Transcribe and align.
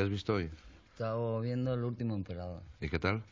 ¿Qué 0.00 0.04
has 0.04 0.10
visto 0.10 0.32
hoy? 0.32 0.48
Estaba 0.92 1.40
viendo 1.42 1.74
El 1.74 1.84
último 1.84 2.14
emperador. 2.14 2.62
¿Y 2.80 2.88
qué 2.88 2.98
tal? 2.98 3.22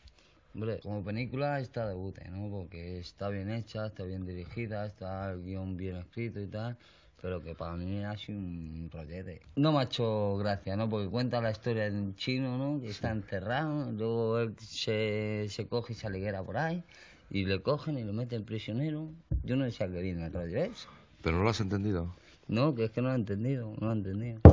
Hombre, 0.53 0.79
como 0.83 1.03
película 1.03 1.59
está 1.59 1.87
de 1.87 1.95
bute, 1.95 2.29
¿no? 2.29 2.47
Porque 2.51 2.99
está 2.99 3.29
bien 3.29 3.49
hecha, 3.49 3.87
está 3.87 4.03
bien 4.03 4.23
dirigida, 4.27 4.85
está 4.85 5.31
el 5.31 5.41
guion 5.41 5.77
bien 5.77 5.95
escrito 5.95 6.39
y 6.39 6.45
tal, 6.45 6.77
pero 7.23 7.41
que 7.41 7.55
para 7.55 7.75
mí 7.75 8.03
ha 8.03 8.15
sido 8.17 8.37
un 8.37 8.87
rollete. 8.93 9.41
No 9.55 9.71
me 9.71 9.79
ha 9.79 9.83
hecho 9.85 10.37
gracia, 10.37 10.75
¿no? 10.75 10.87
Porque 10.87 11.09
cuenta 11.09 11.41
la 11.41 11.49
historia 11.49 11.89
de 11.89 11.97
un 11.97 12.15
chino, 12.15 12.55
¿no? 12.59 12.79
Que 12.79 12.89
está 12.89 13.09
encerrado, 13.09 13.91
luego 13.91 14.37
él 14.37 14.55
se, 14.59 15.47
se 15.49 15.65
coge 15.65 15.93
y 15.93 15.95
se 15.95 16.05
aliguera 16.05 16.43
por 16.43 16.57
ahí, 16.57 16.83
y 17.31 17.45
le 17.45 17.63
cogen 17.63 17.97
y 17.97 18.03
lo 18.03 18.13
meten 18.13 18.43
prisionero. 18.45 19.09
Yo 19.41 19.55
no 19.55 19.71
sé 19.71 19.85
a 19.85 19.87
qué 19.87 20.03
viene 20.03 20.27
el 20.27 20.33
rollo 20.33 20.55
ese. 20.55 20.87
¿Pero 21.23 21.37
no 21.37 21.45
lo 21.45 21.49
has 21.49 21.61
entendido? 21.61 22.13
No, 22.47 22.75
que 22.75 22.83
es 22.83 22.91
que 22.91 23.01
no 23.01 23.07
lo 23.07 23.15
he 23.15 23.17
entendido, 23.17 23.73
no 23.79 23.87
lo 23.87 23.93
he 23.93 23.97
entendido. 23.97 24.48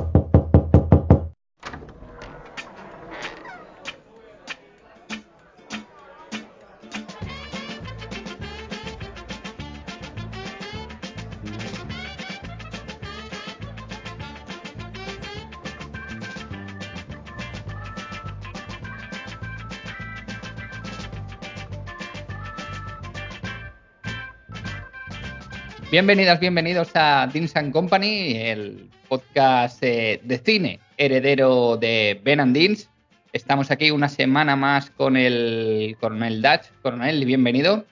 Bienvenidas, 25.97 26.39
bienvenidos 26.39 26.91
a 26.93 27.25
Deans 27.33 27.55
and 27.55 27.73
Company, 27.73 28.35
el 28.35 28.87
podcast 29.09 29.81
eh, 29.81 30.21
de 30.23 30.37
cine 30.37 30.79
heredero 30.95 31.75
de 31.75 32.21
Ben 32.23 32.39
and 32.39 32.55
Deans. 32.55 32.87
Estamos 33.33 33.71
aquí 33.71 33.89
una 33.89 34.07
semana 34.07 34.55
más 34.55 34.91
con 34.91 35.17
el 35.17 35.97
coronel 35.99 36.39
Dutch. 36.39 36.67
Coronel, 36.83 37.25
bienvenido. 37.25 37.83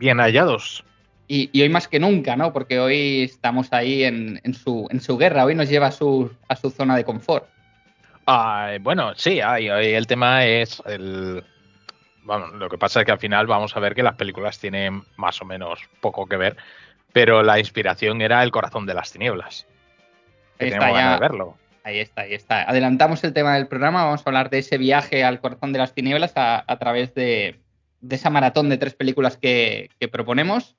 Bien 0.00 0.18
hallados. 0.18 0.82
Y, 1.28 1.48
y 1.52 1.62
hoy 1.62 1.68
más 1.68 1.86
que 1.86 2.00
nunca, 2.00 2.34
¿no? 2.34 2.52
Porque 2.52 2.80
hoy 2.80 3.22
estamos 3.22 3.72
ahí 3.72 4.02
en, 4.02 4.40
en 4.42 4.52
su, 4.54 4.88
en 4.90 5.00
su 5.00 5.16
guerra, 5.16 5.44
hoy 5.44 5.54
nos 5.54 5.68
lleva 5.68 5.86
a 5.86 5.92
su, 5.92 6.32
a 6.48 6.56
su 6.56 6.70
zona 6.70 6.96
de 6.96 7.04
confort. 7.04 7.46
Ah, 8.26 8.72
bueno, 8.80 9.12
sí, 9.14 9.40
ahí- 9.40 9.68
ahí 9.68 9.92
el 9.92 10.08
tema 10.08 10.44
es 10.44 10.82
el. 10.86 11.44
Bueno, 12.24 12.48
lo 12.48 12.68
que 12.68 12.78
pasa 12.78 12.98
es 12.98 13.06
que 13.06 13.12
al 13.12 13.20
final 13.20 13.46
vamos 13.46 13.76
a 13.76 13.80
ver 13.80 13.94
que 13.94 14.02
las 14.02 14.16
películas 14.16 14.58
tienen 14.58 15.04
más 15.16 15.40
o 15.40 15.44
menos 15.44 15.78
poco 16.00 16.26
que 16.26 16.36
ver, 16.36 16.56
pero 17.12 17.42
la 17.42 17.58
inspiración 17.58 18.20
era 18.20 18.42
el 18.42 18.50
corazón 18.50 18.86
de 18.86 18.94
las 18.94 19.12
tinieblas. 19.12 19.66
Ahí 20.58 20.68
está 20.68 20.90
ya. 20.92 21.12
de 21.14 21.20
verlo. 21.20 21.56
Ahí 21.84 22.00
está, 22.00 22.22
ahí 22.22 22.34
está. 22.34 22.68
Adelantamos 22.68 23.24
el 23.24 23.32
tema 23.32 23.54
del 23.54 23.66
programa, 23.66 24.04
vamos 24.04 24.20
a 24.20 24.28
hablar 24.28 24.50
de 24.50 24.58
ese 24.58 24.76
viaje 24.76 25.24
al 25.24 25.40
corazón 25.40 25.72
de 25.72 25.78
las 25.78 25.94
tinieblas 25.94 26.32
a, 26.36 26.64
a 26.66 26.78
través 26.78 27.14
de, 27.14 27.60
de 28.00 28.16
esa 28.16 28.30
maratón 28.30 28.68
de 28.68 28.78
tres 28.78 28.94
películas 28.94 29.36
que, 29.36 29.90
que 29.98 30.08
proponemos 30.08 30.76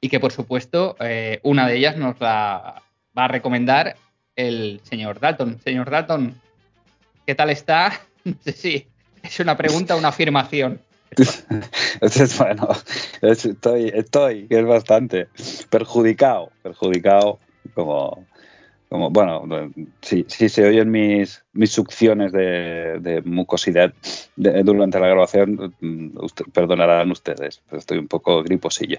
y 0.00 0.08
que 0.08 0.20
por 0.20 0.32
supuesto 0.32 0.96
eh, 1.00 1.40
una 1.42 1.66
de 1.66 1.76
ellas 1.76 1.96
nos 1.96 2.20
la 2.20 2.82
va 3.16 3.24
a 3.24 3.28
recomendar 3.28 3.96
el 4.36 4.80
señor 4.84 5.20
Dalton. 5.20 5.60
Señor 5.60 5.90
Dalton, 5.90 6.40
¿qué 7.26 7.34
tal 7.34 7.50
está? 7.50 7.92
No 8.24 8.34
sé 8.42 8.52
si 8.52 8.88
es 9.22 9.40
una 9.40 9.56
pregunta 9.56 9.94
o 9.94 9.98
una 9.98 10.08
afirmación. 10.08 10.82
Entonces, 11.94 12.38
bueno, 12.38 12.68
es- 13.22 13.44
estoy, 13.46 13.90
estoy, 13.94 14.46
que 14.46 14.58
es 14.60 14.66
bastante, 14.66 15.28
perjudicado, 15.70 16.50
perjudicado, 16.62 17.38
como, 17.74 18.26
como 18.88 19.10
bueno, 19.10 19.44
si, 20.00 20.24
si 20.28 20.48
se 20.48 20.66
oyen 20.66 20.90
mis, 20.90 21.44
mis 21.52 21.72
succiones 21.72 22.32
de, 22.32 22.98
de 23.00 23.22
mucosidad 23.22 23.92
de- 24.36 24.62
durante 24.62 25.00
la 25.00 25.08
grabación, 25.08 25.74
mm, 25.80 26.18
usted- 26.22 26.44
perdonarán 26.52 27.10
ustedes, 27.10 27.62
pero 27.68 27.78
estoy 27.78 27.98
un 27.98 28.08
poco 28.08 28.42
griposillo. 28.42 28.98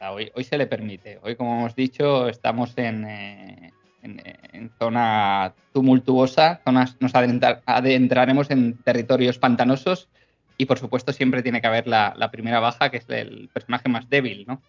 Ah, 0.00 0.12
Hoy, 0.12 0.30
hoy 0.34 0.44
se 0.44 0.56
le 0.58 0.66
permite. 0.66 1.18
Hoy, 1.22 1.34
como 1.36 1.58
hemos 1.58 1.74
dicho, 1.74 2.28
estamos 2.28 2.72
en, 2.76 3.04
eh, 3.04 3.72
en- 4.02 4.22
en 4.52 4.70
zona 4.78 5.52
tumultuosa, 5.72 6.60
zonas, 6.64 6.96
nos 7.00 7.14
adentra- 7.14 7.62
adentraremos 7.66 8.50
en 8.50 8.76
territorios 8.78 9.38
pantanosos 9.38 10.08
y, 10.58 10.66
por 10.66 10.78
supuesto, 10.78 11.12
siempre 11.12 11.42
tiene 11.42 11.60
que 11.60 11.66
haber 11.68 11.86
la, 11.86 12.12
la 12.16 12.30
primera 12.30 12.60
baja, 12.60 12.90
que 12.90 12.98
es 12.98 13.08
el 13.08 13.48
personaje 13.52 13.88
más 13.88 14.10
débil, 14.10 14.44
¿no? 14.46 14.60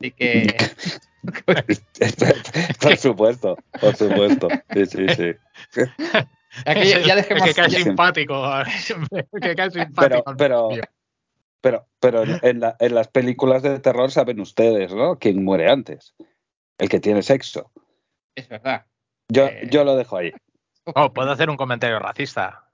Así 0.00 0.10
que... 0.10 0.56
por 2.80 2.96
supuesto, 2.96 3.56
por 3.80 3.94
supuesto, 3.96 4.48
sí, 4.72 4.86
sí, 4.86 5.06
sí. 5.08 5.32
Aquí 6.66 6.88
ya, 7.04 7.16
dejemos... 7.16 7.42
que 7.44 7.54
cae 7.54 7.68
ya- 7.68 7.80
simpático. 7.82 8.42
el 8.60 9.28
que 9.42 9.54
cae 9.54 9.70
Pero, 9.70 9.70
simpático. 9.70 10.34
pero, 10.36 10.68
pero, 11.60 11.86
pero 12.00 12.22
en, 12.22 12.38
en 12.42 12.60
la- 12.60 12.76
en 12.78 12.94
las 12.94 13.08
películas 13.08 13.62
de 13.62 13.78
terror 13.80 14.10
saben 14.10 14.40
ustedes, 14.40 14.92
¿no? 14.94 15.18
¿Quién 15.18 15.44
muere 15.44 15.70
antes? 15.70 16.14
El 16.78 16.88
que 16.88 17.00
tiene 17.00 17.22
sexo. 17.22 17.72
Es 18.34 18.48
verdad. 18.48 18.86
Yo, 19.28 19.46
Eh. 19.46 19.68
yo 19.70 19.84
lo 19.84 19.96
dejo 19.96 20.16
ahí. 20.16 20.32
Oh, 20.84 21.12
puedo 21.12 21.30
hacer 21.32 21.48
un 21.50 21.56
comentario 21.56 21.98
racista. 21.98 22.68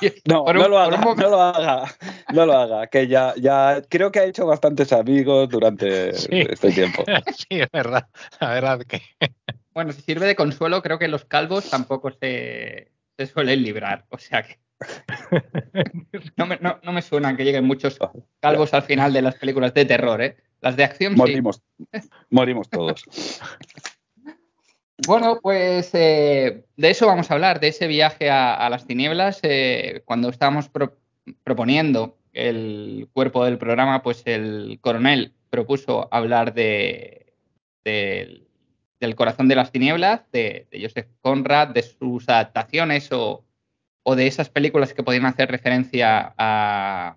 No, 0.28 0.44
no 0.44 0.68
lo 0.68 0.76
un 0.76 0.94
haga, 0.94 1.14
no 1.14 1.14
lo 1.30 1.40
haga, 1.40 1.94
no 2.32 2.46
lo 2.46 2.52
haga, 2.54 2.86
que 2.88 3.06
ya, 3.08 3.34
ya 3.36 3.82
creo 3.88 4.10
que 4.12 4.20
ha 4.20 4.24
hecho 4.24 4.46
bastantes 4.46 4.92
amigos 4.92 5.48
durante 5.48 6.12
Sí. 6.14 6.44
este 6.48 6.72
tiempo. 6.72 7.04
sí, 7.36 7.60
es 7.60 7.70
verdad. 7.72 8.06
La 8.40 8.50
verdad 8.50 8.80
que. 8.80 9.02
Bueno, 9.74 9.92
si 9.92 10.00
sirve 10.00 10.24
de 10.26 10.36
consuelo, 10.36 10.80
creo 10.82 10.98
que 10.98 11.06
los 11.06 11.26
calvos 11.26 11.68
tampoco 11.68 12.10
se, 12.10 12.92
se 13.18 13.26
suelen 13.26 13.62
librar. 13.62 14.06
O 14.08 14.16
sea 14.16 14.42
que... 14.42 14.58
No 16.36 16.46
me, 16.46 16.56
no, 16.62 16.80
no 16.82 16.92
me 16.92 17.02
suena 17.02 17.36
que 17.36 17.44
lleguen 17.44 17.66
muchos 17.66 17.98
calvos 18.40 18.72
al 18.72 18.84
final 18.84 19.12
de 19.12 19.20
las 19.20 19.34
películas 19.34 19.74
de 19.74 19.84
terror, 19.84 20.22
¿eh? 20.22 20.38
Las 20.62 20.76
de 20.76 20.84
acción 20.84 21.12
sí. 21.12 21.18
Morimos, 21.18 21.62
morimos 22.30 22.70
todos. 22.70 23.04
Bueno, 25.04 25.40
pues 25.42 25.90
eh, 25.92 26.64
de 26.76 26.90
eso 26.90 27.06
vamos 27.06 27.30
a 27.30 27.34
hablar, 27.34 27.60
de 27.60 27.68
ese 27.68 27.86
viaje 27.86 28.30
a, 28.30 28.68
las 28.70 28.86
tinieblas. 28.86 29.40
Eh, 29.42 30.02
cuando 30.06 30.30
estábamos 30.30 30.68
pro- 30.70 30.96
proponiendo 31.44 32.16
el 32.32 33.08
cuerpo 33.12 33.44
del 33.44 33.58
programa, 33.58 34.02
pues 34.02 34.22
el 34.24 34.78
coronel 34.80 35.34
propuso 35.50 36.08
hablar 36.10 36.54
de, 36.54 37.34
del- 37.84 38.46
corazón 39.16 39.48
de 39.48 39.54
las 39.54 39.70
tinieblas, 39.70 40.22
de, 40.32 40.66
Joseph 40.72 41.08
Conrad, 41.20 41.68
de 41.68 41.82
sus 41.82 42.28
adaptaciones 42.28 43.10
o, 43.12 43.44
de 44.16 44.26
esas 44.26 44.48
películas 44.48 44.94
que 44.94 45.02
podían 45.02 45.26
hacer 45.26 45.50
referencia 45.50 46.34
a, 46.38 47.16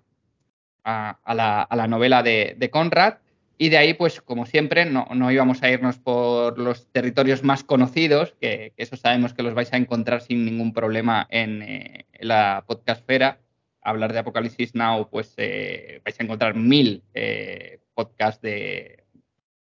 la, 0.84 1.86
novela 1.88 2.22
de 2.22 2.70
Conrad. 2.70 3.14
Y 3.62 3.68
de 3.68 3.76
ahí, 3.76 3.92
pues 3.92 4.22
como 4.22 4.46
siempre, 4.46 4.86
no, 4.86 5.06
no 5.14 5.30
íbamos 5.30 5.62
a 5.62 5.70
irnos 5.70 5.98
por 5.98 6.58
los 6.58 6.90
territorios 6.92 7.44
más 7.44 7.62
conocidos, 7.62 8.34
que, 8.40 8.72
eso 8.78 8.96
sabemos 8.96 9.34
que 9.34 9.42
los 9.42 9.52
vais 9.52 9.70
a 9.74 9.76
encontrar 9.76 10.22
sin 10.22 10.46
ningún 10.46 10.72
problema 10.72 11.26
en, 11.28 11.60
eh, 11.60 12.06
en 12.14 12.28
la 12.28 12.64
podcastfera. 12.66 13.38
Hablar 13.82 14.14
de 14.14 14.20
Apocalipsis 14.20 14.74
Now, 14.74 15.10
pues 15.10 15.34
eh, 15.36 16.00
vais 16.06 16.18
a 16.18 16.22
encontrar 16.22 16.54
mil 16.54 17.02
eh, 17.12 17.80
podcasts 17.92 18.40
de, 18.40 19.04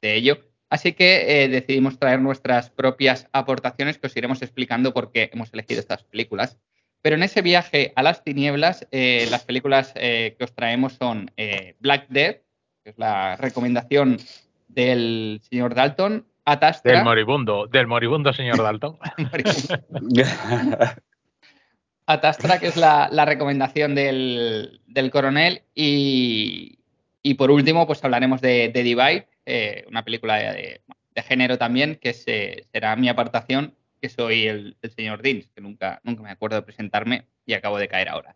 de 0.01 0.15
ello. 0.15 0.39
Así 0.69 0.93
que 0.93 1.43
eh, 1.43 1.49
decidimos 1.49 1.99
traer 1.99 2.21
nuestras 2.21 2.71
propias 2.71 3.27
aportaciones 3.33 3.99
que 3.99 4.07
os 4.07 4.17
iremos 4.17 4.41
explicando 4.41 4.95
por 4.95 5.11
qué 5.11 5.31
hemos 5.33 5.53
elegido 5.53 5.81
estas 5.81 6.05
películas. 6.05 6.59
Pero 7.03 7.17
en 7.17 7.25
ese 7.25 7.43
viaje 7.43 7.93
a 7.97 8.05
las 8.05 8.23
tinieblas, 8.23 8.87
las 8.93 9.43
películas 9.45 9.95
que 9.95 10.37
os 10.39 10.55
traemos 10.55 10.93
son 10.93 11.33
Black 11.81 12.07
Death, 12.11 12.43
que 12.83 12.91
es 12.91 12.99
la 12.99 13.37
recomendación 13.37 14.19
del 14.69 15.41
señor 15.49 15.75
Dalton, 15.75 16.27
Atastra. 16.45 16.93
Del 16.95 17.05
moribundo, 17.05 17.67
del 17.67 17.87
moribundo 17.87 18.33
señor 18.33 18.57
Dalton. 18.63 18.99
Atastra, 22.07 22.59
que 22.59 22.67
es 22.69 22.77
la, 22.77 23.09
la 23.13 23.25
recomendación 23.25 23.95
del, 23.95 24.81
del 24.87 25.11
coronel. 25.11 25.63
Y, 25.75 26.79
y 27.23 27.35
por 27.35 27.51
último, 27.51 27.87
pues 27.87 28.03
hablaremos 28.05 28.41
de, 28.41 28.71
de 28.71 28.83
Divide, 28.83 29.29
eh, 29.47 29.85
una 29.89 30.05
película 30.05 30.37
de, 30.37 30.81
de 31.15 31.23
género 31.23 31.57
también, 31.59 31.97
que 31.97 32.13
se- 32.13 32.67
será 32.73 32.97
mi 32.97 33.09
apartación, 33.09 33.75
que 34.01 34.09
soy 34.09 34.47
el, 34.49 34.77
el 34.83 34.91
señor 34.91 35.23
Deans, 35.23 35.51
que 35.55 35.61
nunca, 35.61 36.01
nunca 36.03 36.23
me 36.23 36.31
acuerdo 36.31 36.57
de 36.57 36.63
presentarme 36.63 37.27
y 37.47 37.53
acabo 37.53 37.79
de 37.79 37.87
caer 37.89 38.09
ahora. 38.09 38.35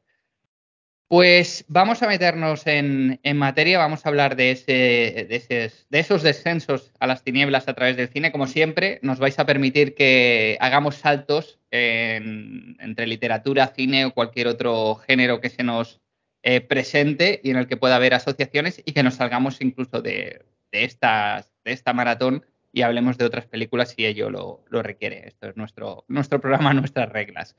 Pues 1.09 1.65
vamos 1.69 2.03
a 2.03 2.09
meternos 2.09 2.67
en, 2.67 3.21
en 3.23 3.37
materia, 3.37 3.79
vamos 3.79 4.05
a 4.05 4.09
hablar 4.09 4.37
de, 4.37 4.51
ese, 4.53 5.27
de, 5.29 5.37
esos, 5.37 5.87
de 5.89 5.99
esos 6.01 6.23
descensos 6.23 6.91
a 6.99 7.07
las 7.07 7.23
tinieblas 7.23 7.69
a 7.69 7.75
través 7.75 7.97
del 7.97 8.09
cine. 8.09 8.33
Como 8.33 8.47
siempre, 8.47 8.99
nos 9.03 9.19
vais 9.19 9.39
a 9.39 9.47
permitir 9.47 9.95
que 9.95 10.57
hagamos 10.61 10.97
saltos 10.97 11.61
en- 11.71 12.77
entre 12.81 13.07
literatura, 13.07 13.69
cine 13.77 14.07
o 14.07 14.15
cualquier 14.15 14.49
otro 14.49 14.97
género 14.97 15.41
que 15.41 15.51
se 15.51 15.63
nos 15.63 16.01
eh, 16.43 16.61
presente 16.61 17.41
y 17.45 17.51
en 17.51 17.57
el 17.57 17.67
que 17.69 17.77
pueda 17.77 17.97
haber 17.97 18.15
asociaciones 18.15 18.83
y 18.85 18.93
que 18.93 19.03
nos 19.03 19.15
salgamos 19.15 19.61
incluso 19.61 20.01
de, 20.03 20.43
de 20.73 20.85
estas, 20.85 21.53
de 21.65 21.73
esta 21.73 21.93
maratón 21.93 22.45
y 22.73 22.83
hablemos 22.83 23.19
de 23.19 23.25
otras 23.25 23.47
películas 23.47 23.91
si 23.91 24.05
ello 24.05 24.31
lo, 24.31 24.65
lo 24.69 24.83
requiere. 24.83 25.29
Esto 25.29 25.49
es 25.49 25.57
nuestro, 25.57 26.05
nuestro 26.09 26.41
programa, 26.41 26.75
nuestras 26.75 27.09
reglas. 27.11 27.55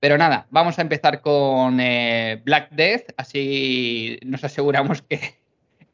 Pero 0.00 0.18
nada, 0.18 0.46
vamos 0.50 0.78
a 0.78 0.82
empezar 0.82 1.20
con 1.20 1.80
eh, 1.80 2.42
Black 2.44 2.70
Death, 2.70 3.14
así 3.16 4.18
nos 4.24 4.44
aseguramos 4.44 5.02
que 5.02 5.38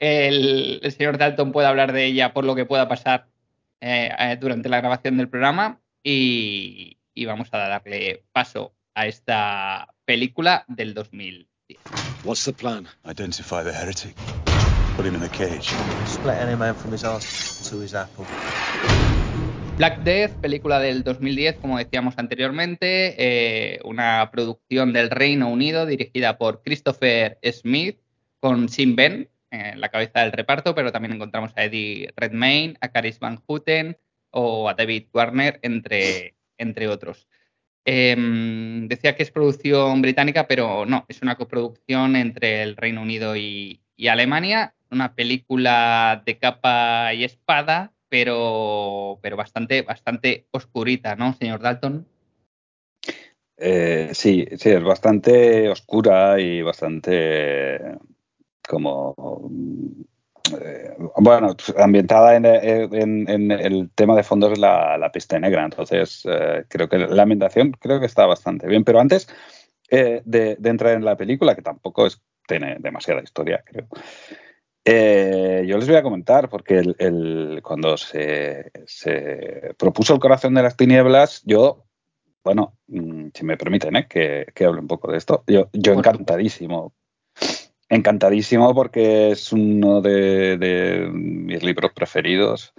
el, 0.00 0.81
señor 0.97 1.19
Dalton 1.19 1.52
pueda 1.52 1.69
hablar 1.69 1.93
de 1.93 2.06
ella 2.06 2.32
por 2.32 2.44
lo 2.44 2.55
que 2.55 2.64
pueda 2.64 2.88
pasar 2.88 3.29
eh, 3.81 4.11
eh, 4.19 4.37
durante 4.41 4.69
la 4.69 4.79
grabación 4.79 5.17
del 5.17 5.29
programa 5.29 5.81
y, 6.02 6.99
y, 7.14 7.25
vamos 7.26 7.49
a 7.52 7.58
darle 7.58 8.25
paso 8.32 8.75
a 8.94 9.06
esta 9.06 9.94
película 10.05 10.64
del 10.69 10.94
2010. 10.94 11.79
What's 12.25 12.44
the 12.44 12.52
plan? 12.52 12.88
Identify 13.05 13.62
the 13.62 13.73
heretic. 13.73 14.17
Put 14.97 15.06
him 15.06 15.14
in 15.14 15.23
a 15.23 15.29
cage. 15.29 15.73
Split 16.06 16.35
any 16.35 16.56
man 16.56 16.75
from 16.75 16.93
his 16.93 17.05
ass 17.05 17.70
to 17.70 17.81
his 17.81 17.94
apple. 17.94 18.26
Black 19.81 20.03
Death, 20.03 20.32
película 20.43 20.79
del 20.79 21.03
2010, 21.03 21.56
como 21.56 21.79
decíamos 21.79 22.19
anteriormente, 22.19 23.15
eh, 23.17 23.81
una 23.82 24.29
producción 24.31 24.93
del 24.93 25.09
Reino 25.09 25.49
Unido 25.49 25.87
dirigida 25.87 26.37
por 26.37 26.62
Christopher 26.62 27.38
Smith 27.50 27.99
con 28.41 28.69
Sim 28.69 28.94
Ben 28.94 29.31
en 29.50 29.81
la 29.81 29.88
cabeza 29.88 30.21
del 30.21 30.32
reparto, 30.32 30.75
pero 30.75 30.93
también 30.93 31.15
encontramos 31.15 31.53
a 31.56 31.65
Eddie 31.65 32.12
Redmayne, 32.15 32.77
a 32.82 32.88
Caris 32.88 33.19
Van 33.21 33.38
Houten 33.47 33.97
o 34.29 34.69
a 34.69 34.75
David 34.75 35.06
Warner, 35.15 35.59
entre, 35.62 36.35
entre 36.59 36.87
otros. 36.87 37.26
Em, 37.87 38.87
decía 38.87 39.17
que 39.17 39.23
es 39.23 39.31
producción 39.31 40.03
británica, 40.03 40.47
pero 40.47 40.85
no, 40.85 41.06
es 41.09 41.23
una 41.23 41.37
coproducción 41.37 42.17
entre 42.17 42.62
el 42.62 42.76
Reino 42.76 43.00
Unido 43.00 43.35
y, 43.35 43.81
y 43.97 44.09
Alemania, 44.09 44.75
una 44.91 45.15
película 45.15 46.23
de 46.26 46.37
capa 46.37 47.15
y 47.15 47.25
espada 47.25 47.94
pero, 48.11 49.19
pero 49.23 49.37
bastante, 49.37 49.83
bastante 49.83 50.47
oscurita, 50.51 51.17
¿no, 51.17 51.33
señor 51.33 51.61
Dalton? 51.61 52.07
Eh, 53.57 54.11
sí, 54.12 54.47
sí, 54.57 54.71
es 54.71 54.83
bastante 54.83 55.69
oscura 55.69 56.41
y 56.41 56.62
bastante 56.62 57.79
como 58.67 59.51
eh, 60.61 60.95
bueno, 61.17 61.55
ambientada 61.77 62.37
en, 62.37 63.51
el 63.51 63.91
tema 63.95 64.17
de 64.17 64.23
fondo 64.23 64.51
es 64.51 64.59
la, 64.59 64.99
la 64.99 65.12
pista 65.12 65.39
negra, 65.39 65.65
entonces 65.65 66.23
eh, 66.25 66.65
creo 66.69 66.89
que 66.89 66.99
la 66.99 67.23
ambientación 67.23 67.73
creo 67.73 68.01
que 68.01 68.07
está 68.07 68.27
bastante 68.27 68.67
bien. 68.67 68.83
Pero 68.83 68.99
antes 68.99 69.29
de, 69.89 70.57
entrar 70.65 70.95
en 70.95 71.05
la 71.05 71.17
película, 71.17 71.55
que 71.55 71.62
tampoco 71.62 72.09
tiene 72.49 72.77
demasiada 72.81 73.23
historia, 73.23 73.62
creo, 73.65 73.87
eh, 74.85 75.65
yo 75.67 75.77
les 75.77 75.87
voy 75.87 75.97
a 75.97 76.03
comentar, 76.03 76.49
porque 76.49 76.79
el, 76.99 77.61
cuando 77.62 77.97
se, 77.97 78.71
propuso 79.77 80.15
el 80.15 80.21
corazón 80.21 80.55
de 80.55 80.62
las 80.62 80.77
tinieblas, 80.77 81.43
yo, 81.44 81.85
bueno, 82.43 82.79
mm, 82.87 83.29
si 83.35 83.44
me 83.44 83.56
permiten 83.56 83.97
¿eh? 83.97 84.06
que, 84.09 84.65
hable 84.65 84.81
un 84.81 84.88
poco 84.88 85.11
de 85.12 85.19
esto, 85.19 85.44
yo, 85.47 85.69
yo 85.73 85.93
encantadísimo. 85.93 86.94
Encantadísimo 87.88 88.73
porque 88.75 89.32
es 89.32 89.53
uno 89.53 90.00
de, 90.00 91.11
mis 91.12 91.62
libros 91.62 91.93
preferidos. 91.93 92.73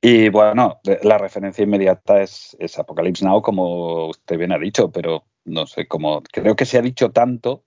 Y 0.00 0.28
bueno, 0.28 0.80
la 1.02 1.16
referencia 1.16 1.62
inmediata 1.62 2.22
es, 2.22 2.56
es 2.58 2.78
Apocalypse 2.78 3.24
Now, 3.24 3.40
como 3.40 4.08
usted 4.08 4.36
bien 4.36 4.52
ha 4.52 4.58
dicho, 4.58 4.90
pero 4.90 5.24
no 5.44 5.66
sé, 5.66 5.86
como 5.86 6.22
creo 6.22 6.56
que 6.56 6.66
se 6.66 6.76
ha 6.78 6.82
dicho 6.82 7.10
tanto 7.12 7.65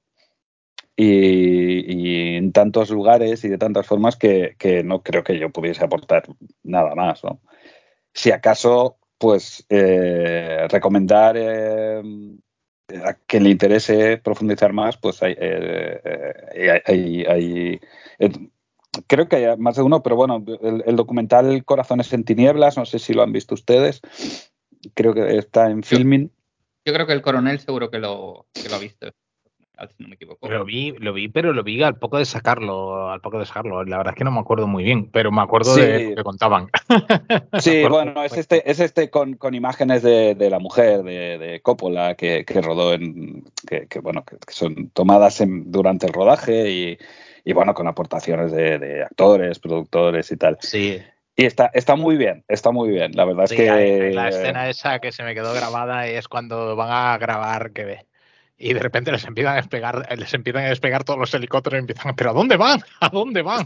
y, 1.01 2.36
en 2.36 2.51
tantos 2.51 2.90
lugares 2.90 3.44
y 3.46 3.50
de 3.50 3.57
tantas 3.57 3.88
formas 3.88 4.18
que, 4.18 4.56
no 4.84 5.01
creo 5.01 5.24
que 5.24 5.40
yo 5.40 5.50
pudiese 5.50 5.84
aportar 5.84 6.24
nada 6.63 6.94
más. 6.96 7.22
Si 8.13 8.31
acaso, 8.31 8.98
pues 9.18 9.66
eh, 9.69 10.68
recomendar 10.69 11.36
eh, 11.38 12.01
a 13.06 13.13
quien 13.13 13.44
le 13.44 13.51
interese 13.51 14.18
profundizar 14.18 14.74
más, 14.74 14.98
pues 14.98 15.24
hay, 15.24 15.36
eh, 15.40 16.81
hay, 16.86 17.80
creo 19.07 19.30
que 19.30 19.36
hay 19.38 19.57
más 19.57 19.78
de 19.78 19.84
uno, 19.84 20.04
pero 20.04 20.18
bueno, 20.18 20.44
el, 20.62 20.95
documental 20.98 21.63
Corazones 21.63 22.12
en 22.12 22.25
Tinieblas, 22.25 22.78
no 22.78 22.86
sé 22.86 23.00
si 23.00 23.13
lo 23.13 23.24
han 23.24 23.31
visto 23.31 23.54
ustedes, 23.54 24.02
creo 24.95 25.13
que 25.13 25.38
está 25.38 25.69
en 25.69 25.84
filming. 25.84 26.30
Yo 26.84 26.94
creo 26.94 27.07
que 27.07 27.13
el 27.13 27.22
coronel 27.22 27.60
seguro 27.60 27.90
que 27.90 28.00
lo, 28.00 28.48
que 28.54 28.68
lo 28.68 28.75
ha 28.75 28.80
visto 28.80 29.12
si 29.88 30.04
no 30.04 30.10
me 30.10 30.16
equivoco. 30.16 30.48
Lo 30.48 30.66
vi, 30.66 30.94
lo 31.00 31.14
vi, 31.14 31.28
pero 31.28 31.54
lo 31.54 31.64
vi 31.64 31.81
al 31.84 31.98
poco 31.98 32.18
de 32.18 32.26
sacarlo, 32.26 33.10
al 33.10 33.22
poco 33.22 33.40
de 33.40 33.46
sacarlo. 33.46 33.84
La 33.84 33.98
verdad 33.98 34.14
es 34.14 34.18
que 34.18 34.24
no 34.24 34.31
me 34.31 34.40
acuerdo 34.40 34.68
muy 34.68 34.84
bien, 34.84 35.10
pero 35.12 35.31
me 35.31 35.42
acuerdo 35.42 35.76
de 35.76 36.10
lo 36.10 36.16
que 36.16 36.24
contaban. 36.24 36.70
Sí, 37.60 37.84
bueno, 37.88 38.24
es 38.24 38.38
este, 38.38 38.70
es 38.70 38.80
este 38.80 39.10
con, 39.10 39.34
con 39.36 39.54
imágenes 39.54 40.02
de, 40.02 40.36
de, 40.36 40.50
la 40.50 40.60
mujer 40.60 41.04
de, 41.04 41.38
de 41.38 41.62
Coppola 41.62 42.16
que, 42.16 42.46
que, 42.46 42.62
rodó 42.62 42.94
en, 42.94 43.44
que, 43.68 43.88
que 43.88 44.00
bueno, 44.00 44.24
que, 44.24 44.38
son 44.50 44.90
tomadas 44.90 45.42
en, 45.42 45.72
durante 45.72 46.08
el 46.08 46.14
rodaje 46.14 46.70
y, 46.70 46.98
y 47.44 47.54
bueno, 47.54 47.74
con 47.74 47.88
aportaciones 47.88 48.52
de, 48.52 48.80
de, 48.80 49.04
actores, 49.04 49.60
productores 49.60 50.31
y 50.31 50.38
tal. 50.38 50.58
Sí. 50.62 51.00
Y 51.36 51.46
está, 51.46 51.70
está 51.74 51.96
muy 51.96 52.18
bien, 52.18 52.44
está 52.48 52.72
muy 52.72 52.90
bien. 52.90 53.12
La 53.14 53.26
verdad 53.26 53.46
es 53.46 53.54
que. 53.54 54.12
La 54.14 54.30
escena 54.30 54.70
esa 54.70 55.00
que 55.00 55.12
se 55.12 55.24
me 55.24 55.34
quedó 55.34 55.54
grabada 55.54 56.08
es 56.08 56.28
cuando 56.28 56.76
van 56.76 56.92
a 56.92 57.18
grabar 57.18 57.72
que 57.72 57.86
ve 57.86 58.09
y 58.60 58.74
de 58.74 58.80
repente 58.80 59.12
les 59.12 59.24
empiezan 59.24 59.54
a 59.54 59.56
despegar, 59.56 60.06
les 60.18 60.34
empiezan 60.34 60.66
a 60.66 60.70
despegar 60.70 61.06
todos 61.06 61.18
los 61.18 61.34
helicópteros 61.34 61.78
y 61.78 61.80
empiezan, 61.80 62.14
¿pero 62.16 62.32
a 62.32 62.34
dónde 62.34 62.58
van? 62.58 62.82
¿A 63.00 63.10
dónde 63.10 63.42
van? 63.42 63.66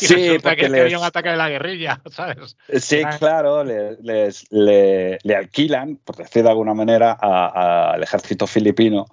Y 0.00 0.06
sí, 0.06 0.14
resulta 0.14 0.54
que 0.54 0.68
les... 0.68 0.82
había 0.82 0.98
un 0.98 1.04
ataque 1.04 1.30
de 1.30 1.36
la 1.36 1.48
guerrilla, 1.48 2.00
¿sabes? 2.10 2.56
Sí, 2.76 3.02
claro, 3.18 3.64
les, 3.64 4.46
le, 4.52 5.18
le, 5.22 5.34
alquilan, 5.34 5.96
por 5.96 6.16
decir 6.16 6.44
de 6.44 6.50
alguna 6.50 6.72
manera, 6.72 7.12
al 7.12 8.02
ejército 8.02 8.46
filipino 8.46 9.06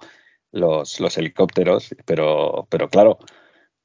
los, 0.52 1.00
los 1.00 1.18
helicópteros, 1.18 1.94
pero, 2.04 2.68
pero 2.70 2.88
claro, 2.88 3.18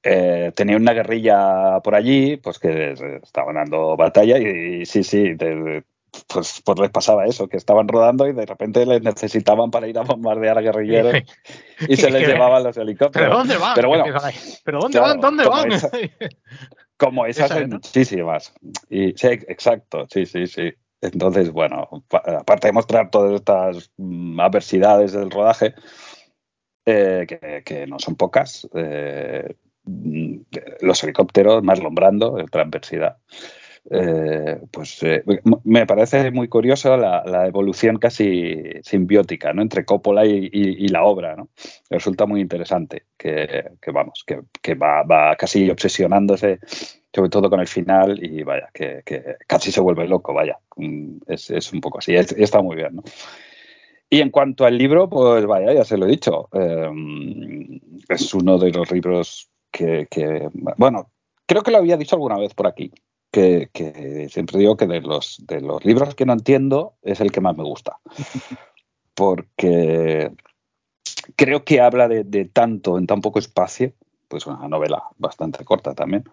eh, 0.03 0.51
tenía 0.55 0.77
una 0.77 0.93
guerrilla 0.93 1.79
por 1.83 1.95
allí, 1.95 2.37
pues 2.37 2.59
que 2.59 2.93
estaban 3.23 3.55
dando 3.55 3.95
batalla 3.95 4.37
y, 4.37 4.85
sí, 4.85 5.03
sí, 5.03 5.33
de, 5.33 5.83
pues, 6.27 6.61
pues 6.63 6.79
les 6.79 6.89
pasaba 6.89 7.25
eso, 7.25 7.47
que 7.47 7.57
estaban 7.57 7.87
rodando 7.87 8.27
y 8.27 8.33
de 8.33 8.45
repente 8.45 8.85
les 8.85 9.01
necesitaban 9.01 9.71
para 9.71 9.87
ir 9.87 9.97
a 9.97 10.03
bombardear 10.03 10.57
a 10.57 10.61
guerrilleros 10.61 11.15
y 11.87 11.95
se 11.97 12.09
les 12.11 12.27
llevaban 12.27 12.63
los 12.63 12.77
helicópteros. 12.77 13.27
¿Pero 13.27 13.37
dónde 13.37 13.57
van? 13.57 13.75
Pero 13.75 13.87
bueno, 13.89 14.05
¿pero 14.63 14.79
dónde 14.79 14.99
van? 14.99 15.19
¿Dónde 15.19 15.43
como 15.43 15.55
van? 15.55 15.71
Esa, 15.71 15.89
como 16.97 17.25
esas 17.25 17.51
hay 17.51 17.67
muchísimas. 17.67 18.53
Y, 18.89 19.13
sí, 19.13 19.27
exacto, 19.27 20.05
sí, 20.09 20.25
sí, 20.25 20.47
sí. 20.47 20.73
Entonces, 21.01 21.51
bueno, 21.51 21.89
aparte 22.11 22.67
de 22.67 22.73
mostrar 22.73 23.09
todas 23.09 23.33
estas 23.33 23.91
mm, 23.97 24.39
adversidades 24.39 25.13
del 25.13 25.31
rodaje, 25.31 25.73
eh, 26.85 27.25
que, 27.27 27.63
que, 27.65 27.87
no 27.87 27.97
son 27.97 28.15
pocas, 28.15 28.69
eh, 28.75 29.55
mm, 29.83 30.37
los 30.81 31.03
helicópteros, 31.03 31.63
más 31.63 31.79
lombrando, 31.81 32.33
otra 32.33 32.63
adversidad. 32.63 33.17
Eh, 33.89 34.61
pues 34.69 35.01
eh, 35.01 35.23
me 35.63 35.87
parece 35.87 36.29
muy 36.29 36.47
curioso 36.47 36.95
la, 36.97 37.47
evolución 37.47 37.97
casi 37.97 38.61
simbiótica 38.83 39.53
¿no? 39.53 39.63
entre 39.63 39.85
Coppola 39.85 40.25
y, 40.25 40.87
la 40.87 41.03
obra. 41.03 41.35
¿no? 41.35 41.49
Resulta 41.89 42.25
muy 42.25 42.41
interesante 42.41 43.05
que, 43.17 43.71
vamos, 43.91 44.23
que, 44.25 44.73
va, 44.75 45.35
casi 45.35 45.69
obsesionándose, 45.69 46.59
sobre 47.13 47.29
todo 47.29 47.49
con 47.49 47.59
el 47.59 47.67
final, 47.67 48.23
y 48.23 48.43
vaya, 48.43 48.69
que, 48.73 49.03
casi 49.47 49.71
se 49.71 49.81
vuelve 49.81 50.07
loco, 50.07 50.33
vaya. 50.33 50.57
Mm, 50.77 51.17
es, 51.27 51.73
un 51.73 51.81
poco 51.81 51.99
así, 51.99 52.15
está 52.15 52.61
muy 52.61 52.75
bien. 52.75 52.95
¿no? 52.95 53.03
Y 54.13 54.19
en 54.19 54.29
cuanto 54.29 54.65
al 54.65 54.77
libro, 54.77 55.09
pues 55.09 55.45
vaya, 55.45 55.73
ya 55.73 55.85
se 55.85 55.97
lo 55.97 56.05
he 56.05 56.09
dicho. 56.09 56.49
Em, 56.51 57.79
es 58.09 58.33
uno 58.33 58.57
de 58.57 58.69
los 58.71 58.91
libros 58.91 59.49
que, 59.71 60.05
bueno, 60.75 61.11
creo 61.45 61.63
que 61.63 61.71
lo 61.71 61.77
había 61.77 61.95
dicho 61.95 62.17
alguna 62.17 62.37
vez 62.37 62.53
por 62.53 62.67
aquí, 62.67 62.91
que, 63.31 64.27
siempre 64.29 64.59
digo 64.59 64.77
que 64.77 64.87
de 64.87 65.01
los, 65.01 65.43
de 65.47 65.61
los 65.61 65.83
libros 65.85 66.15
que 66.15 66.25
no 66.25 66.33
entiendo 66.33 66.95
es 67.01 67.21
el 67.21 67.31
que 67.31 67.41
más 67.41 67.57
me 67.57 67.63
gusta. 67.63 67.99
Porque 69.15 70.31
creo 71.35 71.63
que 71.63 71.81
habla 71.81 72.07
de, 72.07 72.45
tanto 72.45 72.97
en 72.97 73.07
tan 73.07 73.21
poco 73.21 73.39
espacio, 73.39 73.93
pues 74.27 74.45
una 74.45 74.67
novela 74.67 75.03
bastante 75.17 75.63
corta 75.65 75.93
también, 75.93 76.23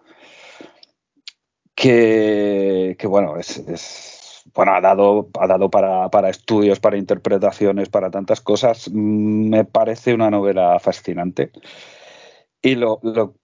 que, 1.75 2.97
bueno, 3.03 3.37
es, 3.37 4.43
bueno, 4.53 4.73
ha 4.73 4.81
dado, 4.81 5.29
ha 5.39 5.47
dado 5.47 5.69
para, 5.69 6.09
para, 6.09 6.29
estudios, 6.29 6.79
para 6.79 6.97
interpretaciones, 6.97 7.89
para 7.89 8.11
tantas 8.11 8.41
cosas. 8.41 8.89
Me 8.91 9.63
parece 9.63 10.13
una 10.13 10.29
novela 10.29 10.77
fascinante. 10.79 11.51
Y 12.61 12.75
lo, 12.75 12.99
lo 13.01 13.35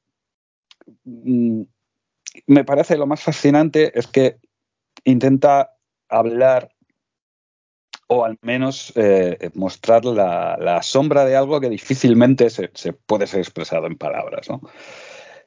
mm, 1.06 1.64
me 2.48 2.64
parece 2.64 2.98
lo 2.98 3.08
más 3.08 3.22
fascinante 3.22 3.98
es 3.98 4.08
que 4.08 4.38
intenta 5.04 5.76
hablar 6.10 6.70
o 8.08 8.24
al 8.24 8.38
menos 8.42 8.94
eh, 8.96 9.50
mostrar 9.56 10.06
la, 10.06 10.80
sombra 10.84 11.26
de 11.26 11.36
algo 11.36 11.60
que 11.60 11.70
difícilmente 11.70 12.50
se, 12.50 12.94
puede 12.94 13.28
ser 13.28 13.40
expresado 13.40 13.88
en 13.88 13.98
palabras. 13.98 14.50
¿no? 14.50 14.62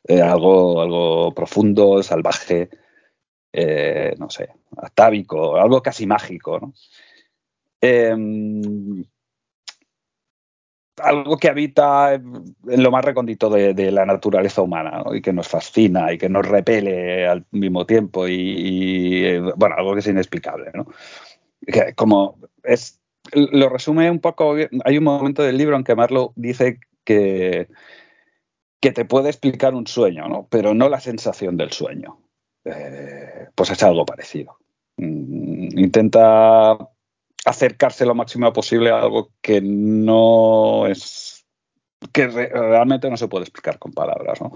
Eh, 0.05 0.21
algo, 0.21 1.33
profundo, 1.35 2.03
salvaje, 2.03 2.69
eh, 3.53 4.15
no 4.19 4.29
sé, 4.31 4.49
atávico, 4.77 5.57
algo 5.57 5.83
casi 5.83 6.07
mágico, 6.07 6.59
¿no? 6.59 6.75
Algo 11.01 11.37
que 11.37 11.49
habita 11.49 12.15
en 12.15 12.83
lo 12.83 12.91
más 12.91 13.05
recóndito 13.05 13.51
de, 13.51 13.93
la 13.93 14.07
naturaleza 14.07 14.63
humana 14.63 15.03
¿no? 15.05 15.15
y 15.15 15.23
que 15.23 15.33
nos 15.33 15.49
fascina 15.49 16.13
y 16.13 16.19
que 16.19 16.29
nos 16.29 16.47
repele 16.47 17.27
al 17.27 17.45
mismo 17.51 17.87
tiempo 17.87 18.27
y, 18.29 19.25
eh, 19.25 19.41
bueno, 19.57 19.75
algo 19.77 19.95
que 19.95 20.01
es 20.01 20.07
inexplicable, 20.07 20.71
¿no? 20.75 20.87
como 21.97 22.39
es, 22.63 23.01
lo 23.33 23.69
resume 23.69 24.11
un 24.11 24.21
poco, 24.21 24.55
hay 24.85 24.99
un 24.99 25.05
momento 25.05 25.43
del 25.43 25.59
libro 25.59 25.77
en 25.77 25.85
que 25.85 25.95
Marlowe 25.95 26.33
dice 26.37 26.79
que, 27.05 27.69
que 28.81 28.93
te 28.93 29.05
puede 29.05 29.29
explicar 29.29 29.75
un 29.75 29.87
sueño, 29.87 30.29
¿no? 30.29 30.47
pero 30.51 30.75
no 30.75 30.89
la 30.89 31.01
sensación 31.01 31.57
del 31.57 31.73
sueño. 31.73 32.19
Eh, 32.65 33.49
pues 33.55 33.71
es 33.71 33.83
algo 33.83 34.05
parecido. 34.05 34.59
Mm, 34.97 35.79
intenta 35.79 36.77
acercarse 37.49 38.05
lo 38.05 38.15
máximo 38.15 38.53
posible 38.53 38.91
a 38.91 39.01
algo 39.01 39.31
que 39.41 39.61
no 39.63 40.87
es 40.87 41.47
que 42.13 42.29
realmente 42.29 43.11
no 43.11 43.17
se 43.17 43.29
puede 43.29 43.45
explicar 43.45 43.79
con 43.79 43.93
palabras, 43.93 44.41
¿no? 44.41 44.53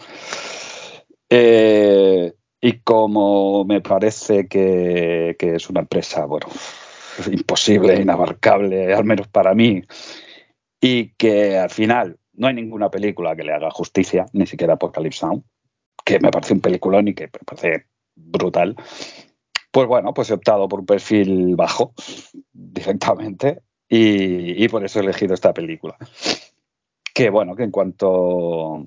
Eh, 1.29 2.33
y 2.61 2.81
como 2.81 3.65
me 3.65 3.81
parece 3.81 4.47
que, 4.47 5.35
es 5.39 5.71
una 5.71 5.81
empresa, 5.81 6.27
bueno, 6.27 6.47
imposible, 7.31 8.01
inabarcable, 8.01 8.93
al 8.93 9.05
menos 9.05 9.27
para 9.29 9.55
mí, 9.55 9.83
y 10.81 11.15
que 11.15 11.59
al 11.59 11.71
final 11.71 12.19
no 12.35 12.47
hay 12.47 12.55
ninguna 12.55 12.91
película 12.91 13.35
que 13.35 13.43
le 13.43 13.53
haga 13.53 13.71
justicia, 13.71 14.27
ni 14.33 14.47
siquiera 14.47 14.75
Apocalypse 14.75 15.27
Now, 15.27 15.43
que 16.05 16.21
me 16.21 16.31
parece 16.31 16.53
un 16.53 16.61
peliculón 16.61 17.09
y 17.09 17.15
que 17.15 17.25
me 17.25 17.41
parece 17.45 17.87
brutal. 18.15 18.77
Pues 19.73 19.89
bueno, 19.89 20.13
pues 20.13 20.31
he 20.31 20.35
optado 20.35 20.69
por 20.69 20.81
un 20.81 20.87
perfil 20.87 21.57
bajo 21.57 21.95
directamente 22.53 23.63
y, 23.89 24.69
por 24.69 24.85
eso 24.85 25.01
he 25.01 25.03
elegido 25.03 25.35
esta 25.35 25.53
película. 25.53 25.97
Que 27.15 27.31
bueno, 27.31 27.57
que 27.57 27.65
en 27.65 27.71
cuanto 27.71 28.87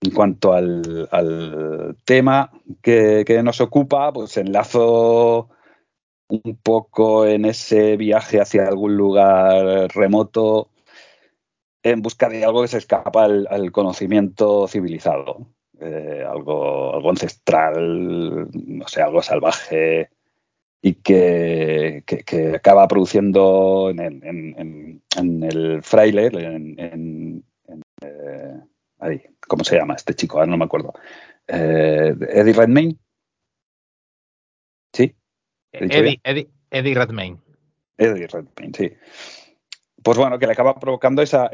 en 0.00 0.10
cuanto 0.10 0.52
al, 0.52 1.96
tema 2.04 2.50
que, 2.82 3.24
nos 3.44 3.60
ocupa, 3.60 4.12
pues 4.12 4.36
enlazo 4.36 5.50
un 6.28 6.58
poco 6.62 7.26
en 7.26 7.44
ese 7.44 7.96
viaje 7.96 8.40
hacia 8.40 8.66
algún 8.66 8.96
lugar 8.96 9.88
remoto 9.94 10.70
en 11.82 12.02
busca 12.02 12.28
de 12.28 12.44
algo 12.44 12.62
que 12.62 12.68
se 12.68 12.78
escapa 12.78 13.24
al, 13.24 13.70
conocimiento 13.72 14.66
civilizado. 14.66 15.46
Eh, 15.78 16.24
algo, 16.26 16.94
algo 16.94 17.10
ancestral, 17.10 18.48
no 18.52 18.88
sé, 18.88 19.02
algo 19.02 19.22
salvaje 19.22 20.08
y 20.80 20.94
que, 20.94 22.02
acaba 22.54 22.88
produciendo 22.88 23.90
en, 23.90 25.02
el 25.42 25.82
fraile, 25.82 26.26
en, 26.26 27.44
eh, 28.00 28.60
ahí, 29.00 29.22
¿cómo 29.46 29.64
se 29.64 29.76
llama 29.76 29.94
este 29.94 30.14
chico? 30.14 30.38
Ahora 30.38 30.50
no 30.50 30.56
me 30.56 30.64
acuerdo. 30.64 30.94
Eh, 31.46 32.14
Eddie 32.30 32.52
Redmayne. 32.54 32.96
¿Sí? 34.94 35.14
Eddie, 35.72 36.20
Eddie, 36.24 36.48
Eddie 36.70 36.94
Redmayne. 36.94 37.38
Eddie 37.98 38.28
Redmayne, 38.28 38.72
sí 38.74 38.92
pues 40.06 40.18
bueno, 40.18 40.38
que 40.38 40.46
le 40.46 40.52
acaba 40.52 40.78
provocando 40.78 41.20
esa, 41.20 41.50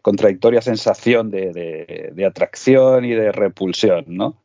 contradictoria 0.00 0.62
sensación 0.62 1.28
de, 1.28 2.24
atracción 2.24 3.04
y 3.04 3.10
de 3.10 3.32
repulsión, 3.32 4.04
¿no? 4.06 4.44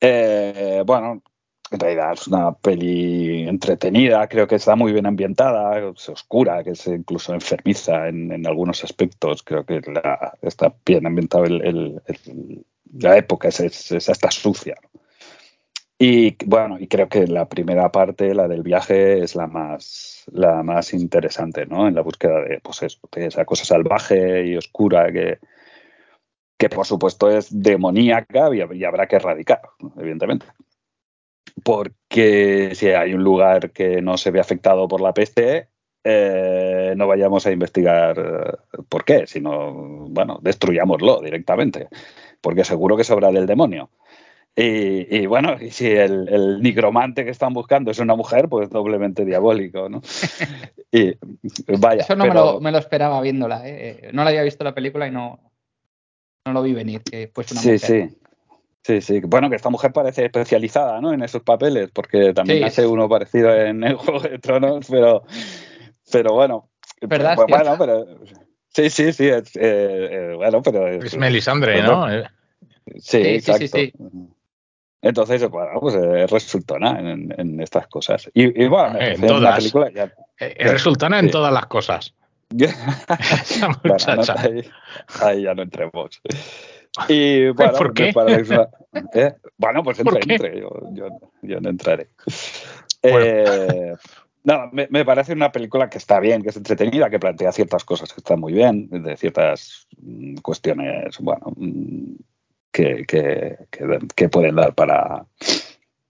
Eh, 0.00 0.82
bueno, 0.84 1.22
en 1.70 1.78
realidad 1.78 2.14
es 2.14 2.26
una 2.26 2.50
peli 2.54 3.46
entretenida, 3.48 4.26
creo 4.26 4.48
que 4.48 4.56
está 4.56 4.74
muy 4.74 4.90
bien 4.90 5.06
ambientada, 5.06 5.78
es 5.78 6.08
oscura, 6.08 6.64
que 6.64 6.70
es 6.70 6.84
incluso 6.88 7.32
enfermiza 7.34 8.08
en, 8.08 8.44
algunos 8.44 8.82
aspectos, 8.82 9.44
creo 9.44 9.64
que 9.64 9.80
está 10.42 10.74
bien 10.84 11.06
ambientado 11.06 11.44
el, 11.44 12.02
la 12.98 13.16
época, 13.16 13.46
es, 13.46 13.60
es, 13.60 14.08
hasta 14.08 14.32
sucia. 14.32 14.74
Y 15.98 16.36
bueno, 16.44 16.78
y 16.78 16.88
creo 16.88 17.08
que 17.08 17.26
la 17.26 17.48
primera 17.48 17.90
parte, 17.90 18.34
la 18.34 18.48
del 18.48 18.62
viaje, 18.62 19.22
es 19.22 19.34
la 19.34 19.46
más 19.46 20.16
la 20.32 20.62
más 20.62 20.92
interesante, 20.92 21.66
¿no? 21.66 21.88
En 21.88 21.94
la 21.94 22.02
búsqueda 22.02 22.40
de, 22.40 22.60
pues 22.60 22.98
de 23.12 23.26
esa 23.26 23.44
cosa 23.44 23.64
salvaje 23.64 24.46
y 24.46 24.56
oscura 24.56 25.10
que, 25.12 25.38
que 26.58 26.68
por 26.68 26.86
supuesto 26.86 27.30
es 27.30 27.48
demoníaca 27.50 28.50
y, 28.54 28.84
habrá 28.84 29.06
que 29.06 29.16
erradicar, 29.16 29.62
evidentemente. 29.98 30.46
Porque 31.62 32.72
si 32.74 32.88
hay 32.88 33.14
un 33.14 33.24
lugar 33.24 33.70
que 33.70 34.02
no 34.02 34.18
se 34.18 34.30
ve 34.30 34.40
afectado 34.40 34.88
por 34.88 35.00
la 35.00 35.14
peste, 35.14 35.68
eh, 36.04 36.94
no 36.96 37.06
vayamos 37.06 37.46
a 37.46 37.52
investigar 37.52 38.18
eh, 38.18 38.82
por 38.88 39.04
qué, 39.04 39.26
sino, 39.26 39.72
bueno, 40.10 40.38
destruyámoslo 40.42 41.20
directamente, 41.20 41.88
porque 42.40 42.64
seguro 42.64 42.96
que 42.96 43.04
sobra 43.04 43.32
del 43.32 43.46
demonio. 43.46 43.90
Y, 44.58 45.26
bueno, 45.26 45.58
y 45.60 45.70
si 45.70 45.86
el, 45.86 46.28
el, 46.30 46.62
nigromante 46.62 47.26
que 47.26 47.30
están 47.30 47.52
buscando 47.52 47.90
es 47.90 47.98
una 47.98 48.14
mujer, 48.14 48.48
pues 48.48 48.70
doblemente 48.70 49.26
diabólico, 49.26 49.88
¿no? 49.88 50.00
Y 50.92 51.14
vaya. 51.78 52.02
Eso 52.02 52.16
no 52.16 52.24
me, 52.24 52.32
lo, 52.32 52.60
me, 52.60 52.72
lo, 52.72 52.78
esperaba 52.78 53.20
viéndola, 53.20 53.68
¿eh? 53.68 54.08
No 54.14 54.24
la 54.24 54.30
había 54.30 54.44
visto 54.44 54.64
la 54.64 54.74
película 54.74 55.06
y 55.06 55.10
no, 55.10 55.40
no 56.46 56.52
lo 56.54 56.62
vi 56.62 56.72
venir, 56.72 57.02
que 57.02 57.28
fuese 57.34 57.52
una 57.52 57.60
sí, 57.60 57.72
mujer. 57.72 58.08
Sí, 58.82 59.00
sí. 59.00 59.00
Sí, 59.02 59.20
Bueno, 59.26 59.50
que 59.50 59.56
esta 59.56 59.68
mujer 59.68 59.92
parece 59.92 60.24
especializada, 60.24 61.00
¿no? 61.00 61.12
En 61.12 61.22
esos 61.22 61.42
papeles, 61.42 61.90
porque 61.92 62.32
también 62.32 62.64
hace 62.64 62.86
uno 62.86 63.08
parecido 63.08 63.52
en 63.52 63.84
el 63.84 63.94
Juego 63.96 64.20
de 64.20 64.38
Tronos, 64.38 64.86
pero, 64.88 65.24
pero 66.10 66.32
bueno. 66.32 66.70
¿Verdad? 67.02 67.34
Pues, 67.34 67.48
bueno, 67.48 67.76
pero. 67.78 68.06
Sí, 68.68 68.88
sí, 68.88 69.12
sí. 69.12 69.28
Es, 69.28 69.54
eh, 69.56 69.60
eh, 69.60 70.32
bueno, 70.36 70.62
pero. 70.62 70.86
Es, 70.88 71.16
Melisandre, 71.16 71.82
¿no? 71.82 72.06
Sí, 72.98 73.18
exacto. 73.18 73.66
sí, 73.66 73.68
sí. 73.68 73.92
Entonces, 75.08 75.48
bueno, 75.48 75.78
pues 75.80 75.94
eh, 75.94 76.26
resultona 76.26 76.98
en, 76.98 77.32
en, 77.36 77.60
estas 77.60 77.86
cosas. 77.86 78.28
Y, 78.34 78.64
y 78.64 78.66
bueno, 78.66 78.98
en 79.00 79.20
todas. 79.20 79.42
La 79.42 79.56
película 79.56 79.90
ya, 79.90 80.12
eh, 80.40 80.68
resultona 80.68 81.20
en 81.20 81.30
todas 81.30 81.52
las 81.52 81.66
cosas. 81.66 82.14
bueno, 82.50 83.96
no, 84.16 84.22
ahí, 84.36 84.68
ahí, 85.20 85.42
ya 85.42 85.54
no 85.54 85.62
entremos. 85.62 86.20
Y 87.08 87.48
bueno, 87.50 87.72
¿Por 87.72 87.94
qué? 87.94 88.12
¿eh? 89.14 89.34
Bueno, 89.56 89.82
pues 89.82 90.00
entre, 90.00 90.20
entre. 90.20 90.60
Yo, 90.60 90.70
yo, 90.92 91.08
yo, 91.42 91.60
no 91.60 91.70
entraré. 91.70 92.08
Eh, 93.02 93.92
no, 94.42 94.70
me, 94.72 94.88
me, 94.90 95.04
parece 95.04 95.32
una 95.32 95.52
película 95.52 95.88
que 95.88 95.98
está 95.98 96.18
bien, 96.18 96.42
que 96.42 96.48
es 96.48 96.56
entretenida, 96.56 97.10
que 97.10 97.18
plantea 97.18 97.52
ciertas 97.52 97.84
cosas 97.84 98.12
que 98.12 98.20
están 98.20 98.40
muy 98.40 98.52
bien, 98.52 98.88
de 98.90 99.16
ciertas 99.16 99.86
mm, 99.98 100.36
cuestiones, 100.36 101.18
bueno, 101.18 101.52
mm, 102.82 104.06
que, 104.14 104.28
pueden 104.28 104.56
dar 104.56 104.74
para, 104.74 105.26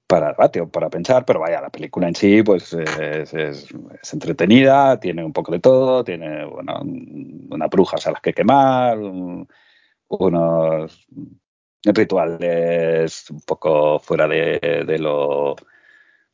para 0.07 0.29
debate 0.29 0.61
o 0.61 0.69
para 0.69 0.89
pensar, 0.91 1.25
pero 1.25 1.41
vaya, 1.41 1.61
la 1.61 1.71
película 1.71 2.09
en 2.09 2.15
sí 2.15 2.43
pues 2.43 2.73
es, 2.73 3.35
entretenida, 4.13 4.99
tiene 5.01 5.25
un 5.25 5.33
poco 5.33 5.53
de 5.53 5.61
todo, 5.61 6.05
tiene 6.05 6.45
bueno, 6.45 6.81
unas 7.51 7.71
brujas 7.71 8.07
a 8.07 8.13
las 8.13 8.21
que 8.21 8.33
quemar, 8.33 8.99
unos 10.09 11.07
rituales 11.85 13.31
un 13.31 13.41
poco 13.41 13.99
fuera 13.99 14.27
de, 14.29 14.99
lo 14.99 15.57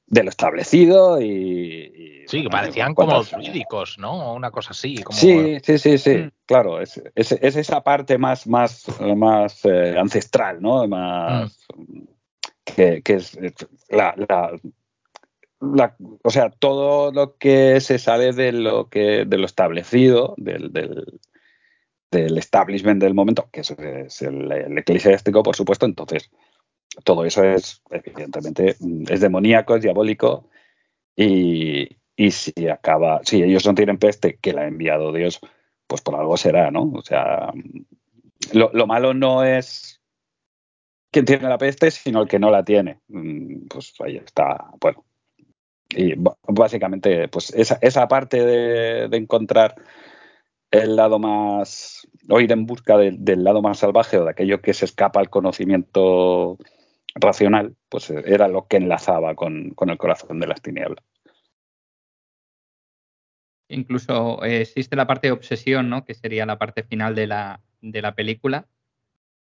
de 0.07 0.23
lo 0.23 0.31
establecido 0.31 1.21
y, 1.21 2.25
sí, 2.27 2.43
que 2.43 2.51
parecían 2.51 2.95
como 2.95 3.25
jurídicos, 3.25 3.99
¿no? 3.99 4.35
Una 4.35 4.51
cosa 4.51 4.71
así. 4.71 5.03
Como... 5.03 5.19
Sí, 5.19 5.59
sí, 5.63 5.79
sí, 5.79 5.99
sí, 5.99 6.17
mm. 6.19 6.31
claro, 6.47 6.81
es, 6.81 7.03
es, 7.15 7.33
esa 7.33 7.83
parte 7.83 8.19
más, 8.19 8.47
más, 8.47 8.87
más 9.17 9.65
eh, 9.65 9.97
ancestral, 9.99 10.61
¿no? 10.61 10.87
Más 10.87 11.59
mm. 11.77 12.03
que, 12.65 13.03
que, 13.03 13.15
es 13.15 13.39
la, 13.89 14.15
la, 14.17 14.59
o 16.23 16.31
sea, 16.31 16.51
todo 16.51 17.13
lo 17.13 17.37
que 17.37 17.81
se 17.81 17.99
sale 17.99 18.33
de 18.33 18.53
lo 18.53 18.89
que 18.89 19.25
de 19.25 19.39
lo 19.39 19.47
establecido, 19.47 20.35
del, 20.37 20.73
del, 20.73 21.21
del 22.11 22.37
establishment 22.37 23.01
del 23.01 23.15
momento, 23.15 23.49
que 23.51 23.61
es, 23.61 23.71
el, 24.23 24.53
el 24.53 24.79
eclesiástico, 24.79 25.43
por 25.43 25.57
supuesto, 25.57 25.87
entonces 25.87 26.31
todo 27.05 27.25
eso 27.25 27.45
es, 27.45 27.83
evidentemente, 27.91 28.77
es 29.09 29.21
demoníaco, 29.21 29.77
es 29.77 29.83
diabólico. 29.83 30.49
Y, 31.17 31.89
si 32.31 32.69
acaba, 32.69 33.21
si 33.25 33.43
ellos 33.43 33.67
no 33.67 33.75
tienen 33.75 33.99
peste, 33.99 34.39
que 34.41 34.53
la 34.53 34.63
ha 34.63 34.67
enviado 34.69 35.13
Dios, 35.13 35.41
pues 35.87 36.01
por 36.03 36.15
algo 36.15 36.37
será, 36.37 36.71
¿no? 36.71 36.85
O 36.95 37.03
sea, 37.03 37.53
lo, 38.53 38.87
malo 38.87 39.15
no 39.15 39.45
es 39.45 40.01
quien 41.11 41.25
tiene 41.25 41.49
la 41.49 41.59
peste, 41.59 41.91
sino 41.91 42.23
el 42.23 42.29
que 42.29 42.39
no 42.39 42.51
la 42.51 42.65
tiene. 42.65 43.01
Mm, 43.09 43.67
pues 43.69 43.95
ahí 44.01 44.17
está, 44.17 44.71
bueno. 44.81 45.05
Y 45.91 46.15
básicamente, 46.49 47.29
pues 47.29 47.53
esa, 47.55 47.79
esa 47.83 48.09
parte 48.09 48.45
de, 48.45 49.17
encontrar 49.17 49.75
el 50.71 50.97
lado 50.97 51.19
más, 51.19 52.09
o 52.31 52.41
ir 52.41 52.51
en 52.53 52.65
busca 52.65 52.97
del 52.97 53.45
lado 53.45 53.61
más 53.61 53.79
salvaje 53.79 54.17
o 54.17 54.25
de 54.25 54.31
aquello 54.31 54.63
que 54.63 54.73
se 54.73 54.87
escapa 54.87 55.21
al 55.21 55.29
conocimiento 55.29 56.57
racional, 57.15 57.77
pues 57.89 58.11
era 58.11 58.49
lo 58.49 58.67
que 58.67 58.79
enlazaba 58.79 59.35
con, 59.35 59.71
con 59.71 59.91
el 59.91 59.99
corazón 59.99 60.41
de 60.41 60.47
las 60.47 60.63
tinieblas. 60.63 61.05
Incluso 63.69 64.45
eh, 64.45 64.61
existe 64.61 64.97
la 64.97 65.07
parte 65.07 65.29
de 65.29 65.33
obsesión, 65.33 65.89
¿no? 65.89 66.05
Que 66.05 66.15
sería 66.15 66.45
la 66.45 66.59
parte 66.59 66.83
final 66.83 67.15
de 67.15 67.27
la, 67.27 67.61
de 67.81 68.03
la 68.03 68.15
película, 68.15 68.67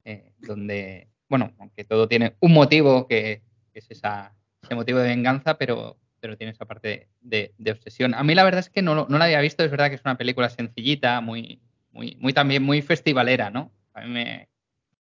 eh, 0.05 0.33
donde, 0.39 1.09
bueno, 1.29 1.53
aunque 1.59 1.85
todo 1.85 2.09
tiene 2.09 2.37
un 2.41 2.53
motivo 2.53 3.07
que, 3.07 3.43
es 3.73 3.91
esa, 3.91 4.35
ese 4.63 4.75
motivo 4.75 4.99
de 4.99 5.09
venganza, 5.09 5.59
pero, 5.59 5.99
pero 6.19 6.37
tiene 6.37 6.53
esa 6.53 6.65
parte 6.65 7.09
de, 7.21 7.53
obsesión. 7.71 8.15
A 8.15 8.25
mí 8.25 8.35
la 8.35 8.45
verdad 8.45 8.61
es 8.61 8.71
que 8.71 8.83
no, 8.83 8.95
no, 8.95 9.19
la 9.19 9.27
había 9.27 9.41
visto, 9.41 9.63
es 9.63 9.71
verdad 9.71 9.91
que 9.91 9.97
es 9.97 10.05
una 10.05 10.19
película 10.19 10.49
sencillita, 10.49 11.21
muy, 11.21 11.61
muy, 11.93 12.17
muy 12.19 12.33
también 12.33 12.63
muy 12.63 12.83
festivalera, 12.83 13.51
¿no? 13.51 13.71
A 13.95 14.01
mí 14.01 14.11
me 14.11 14.49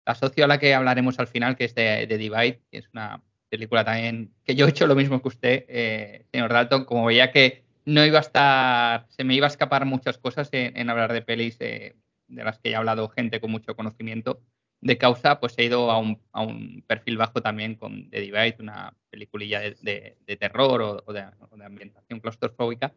asocio 0.06 0.46
a 0.46 0.48
la 0.48 0.60
que 0.60 0.74
hablaremos 0.74 1.20
al 1.20 1.28
final, 1.28 1.56
que 1.56 1.66
es 1.66 1.76
de, 1.76 2.08
Divide, 2.08 2.62
que 2.72 2.78
es 2.78 2.90
una 2.94 3.22
película 3.50 3.84
también 3.84 4.34
que 4.44 4.56
yo 4.56 4.66
he 4.66 4.70
hecho 4.70 4.88
lo 4.88 4.96
mismo 4.96 5.22
que 5.22 5.28
usted, 5.28 5.66
eh, 5.68 6.26
señor 6.32 6.52
Dalton, 6.52 6.86
como 6.86 7.06
veía 7.06 7.32
que 7.32 7.64
no 7.86 8.06
iba 8.06 8.18
a 8.18 8.22
estar, 8.22 9.06
se 9.10 9.24
me 9.24 9.36
iba 9.36 9.46
a 9.46 9.50
escapar 9.50 9.86
muchas 9.86 10.18
cosas 10.18 10.50
en, 10.52 10.90
hablar 10.90 11.14
de 11.14 11.22
pelis 11.22 11.58
eh, 11.60 11.96
de 12.28 12.44
las 12.44 12.60
que 12.60 12.72
ya 12.72 12.78
ha 12.78 12.80
hablado 12.80 13.10
gente 13.10 13.40
con 13.40 13.52
mucho 13.52 13.76
conocimiento 13.76 14.42
de 14.82 14.98
causa, 14.98 15.40
pues 15.40 15.56
he 15.58 15.66
ido 15.66 15.92
a 15.92 15.98
un, 15.98 16.20
a 16.32 16.42
un 16.42 16.84
perfil 16.86 17.18
bajo 17.18 17.42
también 17.42 17.76
con 17.76 18.10
The 18.10 18.22
Divide, 18.22 18.58
una 18.60 18.94
peliculilla 19.10 19.60
de, 19.62 20.18
de, 20.26 20.36
terror 20.38 21.04
o, 21.06 21.14
de, 21.14 21.26
ambientación 21.64 22.20
claustrofóbica. 22.20 22.94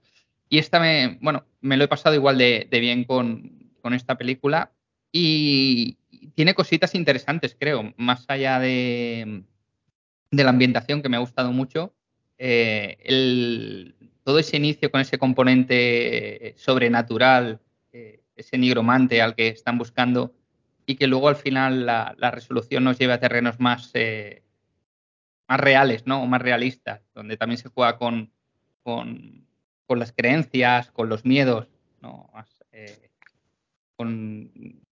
Y 0.48 0.58
esta 0.58 0.80
me, 0.80 1.18
bueno, 1.20 1.44
me 1.60 1.76
lo 1.76 1.84
he 1.84 1.88
pasado 1.88 2.14
igual 2.14 2.38
de, 2.38 2.66
bien 2.70 3.04
con, 3.04 3.72
con, 3.80 3.94
esta 3.94 4.16
película 4.16 4.72
y 5.12 5.97
tiene 6.34 6.54
cositas 6.54 6.94
interesantes, 6.94 7.56
creo, 7.58 7.94
más 7.96 8.24
allá 8.28 8.58
de, 8.58 9.42
de 10.30 10.44
la 10.44 10.50
ambientación 10.50 11.02
que 11.02 11.08
me 11.08 11.16
ha 11.16 11.20
gustado 11.20 11.52
mucho. 11.52 11.94
Eh, 12.38 12.98
el, 13.04 13.94
todo 14.22 14.38
ese 14.38 14.56
inicio 14.56 14.90
con 14.90 15.00
ese 15.00 15.18
componente 15.18 16.54
sobrenatural, 16.56 17.60
eh, 17.92 18.20
ese 18.36 18.58
nigromante 18.58 19.22
al 19.22 19.34
que 19.34 19.48
están 19.48 19.78
buscando 19.78 20.34
y 20.88 20.96
que 20.96 21.06
luego 21.06 21.28
al 21.28 21.36
final 21.36 21.84
la, 21.84 22.30
resolución 22.30 22.84
nos 22.84 22.98
lleve 22.98 23.12
a 23.12 23.20
terrenos 23.20 23.60
más, 23.60 23.90
eh, 23.92 24.42
más 25.46 25.60
reales, 25.60 26.06
¿no? 26.06 26.22
O 26.22 26.26
más 26.26 26.40
realistas, 26.40 27.02
donde 27.14 27.36
también 27.36 27.58
se 27.58 27.68
juega 27.68 27.98
con, 27.98 28.32
con, 28.82 29.46
las 29.88 30.12
creencias, 30.12 30.90
con 30.92 31.10
los 31.10 31.26
miedos, 31.26 31.68
¿no? 32.00 32.30
Eh, 32.72 33.10
con, 33.96 34.50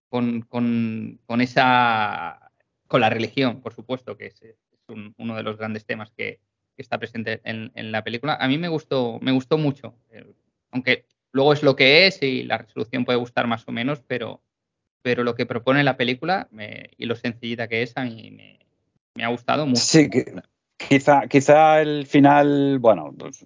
con, 0.09 1.19
esa 1.39 2.51
con 2.87 3.01
la 3.01 3.09
religión, 3.09 3.61
por 3.61 3.73
supuesto, 3.73 4.17
que 4.17 4.27
es, 4.27 4.41
uno 5.17 5.35
de 5.35 5.43
los 5.43 5.57
grandes 5.57 5.85
temas 5.85 6.11
que, 6.11 6.39
que 6.75 6.81
está 6.81 6.97
presente 6.97 7.41
en, 7.43 7.91
la 7.91 8.03
película. 8.03 8.37
A 8.39 8.47
mí 8.47 8.57
me 8.57 8.69
gustó, 8.69 9.19
me 9.21 9.31
gustó 9.31 9.57
mucho, 9.57 9.95
eh, 10.11 10.25
aunque 10.71 11.05
luego 11.31 11.53
es 11.53 11.63
lo 11.63 11.75
que 11.75 12.07
es 12.07 12.21
y 12.21 12.43
la 12.43 12.59
resolución 12.59 13.03
puede 13.03 13.19
gustar 13.19 13.47
más 13.47 13.67
o 13.67 13.71
menos, 13.71 14.01
pero, 14.07 14.41
pero 15.01 15.23
lo 15.23 15.35
que 15.35 15.45
propone 15.45 15.83
la 15.83 15.97
película 15.97 16.47
y 16.97 17.05
lo 17.05 17.15
sencillita 17.15 17.67
que 17.67 17.81
es 17.81 17.97
a 17.97 18.03
mí 18.05 18.31
me, 19.15 19.23
ha 19.23 19.29
gustado 19.29 19.65
mucho. 19.65 19.81
Sí, 19.81 20.07
quizá, 20.77 21.27
quizá 21.27 21.81
el 21.81 22.05
final, 22.05 22.77
bueno, 22.79 23.13
pues, 23.17 23.43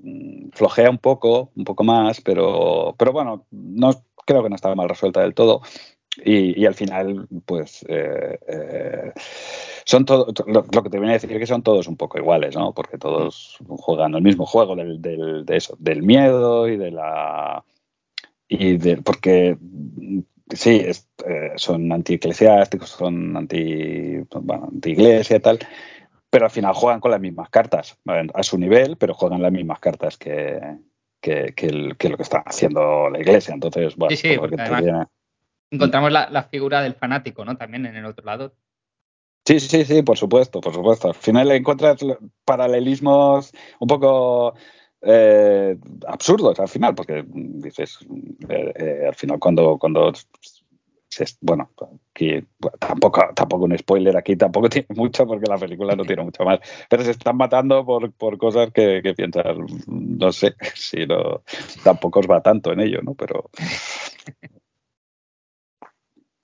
flojea 0.51 0.89
un 0.89 0.97
poco, 0.97 1.51
un 1.55 1.63
poco 1.63 1.83
más, 1.85 2.19
pero, 2.21 2.95
pero 2.99 3.13
bueno, 3.13 3.47
no 3.49 4.03
creo 4.25 4.43
que 4.43 4.49
no 4.49 4.55
estaba 4.55 4.75
mal 4.75 4.89
resuelta 4.89 5.21
del 5.21 5.33
todo. 5.33 5.61
Y, 6.17 6.65
al 6.65 6.73
final, 6.73 7.27
pues 7.45 7.85
eh, 7.87 8.37
eh, 8.45 9.13
son 9.85 10.03
todo, 10.03 10.27
lo, 10.45 10.63
que 10.63 10.89
te 10.89 10.99
viene 10.99 11.11
a 11.11 11.13
decir 11.13 11.31
es 11.31 11.39
que 11.39 11.47
son 11.47 11.63
todos 11.63 11.87
un 11.87 11.95
poco 11.95 12.17
iguales, 12.17 12.55
¿no? 12.55 12.73
Porque 12.73 12.97
todos 12.97 13.57
juegan 13.65 14.15
el 14.15 14.21
mismo 14.21 14.45
juego 14.45 14.75
del, 14.75 15.01
del, 15.01 15.45
de 15.45 15.55
eso, 15.55 15.77
del 15.79 16.03
miedo 16.03 16.67
y 16.67 16.75
de 16.75 16.91
la 16.91 17.63
y 18.49 18.75
de 18.75 18.97
porque 18.97 19.57
sí, 20.53 20.81
es, 20.85 21.07
eh, 21.25 21.53
son 21.55 21.89
antieclesiásticos, 21.91 22.89
son 22.89 23.37
anti, 23.37 24.17
bueno, 24.41 24.67
anti 24.69 24.91
iglesia 24.91 25.37
y 25.37 25.39
tal, 25.39 25.59
pero 26.29 26.45
al 26.45 26.51
final 26.51 26.73
juegan 26.73 26.99
con 26.99 27.11
las 27.11 27.21
mismas 27.21 27.49
cartas, 27.49 27.97
a 28.33 28.43
su 28.43 28.57
nivel, 28.57 28.97
pero 28.97 29.13
juegan 29.13 29.41
las 29.41 29.53
mismas 29.53 29.79
cartas 29.79 30.17
que, 30.17 30.59
que, 31.21 31.53
que, 31.55 32.09
lo 32.09 32.17
que 32.17 32.23
está 32.23 32.39
haciendo 32.39 33.09
la 33.09 33.19
iglesia. 33.19 33.53
Entonces, 33.53 33.95
bueno, 33.95 34.15
sí, 34.15 34.17
sí, 34.17 34.37
encontramos 35.71 36.11
la, 36.11 36.43
figura 36.43 36.81
del 36.81 36.93
fanático, 36.93 37.43
¿no? 37.45 37.57
También 37.57 37.85
en 37.85 37.95
el 37.95 38.05
otro 38.05 38.25
lado. 38.25 38.53
Sí, 39.45 39.59
sí, 39.59 39.85
sí, 39.85 40.03
por 40.03 40.17
supuesto, 40.17 40.61
por 40.61 40.73
supuesto. 40.73 41.07
Al 41.07 41.15
final 41.15 41.51
encuentras 41.51 41.99
paralelismos 42.45 43.51
un 43.79 43.87
poco 43.87 44.53
eh, 45.01 45.75
absurdos 46.05 46.59
al 46.59 46.67
final, 46.67 46.93
porque 46.93 47.23
dices, 47.25 47.97
eh, 48.49 48.73
eh, 48.75 49.07
al 49.07 49.15
final 49.15 49.39
cuando, 49.39 49.79
cuando 49.79 50.13
bueno, 51.41 51.71
aquí, 52.11 52.41
tampoco, 52.79 53.21
tampoco 53.35 53.65
un 53.65 53.77
spoiler 53.77 54.15
aquí 54.15 54.35
tampoco 54.35 54.69
tiene 54.69 54.87
mucho 54.95 55.25
porque 55.25 55.49
la 55.49 55.57
película 55.57 55.95
no 55.95 56.05
tiene 56.05 56.23
mucho 56.23 56.43
más, 56.43 56.59
pero 56.89 57.03
se 57.03 57.11
están 57.11 57.35
matando 57.35 57.85
por, 57.85 58.11
por 58.13 58.37
cosas 58.37 58.71
que, 58.71 59.01
que 59.03 59.13
piensas, 59.13 59.57
no 59.87 60.31
sé 60.31 60.55
si 60.75 61.05
no, 61.05 61.43
tampoco 61.83 62.19
os 62.19 62.27
va 62.27 62.41
tanto 62.41 62.71
en 62.71 62.81
ello, 62.81 63.01
¿no? 63.01 63.13
Pero 63.15 63.49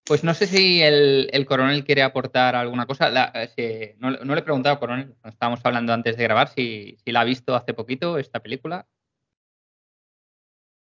pues 0.07 0.23
no 0.23 0.33
sé 0.33 0.47
si 0.47 0.81
el, 0.81 1.45
coronel 1.45 1.83
quiere 1.83 2.03
aportar 2.03 2.55
alguna 2.55 2.85
cosa. 2.85 3.11
Eh, 3.57 3.95
no, 3.99 4.11
le 4.11 4.39
he 4.39 4.43
preguntado 4.43 4.73
al 4.73 4.79
coronel, 4.79 5.15
estábamos 5.25 5.59
hablando 5.63 5.93
antes 5.93 6.17
de 6.17 6.23
grabar, 6.23 6.49
si, 6.49 6.97
la 7.05 7.21
ha 7.21 7.25
visto 7.25 7.55
hace 7.55 7.73
poquito 7.73 8.17
esta 8.17 8.39
película. 8.39 8.87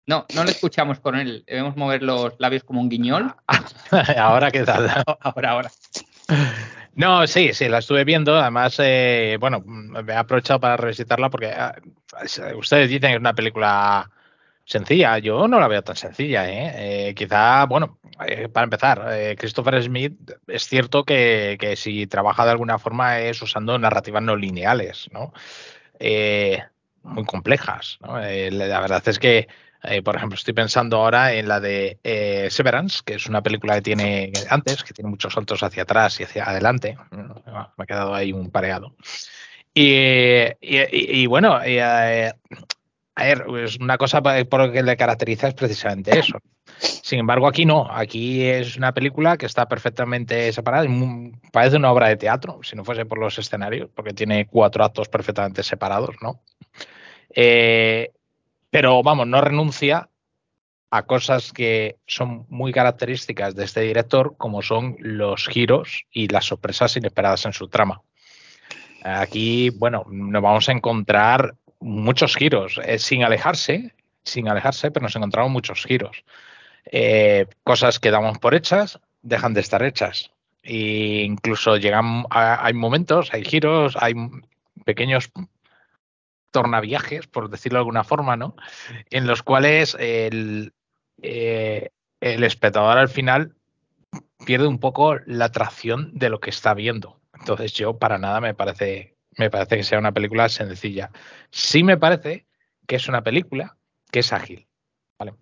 No, 0.06 0.24
no 0.36 0.44
le 0.44 0.52
escuchamos, 0.52 1.00
coronel. 1.00 1.42
Debemos 1.46 1.76
mover 1.76 2.02
los 2.02 2.34
labios 2.38 2.62
como 2.62 2.80
un 2.80 2.88
guiñol. 2.88 3.34
ahora 4.16 4.52
qué 4.52 4.62
tal. 4.62 4.88
ahora, 5.20 5.50
ahora. 5.50 5.70
No, 6.94 7.26
sí, 7.26 7.52
sí, 7.52 7.68
la 7.68 7.78
estuve 7.78 8.04
viendo. 8.04 8.36
Además, 8.36 8.76
eh, 8.78 9.36
bueno, 9.40 9.62
me 9.66 10.12
he 10.12 10.16
aprovechado 10.16 10.60
para 10.60 10.76
revisitarla 10.76 11.28
porque 11.28 11.48
ah, 11.48 11.74
ustedes 12.56 12.88
dicen 12.88 13.10
que 13.10 13.14
es 13.14 13.20
una 13.20 13.34
película 13.34 14.08
sencilla. 14.66 15.18
Yo 15.18 15.48
no 15.48 15.58
la 15.58 15.68
veo 15.68 15.82
tan 15.82 15.96
sencilla. 15.96 16.50
¿eh? 16.50 17.08
eh 17.08 17.14
quizá, 17.14 17.64
bueno, 17.64 17.98
eh, 18.26 18.48
para 18.48 18.64
empezar, 18.64 19.06
eh, 19.12 19.36
Christopher 19.38 19.82
Smith 19.82 20.14
es 20.48 20.66
cierto 20.66 21.04
que, 21.04 21.56
que, 21.58 21.76
si 21.76 22.06
trabaja 22.06 22.44
de 22.44 22.50
alguna 22.50 22.78
forma 22.78 23.20
es 23.20 23.40
usando 23.40 23.78
narrativas 23.78 24.22
no 24.22 24.36
lineales, 24.36 25.08
¿no? 25.12 25.32
muy 27.02 27.24
complejas. 27.24 27.98
¿no? 28.02 28.18
la 28.18 28.80
verdad 28.80 29.02
es 29.06 29.18
que, 29.18 29.46
por 30.04 30.16
ejemplo, 30.16 30.34
estoy 30.34 30.52
pensando 30.52 30.96
ahora 30.96 31.32
en 31.32 31.46
la 31.46 31.60
de 31.60 31.98
Severance, 32.50 33.00
que 33.04 33.14
es 33.14 33.26
una 33.26 33.42
película 33.42 33.76
que 33.76 33.82
tiene 33.82 34.32
antes, 34.50 34.82
que 34.82 34.92
tiene 34.92 35.08
muchos 35.08 35.32
saltos 35.32 35.62
hacia 35.62 35.84
atrás 35.84 36.18
y 36.18 36.24
hacia 36.24 36.44
adelante. 36.44 36.98
Me 37.12 37.84
ha 37.84 37.86
quedado 37.86 38.14
ahí 38.14 38.32
un 38.32 38.50
pareado. 38.50 38.96
Y, 39.72 39.92
y, 40.60 41.22
y, 41.22 41.26
bueno, 41.26 41.60
a 43.18 43.24
ver, 43.24 43.44
pues 43.46 43.78
una 43.80 43.96
cosa 43.96 44.20
por 44.22 44.60
lo 44.60 44.72
que 44.72 44.82
le 44.82 44.96
caracteriza 44.96 45.48
es 45.48 45.54
precisamente 45.54 46.18
eso. 46.18 46.38
Sin 46.78 47.18
embargo, 47.18 47.48
aquí 47.48 47.64
no. 47.64 47.88
Aquí 47.90 48.44
es 48.44 48.76
una 48.76 48.92
película 48.92 49.38
que 49.38 49.46
está 49.46 49.66
perfectamente 49.66 50.52
separada. 50.52 50.86
Parece 51.50 51.78
una 51.78 51.90
obra 51.90 52.08
de 52.08 52.18
teatro, 52.18 52.60
si 52.62 52.76
no 52.76 52.84
fuese 52.84 53.06
por 53.06 53.18
los 53.18 53.38
escenarios, 53.38 53.88
porque 53.94 54.12
tiene 54.12 54.46
cuatro 54.46 54.84
actos 54.84 55.08
perfectamente 55.08 55.62
separados, 55.62 56.14
¿no? 56.20 56.42
Eh, 57.34 58.12
pero 58.68 59.02
vamos, 59.02 59.26
no 59.26 59.40
renuncia 59.40 60.10
a 60.90 61.02
cosas 61.04 61.52
que 61.52 61.96
son 62.06 62.44
muy 62.50 62.70
características 62.70 63.54
de 63.54 63.64
este 63.64 63.80
director, 63.80 64.36
como 64.36 64.60
son 64.60 64.94
los 64.98 65.48
giros 65.48 66.04
y 66.10 66.28
las 66.28 66.44
sorpresas 66.44 66.94
inesperadas 66.98 67.46
en 67.46 67.54
su 67.54 67.68
trama. 67.68 68.02
Aquí, 69.02 69.70
bueno, 69.70 70.04
nos 70.10 70.42
vamos 70.42 70.68
a 70.68 70.72
encontrar 70.72 71.54
muchos 71.80 72.36
giros, 72.36 72.80
eh, 72.84 72.98
sin 72.98 73.24
alejarse, 73.24 73.94
sin 74.24 74.48
alejarse, 74.48 74.90
pero 74.90 75.04
nos 75.04 75.16
encontramos 75.16 75.50
muchos 75.50 75.84
giros. 75.84 76.24
Eh, 76.86 77.46
cosas 77.64 77.98
que 77.98 78.10
damos 78.10 78.38
por 78.38 78.54
hechas 78.54 79.00
dejan 79.22 79.54
de 79.54 79.60
estar 79.60 79.82
hechas. 79.82 80.30
E 80.62 81.22
incluso 81.24 81.76
llegan, 81.76 82.24
hay 82.30 82.72
momentos, 82.74 83.32
hay 83.32 83.44
giros, 83.44 83.96
hay 84.00 84.14
pequeños 84.84 85.30
tornaviajes, 86.50 87.26
por 87.26 87.50
decirlo 87.50 87.78
de 87.78 87.80
alguna 87.80 88.04
forma, 88.04 88.36
¿no? 88.36 88.56
En 89.10 89.26
los 89.26 89.42
cuales 89.42 89.96
el, 90.00 90.72
eh, 91.22 91.90
el 92.20 92.44
espectador 92.44 92.98
al 92.98 93.08
final 93.08 93.54
pierde 94.44 94.66
un 94.66 94.78
poco 94.78 95.16
la 95.26 95.46
atracción 95.46 96.10
de 96.14 96.30
lo 96.30 96.40
que 96.40 96.50
está 96.50 96.74
viendo. 96.74 97.20
Entonces 97.38 97.72
yo 97.74 97.98
para 97.98 98.18
nada 98.18 98.40
me 98.40 98.54
parece 98.54 99.15
me 99.36 99.50
parece 99.50 99.76
que 99.76 99.84
sea 99.84 99.98
una 99.98 100.12
película 100.12 100.48
sencilla. 100.48 101.10
Sí 101.50 101.82
me 101.82 101.96
parece 101.96 102.46
que 102.86 102.96
es 102.96 103.08
una 103.08 103.22
película 103.22 103.76
que 104.10 104.20
es 104.20 104.32
ágil, 104.32 104.66
¿vale? 105.18 105.34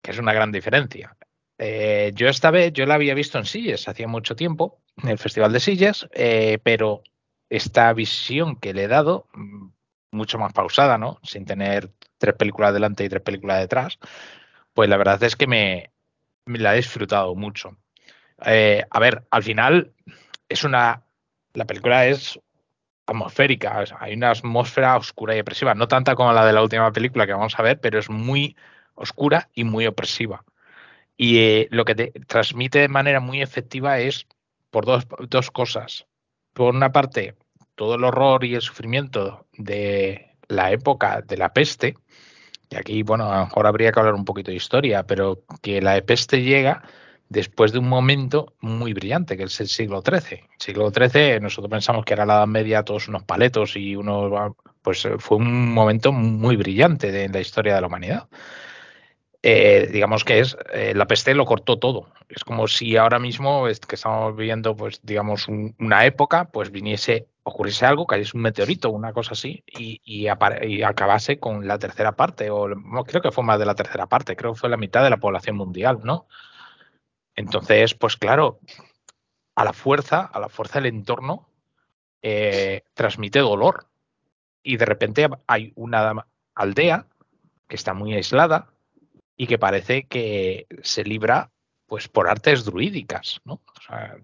Que 0.00 0.10
es 0.10 0.18
una 0.18 0.32
gran 0.32 0.52
diferencia. 0.52 1.16
Eh, 1.58 2.12
yo 2.14 2.28
esta 2.28 2.50
vez, 2.50 2.72
yo 2.72 2.86
la 2.86 2.94
había 2.94 3.14
visto 3.14 3.38
en 3.38 3.46
Silles 3.46 3.88
hacía 3.88 4.08
mucho 4.08 4.34
tiempo, 4.34 4.80
en 5.02 5.10
el 5.10 5.18
Festival 5.18 5.52
de 5.52 5.60
Sillas, 5.60 6.08
eh, 6.12 6.58
pero 6.62 7.02
esta 7.48 7.92
visión 7.92 8.56
que 8.56 8.74
le 8.74 8.84
he 8.84 8.88
dado, 8.88 9.28
mm, 9.34 9.68
mucho 10.10 10.38
más 10.38 10.52
pausada, 10.52 10.98
¿no? 10.98 11.18
Sin 11.22 11.44
tener 11.44 11.90
tres 12.18 12.34
películas 12.34 12.74
delante 12.74 13.04
y 13.04 13.08
tres 13.08 13.22
películas 13.22 13.60
detrás, 13.60 13.98
pues 14.74 14.88
la 14.88 14.96
verdad 14.96 15.22
es 15.22 15.36
que 15.36 15.46
me, 15.46 15.92
me 16.46 16.58
la 16.58 16.74
he 16.74 16.78
disfrutado 16.78 17.34
mucho. 17.34 17.76
Eh, 18.44 18.84
a 18.90 19.00
ver, 19.00 19.24
al 19.30 19.42
final 19.42 19.92
es 20.48 20.64
una. 20.64 21.02
La 21.54 21.66
película 21.66 22.06
es 22.06 22.40
atmosférica, 23.12 23.84
hay 23.98 24.14
una 24.14 24.30
atmósfera 24.30 24.96
oscura 24.96 25.36
y 25.36 25.40
opresiva, 25.40 25.74
no 25.74 25.88
tanta 25.88 26.14
como 26.14 26.32
la 26.32 26.44
de 26.44 26.52
la 26.52 26.62
última 26.62 26.90
película 26.92 27.26
que 27.26 27.32
vamos 27.32 27.58
a 27.58 27.62
ver, 27.62 27.80
pero 27.80 27.98
es 27.98 28.10
muy 28.10 28.56
oscura 28.94 29.48
y 29.54 29.64
muy 29.64 29.86
opresiva. 29.86 30.44
Y 31.16 31.38
eh, 31.38 31.68
lo 31.70 31.84
que 31.84 31.94
te 31.94 32.12
transmite 32.26 32.80
de 32.80 32.88
manera 32.88 33.20
muy 33.20 33.42
efectiva 33.42 33.98
es 33.98 34.26
por 34.70 34.84
dos, 34.86 35.06
dos 35.28 35.50
cosas. 35.50 36.06
Por 36.52 36.74
una 36.74 36.92
parte, 36.92 37.36
todo 37.74 37.94
el 37.94 38.04
horror 38.04 38.44
y 38.44 38.54
el 38.54 38.62
sufrimiento 38.62 39.46
de 39.52 40.36
la 40.48 40.72
época 40.72 41.22
de 41.22 41.36
la 41.36 41.52
peste, 41.52 41.94
y 42.70 42.76
aquí, 42.76 43.02
bueno, 43.02 43.30
a 43.30 43.38
lo 43.38 43.44
mejor 43.44 43.66
habría 43.66 43.92
que 43.92 44.00
hablar 44.00 44.14
un 44.14 44.24
poquito 44.24 44.50
de 44.50 44.56
historia, 44.56 45.02
pero 45.06 45.42
que 45.60 45.82
la 45.82 46.00
peste 46.00 46.42
llega 46.42 46.82
después 47.32 47.72
de 47.72 47.78
un 47.78 47.88
momento 47.88 48.52
muy 48.60 48.92
brillante, 48.92 49.36
que 49.36 49.44
es 49.44 49.60
el 49.60 49.68
siglo 49.68 50.02
XIII. 50.02 50.44
Siglo 50.58 50.90
XIII, 50.90 51.40
nosotros 51.40 51.70
pensamos 51.70 52.04
que 52.04 52.12
era 52.12 52.26
la 52.26 52.34
Edad 52.34 52.46
Media, 52.46 52.82
todos 52.84 53.08
unos 53.08 53.24
paletos 53.24 53.76
y 53.76 53.96
unos... 53.96 54.52
Pues 54.82 55.04
eh, 55.04 55.14
fue 55.18 55.38
un 55.38 55.72
momento 55.72 56.12
muy 56.12 56.56
brillante 56.56 57.10
de, 57.10 57.28
la 57.28 57.40
historia 57.40 57.74
de 57.74 57.80
la 57.80 57.86
humanidad. 57.86 58.28
Eh, 59.42 59.88
digamos 59.90 60.24
que 60.24 60.40
es 60.40 60.56
eh, 60.72 60.92
la 60.94 61.06
peste 61.06 61.34
lo 61.34 61.46
cortó 61.46 61.78
todo. 61.78 62.12
Es 62.28 62.44
como 62.44 62.68
si 62.68 62.96
ahora 62.96 63.18
mismo 63.18 63.66
es 63.66 63.80
que 63.80 63.96
estamos 63.96 64.36
viviendo, 64.36 64.76
pues 64.76 65.00
digamos, 65.02 65.48
una 65.48 66.04
época, 66.04 66.50
pues 66.50 66.70
viniese, 66.70 67.28
ocurriese 67.44 67.86
algo, 67.86 68.06
cayese 68.06 68.36
un 68.36 68.42
meteorito, 68.42 68.90
una 68.90 69.12
cosa 69.12 69.32
así, 69.32 69.64
y, 69.66 70.28
acabase 70.28 71.38
con 71.38 71.66
la 71.66 71.78
tercera 71.78 72.12
parte, 72.12 72.50
o 72.50 72.68
no 72.68 73.04
creo 73.04 73.22
que 73.22 73.32
fue 73.32 73.44
más 73.44 73.58
de 73.58 73.66
la 73.66 73.74
tercera 73.74 74.06
parte, 74.06 74.36
creo 74.36 74.52
que 74.52 74.60
fue 74.60 74.70
la 74.70 74.76
mitad 74.76 75.02
de 75.02 75.10
la 75.10 75.18
población 75.18 75.56
mundial, 75.56 76.00
¿no? 76.04 76.26
Entonces, 77.34 77.94
pues 77.94 78.16
claro, 78.16 78.60
a 79.54 79.64
la 79.64 79.72
fuerza, 79.72 80.20
a 80.20 80.40
la 80.40 80.48
fuerza 80.48 80.80
del 80.80 80.94
entorno, 80.94 81.48
eh, 82.22 82.84
transmite 82.94 83.40
dolor. 83.40 83.88
Y 84.62 84.76
de 84.76 84.84
repente 84.84 85.28
hay 85.46 85.72
una 85.74 86.26
aldea 86.54 87.06
que 87.68 87.76
está 87.76 87.94
muy 87.94 88.14
aislada 88.14 88.72
y 89.36 89.46
que 89.46 89.58
parece 89.58 90.06
que 90.06 90.66
se 90.82 91.04
libra 91.04 91.50
pues 91.86 92.08
por 92.08 92.28
artes 92.28 92.64
druídicas, 92.64 93.40
¿no? 93.44 93.54
O 93.54 93.80
sea, 93.86 94.16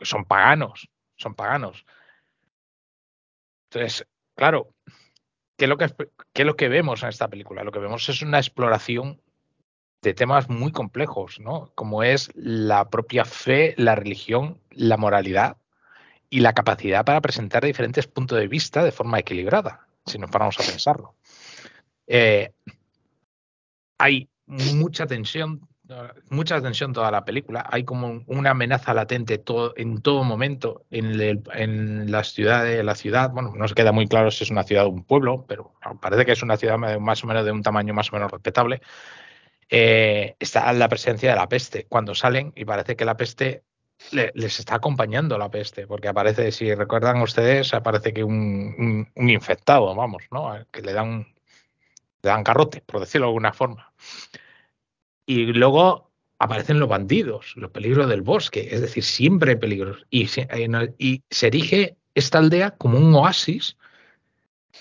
son 0.00 0.24
paganos, 0.24 0.88
son 1.16 1.34
paganos. 1.34 1.86
Entonces, 3.70 4.06
claro, 4.34 4.74
¿qué 5.56 5.66
lo 5.66 5.76
que, 5.76 5.88
qué 6.32 6.42
es 6.42 6.46
lo 6.46 6.56
que 6.56 6.68
vemos 6.68 7.02
en 7.02 7.08
esta 7.08 7.28
película? 7.28 7.64
Lo 7.64 7.72
que 7.72 7.78
vemos 7.78 8.08
es 8.08 8.22
una 8.22 8.38
exploración 8.38 9.22
de 10.06 10.14
temas 10.14 10.48
muy 10.48 10.70
complejos, 10.70 11.40
¿no? 11.40 11.72
Como 11.74 12.04
es 12.04 12.30
la 12.36 12.88
propia 12.90 13.24
fe, 13.24 13.74
la 13.76 13.96
religión, 13.96 14.60
la 14.70 14.96
moralidad 14.96 15.56
y 16.30 16.40
la 16.40 16.52
capacidad 16.52 17.04
para 17.04 17.20
presentar 17.20 17.64
diferentes 17.64 18.06
puntos 18.06 18.38
de 18.38 18.46
vista 18.46 18.84
de 18.84 18.92
forma 18.92 19.18
equilibrada, 19.18 19.88
si 20.06 20.18
nos 20.18 20.30
paramos 20.30 20.60
a 20.60 20.62
pensarlo. 20.62 21.16
Eh, 22.06 22.52
hay 23.98 24.28
mucha 24.46 25.08
tensión, 25.08 25.66
mucha 26.30 26.62
tensión 26.62 26.92
toda 26.92 27.10
la 27.10 27.24
película. 27.24 27.66
Hay 27.68 27.82
como 27.82 28.22
una 28.28 28.50
amenaza 28.50 28.94
latente 28.94 29.42
en 29.76 30.02
todo 30.02 30.22
momento 30.22 30.84
en, 30.88 31.20
en 31.52 32.12
las 32.12 32.32
ciudades, 32.32 32.84
la 32.84 32.94
ciudad. 32.94 33.30
Bueno, 33.30 33.54
no 33.56 33.66
se 33.66 33.74
queda 33.74 33.90
muy 33.90 34.06
claro 34.06 34.30
si 34.30 34.44
es 34.44 34.52
una 34.52 34.62
ciudad 34.62 34.86
o 34.86 34.90
un 34.90 35.02
pueblo, 35.02 35.44
pero 35.48 35.72
parece 36.00 36.24
que 36.24 36.32
es 36.32 36.44
una 36.44 36.56
ciudad 36.56 36.78
más 36.78 37.24
o 37.24 37.26
menos 37.26 37.44
de 37.44 37.50
un 37.50 37.62
tamaño 37.64 37.92
más 37.92 38.12
o 38.12 38.14
menos 38.14 38.30
respetable 38.30 38.80
eh, 39.68 40.36
está 40.38 40.72
la 40.72 40.88
presencia 40.88 41.30
de 41.30 41.36
la 41.36 41.48
peste. 41.48 41.86
Cuando 41.88 42.14
salen 42.14 42.52
y 42.56 42.64
parece 42.64 42.96
que 42.96 43.04
la 43.04 43.16
peste 43.16 43.64
les 44.10 44.58
está 44.58 44.76
acompañando 44.76 45.38
la 45.38 45.50
peste, 45.50 45.86
porque 45.86 46.08
aparece, 46.08 46.52
si 46.52 46.74
recuerdan 46.74 47.20
ustedes, 47.22 47.72
aparece 47.74 48.12
que 48.12 48.22
un, 48.22 49.08
infectado, 49.16 49.94
vamos, 49.94 50.24
¿no? 50.30 50.54
Que 50.70 50.82
le 50.82 50.92
dan, 50.92 51.26
le 52.22 52.30
dan 52.30 52.44
carrote, 52.44 52.82
por 52.82 53.00
decirlo 53.00 53.26
de 53.26 53.30
alguna 53.30 53.52
forma. 53.52 53.92
Y 55.24 55.46
luego 55.46 56.10
aparecen 56.38 56.78
los 56.78 56.88
bandidos, 56.88 57.54
los 57.56 57.70
peligros 57.70 58.08
del 58.08 58.22
bosque, 58.22 58.68
es 58.70 58.80
decir, 58.82 59.02
siempre 59.02 59.52
hay 59.52 59.56
peligros. 59.56 60.06
Y 60.10 60.28
y 60.98 61.24
se 61.30 61.46
erige 61.46 61.96
esta 62.14 62.38
aldea 62.38 62.72
como 62.72 62.98
un 62.98 63.14
oasis 63.14 63.76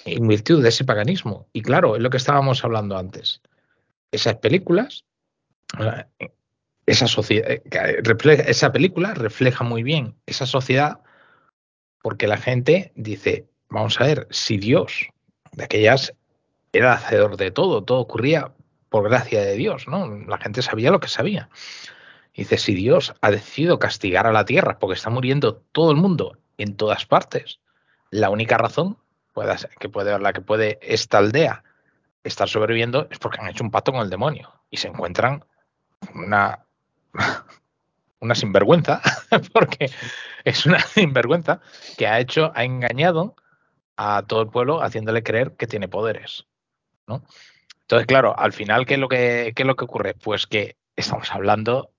en 0.04 0.28
virtud 0.28 0.62
de 0.62 0.70
ese 0.70 0.84
paganismo. 0.84 1.48
Y 1.54 1.62
claro, 1.62 1.96
es 1.96 2.02
lo 2.02 2.10
que 2.10 2.18
estábamos 2.18 2.64
hablando 2.64 2.98
antes 2.98 3.42
esas 4.16 4.36
películas, 4.36 5.06
esa 6.86 7.08
sociedad, 7.08 7.48
esa 8.48 8.72
película 8.72 9.14
refleja 9.14 9.64
muy 9.64 9.84
bien 9.84 10.16
esa 10.26 10.46
sociedad 10.46 11.00
porque 12.02 12.28
la 12.28 12.38
gente 12.38 12.92
dice, 12.96 13.48
vamos 13.70 14.00
a 14.00 14.06
ver, 14.06 14.28
si 14.30 14.58
Dios 14.58 15.08
de 15.54 15.64
aquellas 15.64 16.14
era 16.72 16.94
hacedor 16.94 17.38
de 17.38 17.52
todo, 17.52 17.84
todo 17.84 18.00
ocurría 18.00 18.52
por 18.90 19.10
gracia 19.10 19.42
de 19.42 19.56
Dios, 19.56 19.88
¿no? 19.88 20.16
La 20.28 20.38
gente 20.38 20.62
sabía 20.62 20.92
lo 20.92 21.00
que 21.00 21.08
sabía. 21.08 21.50
Dice, 22.36 22.58
si 22.58 22.76
Dios 22.76 23.14
ha 23.22 23.32
decidido 23.32 23.80
castigar 23.80 24.28
a 24.28 24.34
la 24.34 24.46
tierra 24.46 24.78
porque 24.78 24.96
está 24.96 25.10
muriendo 25.10 25.64
todo 25.72 25.92
el 25.92 25.98
mundo 25.98 26.38
en 26.58 26.76
todas 26.76 27.06
partes, 27.06 27.60
la 28.12 28.30
única 28.30 28.58
razón 28.58 28.98
que 29.80 29.90
puede 29.90 30.18
la 30.20 30.34
que 30.34 30.42
puede 30.42 30.80
esta 30.82 31.18
aldea 31.18 31.64
estar 32.26 32.50
sobreviviendo 32.50 33.08
es 33.12 33.20
porque 33.20 33.40
han 33.40 33.48
hecho 33.48 33.64
un 33.64 33.72
pacto 33.72 33.92
con 33.92 34.02
el 34.02 34.10
demonio 34.10 34.52
y 34.70 34.78
se 34.78 34.88
encuentran 34.88 35.46
una, 36.14 36.66
una 38.20 38.36
sinvergüenza, 38.36 39.02
porque 39.54 39.92
es 40.44 40.66
una 40.66 40.80
sinvergüenza 40.94 41.62
que 41.98 42.08
ha 42.08 42.20
hecho, 42.20 42.52
ha 42.56 42.64
engañado 42.64 43.36
a 43.96 44.24
todo 44.28 44.42
el 44.42 44.50
pueblo 44.50 44.82
haciéndole 44.82 45.24
creer 45.24 45.56
que 45.56 45.68
tiene 45.68 45.88
poderes. 45.88 46.48
¿no? 47.08 47.24
Entonces, 47.82 48.08
claro, 48.08 48.38
al 48.38 48.52
final, 48.52 48.86
¿qué 48.86 48.96
es, 48.96 49.00
lo 49.00 49.08
que, 49.08 49.54
¿qué 49.56 49.62
es 49.62 49.68
lo 49.68 49.76
que 49.76 49.86
ocurre? 49.86 50.16
Pues 50.16 50.48
que 50.48 50.76
estamos 50.96 51.32
hablando 51.32 51.92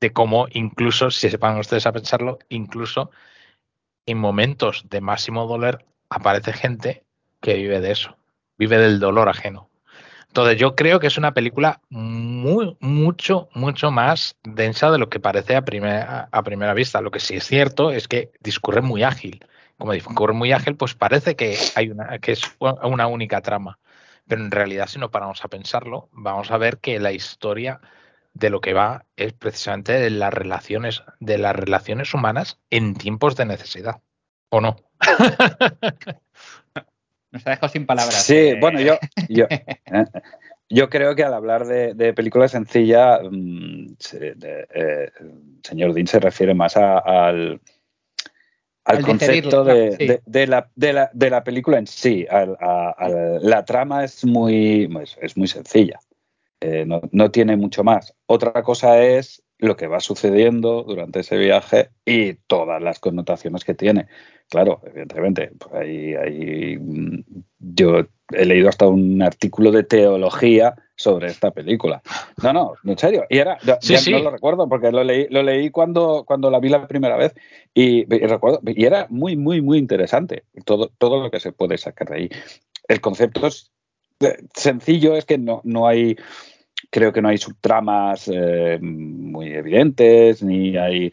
de 0.00 0.12
cómo 0.12 0.46
incluso, 0.50 1.10
si 1.10 1.28
se 1.28 1.36
van 1.36 1.58
ustedes 1.58 1.86
a 1.86 1.92
pensarlo, 1.92 2.38
incluso 2.48 3.10
en 4.06 4.18
momentos 4.18 4.86
de 4.88 5.00
máximo 5.00 5.46
dolor 5.46 5.84
aparece 6.08 6.52
gente 6.52 7.04
que 7.40 7.54
vive 7.54 7.80
de 7.80 7.92
eso 7.92 8.16
vive 8.58 8.78
del 8.78 9.00
dolor 9.00 9.28
ajeno. 9.28 9.70
Entonces 10.28 10.58
yo 10.58 10.74
creo 10.74 11.00
que 11.00 11.06
es 11.06 11.16
una 11.16 11.32
película 11.32 11.80
muy, 11.88 12.76
mucho, 12.80 13.48
mucho 13.54 13.90
más 13.90 14.36
densa 14.42 14.90
de 14.90 14.98
lo 14.98 15.08
que 15.08 15.18
parece 15.18 15.56
a 15.56 15.64
primera, 15.64 16.28
a 16.30 16.42
primera 16.42 16.74
vista. 16.74 17.00
Lo 17.00 17.10
que 17.10 17.20
sí 17.20 17.36
es 17.36 17.44
cierto 17.44 17.90
es 17.90 18.06
que 18.06 18.32
discurre 18.40 18.82
muy 18.82 19.02
ágil. 19.02 19.42
Como 19.78 19.92
discurre 19.92 20.34
muy 20.34 20.52
ágil, 20.52 20.76
pues 20.76 20.94
parece 20.94 21.36
que, 21.36 21.56
hay 21.74 21.88
una, 21.88 22.18
que 22.18 22.32
es 22.32 22.42
una 22.60 23.06
única 23.06 23.40
trama. 23.40 23.78
Pero 24.28 24.42
en 24.42 24.50
realidad, 24.50 24.88
si 24.88 24.98
no 24.98 25.10
paramos 25.10 25.42
a 25.42 25.48
pensarlo, 25.48 26.10
vamos 26.12 26.50
a 26.50 26.58
ver 26.58 26.78
que 26.78 27.00
la 27.00 27.12
historia 27.12 27.80
de 28.34 28.50
lo 28.50 28.60
que 28.60 28.74
va 28.74 29.06
es 29.16 29.32
precisamente 29.32 29.92
de 29.94 30.10
las 30.10 30.34
relaciones, 30.34 31.02
de 31.20 31.38
las 31.38 31.56
relaciones 31.56 32.12
humanas 32.12 32.58
en 32.68 32.94
tiempos 32.94 33.36
de 33.36 33.46
necesidad. 33.46 34.02
¿O 34.50 34.60
no? 34.60 34.76
Nos 37.36 37.46
ha 37.46 37.50
dejado 37.50 37.70
sin 37.70 37.84
palabras. 37.84 38.22
Sí, 38.22 38.34
eh. 38.34 38.58
bueno, 38.58 38.80
yo, 38.80 38.98
yo, 39.28 39.44
eh, 39.50 39.68
yo, 40.70 40.88
creo 40.88 41.14
que 41.14 41.22
al 41.22 41.34
hablar 41.34 41.66
de, 41.66 41.92
de 41.92 42.14
película 42.14 42.48
sencilla, 42.48 43.20
mm, 43.22 43.88
eh, 44.14 45.10
señor 45.62 45.92
Dean 45.92 46.06
se 46.06 46.18
refiere 46.18 46.54
más 46.54 46.78
al, 46.78 47.60
al, 48.84 49.02
concepto 49.02 49.64
de, 49.64 50.22
de, 50.24 50.46
la, 50.46 50.70
la, 50.76 51.10
de, 51.12 51.30
la, 51.30 51.44
película 51.44 51.78
en 51.78 51.86
sí. 51.86 52.26
la 52.30 53.64
trama 53.66 54.04
es 54.04 54.24
muy, 54.24 54.88
pues, 54.90 55.18
es 55.20 55.36
muy 55.36 55.46
sencilla. 55.46 56.00
no, 56.86 57.02
no, 57.12 57.30
tiene 57.30 57.58
mucho 57.58 57.84
más. 57.84 58.14
Otra 58.24 58.62
cosa 58.62 59.02
es 59.02 59.42
lo 59.58 59.76
que 59.76 59.88
va 59.88 60.00
sucediendo 60.00 60.84
durante 60.84 61.20
ese 61.20 61.36
viaje 61.36 61.90
y 62.06 62.32
todas 62.46 62.80
las 62.80 62.98
connotaciones 62.98 63.62
que 63.62 63.74
tiene. 63.74 64.06
Claro, 64.48 64.80
evidentemente, 64.84 65.50
pues 65.58 65.74
ahí, 65.74 66.78
mm, 66.78 67.20
yo 67.58 68.06
he 68.32 68.44
leído 68.44 68.68
hasta 68.68 68.86
un 68.86 69.20
artículo 69.22 69.72
de 69.72 69.82
teología 69.82 70.74
sobre 70.94 71.28
esta 71.28 71.50
película. 71.50 72.02
No, 72.42 72.52
no, 72.52 72.74
en 72.84 72.98
serio. 72.98 73.24
Y 73.28 73.38
era, 73.38 73.58
ya, 73.62 73.78
no 74.10 74.18
lo 74.20 74.30
recuerdo 74.30 74.68
porque 74.68 74.92
lo 74.92 75.04
leí, 75.04 75.26
lo 75.30 75.42
leí 75.42 75.70
cuando, 75.70 76.24
cuando 76.26 76.50
la 76.50 76.60
vi 76.60 76.68
la 76.68 76.86
primera 76.86 77.16
vez 77.16 77.34
y, 77.74 78.04
recuerdo, 78.04 78.60
y 78.64 78.84
era 78.84 79.06
muy, 79.10 79.36
muy, 79.36 79.60
muy 79.60 79.78
interesante 79.78 80.44
todo, 80.64 80.90
todo 80.98 81.22
lo 81.22 81.30
que 81.30 81.40
se 81.40 81.52
puede 81.52 81.76
sacar 81.76 82.08
de 82.08 82.16
ahí. 82.16 82.30
El 82.88 83.00
concepto 83.00 83.46
es 83.46 83.72
eh, 84.20 84.38
sencillo, 84.54 85.16
es 85.16 85.24
que 85.24 85.38
no, 85.38 85.60
no 85.64 85.86
hay 85.86 86.16
creo 86.90 87.12
que 87.12 87.22
no 87.22 87.28
hay 87.28 87.38
subtramas 87.38 88.30
eh, 88.32 88.78
muy 88.80 89.48
evidentes, 89.48 90.42
ni 90.42 90.76
hay... 90.76 91.12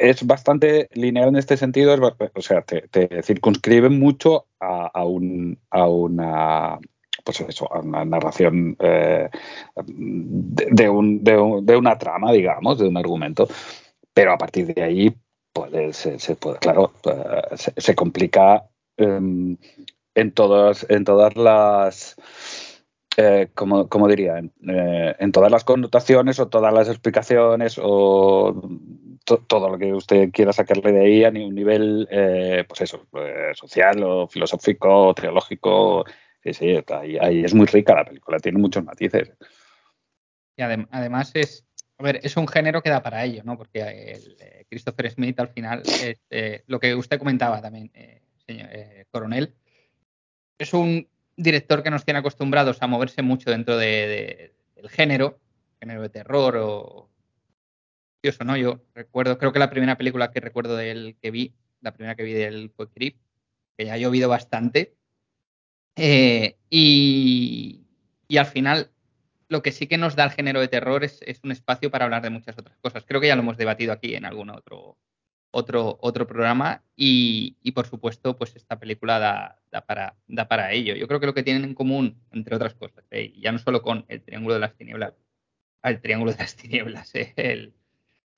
es 0.00 0.26
bastante 0.26 0.88
lineal 0.92 1.28
en 1.28 1.36
este 1.36 1.56
sentido, 1.56 1.96
o 2.34 2.40
sea, 2.40 2.62
te, 2.62 3.22
circunscribe 3.22 3.88
mucho 3.88 4.46
a, 4.60 5.04
un, 5.04 5.58
a 5.70 5.86
una 5.86 6.78
pues 7.24 7.44
narración 7.84 8.76
eh, 8.78 9.28
de, 9.84 10.88
un, 10.88 11.22
de, 11.22 11.76
una 11.76 11.98
trama, 11.98 12.32
digamos, 12.32 12.78
de 12.78 12.88
un 12.88 12.96
argumento. 12.96 13.48
Pero 14.14 14.32
a 14.32 14.38
partir 14.38 14.74
de 14.74 14.82
ahí, 14.82 15.14
puede, 15.52 15.92
se, 15.92 16.36
puede, 16.36 16.58
claro, 16.58 16.92
eh, 17.04 17.56
se, 17.76 17.94
complica 17.94 18.64
em, 18.96 19.56
en, 20.14 20.32
todas, 20.32 20.86
en 20.88 21.04
todas 21.04 21.36
las 21.36 22.16
eh, 23.20 23.48
como, 23.52 24.06
diría, 24.06 24.38
eh, 24.38 25.16
en, 25.18 25.32
todas 25.32 25.50
las 25.50 25.64
connotaciones 25.64 26.38
o 26.38 26.46
todas 26.46 26.72
las 26.72 26.88
explicaciones 26.88 27.76
o 27.82 28.62
todo 29.24 29.70
lo 29.70 29.76
que 29.76 29.92
usted 29.92 30.30
quiera 30.30 30.52
sacarle 30.52 30.92
de 30.92 31.00
ahí 31.00 31.24
a 31.24 31.30
un 31.30 31.52
nivel, 31.52 32.06
eh, 32.12 32.64
pues 32.68 32.82
eso, 32.82 33.08
social 33.54 34.00
o 34.04 34.28
filosófico 34.28 35.08
o 35.08 35.14
teológico. 35.14 36.04
Sí, 36.44 36.54
sí, 36.54 36.84
ahí, 37.20 37.42
es 37.42 37.54
muy 37.54 37.66
rica 37.66 37.96
la 37.96 38.04
película, 38.04 38.38
tiene 38.38 38.60
muchos 38.60 38.84
matices. 38.84 39.32
Y 40.56 40.62
además 40.62 41.32
es, 41.34 41.66
a 41.98 42.04
ver, 42.04 42.20
es 42.22 42.36
un 42.36 42.46
género 42.46 42.82
que 42.82 42.90
da 42.90 43.02
para 43.02 43.24
ello, 43.24 43.42
¿no? 43.42 43.58
Porque 43.58 43.80
el, 44.12 44.66
Christopher 44.70 45.10
Smith 45.10 45.40
al 45.40 45.48
final, 45.48 45.82
lo 46.68 46.78
que 46.78 46.94
usted 46.94 47.18
comentaba 47.18 47.60
también, 47.60 47.90
señor 48.46 48.68
coronel, 49.10 49.56
es 50.56 50.72
un 50.72 51.08
director 51.38 51.82
que 51.82 51.90
nos 51.90 52.04
tiene 52.04 52.18
acostumbrados 52.18 52.82
a 52.82 52.86
moverse 52.86 53.22
mucho 53.22 53.50
dentro 53.50 53.78
de, 53.78 54.54
del 54.74 54.90
género, 54.90 55.40
género 55.80 56.02
de 56.02 56.08
terror 56.08 56.56
o 56.56 57.08
curioso, 58.20 58.44
¿no? 58.44 58.56
Yo 58.56 58.84
recuerdo, 58.94 59.38
creo 59.38 59.52
que 59.52 59.60
la 59.60 59.70
primera 59.70 59.96
película 59.96 60.32
que 60.32 60.40
recuerdo 60.40 60.76
de 60.76 60.90
él 60.90 61.16
que 61.22 61.30
vi, 61.30 61.54
la 61.80 61.94
primera 61.94 62.16
que 62.16 62.24
vi 62.24 62.32
de 62.32 62.46
él 62.46 62.72
fue 62.74 62.90
Creep, 62.90 63.16
que 63.76 63.86
ya 63.86 63.94
ha 63.94 63.98
llovido 63.98 64.28
bastante. 64.28 64.96
Eh, 65.94 66.56
y, 66.68 67.86
al 68.36 68.46
final, 68.46 68.90
lo 69.48 69.62
que 69.62 69.70
sí 69.70 69.86
que 69.86 69.96
nos 69.96 70.16
da 70.16 70.24
el 70.24 70.32
género 70.32 70.60
de 70.60 70.68
terror 70.68 71.04
es, 71.04 71.20
es, 71.22 71.40
un 71.44 71.52
espacio 71.52 71.90
para 71.90 72.04
hablar 72.04 72.22
de 72.22 72.30
muchas 72.30 72.58
otras 72.58 72.76
cosas. 72.78 73.04
Creo 73.06 73.20
que 73.20 73.28
ya 73.28 73.36
lo 73.36 73.42
hemos 73.42 73.56
debatido 73.56 73.92
aquí 73.92 74.16
en 74.16 74.24
algún 74.24 74.50
otro, 74.50 74.98
otro, 75.50 75.98
otro 76.00 76.26
programa 76.26 76.82
y, 76.96 77.56
por 77.72 77.86
supuesto, 77.86 78.36
pues 78.36 78.56
esta 78.56 78.78
película 78.78 79.56
da, 79.70 79.86
para, 79.86 80.16
da 80.26 80.48
para 80.48 80.72
ello. 80.72 80.94
Yo 80.94 81.08
creo 81.08 81.20
que 81.20 81.26
lo 81.26 81.34
que 81.34 81.42
tienen 81.42 81.64
en 81.64 81.74
común, 81.74 82.20
entre 82.32 82.56
otras 82.56 82.74
cosas, 82.74 83.04
¿eh? 83.10 83.32
ya 83.38 83.52
no 83.52 83.58
solo 83.58 83.82
con 83.82 84.04
el 84.08 84.22
Triángulo 84.22 84.54
de 84.54 84.60
las 84.60 84.76
Tinieblas, 84.76 85.14
el 85.82 86.00
Triángulo 86.00 86.32
de 86.32 86.38
las 86.38 86.56
Tinieblas, 86.56 87.14
¿eh? 87.14 87.32
el 87.36 87.74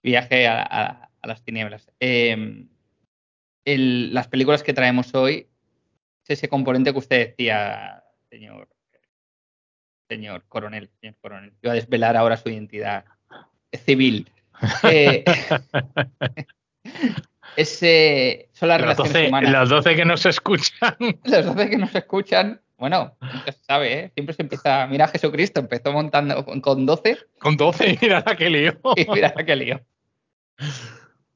viaje 0.03 0.47
a, 0.47 1.11
las 1.23 1.45
tinieblas. 1.45 1.91
Em, 2.01 2.69
las 3.65 4.29
películas 4.29 4.63
que 4.63 4.73
traemos 4.73 5.15
hoy 5.15 5.49
es 6.25 6.31
ese 6.31 6.49
componente 6.49 6.93
que 6.93 6.99
usted 6.99 7.29
decía, 7.29 8.05
señor, 8.31 8.69
señor 10.09 10.45
coronel, 10.49 10.91
señor 11.01 11.17
coronel. 11.21 11.53
Iba 11.63 11.73
a 11.73 11.77
desvelar 11.77 12.17
ahora 12.17 12.37
su 12.37 12.49
identidad 12.49 13.05
civil. 13.85 14.31
Ese, 17.57 18.49
son 18.53 18.69
las 18.69 18.81
los 18.81 18.91
relaciones 18.91 19.13
12, 19.13 19.29
humanas. 19.29 19.53
Los 19.53 19.69
12 19.69 19.97
que 19.97 20.05
nos 20.05 20.27
escuchan. 20.27 20.97
Los 21.25 21.47
12 21.47 21.71
que 21.71 21.77
nos 21.77 21.95
escuchan, 21.95 22.61
bueno, 22.79 23.17
nunca 23.21 23.53
se 23.53 23.63
sabe, 23.65 23.93
¿eh? 23.93 24.11
Siempre 24.15 24.35
se 24.35 24.43
empieza. 24.43 24.87
Mira, 24.87 25.09
Jesucristo 25.09 25.61
empezó 25.61 25.93
montando 25.93 26.45
con 26.45 26.87
12. 26.87 27.19
Con 27.39 27.57
12, 27.57 27.99
mira 28.03 28.23
la 28.25 28.37
que 28.37 28.49
lío. 28.49 28.81
Y 28.97 29.07
mira 29.11 29.33
la 29.37 29.45
que 29.45 29.57
lío. 29.57 29.81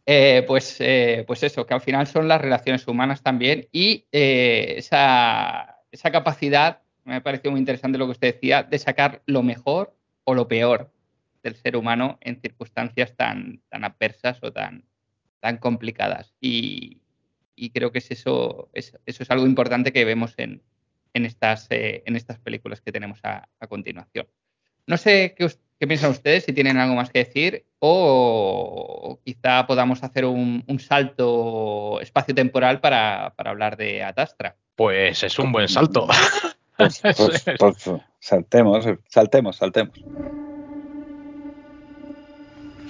Eh, 0.07 0.45
pues, 0.47 0.77
eh, 0.81 1.25
pues 1.27 1.43
eso, 1.43 1.67
que 1.67 1.75
al 1.75 1.81
final 1.81 2.07
son 2.07 2.29
las 2.29 2.41
relaciones 2.41 2.87
humanas 2.87 3.23
también 3.23 3.69
y 3.73 4.07
eh, 4.13 4.75
esa, 4.77 5.79
esa 5.91 6.11
capacidad, 6.11 6.83
me 7.05 7.17
ha 7.17 7.23
parecido 7.23 7.53
muy 7.53 7.61
interesante 7.61 7.97
lo 7.97 8.07
que 8.07 8.13
usted 8.13 8.35
decía, 8.35 8.63
de 8.63 8.79
sacar 8.79 9.23
lo 9.25 9.43
mejor 9.43 9.95
o 10.25 10.35
lo 10.35 10.47
peor 10.47 10.91
del 11.43 11.57
ser 11.57 11.77
humano 11.77 12.19
en 12.21 12.41
circunstancias 12.41 13.15
tan, 13.17 13.63
tan 13.71 13.85
adversas 13.85 14.39
o 14.43 14.53
tan, 14.53 14.85
tan 15.45 15.59
complicadas. 15.59 16.33
Y, 16.41 17.03
creo 17.75 17.93
que 17.93 17.99
es 17.99 18.11
eso, 18.11 18.71
eso 18.73 18.99
es 19.05 19.31
algo 19.31 19.45
importante 19.45 19.93
que 19.93 20.07
vemos 20.07 20.33
en, 20.39 20.63
en, 21.13 21.27
estas, 21.27 21.67
eh, 21.69 22.03
en 22.07 22.17
estas 22.17 22.39
películas 22.39 22.81
que 22.81 22.93
tenemos 22.93 23.21
a, 23.25 23.47
continuación. 23.69 24.27
No 24.87 24.97
sé 24.97 25.35
qué, 25.37 25.47
qué, 25.79 25.87
piensan 25.87 26.13
ustedes, 26.13 26.45
si 26.45 26.55
tienen 26.55 26.79
algo 26.79 26.95
más 26.95 27.11
que 27.11 27.19
decir, 27.19 27.67
o, 27.79 29.21
quizá 29.23 29.67
podamos 29.67 30.03
hacer 30.03 30.25
un, 30.25 30.65
salto 30.79 32.01
espacio-temporal 32.01 32.81
para, 32.81 33.35
para, 33.37 33.51
hablar 33.51 33.77
de 33.77 34.03
Atastra. 34.03 34.57
Pues 34.75 35.23
es 35.25 35.39
un 35.39 35.53
buen 35.53 35.69
salto. 35.69 36.09
Pues, 36.77 37.01
pues, 37.17 37.45
pues, 37.57 37.89
saltemos, 38.19 38.85
saltemos, 39.07 39.57
saltemos. 39.57 39.97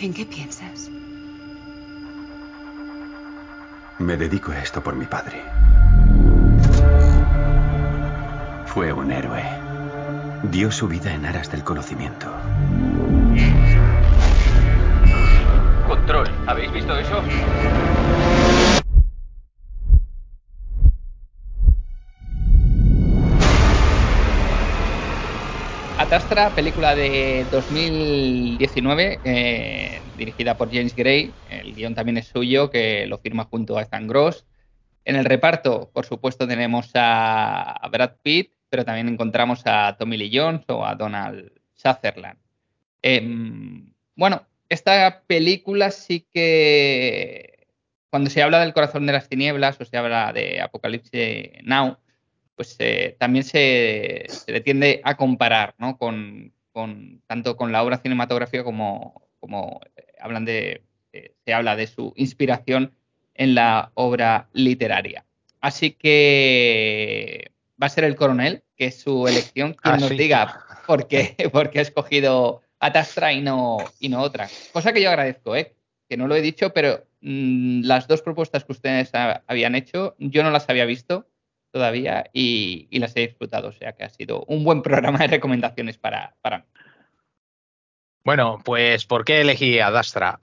¿En 0.01 0.15
qué 0.15 0.25
piensas? 0.25 0.91
Me 3.99 4.17
dedico 4.17 4.51
a 4.51 4.59
esto 4.59 4.83
por 4.83 4.97
mi 4.97 5.07
padre. 5.07 5.45
Fue 8.67 8.93
un 8.93 9.13
héroe. 9.13 9.45
Dio 10.43 10.73
su 10.73 10.89
vida 10.89 11.15
en 11.15 11.25
aras 11.25 11.51
del 11.53 11.63
conocimiento. 11.63 12.27
Control, 15.87 16.29
¿habéis 16.47 16.73
visto 16.73 16.99
eso? 16.99 17.23
Atastra, 26.15 26.55
película 26.55 26.95
de 26.95 27.45
2019, 27.51 29.19
eh, 29.25 30.01
dirigida 30.17 30.57
por 30.57 30.73
James 30.73 30.95
Gray. 30.95 31.29
El 31.51 31.75
guion 31.75 31.97
también 31.97 32.19
es 32.19 32.29
suyo, 32.29 32.71
que 32.71 33.05
lo 33.09 33.19
firma 33.19 33.47
junto 33.47 33.77
a 33.77 33.83
Ethan 33.83 34.07
Gross. 34.07 34.47
En 35.05 35.17
el 35.17 35.25
reparto, 35.25 35.91
por 35.93 36.07
supuesto, 36.07 36.47
tenemos 36.47 36.93
a 36.95 37.81
Brad 37.91 38.13
Pitt, 38.23 38.53
pero 38.69 38.85
también 38.85 39.09
encontramos 39.09 39.63
a 39.65 39.97
Tommy 39.99 40.17
Lee 40.17 40.31
Jones 40.33 40.63
o 40.69 40.87
a 40.87 40.95
Donald 40.95 41.51
Sutherland. 41.73 42.39
Em, 43.03 43.93
bueno, 44.15 44.47
esta 44.69 45.25
película 45.27 45.91
sí 45.91 46.29
que 46.33 47.67
cuando 48.09 48.31
se 48.31 48.41
habla 48.41 48.61
del 48.61 48.73
corazón 48.73 49.05
de 49.07 49.15
las 49.15 49.29
tinieblas 49.29 49.81
o 49.81 49.85
se 49.85 49.97
habla 49.97 50.33
de 50.33 50.61
Apocalipsis 50.61 51.49
Now, 51.65 51.99
pues 52.57 52.77
eh, 52.79 53.17
también 53.19 53.45
se, 53.45 54.27
le 54.47 54.61
tiende 54.61 55.01
a 55.05 55.17
comparar, 55.17 55.75
¿no? 55.79 55.99
Con, 55.99 56.53
tanto 57.27 57.57
con 57.57 57.71
la 57.71 57.83
obra 57.85 57.99
cinematográfica 57.99 58.65
como, 58.65 59.29
como 59.39 59.81
eh, 59.97 60.07
hablan 60.21 60.45
de, 60.45 60.83
eh, 61.13 61.35
se 61.45 61.55
habla 61.55 61.77
de 61.77 61.87
su 61.87 62.13
inspiración 62.17 62.93
en 63.35 63.55
la 63.55 63.93
obra 63.95 64.49
literaria. 64.53 65.25
Así 65.61 65.93
que 65.93 67.53
va 67.81 67.87
a 67.87 67.91
ser 67.91 68.05
el 68.05 68.17
coronel, 68.17 68.65
que 68.77 68.87
es 68.87 69.01
su 69.01 69.29
elección, 69.29 69.75
quien 69.75 69.95
ah, 69.95 69.99
nos 69.99 70.11
diga 70.11 70.65
por 70.87 71.07
qué, 71.07 71.37
por 71.53 71.71
qué 71.71 71.79
ha 71.79 71.83
escogido 71.83 72.63
Atastra 72.81 73.33
y 73.33 73.41
no, 73.41 73.79
y 74.01 74.09
no 74.09 74.21
otra. 74.21 74.49
Cosa 74.73 74.93
que 74.93 75.01
yo 75.01 75.09
agradezco, 75.09 75.57
¿eh? 75.57 75.75
que 76.09 76.17
no 76.17 76.27
lo 76.27 76.35
he 76.37 76.43
dicho, 76.43 76.73
pero 76.75 77.07
mm, 77.21 77.83
las 77.85 78.09
dos 78.09 78.21
propuestas 78.21 78.65
que 78.65 78.73
ustedes 78.73 79.11
habían 79.47 79.75
hecho, 79.75 80.17
yo 80.19 80.43
no 80.43 80.51
las 80.51 80.69
había 80.69 80.85
visto 80.85 81.27
todavía 81.75 82.31
y, 82.33 82.87
las 82.93 83.17
he 83.17 83.27
disfrutado. 83.27 83.69
O 83.69 83.73
sea 83.73 83.93
que 83.95 84.05
ha 84.05 84.09
sido 84.09 84.45
un 84.47 84.63
buen 84.63 84.81
programa 84.81 85.19
de 85.19 85.27
recomendaciones 85.27 85.99
para, 85.99 86.37
para 86.41 86.59
mí. 86.59 86.65
Bueno, 88.25 88.61
pues 88.65 89.05
¿por 89.05 89.25
qué 89.25 89.41
elegí 89.41 89.81
a 89.81 89.91
Dastra? 89.91 90.39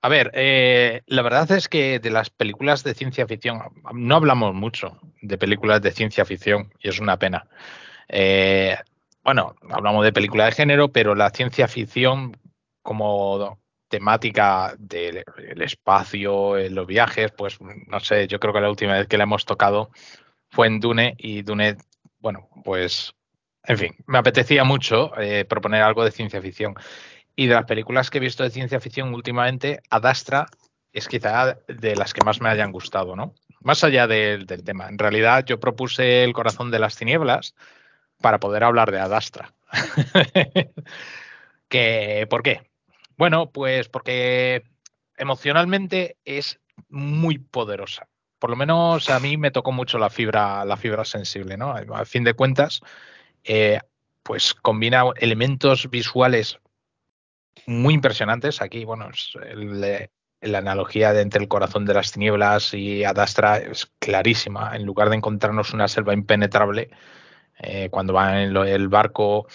A 0.00 0.08
ver, 0.08 0.32
eh, 0.34 1.02
la 1.06 1.22
verdad 1.22 1.52
es 1.52 1.68
que 1.68 2.00
de 2.00 2.10
las 2.10 2.30
películas 2.30 2.82
de 2.82 2.94
ciencia 2.94 3.26
ficción 3.26 3.60
no 3.92 4.16
hablamos 4.16 4.54
mucho 4.54 4.98
de 5.20 5.36
películas 5.36 5.82
de 5.82 5.92
ciencia 5.92 6.24
ficción 6.24 6.72
y 6.80 6.88
es 6.88 6.98
una 6.98 7.18
pena. 7.18 7.46
Eh, 8.08 8.76
bueno, 9.22 9.54
hablamos 9.68 10.02
de 10.02 10.14
películas 10.14 10.46
de 10.46 10.62
género, 10.62 10.88
pero 10.88 11.14
la 11.14 11.30
ciencia 11.30 11.68
ficción 11.68 12.36
como 12.82 13.60
temática 13.88 14.74
del 14.78 15.24
espacio, 15.60 16.56
los 16.70 16.86
viajes, 16.86 17.32
pues 17.32 17.58
no 17.60 18.00
sé, 18.00 18.26
yo 18.28 18.40
creo 18.40 18.54
que 18.54 18.60
la 18.60 18.70
última 18.70 18.94
vez 18.94 19.06
que 19.06 19.18
la 19.18 19.24
hemos 19.24 19.44
tocado 19.44 19.90
fue 20.50 20.66
en 20.66 20.80
Dune 20.80 21.14
y 21.18 21.42
Dune, 21.42 21.76
bueno, 22.18 22.48
pues, 22.64 23.14
en 23.64 23.78
fin, 23.78 23.94
me 24.06 24.18
apetecía 24.18 24.64
mucho 24.64 25.18
eh, 25.20 25.44
proponer 25.44 25.82
algo 25.82 26.04
de 26.04 26.10
ciencia 26.10 26.42
ficción. 26.42 26.74
Y 27.36 27.46
de 27.46 27.54
las 27.54 27.64
películas 27.64 28.10
que 28.10 28.18
he 28.18 28.20
visto 28.20 28.42
de 28.42 28.50
ciencia 28.50 28.80
ficción 28.80 29.14
últimamente, 29.14 29.80
Adastra 29.88 30.46
es 30.92 31.08
quizá 31.08 31.58
de 31.68 31.96
las 31.96 32.12
que 32.12 32.24
más 32.24 32.40
me 32.40 32.48
hayan 32.48 32.72
gustado, 32.72 33.14
¿no? 33.14 33.34
Más 33.60 33.84
allá 33.84 34.06
del, 34.06 34.46
tema. 34.46 34.88
En 34.88 34.98
realidad, 34.98 35.44
yo 35.44 35.60
propuse 35.60 36.24
El 36.24 36.32
corazón 36.32 36.70
de 36.70 36.78
las 36.78 36.96
tinieblas 36.96 37.54
para 38.20 38.40
poder 38.40 38.64
hablar 38.64 38.90
de 38.90 38.98
Adastra. 38.98 39.54
¿Por 42.28 42.42
qué? 42.42 42.62
Bueno, 43.16 43.50
pues 43.50 43.88
porque 43.88 44.64
emocionalmente 45.16 46.16
es 46.24 46.58
muy 46.88 47.38
poderosa. 47.38 48.08
Por 48.40 48.50
lo 48.50 48.56
menos 48.56 49.10
a 49.10 49.20
mí 49.20 49.36
me 49.36 49.50
tocó 49.50 49.70
mucho 49.70 49.98
la 49.98 50.10
fibra, 50.10 50.64
la 50.64 50.76
fibra 50.76 51.04
sensible, 51.04 51.56
¿no? 51.58 51.74
A 51.74 52.04
fin 52.06 52.24
de 52.24 52.34
cuentas, 52.34 52.80
eh, 53.44 53.78
pues 54.22 54.54
combina 54.54 55.04
elementos 55.16 55.90
visuales 55.90 56.58
muy 57.66 57.94
impresionantes. 57.94 58.62
Aquí, 58.62 58.84
bueno, 58.84 59.10
la 60.40 60.58
analogía 60.58 61.12
de 61.12 61.20
entre 61.20 61.42
el 61.42 61.48
corazón 61.48 61.84
de 61.84 61.94
las 61.94 62.12
tinieblas 62.12 62.72
y 62.72 63.04
Adastra 63.04 63.58
es 63.58 63.92
clarísima. 63.98 64.74
En 64.74 64.86
lugar 64.86 65.10
de 65.10 65.16
encontrarnos 65.16 65.74
una 65.74 65.86
selva 65.86 66.14
impenetrable, 66.14 66.90
eh, 67.58 67.90
cuando 67.90 68.14
va 68.14 68.42
en 68.42 68.56
el 68.56 68.88
barco 68.88 69.46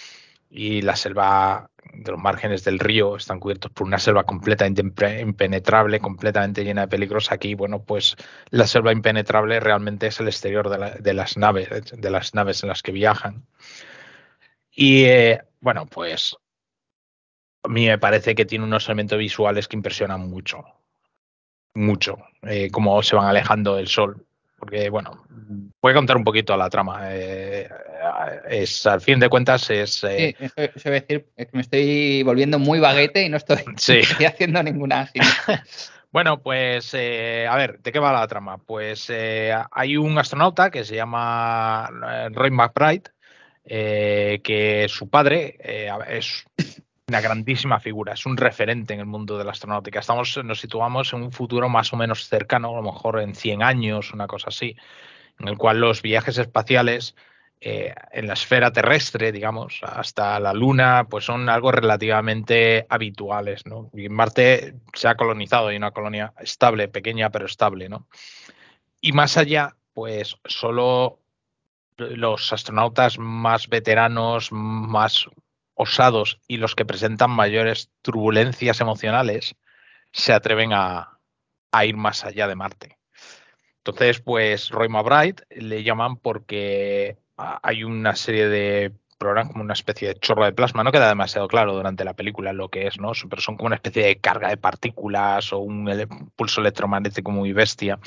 y 0.47 0.83
la 0.83 0.95
selva 0.95 1.71
de 1.93 2.11
los 2.11 2.19
márgenes 2.19 2.63
del 2.63 2.79
río 2.79 3.15
están 3.15 3.39
cubiertos 3.39 3.71
por 3.71 3.87
una 3.87 3.99
selva 3.99 4.23
completamente 4.23 4.81
impenetrable, 5.21 5.99
completamente 5.99 6.63
llena 6.63 6.81
de 6.81 6.87
peligros. 6.87 7.31
Aquí, 7.31 7.55
bueno, 7.55 7.83
pues 7.83 8.15
la 8.49 8.67
selva 8.67 8.91
impenetrable 8.91 9.59
realmente 9.59 10.07
es 10.07 10.19
el 10.19 10.27
exterior 10.27 10.69
de, 10.69 11.13
las 11.13 11.37
naves, 11.37 11.69
de 11.91 12.09
las 12.09 12.33
naves 12.33 12.63
en 12.63 12.69
las 12.69 12.81
que 12.81 12.91
viajan. 12.91 13.45
Y 14.71 15.05
eh, 15.05 15.41
bueno, 15.61 15.85
pues 15.85 16.35
a 17.63 17.67
mí 17.67 17.87
me 17.87 17.97
parece 17.97 18.35
que 18.35 18.45
tiene 18.45 18.65
unos 18.65 18.87
elementos 18.87 19.17
visuales 19.17 19.67
que 19.67 19.75
impresionan 19.75 20.29
mucho, 20.29 20.63
mucho, 21.73 22.17
eh, 22.43 22.69
como 22.71 23.01
se 23.03 23.15
van 23.15 23.27
alejando 23.27 23.75
del 23.75 23.87
sol. 23.87 24.25
Porque, 24.65 24.89
bueno, 24.89 25.23
voy 25.79 25.91
a 25.91 25.95
contar 25.95 26.17
un 26.17 26.23
poquito 26.23 26.57
la 26.57 26.71
trama. 26.71 27.01
Eh, 27.11 27.69
es, 28.49 28.87
al 28.87 28.99
fin 28.99 29.19
de 29.19 29.29
cuentas, 29.29 29.69
es. 29.69 30.03
Eh, 30.05 30.35
sí, 30.39 30.45
eso, 30.45 30.55
voy 30.85 30.97
a 30.97 31.01
decir 31.01 31.27
que 31.37 31.49
me 31.51 31.61
estoy 31.61 32.23
volviendo 32.23 32.57
muy 32.57 32.79
baguete 32.79 33.23
y 33.23 33.29
no 33.29 33.37
estoy, 33.37 33.57
haciendo 34.25 34.63
ninguna. 34.63 35.11
bueno, 36.11 36.41
pues, 36.41 36.95
a 36.95 37.55
ver, 37.55 37.79
¿de 37.83 37.91
qué 37.91 37.99
va 37.99 38.11
la 38.11 38.27
trama? 38.27 38.57
Pues 38.57 39.13
hay 39.71 39.97
un 39.97 40.17
astronauta 40.17 40.71
que 40.71 40.83
se 40.83 40.95
llama 40.95 41.87
Roy 42.31 42.49
McBride, 42.49 43.03
que 43.63 44.87
su 44.89 45.11
padre 45.11 45.59
es 46.09 46.43
una 47.07 47.21
grandísima 47.21 47.79
figura, 47.79 48.13
es 48.13 48.25
un 48.25 48.35
referente 48.35 48.93
en 48.95 48.99
el 48.99 49.05
mundo 49.05 49.37
de 49.37 49.43
la 49.43 49.51
astronáutica. 49.51 49.99
Estamos, 49.99 50.39
nos 50.43 50.59
situamos 50.59 51.13
en 51.13 51.21
un 51.21 51.31
futuro 51.31 51.69
más 51.69 51.93
o 51.93 51.97
menos 51.97 52.27
cercano, 52.27 52.69
a 52.69 52.81
lo 52.81 52.81
mejor 52.81 53.19
en 53.19 53.35
100 53.35 53.61
años, 53.61 54.11
una 54.11 54.25
cosa 54.25 54.47
así, 54.49 54.75
en 55.39 55.47
el 55.47 55.57
cual 55.57 55.79
los 55.79 56.01
viajes 56.01 56.39
espaciales 56.39 57.15
eh, 57.61 57.93
en 58.11 58.25
la 58.25 58.33
esfera 58.33 58.71
terrestre, 58.71 59.31
digamos, 59.31 59.81
hasta 59.83 60.39
la 60.39 60.53
Luna, 60.53 61.05
pues 61.07 61.25
son 61.25 61.47
algo 61.47 61.71
relativamente 61.71 62.87
habituales, 62.89 63.67
¿no? 63.67 63.91
Y 63.93 64.09
Marte 64.09 64.73
se 64.93 65.07
ha 65.07 65.15
colonizado, 65.15 65.67
hay 65.67 65.77
una 65.77 65.91
colonia 65.91 66.33
estable, 66.39 66.87
pequeña 66.87 67.29
pero 67.29 67.45
estable, 67.45 67.87
¿no? 67.87 68.07
Y 68.99 69.11
más 69.11 69.37
allá, 69.37 69.75
pues 69.93 70.37
solo 70.45 71.19
los 71.97 72.51
astronautas 72.51 73.19
más 73.19 73.69
veteranos, 73.69 74.51
más 74.51 75.29
osados 75.75 76.39
y 76.47 76.57
los 76.57 76.75
que 76.75 76.85
presentan 76.85 77.31
mayores 77.31 77.91
turbulencias 78.01 78.81
emocionales 78.81 79.55
se 80.11 80.33
atreven 80.33 80.71
a, 80.73 81.19
ir 81.83 81.97
más 81.97 82.23
allá 82.23 82.47
de 82.47 82.55
Marte. 82.55 82.97
Entonces, 83.79 84.21
pues 84.21 84.69
Roy 84.69 84.87
McBride 84.87 85.43
le 85.49 85.83
llaman 85.83 86.15
porque 86.15 87.17
hay 87.35 87.83
una 87.83 88.15
serie 88.15 88.47
de 88.47 88.93
programas 89.17 89.51
como 89.51 89.63
una 89.63 89.73
especie 89.73 90.07
de 90.07 90.15
chorro 90.15 90.45
de 90.45 90.53
plasma, 90.53 90.83
no 90.83 90.91
queda 90.91 91.09
demasiado 91.09 91.47
claro 91.47 91.73
durante 91.73 92.05
la 92.05 92.13
película 92.13 92.53
lo 92.53 92.69
que 92.69 92.87
es, 92.87 92.97
¿no? 92.97 93.11
Pero 93.29 93.41
son 93.41 93.57
como 93.57 93.67
una 93.67 93.75
especie 93.75 94.05
de 94.05 94.17
carga 94.17 94.49
de 94.49 94.57
partículas 94.57 95.51
o 95.53 95.59
un 95.59 96.31
pulso 96.35 96.61
electromagnético 96.61 97.31
muy 97.31 97.51
bestia. 97.53 97.99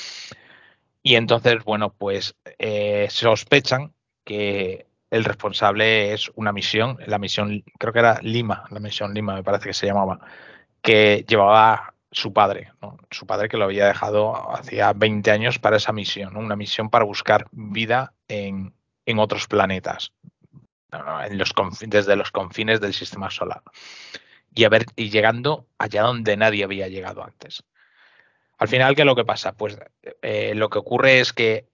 Y 1.02 1.14
entonces, 1.16 1.62
bueno, 1.64 1.92
pues 1.92 2.34
eh, 2.58 3.06
sospechan 3.10 3.94
que 4.24 4.87
el 5.10 5.24
responsable 5.24 6.12
es 6.12 6.30
una 6.34 6.52
misión, 6.52 6.98
la 7.06 7.18
misión, 7.18 7.64
creo 7.78 7.92
que 7.92 7.98
era 7.98 8.20
Lima, 8.22 8.64
la 8.70 8.80
misión 8.80 9.14
Lima 9.14 9.34
me 9.34 9.42
parece 9.42 9.68
que 9.68 9.74
se 9.74 9.86
llamaba, 9.86 10.20
que 10.82 11.24
llevaba 11.26 11.94
su 12.10 12.32
padre, 12.32 12.72
su 13.10 13.26
padre 13.26 13.48
que 13.48 13.56
lo 13.56 13.64
había 13.64 13.86
dejado 13.86 14.54
hacía 14.54 14.92
20 14.92 15.30
años 15.30 15.58
para 15.58 15.76
esa 15.76 15.92
misión, 15.92 16.36
una 16.36 16.56
misión 16.56 16.90
para 16.90 17.04
buscar 17.04 17.48
vida 17.52 18.14
en, 18.28 18.74
otros 19.18 19.46
planetas, 19.46 20.12
en 20.92 21.38
los, 21.38 21.52
desde 21.80 22.16
los 22.16 22.30
confines 22.30 22.80
del 22.80 22.94
sistema 22.94 23.30
solar. 23.30 23.62
Y, 24.54 24.64
a 24.64 24.68
ver, 24.68 24.86
y 24.96 25.10
llegando 25.10 25.66
allá 25.78 26.02
donde 26.02 26.36
nadie 26.36 26.64
había 26.64 26.88
llegado 26.88 27.22
antes. 27.22 27.62
Al 28.58 28.68
final, 28.68 28.94
¿qué 28.94 29.02
es 29.02 29.06
lo 29.06 29.14
que 29.14 29.24
pasa? 29.24 29.52
Pues 29.52 29.78
eh, 30.22 30.54
lo 30.54 30.68
que 30.68 30.78
ocurre 30.78 31.20
es 31.20 31.32
que 31.32 31.68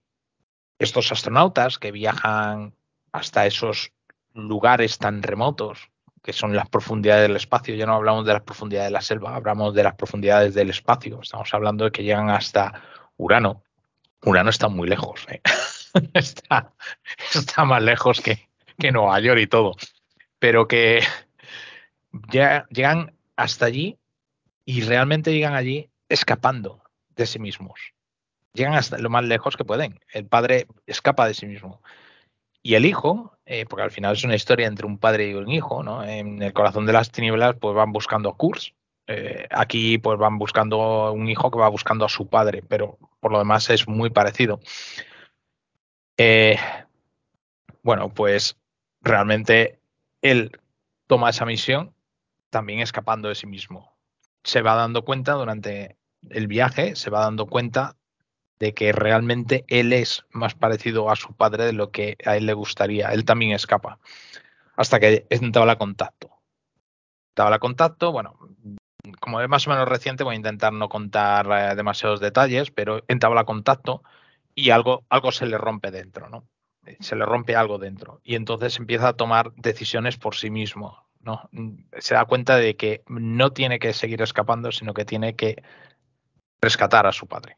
estos 0.78 1.10
astronautas 1.10 1.78
que 1.78 1.92
viajan 1.92 2.74
hasta 3.14 3.46
esos 3.46 3.92
lugares 4.34 4.98
tan 4.98 5.22
remotos 5.22 5.88
que 6.20 6.32
son 6.32 6.56
las 6.56 6.68
profundidades 6.68 7.28
del 7.28 7.36
espacio. 7.36 7.76
Ya 7.76 7.86
no 7.86 7.94
hablamos 7.94 8.26
de 8.26 8.32
las 8.32 8.42
profundidades 8.42 8.88
de 8.88 8.92
la 8.92 9.02
selva, 9.02 9.36
hablamos 9.36 9.72
de 9.72 9.84
las 9.84 9.94
profundidades 9.94 10.52
del 10.52 10.70
espacio. 10.70 11.20
Estamos 11.22 11.54
hablando 11.54 11.84
de 11.84 11.92
que 11.92 12.02
llegan 12.02 12.28
hasta 12.28 12.82
Urano. 13.16 13.62
Urano 14.24 14.50
está 14.50 14.68
muy 14.68 14.88
lejos. 14.88 15.24
¿eh? 15.28 15.40
está, 16.14 16.72
está, 17.32 17.64
más 17.64 17.82
lejos 17.84 18.20
que, 18.20 18.48
que, 18.80 18.90
Nueva 18.90 19.20
York 19.20 19.38
y 19.42 19.46
todo. 19.46 19.76
Pero 20.40 20.66
que 20.66 21.04
ya, 22.32 22.66
llegan 22.70 23.14
hasta 23.36 23.66
allí 23.66 23.96
y 24.64 24.80
realmente 24.80 25.32
llegan 25.32 25.54
allí 25.54 25.88
escapando 26.08 26.82
de 27.14 27.26
sí 27.26 27.38
mismos. 27.38 27.78
Llegan 28.54 28.74
hasta 28.74 28.98
lo 28.98 29.08
más 29.08 29.24
lejos 29.24 29.56
que 29.56 29.64
pueden. 29.64 30.00
El 30.12 30.26
padre 30.26 30.66
escapa 30.86 31.28
de 31.28 31.34
sí 31.34 31.46
mismo. 31.46 31.80
Y 32.66 32.76
el 32.76 32.86
hijo, 32.86 33.36
eh, 33.44 33.66
porque 33.66 33.82
al 33.82 33.90
final 33.90 34.14
es 34.14 34.24
una 34.24 34.36
historia 34.36 34.66
entre 34.66 34.86
un 34.86 34.96
padre 34.96 35.28
y 35.28 35.34
un 35.34 35.50
hijo, 35.50 35.82
¿no? 35.82 36.02
En 36.02 36.42
el 36.42 36.54
corazón 36.54 36.86
de 36.86 36.94
las 36.94 37.10
tinieblas, 37.10 37.56
pues 37.60 37.74
van 37.74 37.92
buscando 37.92 38.30
a 38.30 38.36
Kurz. 38.38 38.72
Eh, 39.06 39.46
aquí, 39.50 39.98
pues 39.98 40.18
van 40.18 40.38
buscando 40.38 41.12
un 41.12 41.28
hijo 41.28 41.50
que 41.50 41.58
va 41.58 41.68
buscando 41.68 42.06
a 42.06 42.08
su 42.08 42.26
padre, 42.26 42.62
pero 42.66 42.96
por 43.20 43.32
lo 43.32 43.38
demás 43.38 43.68
es 43.68 43.86
muy 43.86 44.08
parecido. 44.08 44.60
Eh, 46.16 46.56
bueno, 47.82 48.14
pues 48.14 48.56
realmente 49.02 49.78
él 50.22 50.58
toma 51.06 51.28
esa 51.28 51.44
misión 51.44 51.94
también 52.48 52.80
escapando 52.80 53.28
de 53.28 53.34
sí 53.34 53.46
mismo. 53.46 53.94
Se 54.42 54.62
va 54.62 54.74
dando 54.74 55.04
cuenta 55.04 55.32
durante 55.32 55.98
el 56.30 56.46
viaje, 56.46 56.96
se 56.96 57.10
va 57.10 57.20
dando 57.20 57.44
cuenta 57.44 57.96
de 58.58 58.74
que 58.74 58.92
realmente 58.92 59.64
él 59.68 59.92
es 59.92 60.24
más 60.30 60.54
parecido 60.54 61.10
a 61.10 61.16
su 61.16 61.34
padre 61.34 61.64
de 61.64 61.72
lo 61.72 61.90
que 61.90 62.16
a 62.24 62.36
él 62.36 62.46
le 62.46 62.54
gustaría. 62.54 63.08
Él 63.08 63.24
también 63.24 63.52
escapa. 63.52 63.98
Hasta 64.76 65.00
que 65.00 65.26
entabla 65.30 65.76
contacto. 65.76 66.30
Entabla 67.30 67.58
contacto, 67.58 68.12
bueno, 68.12 68.38
como 69.20 69.40
es 69.40 69.48
más 69.48 69.66
o 69.66 69.70
menos 69.70 69.88
reciente, 69.88 70.24
voy 70.24 70.34
a 70.34 70.36
intentar 70.36 70.72
no 70.72 70.88
contar 70.88 71.46
eh, 71.50 71.74
demasiados 71.74 72.20
detalles, 72.20 72.70
pero 72.70 73.02
entabla 73.08 73.44
contacto 73.44 74.02
y 74.54 74.70
algo, 74.70 75.04
algo 75.08 75.32
se 75.32 75.46
le 75.46 75.58
rompe 75.58 75.90
dentro, 75.90 76.28
¿no? 76.28 76.46
Se 77.00 77.16
le 77.16 77.24
rompe 77.24 77.56
algo 77.56 77.78
dentro. 77.78 78.20
Y 78.24 78.34
entonces 78.36 78.78
empieza 78.78 79.08
a 79.08 79.16
tomar 79.16 79.52
decisiones 79.54 80.16
por 80.18 80.36
sí 80.36 80.50
mismo. 80.50 81.06
¿no? 81.20 81.48
Se 81.98 82.14
da 82.14 82.26
cuenta 82.26 82.56
de 82.56 82.76
que 82.76 83.02
no 83.08 83.52
tiene 83.52 83.78
que 83.78 83.94
seguir 83.94 84.20
escapando, 84.20 84.70
sino 84.70 84.92
que 84.92 85.06
tiene 85.06 85.34
que 85.34 85.62
rescatar 86.60 87.06
a 87.06 87.12
su 87.12 87.26
padre 87.26 87.56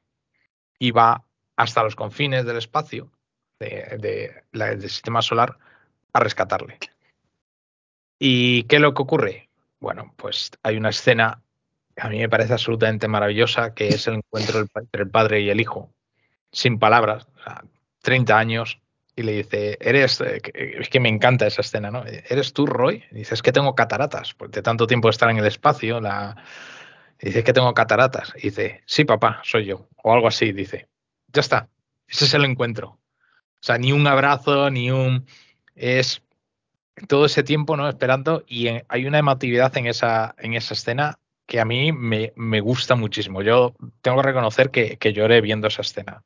y 0.79 0.91
va 0.91 1.25
hasta 1.57 1.83
los 1.83 1.97
confines 1.97 2.45
del 2.45 2.59
espacio 2.59 3.11
de, 3.59 4.43
del 4.53 4.83
sistema 4.83 5.23
solar 5.23 5.59
a 6.12 6.21
rescatarle. 6.21 6.79
¿Y 8.19 8.65
qué 8.65 8.77
es 8.77 8.83
lo 8.83 8.95
que 8.95 9.03
ocurre? 9.03 9.49
Bueno, 9.81 10.15
pues 10.17 10.51
hay 10.62 10.77
una 10.77 10.91
escena 10.91 11.43
que 11.95 12.07
a 12.07 12.11
mí 12.11 12.19
me 12.19 12.29
parece 12.29 12.53
absolutamente 12.53 13.09
maravillosa, 13.09 13.75
que 13.75 13.89
es 13.89 14.07
el 14.07 14.15
encuentro 14.15 14.61
entre 14.61 15.03
el 15.03 15.11
padre 15.11 15.41
y 15.41 15.51
el 15.51 15.61
hijo, 15.61 15.91
sin 16.53 16.79
palabras, 16.79 17.27
30 18.03 18.39
años, 18.39 18.81
y 19.14 19.22
le 19.22 19.33
dice, 19.33 19.79
eres, 19.81 20.20
eh, 20.20 20.43
es 20.55 20.91
que 20.91 21.01
me 21.01 21.09
encanta 21.09 21.47
esa 21.47 21.62
escena, 21.62 21.91
¿no? 21.91 22.05
¿Eres 22.05 22.53
tú, 22.53 22.66
Roy? 22.66 23.03
Y 23.11 23.16
dice, 23.16 23.35
es 23.35 23.41
que 23.41 23.53
tengo 23.53 23.74
cataratas, 23.74 24.35
porque 24.35 24.57
de 24.57 24.62
tanto 24.62 24.87
tiempo 24.87 25.09
estar 25.09 25.31
en 25.31 25.39
el 25.39 25.47
espacio, 25.47 26.01
la, 26.03 26.37
dice, 27.21 27.45
que 27.45 27.53
tengo 27.53 27.73
cataratas. 27.75 28.33
Y 28.37 28.51
dice, 28.51 28.83
sí, 28.87 29.05
papá, 29.05 29.41
soy 29.45 29.67
yo. 29.67 29.89
O 30.03 30.12
algo 30.12 30.29
así, 30.29 30.53
dice. 30.53 30.89
Ya 31.33 31.41
está. 31.41 31.69
Ese 32.07 32.27
es 32.27 32.35
el 32.35 32.45
encuentro. 32.45 32.89
O 32.89 33.62
sea, 33.62 33.79
ni 33.79 33.93
un 33.93 34.07
abrazo, 34.07 34.71
ni 34.71 34.91
un... 34.91 35.27
Es 35.75 36.23
todo 37.09 37.27
ese 37.27 37.43
tiempo, 37.43 37.77
¿no? 37.77 37.89
Esperando. 37.89 38.45
Y 38.47 38.69
hay 38.89 39.07
una 39.07 39.19
emotividad 39.19 39.77
en 39.77 39.87
esa, 39.87 40.35
en 40.39 40.55
esa 40.55 40.75
escena 40.75 41.19
que 41.47 41.61
a 41.61 41.64
mí 41.64 41.93
me, 41.93 42.61
gusta 42.61 42.97
muchísimo. 42.97 43.43
Yo 43.43 43.75
tengo 44.03 44.17
que 44.19 44.27
reconocer 44.27 44.71
que, 44.71 44.99
que 44.99 45.12
lloré 45.12 45.41
viendo 45.41 45.69
esa 45.69 45.83
escena. 45.83 46.25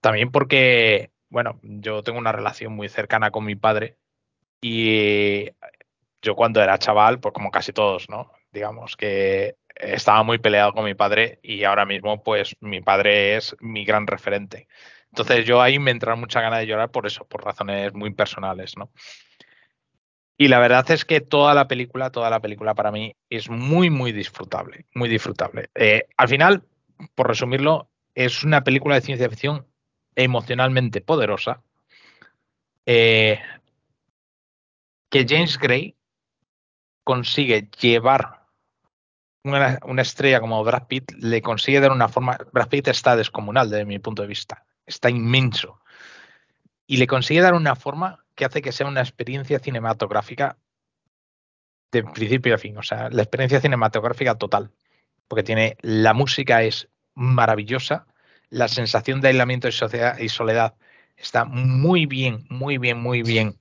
También 0.00 0.30
porque, 0.30 1.10
bueno, 1.30 1.58
yo 1.62 2.02
tengo 2.02 2.18
una 2.18 2.32
relación 2.32 2.74
muy 2.74 2.88
cercana 2.88 3.30
con 3.30 3.44
mi 3.44 3.56
padre 3.56 3.96
y 4.60 5.46
yo 6.22 6.34
cuando 6.36 6.62
era 6.62 6.78
chaval, 6.78 7.20
pues 7.20 7.32
como 7.32 7.50
casi 7.50 7.72
todos, 7.72 8.08
¿no? 8.08 8.30
Digamos, 8.56 8.96
que 8.96 9.56
estaba 9.74 10.22
muy 10.22 10.38
peleado 10.38 10.72
con 10.72 10.84
mi 10.84 10.94
padre 10.94 11.38
y 11.42 11.64
ahora 11.64 11.84
mismo 11.84 12.22
pues 12.22 12.56
mi 12.60 12.80
padre 12.80 13.36
es 13.36 13.54
mi 13.60 13.84
gran 13.84 14.06
referente. 14.06 14.66
Entonces 15.10 15.44
yo 15.44 15.60
ahí 15.60 15.78
me 15.78 15.90
entra 15.90 16.16
mucha 16.16 16.40
gana 16.40 16.58
de 16.58 16.66
llorar 16.66 16.90
por 16.90 17.06
eso, 17.06 17.26
por 17.26 17.44
razones 17.44 17.92
muy 17.94 18.12
personales, 18.14 18.76
¿no? 18.76 18.90
Y 20.38 20.48
la 20.48 20.58
verdad 20.58 20.90
es 20.90 21.04
que 21.04 21.20
toda 21.20 21.54
la 21.54 21.68
película, 21.68 22.10
toda 22.10 22.28
la 22.28 22.40
película 22.40 22.74
para 22.74 22.92
mí 22.92 23.14
es 23.30 23.48
muy, 23.48 23.88
muy 23.88 24.12
disfrutable, 24.12 24.84
muy 24.94 25.08
disfrutable. 25.08 25.70
Eh, 25.74 26.06
al 26.16 26.28
final, 26.28 26.62
por 27.14 27.28
resumirlo, 27.28 27.88
es 28.14 28.44
una 28.44 28.62
película 28.62 28.96
de 28.96 29.00
ciencia 29.02 29.30
ficción 29.30 29.66
emocionalmente 30.14 31.00
poderosa, 31.00 31.62
eh, 32.84 33.40
que 35.10 35.26
James 35.28 35.58
Gray 35.58 35.94
consigue 37.04 37.68
llevar 37.80 38.35
una, 39.48 40.02
estrella 40.02 40.40
como 40.40 40.62
Brad 40.64 40.86
Pitt, 40.86 41.12
le 41.18 41.42
consigue 41.42 41.80
dar 41.80 41.92
una 41.92 42.08
forma. 42.08 42.38
Brad 42.52 42.68
Pitt 42.68 42.88
está 42.88 43.16
descomunal 43.16 43.70
desde 43.70 43.84
mi 43.84 43.98
punto 43.98 44.22
de 44.22 44.28
vista, 44.28 44.64
está 44.86 45.10
inmenso. 45.10 45.80
Y 46.86 46.98
le 46.98 47.06
consigue 47.06 47.40
dar 47.40 47.54
una 47.54 47.74
forma 47.74 48.24
que 48.34 48.44
hace 48.44 48.62
que 48.62 48.72
sea 48.72 48.86
una 48.86 49.00
experiencia 49.00 49.58
cinematográfica 49.58 50.58
de 51.92 52.04
principio 52.04 52.54
a 52.54 52.58
fin, 52.58 52.76
o 52.76 52.82
sea, 52.82 53.08
la 53.10 53.22
experiencia 53.22 53.60
cinematográfica 53.60 54.36
total, 54.36 54.70
porque 55.28 55.42
tiene 55.42 55.76
la 55.80 56.12
música 56.14 56.62
es 56.62 56.88
maravillosa, 57.14 58.06
la 58.50 58.68
sensación 58.68 59.20
de 59.20 59.28
aislamiento 59.28 59.68
y 59.68 60.28
soledad 60.28 60.74
está 61.16 61.44
muy 61.44 62.06
bien, 62.06 62.46
muy 62.50 62.78
bien, 62.78 62.98
muy 62.98 63.22
bien 63.22 63.58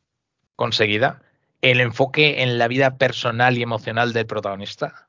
conseguida. 0.55 1.21
El 1.61 1.79
enfoque 1.79 2.43
en 2.43 2.57
la 2.57 2.67
vida 2.67 2.97
personal 2.97 3.57
y 3.57 3.63
emocional 3.63 4.13
del 4.13 4.27
protagonista 4.27 5.04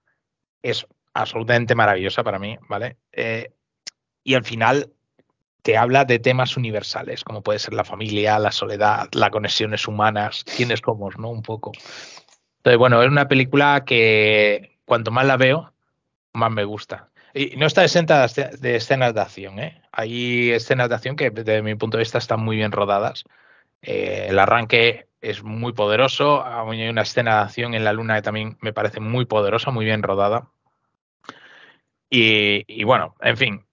es 0.71 0.87
absolutamente 1.15 1.75
maravillosa 1.75 2.23
para 2.23 2.39
mí, 2.39 2.59
¿vale? 2.69 2.97
Eh, 3.13 3.51
y 4.23 4.35
al 4.35 4.45
final 4.45 4.93
te 5.63 5.77
habla 5.77 6.05
de 6.05 6.19
temas 6.19 6.57
universales, 6.57 7.25
como 7.25 7.43
puede 7.43 7.59
ser 7.59 7.75
la 7.75 7.85
familia, 7.85 8.39
la 8.39 8.53
soledad, 8.53 9.09
las 9.13 9.31
conexiones 9.31 9.89
humanas, 9.89 10.45
quiénes 10.57 10.81
somos, 10.85 11.19
¿no? 11.19 11.31
Un 11.31 11.43
poco. 11.43 11.73
Entonces, 12.59 12.79
bueno, 12.79 13.03
es 13.03 13.09
una 13.09 13.29
película 13.29 13.85
que 13.85 14.79
cuanto 14.85 15.11
más 15.11 15.27
la 15.27 15.37
veo, 15.37 15.73
más 16.33 16.51
me 16.51 16.65
gusta. 16.65 17.11
Y 17.35 17.57
no 17.57 17.67
está 17.67 17.85
exenta 17.85 18.27
de 18.27 18.77
escenas 18.77 19.15
de 19.15 19.21
acción, 19.21 19.59
¿eh? 19.59 19.83
Hay 19.93 20.51
escenas 20.53 20.89
de 20.89 20.95
acción 20.95 21.17
que 21.17 21.31
desde 21.31 21.63
mi 21.63 21.75
punto 21.75 21.97
de 21.97 22.03
vista 22.03 22.19
están 22.19 22.41
muy 22.41 22.57
bien 22.57 22.73
rodadas. 22.73 23.25
Eh, 23.83 24.27
el 24.31 24.39
arranque 24.39 25.09
es 25.21 25.43
muy 25.43 25.73
poderoso. 25.73 26.45
Hay 26.45 26.89
una 26.89 27.03
escena 27.03 27.37
de 27.37 27.43
acción 27.43 27.75
en 27.75 27.85
la 27.85 27.93
luna 27.93 28.17
que 28.17 28.23
también 28.23 28.57
me 28.61 28.73
parece 28.73 29.01
muy 29.01 29.27
poderosa, 29.27 29.71
muy 29.71 29.85
bien 29.85 30.03
rodada. 30.03 30.49
Y, 32.19 32.85
bueno, 32.85 33.15
en 33.21 33.37
fin, 33.37 33.67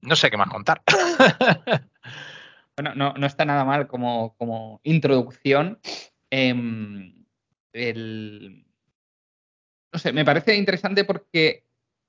no 0.00 0.16
sé 0.16 0.30
qué 0.30 0.36
más 0.36 0.48
contar. 0.48 0.82
bueno, 2.76 2.94
no, 2.94 3.12
no, 3.14 3.26
está 3.26 3.44
nada 3.44 3.64
mal 3.64 3.86
como, 3.86 4.34
como 4.36 4.80
introducción. 4.82 5.78
Eh, 6.30 7.12
el... 7.72 8.64
No 9.92 9.98
sé, 9.98 10.12
me 10.12 10.24
parece 10.24 10.56
interesante 10.56 11.04
porque 11.04 11.64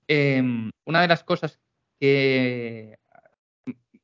eh, 0.07 0.41
una 0.86 1.01
de 1.01 1.07
las 1.07 1.23
cosas 1.23 1.59
que 1.99 2.97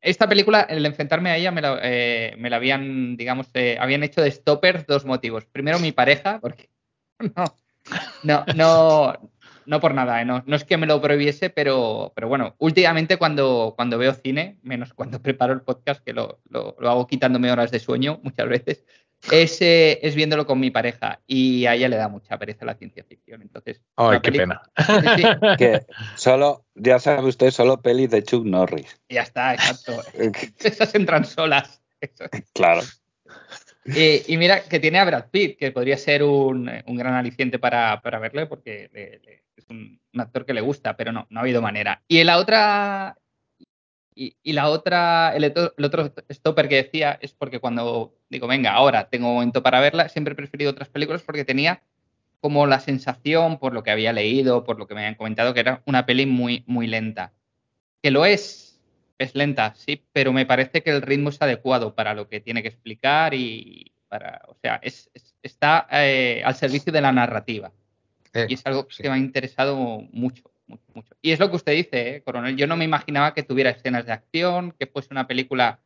esta 0.02 0.28
película, 0.28 0.62
el 0.62 0.86
enfrentarme 0.86 1.30
a 1.30 1.38
ella, 1.38 1.52
me 1.52 1.62
la, 1.62 1.80
eh, 1.82 2.36
me 2.38 2.50
la 2.50 2.56
habían, 2.56 3.18
digamos, 3.18 3.48
eh, 3.54 3.78
habían 3.80 4.04
hecho 4.04 4.22
de 4.22 4.32
stoppers 4.32 4.86
dos 4.88 5.06
motivos. 5.06 5.46
Primero, 5.46 5.80
mi 5.80 5.92
pareja, 5.92 6.40
porque 6.40 6.70
no, 7.36 7.46
no, 8.24 8.46
no, 8.56 9.32
no 9.70 9.80
por 9.80 9.94
nada, 9.94 10.20
¿eh? 10.20 10.26
no, 10.26 10.42
no, 10.48 10.56
es 10.56 10.64
que 10.64 10.78
me 10.78 10.88
lo 10.88 11.00
prohibiese, 11.00 11.52
pero, 11.52 12.12
pero 12.16 12.28
bueno, 12.28 12.56
últimamente 12.58 13.18
cuando, 13.18 13.74
cuando 13.76 14.00
veo 14.00 14.16
cine, 14.16 14.58
menos 14.64 14.96
cuando 14.96 15.22
preparo 15.22 15.54
el 15.54 15.62
podcast, 15.62 16.04
que 16.04 16.12
lo, 16.12 16.40
lo, 16.50 16.76
lo 16.80 16.90
hago 16.90 17.06
quitándome 17.06 17.52
horas 17.52 17.70
de 17.70 17.80
sueño 17.80 18.20
muchas 18.24 18.50
veces, 18.50 18.84
es, 19.32 19.62
eh, 19.62 20.00
es, 20.02 20.16
viéndolo 20.16 20.48
con 20.48 20.60
mi 20.60 20.72
pareja 20.72 21.20
y 21.28 21.68
a 21.68 21.76
ella 21.76 21.88
le 21.88 21.98
da 21.98 22.08
mucha 22.08 22.40
pereza 22.40 22.66
la 22.66 22.74
ciencia 22.74 23.04
ficción. 23.04 23.44
Entonces, 23.44 23.84
Ay, 23.96 24.20
qué 24.22 24.32
pena. 24.32 24.62
Sí, 24.78 25.08
sí. 25.18 25.24
Que 25.58 25.86
solo, 26.16 26.66
ya 26.74 26.98
sabe 26.98 27.28
usted, 27.28 27.52
solo 27.52 27.80
pelis 27.82 28.10
de 28.10 28.24
Chuck 28.24 28.46
Norris. 28.46 29.00
Ya 29.08 29.22
está, 29.22 29.54
exacto. 29.54 30.02
Esas 30.64 30.96
entran 30.96 31.26
solas. 31.26 31.80
Claro. 32.54 32.82
Y, 33.86 34.34
y, 34.34 34.38
mira 34.38 34.62
que 34.64 34.80
tiene 34.80 35.00
a 35.00 35.06
Brad 35.06 35.30
Pitt, 35.32 35.58
que 35.58 35.72
podría 35.72 35.98
ser 35.98 36.24
un, 36.24 36.66
gran 36.88 37.14
aliciente 37.14 37.60
para, 37.60 38.02
para 38.02 38.20
verle, 38.20 38.46
porque 38.46 38.90
es 39.56 39.66
un, 39.70 40.00
actor 40.18 40.46
que 40.46 40.54
le 40.54 40.62
gusta, 40.62 40.98
pero 40.98 41.12
no, 41.12 41.28
no 41.30 41.40
ha 41.40 41.44
habido 41.44 41.62
manera. 41.62 42.04
Y 42.08 42.24
la 42.24 42.38
otra, 42.38 43.18
y, 44.20 44.52
la 44.52 44.68
otra, 44.68 45.34
el, 45.34 45.46
otro 45.46 46.14
stopper 46.30 46.68
que 46.68 46.84
decía 46.84 47.18
es 47.22 47.34
porque 47.34 47.60
cuando 47.60 48.16
digo, 48.30 48.48
venga, 48.48 48.74
ahora 48.74 49.10
tengo 49.10 49.34
momento 49.34 49.64
para 49.64 49.80
verla, 49.80 50.10
siempre 50.10 50.34
he 50.34 50.36
preferido 50.36 50.72
otras 50.72 50.90
películas 50.90 51.22
porque 51.22 51.46
tenía 51.46 51.82
como 52.42 52.68
la 52.68 52.82
sensación, 52.82 53.60
por 53.60 53.74
lo 53.74 53.82
que 53.82 53.92
había 53.92 54.12
leído, 54.12 54.66
por 54.66 54.78
lo 54.78 54.88
que 54.88 54.94
me 54.96 55.02
habían 55.02 55.16
comentado, 55.16 55.54
que 55.54 55.62
era 55.62 55.82
una 55.86 56.06
peli 56.06 56.26
muy, 56.26 56.64
muy 56.68 56.88
lenta. 56.88 57.32
Que 58.02 58.12
lo 58.12 58.26
es, 58.26 58.69
es 59.20 59.36
lenta, 59.36 59.74
sí, 59.76 60.04
pero 60.12 60.34
me 60.34 60.46
parece 60.46 60.82
que 60.82 60.90
el 60.90 61.02
ritmo 61.02 61.30
es 61.30 61.42
adecuado 61.42 61.94
para 61.94 62.14
lo 62.14 62.28
que 62.28 62.40
tiene 62.40 62.62
que 62.62 62.70
explicar 62.70 63.34
y 63.34 63.92
para, 64.08 64.42
o 64.48 64.56
sea, 64.56 64.80
es, 64.82 65.10
es, 65.14 65.36
está 65.44 65.88
eh, 65.92 66.42
al 66.44 66.56
servicio 66.56 66.92
de 66.92 67.02
la 67.02 67.12
narrativa. 67.12 67.72
Eh, 68.34 68.48
y 68.50 68.54
es 68.56 68.66
algo 68.66 68.88
sí. 68.90 69.04
que 69.04 69.10
me 69.10 69.16
ha 69.16 69.20
interesado 69.20 69.76
mucho, 70.12 70.52
mucho, 70.68 70.86
mucho. 70.94 71.16
Y 71.22 71.32
es 71.32 71.40
lo 71.40 71.50
que 71.50 71.58
usted 71.58 71.74
dice, 71.74 72.16
¿eh, 72.16 72.22
coronel. 72.22 72.56
Yo 72.56 72.68
no 72.68 72.78
me 72.78 72.86
imaginaba 72.86 73.34
que 73.34 73.44
tuviera 73.44 73.72
escenas 73.72 74.06
de 74.06 74.14
acción, 74.14 74.74
que 74.80 74.88
fuese 74.88 75.10
una 75.12 75.28
película 75.28 75.80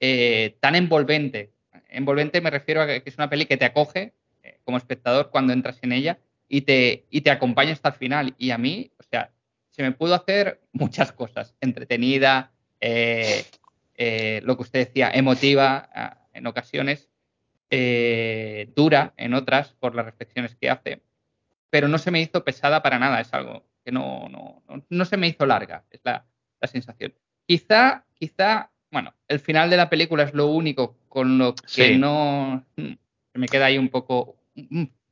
eh, 0.00 0.56
tan 0.60 0.74
envolvente. 0.74 1.52
Envolvente 1.88 2.40
me 2.40 2.50
refiero 2.50 2.82
a 2.82 2.86
que 2.86 3.02
es 3.04 3.16
una 3.16 3.30
peli 3.30 3.46
que 3.46 3.56
te 3.56 3.66
acoge 3.66 4.14
eh, 4.42 4.58
como 4.64 4.78
espectador 4.78 5.30
cuando 5.30 5.52
entras 5.52 5.78
en 5.82 5.92
ella 5.92 6.18
y 6.48 6.62
te, 6.62 7.06
y 7.10 7.20
te 7.20 7.30
acompaña 7.30 7.72
hasta 7.72 7.90
el 7.90 7.94
final. 7.94 8.34
Y 8.38 8.50
a 8.50 8.58
mí, 8.58 8.90
o 8.98 9.02
sea, 9.02 9.30
se 9.70 9.82
me 9.82 9.92
pudo 9.92 10.14
hacer 10.14 10.60
muchas 10.72 11.12
cosas. 11.12 11.54
Entretenida, 11.60 12.51
eh, 12.82 14.40
lo 14.44 14.56
que 14.56 14.62
usted 14.62 14.86
decía, 14.86 15.10
emotiva 15.12 15.88
ah, 15.94 16.18
en 16.32 16.46
ocasiones, 16.46 17.08
dura 18.74 19.14
en 19.16 19.32
otras 19.32 19.72
por 19.72 19.94
las 19.94 20.04
reflexiones 20.04 20.54
que 20.56 20.68
hace. 20.68 21.00
Pero 21.70 21.88
no 21.88 21.96
se 21.96 22.10
me 22.10 22.20
hizo 22.20 22.44
pesada 22.44 22.82
para 22.82 22.98
nada. 22.98 23.20
Es 23.20 23.32
algo 23.32 23.64
que 23.84 23.92
no, 23.92 24.28
no, 24.28 24.62
no, 24.68 24.84
no 24.88 25.04
se 25.04 25.16
me 25.16 25.28
hizo 25.28 25.46
larga, 25.46 25.84
es 25.90 26.00
la, 26.04 26.24
la, 26.60 26.68
sensación. 26.68 27.14
Quizá, 27.46 28.04
quizá, 28.14 28.70
bueno, 28.90 29.14
el 29.28 29.40
final 29.40 29.70
de 29.70 29.76
la 29.76 29.90
película 29.90 30.22
es 30.22 30.34
lo 30.34 30.46
único 30.46 30.96
con 31.08 31.38
lo 31.38 31.54
que 31.54 31.92
sí. 31.92 31.98
no 31.98 32.64
me 33.34 33.48
queda 33.48 33.66
ahí 33.66 33.78
un 33.78 33.88
poco 33.88 34.36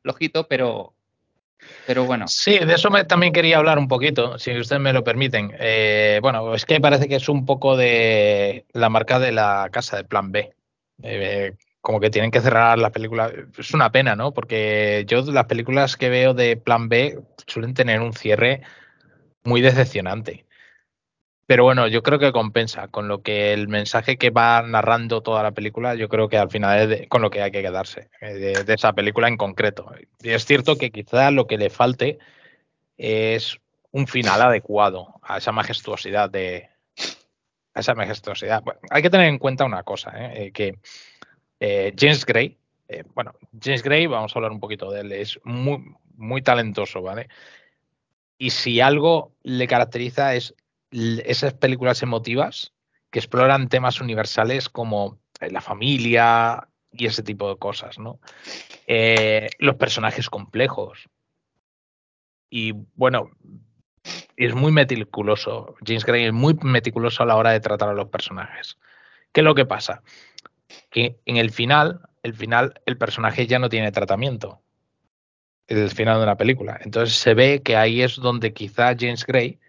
flojito, 0.02 0.46
pero, 0.48 0.94
pero 1.86 2.04
bueno. 2.04 2.26
Sí, 2.28 2.58
de 2.58 2.74
eso 2.74 2.88
también 3.06 3.32
quería 3.32 3.58
hablar 3.58 3.78
un 3.78 3.88
poquito, 3.88 4.38
si 4.38 4.56
ustedes 4.56 4.80
me 4.80 4.92
lo 4.92 5.04
permiten. 5.04 5.52
Eh, 5.58 6.18
bueno, 6.22 6.54
es 6.54 6.64
que 6.64 6.80
parece 6.80 7.08
que 7.08 7.16
es 7.16 7.28
un 7.28 7.46
poco 7.46 7.76
de 7.76 8.64
la 8.72 8.88
marca 8.88 9.18
de 9.18 9.32
la 9.32 9.68
casa 9.72 9.96
de 9.96 10.04
Plan 10.04 10.32
B. 10.32 10.52
Eh, 11.02 11.54
como 11.80 11.98
que 11.98 12.10
tienen 12.10 12.30
que 12.30 12.40
cerrar 12.40 12.78
la 12.78 12.90
película. 12.90 13.32
Es 13.58 13.72
una 13.72 13.90
pena, 13.90 14.14
¿no? 14.14 14.32
Porque 14.32 15.04
yo 15.06 15.22
las 15.22 15.46
películas 15.46 15.96
que 15.96 16.10
veo 16.10 16.34
de 16.34 16.56
Plan 16.56 16.88
B 16.88 17.18
suelen 17.46 17.74
tener 17.74 18.00
un 18.00 18.12
cierre 18.12 18.62
muy 19.44 19.60
decepcionante. 19.60 20.44
Pero 21.50 21.64
bueno, 21.64 21.88
yo 21.88 22.04
creo 22.04 22.20
que 22.20 22.30
compensa 22.30 22.86
con 22.86 23.08
lo 23.08 23.22
que 23.22 23.52
el 23.52 23.66
mensaje 23.66 24.16
que 24.18 24.30
va 24.30 24.62
narrando 24.62 25.20
toda 25.20 25.42
la 25.42 25.50
película, 25.50 25.96
yo 25.96 26.08
creo 26.08 26.28
que 26.28 26.38
al 26.38 26.48
final 26.48 26.92
es 26.92 27.08
con 27.08 27.22
lo 27.22 27.30
que 27.30 27.42
hay 27.42 27.50
que 27.50 27.60
quedarse, 27.60 28.08
eh, 28.20 28.62
de, 28.64 28.74
esa 28.74 28.92
película 28.92 29.26
en 29.26 29.36
concreto. 29.36 29.92
Y 30.22 30.30
es 30.30 30.44
cierto 30.44 30.78
que 30.78 30.92
quizá 30.92 31.32
lo 31.32 31.48
que 31.48 31.58
le 31.58 31.68
falte 31.68 32.20
es 32.96 33.58
un 33.90 34.06
final 34.06 34.40
adecuado 34.42 35.14
a 35.22 35.38
esa 35.38 35.50
majestuosidad 35.50 36.30
de... 36.30 36.68
A 37.74 37.80
esa 37.80 37.96
majestuosidad. 37.96 38.62
Hay 38.88 39.02
que 39.02 39.10
tener 39.10 39.26
en 39.26 39.38
cuenta 39.38 39.64
una 39.64 39.82
cosa, 39.82 40.12
¿eh? 40.14 40.52
que 40.52 40.78
eh, 41.58 41.92
James 41.98 42.24
Gray, 42.26 42.56
eh, 42.86 43.02
bueno, 43.12 43.34
James 43.60 43.82
Gray, 43.82 44.06
vamos 44.06 44.30
a 44.32 44.38
hablar 44.38 44.52
un 44.52 44.60
poquito 44.60 44.88
de 44.92 45.00
él, 45.00 45.10
es 45.10 45.40
muy, 45.42 45.82
muy 46.14 46.42
talentoso, 46.42 47.02
¿vale? 47.02 47.28
Y 48.38 48.50
si 48.50 48.80
algo 48.80 49.32
le 49.42 49.66
caracteriza 49.66 50.36
es 50.36 50.54
esas 50.90 51.54
películas 51.54 52.02
emotivas 52.02 52.72
que 53.10 53.18
exploran 53.18 53.68
temas 53.68 54.00
universales 54.00 54.68
como 54.68 55.18
la 55.40 55.60
familia 55.60 56.68
y 56.92 57.06
ese 57.06 57.22
tipo 57.22 57.48
de 57.48 57.58
cosas, 57.58 57.98
¿no? 57.98 58.20
Eh, 58.86 59.48
los 59.58 59.76
personajes 59.76 60.28
complejos. 60.28 61.08
Y 62.50 62.72
bueno, 62.94 63.30
es 64.36 64.54
muy 64.54 64.72
meticuloso. 64.72 65.76
James 65.86 66.04
Gray 66.04 66.24
es 66.24 66.32
muy 66.32 66.54
meticuloso 66.62 67.22
a 67.22 67.26
la 67.26 67.36
hora 67.36 67.52
de 67.52 67.60
tratar 67.60 67.88
a 67.88 67.94
los 67.94 68.08
personajes. 68.08 68.78
¿Qué 69.32 69.40
es 69.40 69.44
lo 69.44 69.54
que 69.54 69.66
pasa? 69.66 70.02
que 70.90 71.20
en 71.24 71.36
el 71.36 71.50
final, 71.50 72.00
el 72.22 72.34
final, 72.34 72.80
el 72.86 72.98
personaje 72.98 73.46
ya 73.46 73.58
no 73.58 73.68
tiene 73.68 73.92
tratamiento. 73.92 74.62
el 75.66 75.90
final 75.90 76.18
de 76.18 76.24
una 76.24 76.36
película. 76.36 76.80
Entonces 76.82 77.16
se 77.16 77.34
ve 77.34 77.62
que 77.62 77.76
ahí 77.76 78.02
es 78.02 78.16
donde 78.16 78.52
quizá 78.52 78.94
James 78.98 79.24
Gray 79.24 79.60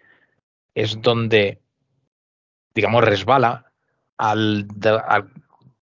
es 0.74 1.00
donde, 1.00 1.60
digamos, 2.74 3.04
resbala 3.04 3.72
al, 4.16 4.68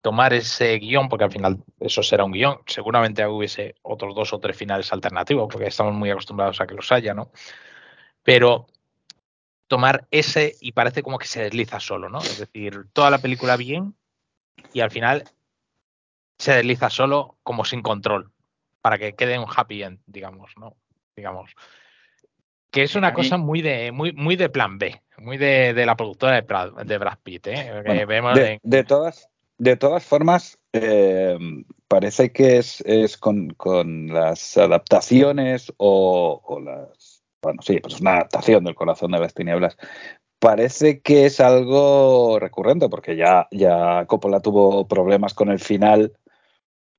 tomar 0.00 0.32
ese 0.32 0.78
guion, 0.78 1.08
porque 1.08 1.24
al 1.24 1.32
final 1.32 1.62
eso 1.78 2.02
será 2.02 2.24
un 2.24 2.32
guion, 2.32 2.60
seguramente 2.66 3.26
hubiese 3.26 3.74
otros 3.82 4.14
dos 4.14 4.32
o 4.32 4.40
tres 4.40 4.56
finales 4.56 4.92
alternativos, 4.92 5.48
porque 5.50 5.66
estamos 5.66 5.94
muy 5.94 6.10
acostumbrados 6.10 6.60
a 6.60 6.66
que 6.66 6.74
los 6.74 6.90
haya, 6.92 7.14
¿no? 7.14 7.30
Pero 8.22 8.66
tomar 9.66 10.08
ese 10.10 10.56
y 10.60 10.72
parece 10.72 11.02
como 11.02 11.18
que 11.18 11.26
se 11.26 11.42
desliza 11.42 11.80
solo, 11.80 12.08
¿no? 12.08 12.18
Es 12.18 12.38
decir, 12.38 12.86
toda 12.92 13.10
la 13.10 13.18
película 13.18 13.56
bien 13.56 13.94
y 14.72 14.80
al 14.80 14.90
final 14.90 15.24
se 16.38 16.54
desliza 16.54 16.90
solo 16.90 17.36
como 17.42 17.64
sin 17.64 17.82
control, 17.82 18.32
para 18.80 18.98
que 18.98 19.14
quede 19.14 19.38
un 19.38 19.46
happy 19.54 19.82
end, 19.82 20.00
digamos, 20.06 20.52
¿no? 20.56 20.76
Digamos. 21.14 21.54
Que 22.70 22.82
es 22.82 22.94
una 22.94 23.12
cosa 23.12 23.36
muy 23.36 23.62
de, 23.62 23.90
muy, 23.92 24.12
muy 24.12 24.36
de 24.36 24.48
plan 24.48 24.78
B, 24.78 25.00
muy 25.18 25.36
de, 25.38 25.74
de 25.74 25.86
la 25.86 25.96
productora 25.96 26.34
de 26.36 26.42
Brad, 26.42 26.72
de 26.84 26.98
Brad 26.98 27.18
Pitt, 27.22 27.46
¿eh? 27.48 27.82
Bueno, 27.84 28.06
vemos 28.06 28.34
de, 28.34 28.52
en- 28.52 28.60
de 28.62 28.84
todas, 28.84 29.28
de 29.58 29.76
todas 29.76 30.04
formas, 30.04 30.58
eh, 30.72 31.36
parece 31.88 32.30
que 32.32 32.58
es, 32.58 32.80
es 32.82 33.16
con, 33.16 33.50
con 33.50 34.06
las 34.08 34.56
adaptaciones 34.56 35.72
o, 35.78 36.40
o 36.44 36.60
las. 36.60 37.22
Bueno, 37.42 37.60
sí, 37.62 37.80
pues 37.80 38.00
una 38.00 38.12
adaptación 38.16 38.64
del 38.64 38.74
corazón 38.74 39.12
de 39.12 39.18
las 39.18 39.34
tinieblas. 39.34 39.76
Parece 40.38 41.00
que 41.00 41.26
es 41.26 41.40
algo 41.40 42.38
recurrente, 42.38 42.88
porque 42.88 43.16
ya, 43.16 43.48
ya 43.50 44.04
Coppola 44.06 44.40
tuvo 44.40 44.86
problemas 44.86 45.34
con 45.34 45.50
el 45.50 45.58
final 45.58 46.12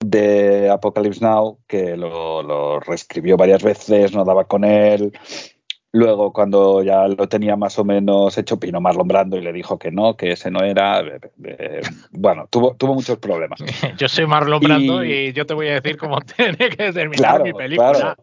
de 0.03 0.69
Apocalypse 0.69 1.21
Now, 1.23 1.59
que 1.67 1.95
lo, 1.95 2.41
lo 2.43 2.79
reescribió 2.79 3.37
varias 3.37 3.63
veces, 3.63 4.13
no 4.13 4.25
daba 4.25 4.45
con 4.45 4.63
él. 4.63 5.11
Luego, 5.93 6.31
cuando 6.31 6.81
ya 6.83 7.05
lo 7.07 7.27
tenía 7.27 7.57
más 7.57 7.77
o 7.77 7.83
menos 7.83 8.37
hecho, 8.37 8.57
Pino 8.57 8.79
Marlon 8.79 9.07
Brando 9.09 9.37
y 9.37 9.41
le 9.41 9.51
dijo 9.51 9.77
que 9.77 9.91
no, 9.91 10.15
que 10.15 10.31
ese 10.31 10.49
no 10.49 10.63
era. 10.63 11.01
eh, 11.01 11.19
eh, 11.43 11.81
bueno, 12.11 12.47
tuvo, 12.49 12.75
tuvo 12.75 12.93
muchos 12.93 13.17
problemas. 13.17 13.59
Yo 13.97 14.07
soy 14.07 14.25
Marlon 14.25 14.61
Y- 14.61 14.65
Brando 14.65 15.03
y 15.03 15.33
yo 15.33 15.45
te 15.45 15.53
voy 15.53 15.67
a 15.67 15.81
decir 15.81 15.97
cómo 15.97 16.19
tiene 16.37 16.55
que 16.57 16.93
terminar 16.93 17.11
Claro, 17.17 17.43
mi 17.43 17.53
película. 17.53 17.91
claro. 17.91 18.15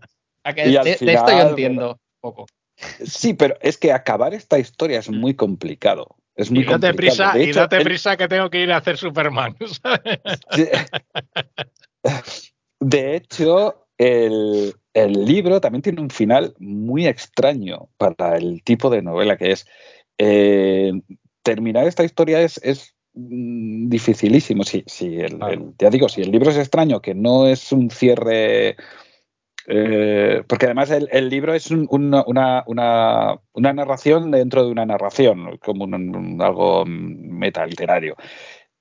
A 0.45 0.55
que 0.55 0.69
Y 0.69 0.73
de, 0.73 0.79
al 0.79 0.85
de 0.85 0.91
esto 0.93 1.05
final, 1.07 1.27
yo 1.43 1.49
entiendo 1.51 1.99
poco. 2.21 2.47
Sí, 3.05 3.35
pero 3.35 3.57
es 3.61 3.77
que 3.77 3.93
acabar 3.93 4.33
esta 4.33 4.59
historia 4.59 5.01
es 5.01 5.11
muy 5.11 5.35
complicado. 5.35 6.17
Es 6.37 6.51
muy 6.51 6.63
Y 6.63 6.67
date 6.67 6.87
complicado. 6.89 6.97
prisa, 6.97 7.33
De 7.35 7.45
y 7.45 7.51
hecho, 7.51 7.61
date 7.61 7.77
el- 7.79 7.83
prisa 7.85 8.17
que 8.17 8.29
tengo 8.29 8.49
que 8.49 8.63
ir 8.63 8.73
a 8.73 8.77
hacer 8.79 8.97
Superman. 8.97 9.57
¿sabes? 9.83 10.21
De 12.81 13.17
hecho, 13.17 13.88
el, 13.99 14.75
el 14.95 15.25
libro 15.27 15.61
también 15.61 15.83
tiene 15.83 16.01
un 16.01 16.11
final 16.11 16.55
muy 16.59 17.07
extraño 17.07 17.89
para 17.99 18.37
el 18.37 18.63
tipo 18.63 18.91
de 18.91 19.03
novela 19.03 19.37
que 19.37 19.53
es. 19.53 19.67
Eh, 20.19 20.93
terminar 21.43 21.87
esta 21.87 22.05
historia 22.05 22.41
es, 22.43 22.59
es 22.65 22.95
mm, 23.15 23.89
dificilísimo. 23.89 24.65
Si, 24.65 24.85
si 24.87 25.17
el, 25.21 25.39
ya 25.79 25.91
digo, 25.91 26.09
si 26.09 26.23
el 26.23 26.31
libro 26.31 26.51
es 26.51 26.59
extraño, 26.59 27.01
que 27.01 27.15
no 27.15 27.47
es 27.47 27.73
un 27.73 27.91
cierre. 27.91 28.77
eh, 29.67 30.43
porque 30.49 30.67
además 30.67 30.91
el, 30.91 31.09
el 31.13 31.29
libro 31.29 31.55
es 31.55 31.71
un- 31.71 31.87
una, 31.91 32.25
una- 32.27 32.65
una- 32.67 33.39
una 33.53 33.73
narración 33.73 34.31
dentro 34.31 34.65
de 34.65 34.71
una 34.73 34.87
narración, 34.87 35.59
como 35.59 35.85
un, 35.85 35.95
un- 36.17 36.41
algo 36.43 36.85
metaliterario. 36.87 38.17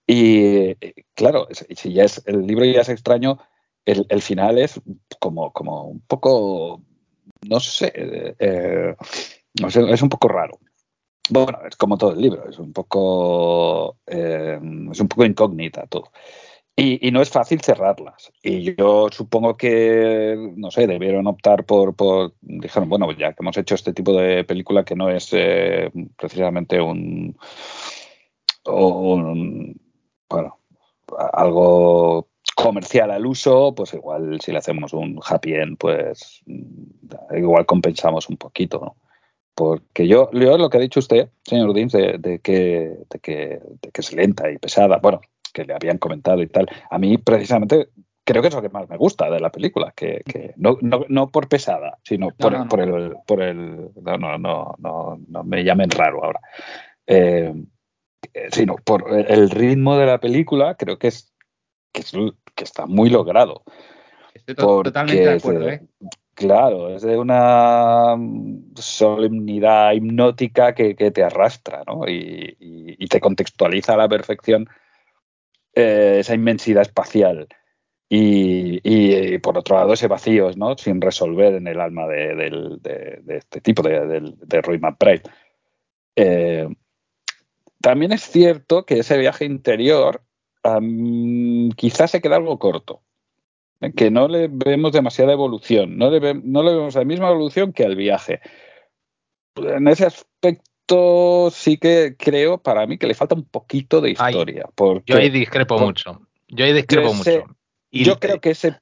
Y 0.08 0.38
eh, 0.40 0.78
claro, 1.14 1.48
si 1.52 1.92
ya 1.94 2.04
es, 2.06 2.24
el 2.26 2.48
libro 2.48 2.64
ya 2.66 2.82
es 2.82 2.90
extraño, 2.90 3.40
el, 3.88 4.22
final 4.22 4.58
es 4.58 4.80
como, 5.20 5.52
como 5.54 5.84
un 5.86 6.02
poco, 6.02 6.82
no 7.48 7.60
sé, 7.60 7.92
eh, 7.96 8.96
no 9.62 9.70
sé, 9.70 9.90
es 9.92 10.02
un 10.02 10.10
poco 10.10 10.28
raro. 10.28 10.60
Bueno, 11.30 11.60
es 11.68 11.76
como 11.76 11.98
todo 11.98 12.12
el 12.12 12.22
libro, 12.22 12.50
es 12.50 12.60
un 12.60 12.74
poco, 12.74 13.98
eh, 14.06 14.60
es 14.92 15.00
un 15.00 15.08
poco 15.08 15.26
incógnita 15.26 15.88
todo. 15.88 16.12
Y, 16.76 17.08
y 17.08 17.12
no 17.12 17.22
es 17.22 17.30
fácil 17.30 17.62
cerrarlas. 17.62 18.32
Y 18.44 18.76
yo 18.76 19.08
supongo 19.12 19.58
que, 19.58 20.54
no 20.56 20.70
sé, 20.70 20.86
debieron 20.86 21.28
optar 21.28 21.66
por, 21.66 21.96
por 21.96 22.36
dijeron, 22.42 22.88
bueno, 22.90 23.12
ya 23.14 23.34
que 23.34 23.42
hemos 23.42 23.58
hecho 23.58 23.76
este 23.76 23.94
tipo 23.94 24.14
de 24.14 24.44
película 24.44 24.86
que 24.86 24.96
no 24.96 25.10
es 25.10 25.30
eh, 25.34 25.92
precisamente 26.18 26.80
un, 26.80 27.36
un, 28.66 29.82
bueno, 30.30 30.60
algo 31.34 32.30
comercial 32.58 33.12
al 33.12 33.26
uso, 33.28 33.76
pues 33.76 33.94
igual 33.94 34.42
si 34.42 34.52
le 34.52 34.58
hacemos 34.58 34.92
un 34.92 35.20
happy 35.24 35.54
end, 35.54 35.78
pues 35.78 36.42
mm, 36.48 37.36
igual 37.38 37.68
compensamos 37.68 38.28
un 38.30 38.38
poquito, 38.38 38.80
¿no? 38.80 38.96
Porque 39.54 40.08
yo, 40.08 40.32
yo 40.32 40.58
lo 40.58 40.68
que 40.70 40.78
ha 40.78 40.82
dicho 40.82 41.00
usted, 41.00 41.30
señor 41.44 41.74
Dins, 41.74 41.94
de, 41.94 42.18
de 42.18 42.40
que, 42.40 42.98
de, 43.10 43.20
que, 43.20 43.60
de 43.82 43.92
que 43.92 44.02
es 44.02 44.12
lenta 44.12 44.50
y 44.50 44.58
pesada, 44.58 44.98
bueno, 44.98 45.22
que 45.54 45.66
le 45.66 45.74
habían 45.76 46.00
comentado 46.00 46.42
y 46.42 46.48
tal, 46.48 46.68
a 46.90 46.98
mí 46.98 47.20
precisamente 47.20 47.90
creo 48.24 48.42
que 48.42 48.48
es 48.48 48.56
lo 48.56 48.62
que 48.64 48.70
más 48.70 48.90
me 48.90 48.98
gusta 48.98 49.30
de 49.30 49.40
la 49.40 49.52
película, 49.52 49.94
que, 49.96 50.24
que 50.26 50.54
no, 50.58 50.80
no, 50.82 51.06
no 51.10 51.30
por 51.30 51.48
pesada, 51.48 52.00
sino 52.04 52.32
por, 52.32 52.54
no, 52.54 52.68
por 52.68 52.82
el... 52.82 53.16
Por 53.26 53.42
el 53.44 53.92
no, 54.02 54.18
no, 54.18 54.38
no, 54.40 54.76
no, 54.80 55.20
no 55.28 55.44
me 55.44 55.64
llamen 55.64 55.92
raro 55.92 56.24
ahora. 56.26 56.40
Eh, 57.06 57.54
sino 58.52 58.76
por 58.84 59.12
el 59.14 59.50
ritmo 59.52 59.96
de 59.98 60.08
la 60.08 60.20
película, 60.20 60.76
creo 60.76 60.98
que 60.98 61.08
es 61.08 61.34
que, 61.92 62.02
es, 62.02 62.12
que 62.56 62.64
está 62.64 62.86
muy 62.86 63.10
logrado. 63.10 63.64
Estoy 64.34 64.56
to- 64.56 64.84
totalmente 64.84 65.22
de 65.24 65.36
acuerdo, 65.36 65.70
¿eh? 65.70 65.82
Claro, 66.34 66.90
es 66.96 67.02
de 67.02 67.18
una 67.18 68.16
solemnidad 68.76 69.94
hipnótica 69.94 70.76
que, 70.76 70.96
que 70.96 71.10
te 71.10 71.24
arrastra, 71.24 71.84
¿no? 71.88 72.08
Y, 72.08 72.56
y- 72.60 72.96
y 73.04 73.08
te 73.08 73.20
contextualiza 73.20 73.96
a 73.96 73.98
la 73.98 74.08
perfección 74.08 74.68
eh, 75.74 76.18
esa 76.20 76.36
inmensidad 76.36 76.84
espacial. 76.84 77.48
Y, 78.10 79.38
por 79.40 79.58
otro 79.58 79.76
lado, 79.78 79.94
ese 79.94 80.08
vacío, 80.08 80.52
¿no? 80.56 80.78
Sin 80.78 81.02
resolver 81.02 81.56
en 81.56 81.68
el 81.68 81.82
alma 81.82 82.08
de, 82.08 82.36
del- 82.36 82.82
de- 82.82 83.20
de 83.24 83.38
este 83.38 83.60
tipo, 83.60 83.82
de, 83.82 84.34
de 84.38 84.62
Roy 84.62 84.80
McBride. 84.80 85.24
Eh, 86.16 86.68
también 87.82 88.12
es 88.12 88.22
cierto 88.22 88.86
que 88.86 89.00
ese 89.00 89.18
viaje 89.18 89.46
interior 89.46 90.22
am, 90.76 91.70
quizás 91.72 92.12
se 92.12 92.22
queda 92.22 92.36
algo 92.38 92.58
corto. 92.60 93.02
¿eh? 93.82 93.92
Que 93.94 94.12
no 94.12 94.28
le 94.28 94.48
vemos 94.50 94.92
demasiada 94.92 95.34
evolución. 95.34 95.98
No 95.98 96.10
le, 96.10 96.20
ve- 96.20 96.42
no 96.44 96.64
le 96.64 96.74
vemos 96.76 96.96
la 96.96 97.04
misma 97.06 97.30
evolución 97.30 97.74
que 97.74 97.86
al 97.86 97.96
viaje. 97.96 98.42
En 99.56 99.88
ese 99.88 100.06
aspecto 100.06 101.50
sí 101.52 101.78
que 101.78 102.16
creo 102.18 102.60
para 102.60 102.86
mí 102.88 102.98
que 102.98 103.08
le 103.08 103.14
falta 103.14 103.36
un 103.36 103.44
poquito 103.46 104.02
de 104.02 104.16
Ay, 104.18 104.34
historia. 104.34 104.70
porque 104.76 105.14
Yo 105.14 105.18
ahí 105.18 105.30
discrepo 105.30 105.76
por- 105.78 105.86
mucho. 105.86 106.22
Yo 106.48 106.66
ahí 106.66 106.74
discrepo 106.74 107.14
mucho. 107.14 107.46
Y 107.90 108.04
yo 108.04 108.20
creo 108.20 108.40
que 108.40 108.52
ese, 108.52 108.80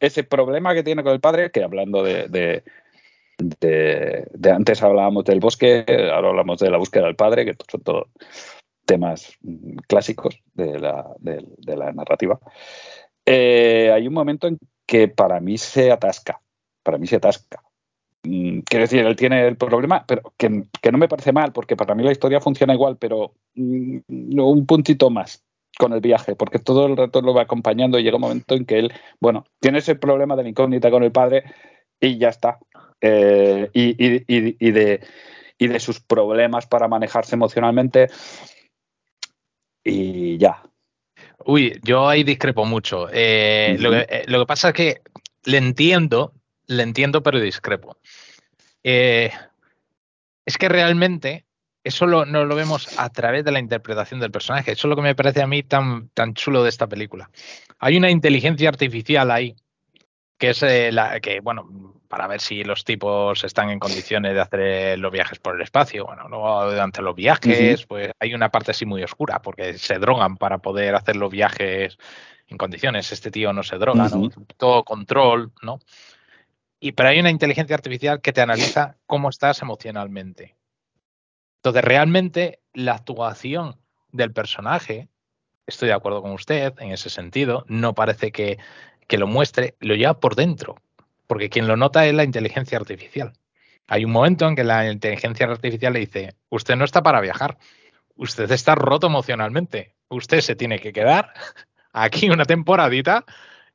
ese 0.00 0.24
problema 0.24 0.74
que 0.74 0.82
tiene 0.82 1.02
con 1.02 1.12
el 1.12 1.20
padre, 1.20 1.50
que 1.50 1.62
hablando 1.62 2.02
de, 2.02 2.28
de, 2.28 2.64
de- 3.38 4.26
de 4.32 4.50
antes 4.50 4.82
hablábamos 4.82 5.24
del 5.24 5.40
bosque, 5.40 5.84
ahora 6.12 6.28
hablamos 6.28 6.58
de 6.58 6.70
la 6.70 6.78
búsqueda 6.78 7.04
del 7.04 7.16
padre, 7.16 7.44
que 7.44 7.54
son 7.70 7.82
todos 7.82 8.08
temas 8.86 9.36
mm, 9.42 9.76
clásicos 9.88 10.40
de 10.54 10.78
la, 10.78 11.92
narrativa. 11.92 12.38
Eh, 13.26 13.90
hay 13.92 14.06
un 14.06 14.14
momento 14.14 14.46
en 14.46 14.58
que 14.86 15.08
para 15.08 15.40
mí 15.40 15.58
se 15.58 15.90
atasca, 15.90 16.40
para 16.82 16.96
mí 16.96 17.06
se 17.06 17.16
atasca. 17.16 17.62
Mm, 18.22 18.60
Quiero 18.60 18.84
decir, 18.84 19.04
él 19.04 19.16
tiene 19.16 19.46
el 19.46 19.56
problema, 19.56 20.04
pero 20.06 20.32
que, 20.38 20.48
no 20.48 20.98
me 20.98 21.08
parece 21.08 21.32
mal, 21.32 21.52
porque 21.52 21.76
para 21.76 21.94
mí 21.94 22.02
la 22.04 22.12
historia 22.12 22.40
funciona 22.40 22.72
igual, 22.72 22.96
pero 22.96 23.34
mm, 23.54 23.98
un 24.38 24.66
puntito 24.66 25.10
más 25.10 25.44
con 25.78 25.92
el 25.92 26.00
viaje, 26.00 26.36
porque 26.36 26.58
todo 26.58 26.86
el 26.86 26.96
rato 26.96 27.20
lo 27.20 27.34
va 27.34 27.42
acompañando 27.42 27.98
y 27.98 28.02
llega 28.02 28.16
un 28.16 28.22
momento 28.22 28.54
en 28.54 28.64
que 28.64 28.78
él, 28.78 28.92
bueno, 29.20 29.44
tiene 29.60 29.78
ese 29.78 29.94
problema 29.94 30.34
de 30.34 30.44
la 30.44 30.48
incógnita 30.48 30.90
con 30.90 31.02
el 31.02 31.12
padre 31.12 31.44
y 32.00 32.16
ya 32.16 32.28
está. 32.30 32.58
Eh, 33.02 33.68
y 33.74 35.68
de 35.68 35.80
sus 35.80 36.00
problemas 36.00 36.66
para 36.66 36.88
manejarse 36.88 37.34
emocionalmente 37.34 38.08
y 39.86 40.38
ya. 40.38 40.62
Uy, 41.44 41.78
yo 41.82 42.08
ahí 42.08 42.24
discrepo 42.24 42.64
mucho. 42.64 43.08
Eh, 43.12 43.76
lo, 43.78 43.90
que, 43.90 44.06
eh, 44.08 44.24
lo 44.26 44.40
que 44.40 44.46
pasa 44.46 44.68
es 44.68 44.74
que 44.74 45.00
le 45.44 45.58
entiendo, 45.58 46.32
le 46.66 46.82
entiendo, 46.82 47.22
pero 47.22 47.38
discrepo. 47.40 47.96
Eh, 48.82 49.30
es 50.44 50.58
que 50.58 50.68
realmente 50.68 51.44
eso 51.84 52.06
lo- 52.06 52.26
no 52.26 52.44
lo 52.44 52.56
vemos 52.56 52.98
a 52.98 53.10
través 53.10 53.44
de 53.44 53.52
la 53.52 53.60
interpretación 53.60 54.18
del 54.20 54.30
personaje. 54.32 54.72
Eso 54.72 54.88
es 54.88 54.90
lo 54.90 54.96
que 54.96 55.02
me 55.02 55.14
parece 55.14 55.40
a 55.42 55.46
mí 55.46 55.62
tan, 55.62 56.08
tan 56.10 56.34
chulo 56.34 56.62
de 56.64 56.68
esta 56.68 56.88
película. 56.88 57.30
Hay 57.78 57.96
una 57.96 58.10
inteligencia 58.10 58.68
artificial 58.68 59.30
ahí 59.30 59.54
que 60.38 60.50
es 60.50 60.62
la 60.92 61.18
que, 61.20 61.40
bueno, 61.40 61.95
para 62.08 62.26
ver 62.26 62.40
si 62.40 62.64
los 62.64 62.84
tipos 62.84 63.44
están 63.44 63.70
en 63.70 63.78
condiciones 63.78 64.34
de 64.34 64.40
hacer 64.40 64.98
los 64.98 65.12
viajes 65.12 65.38
por 65.38 65.56
el 65.56 65.62
espacio. 65.62 66.06
Bueno, 66.06 66.28
luego 66.28 66.70
durante 66.70 67.02
los 67.02 67.14
viajes, 67.14 67.84
pues 67.86 68.10
hay 68.18 68.34
una 68.34 68.50
parte 68.50 68.70
así 68.70 68.86
muy 68.86 69.02
oscura, 69.02 69.40
porque 69.40 69.78
se 69.78 69.98
drogan 69.98 70.36
para 70.36 70.58
poder 70.58 70.94
hacer 70.94 71.16
los 71.16 71.30
viajes 71.30 71.98
en 72.48 72.58
condiciones. 72.58 73.12
Este 73.12 73.30
tío 73.30 73.52
no 73.52 73.62
se 73.62 73.78
droga, 73.78 74.08
¿no? 74.08 74.30
Todo 74.56 74.84
control, 74.84 75.52
¿no? 75.62 75.80
y, 76.80 76.92
pero 76.92 77.08
hay 77.08 77.20
una 77.20 77.30
inteligencia 77.30 77.74
artificial 77.74 78.20
que 78.20 78.32
te 78.32 78.40
analiza 78.40 78.96
cómo 79.06 79.28
estás 79.28 79.62
emocionalmente. 79.62 80.56
Entonces, 81.56 81.82
realmente 81.82 82.60
la 82.74 82.94
actuación 82.94 83.76
del 84.12 84.32
personaje, 84.32 85.08
estoy 85.66 85.88
de 85.88 85.94
acuerdo 85.94 86.22
con 86.22 86.32
usted 86.32 86.74
en 86.78 86.92
ese 86.92 87.10
sentido, 87.10 87.64
no 87.68 87.94
parece 87.94 88.30
que, 88.30 88.58
que 89.08 89.18
lo 89.18 89.26
muestre, 89.26 89.74
lo 89.80 89.94
lleva 89.94 90.20
por 90.20 90.36
dentro, 90.36 90.76
porque 91.26 91.50
quien 91.50 91.66
lo 91.66 91.76
nota 91.76 92.06
es 92.06 92.14
la 92.14 92.24
inteligencia 92.24 92.78
artificial. 92.78 93.32
Hay 93.88 94.04
un 94.04 94.10
momento 94.10 94.48
en 94.48 94.56
que 94.56 94.64
la 94.64 94.90
inteligencia 94.90 95.46
artificial 95.46 95.92
le 95.92 96.00
dice, 96.00 96.36
usted 96.48 96.76
no 96.76 96.84
está 96.84 97.02
para 97.02 97.20
viajar, 97.20 97.56
usted 98.16 98.50
está 98.50 98.74
roto 98.74 99.06
emocionalmente, 99.06 99.94
usted 100.08 100.40
se 100.40 100.56
tiene 100.56 100.80
que 100.80 100.92
quedar 100.92 101.32
aquí 101.92 102.28
una 102.28 102.44
temporadita 102.44 103.24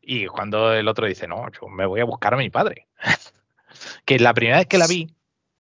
y 0.01 0.25
cuando 0.27 0.73
el 0.73 0.87
otro 0.87 1.07
dice, 1.07 1.27
no, 1.27 1.49
yo 1.51 1.67
me 1.67 1.85
voy 1.85 2.01
a 2.01 2.05
buscar 2.05 2.33
a 2.33 2.37
mi 2.37 2.49
padre. 2.49 2.87
que 4.05 4.19
la 4.19 4.33
primera 4.33 4.57
vez 4.57 4.67
que 4.67 4.77
la 4.77 4.87
vi, 4.87 5.15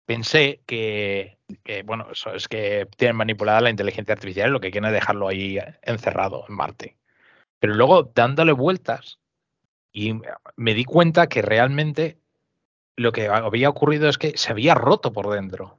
pensé 0.07 0.63
que, 0.67 1.39
que, 1.63 1.83
bueno, 1.83 2.09
eso 2.11 2.35
es 2.35 2.49
que 2.49 2.89
tienen 2.97 3.17
manipulada 3.17 3.61
la 3.61 3.71
inteligencia 3.71 4.15
artificial 4.15 4.49
y 4.49 4.53
lo 4.53 4.61
que 4.61 4.71
quieren 4.71 4.89
es 4.89 4.95
dejarlo 4.95 5.29
ahí 5.29 5.59
encerrado 5.83 6.45
en 6.49 6.55
Marte. 6.55 6.97
Pero 7.59 7.75
luego 7.75 8.11
dándole 8.15 8.53
vueltas 8.53 9.20
y 9.93 10.15
me 10.57 10.75
di 10.75 10.85
cuenta 10.85 11.29
que 11.29 11.43
realmente 11.43 12.19
lo 12.97 13.13
que 13.13 13.29
había 13.29 13.69
ocurrido 13.69 14.09
es 14.09 14.19
que 14.19 14.37
se 14.37 14.53
había 14.53 14.75
roto 14.75 15.13
por 15.13 15.31
dentro. 15.31 15.79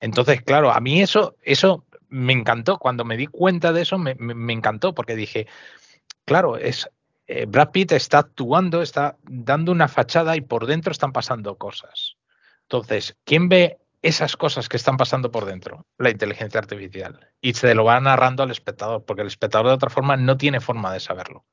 Entonces, 0.00 0.42
claro, 0.42 0.70
a 0.70 0.80
mí 0.80 1.00
eso, 1.00 1.36
eso 1.42 1.84
me 2.08 2.32
encantó. 2.32 2.78
Cuando 2.78 3.04
me 3.04 3.16
di 3.16 3.26
cuenta 3.26 3.72
de 3.72 3.82
eso, 3.82 3.98
me, 3.98 4.14
me, 4.14 4.52
encantó, 4.52 4.94
porque 4.94 5.16
dije, 5.16 5.46
claro, 6.24 6.56
es, 6.56 6.90
eh, 7.26 7.46
Brad 7.46 7.70
Pitt 7.70 7.92
está 7.92 8.18
actuando, 8.18 8.82
está 8.82 9.16
dando 9.22 9.72
una 9.72 9.88
fachada 9.88 10.36
y 10.36 10.42
por 10.42 10.66
dentro 10.66 10.92
están 10.92 11.12
pasando 11.12 11.56
cosas. 11.56 12.16
Entonces, 12.62 13.16
¿quién 13.24 13.48
ve 13.48 13.78
esas 14.02 14.36
cosas 14.36 14.68
que 14.68 14.76
están 14.76 14.96
pasando 14.96 15.30
por 15.30 15.44
dentro? 15.44 15.86
La 15.98 16.10
inteligencia 16.10 16.60
artificial. 16.60 17.30
Y 17.40 17.54
se 17.54 17.74
lo 17.74 17.84
va 17.84 17.98
narrando 18.00 18.42
al 18.42 18.50
espectador, 18.50 19.04
porque 19.04 19.22
el 19.22 19.28
espectador 19.28 19.68
de 19.68 19.74
otra 19.74 19.90
forma 19.90 20.16
no 20.16 20.36
tiene 20.36 20.60
forma 20.60 20.92
de 20.92 21.00
saberlo. 21.00 21.44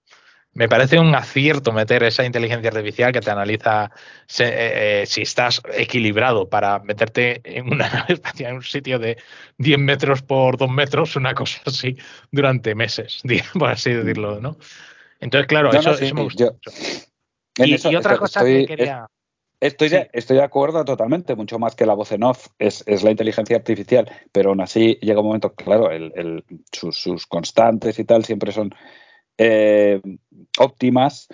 Me 0.55 0.69
parece 0.69 0.99
un 0.99 1.15
acierto 1.15 1.71
meter 1.73 2.03
esa 2.03 2.23
inteligencia 2.25 2.69
artificial 2.69 3.11
que 3.11 3.21
te 3.21 3.31
analiza 3.31 3.89
si, 4.27 4.43
eh, 4.45 5.03
si 5.07 5.23
estás 5.23 5.61
equilibrado 5.73 6.47
para 6.47 6.77
meterte 6.79 7.41
en 7.43 7.73
una 7.73 7.89
nave 8.05 8.13
espacial 8.13 8.51
en 8.51 8.55
un 8.57 8.63
sitio 8.63 8.99
de 8.99 9.17
10 9.57 9.79
metros 9.79 10.21
por 10.21 10.57
2 10.57 10.69
metros, 10.69 11.15
una 11.15 11.33
cosa 11.33 11.59
así, 11.65 11.97
durante 12.31 12.75
meses, 12.75 13.21
por 13.57 13.69
así 13.69 13.91
decirlo, 13.93 14.39
¿no? 14.39 14.57
Entonces, 15.19 15.47
claro, 15.47 15.71
No, 15.71 15.79
eso, 15.79 15.91
no, 15.91 15.97
sí, 15.97 16.05
eso 16.05 16.15
me 16.15 16.23
gustó 16.23 16.45
yo- 16.45 16.51
mucho. 16.53 16.71
En 17.57 17.67
Y, 17.69 17.73
eso 17.73 17.91
y 17.91 17.95
otra 17.95 18.13
estoy- 18.13 18.19
cosa 18.19 18.39
estoy- 18.41 18.61
que 18.61 18.75
quería. 18.75 19.07
Estoy, 19.59 19.87
Sí. 19.89 19.95
de, 19.95 20.09
estoy 20.11 20.37
de 20.37 20.43
acuerdo 20.43 20.83
totalmente, 20.83 21.35
mucho 21.35 21.57
más 21.57 21.73
que 21.73 21.85
la 21.85 21.93
voz 21.93 22.11
en 22.11 22.23
off 22.23 22.47
es, 22.59 22.83
es 22.85 23.01
la 23.01 23.11
inteligencia 23.11 23.55
artificial, 23.55 24.11
pero 24.33 24.49
aún 24.49 24.59
así 24.59 24.99
llega 25.01 25.21
un 25.21 25.27
momento, 25.27 25.53
claro, 25.53 25.89
el, 25.89 26.11
el- 26.15 26.43
sus, 26.71 26.97
sus 26.97 27.25
constantes 27.25 27.97
y 27.97 28.03
tal 28.03 28.25
siempre 28.25 28.51
son 28.51 28.75
eh, 29.37 30.01
óptimas 30.59 31.27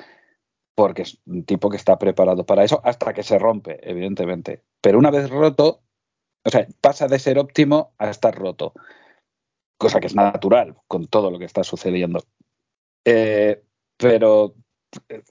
porque 0.80 1.02
es 1.02 1.20
un 1.26 1.44
tipo 1.44 1.70
que 1.70 1.76
está 1.76 2.00
preparado 2.00 2.46
para 2.46 2.64
eso 2.64 2.80
hasta 2.86 3.14
que 3.14 3.22
se 3.22 3.38
rompe, 3.38 3.80
evidentemente. 3.82 4.64
Pero 4.80 4.98
una 4.98 5.12
vez 5.12 5.30
roto, 5.30 5.84
o 6.46 6.50
sea, 6.50 6.66
pasa 6.80 7.10
de 7.10 7.20
ser 7.20 7.38
óptimo 7.38 7.94
a 7.98 8.10
estar 8.10 8.34
roto, 8.34 8.74
cosa 9.78 10.00
que 10.00 10.08
es 10.08 10.16
natural 10.16 10.78
con 10.88 11.08
todo 11.08 11.32
lo 11.32 11.38
que 11.38 11.44
está 11.44 11.66
sucediendo. 11.66 12.24
Eh, 13.04 13.62
pero 13.98 14.56
eh, 15.10 15.22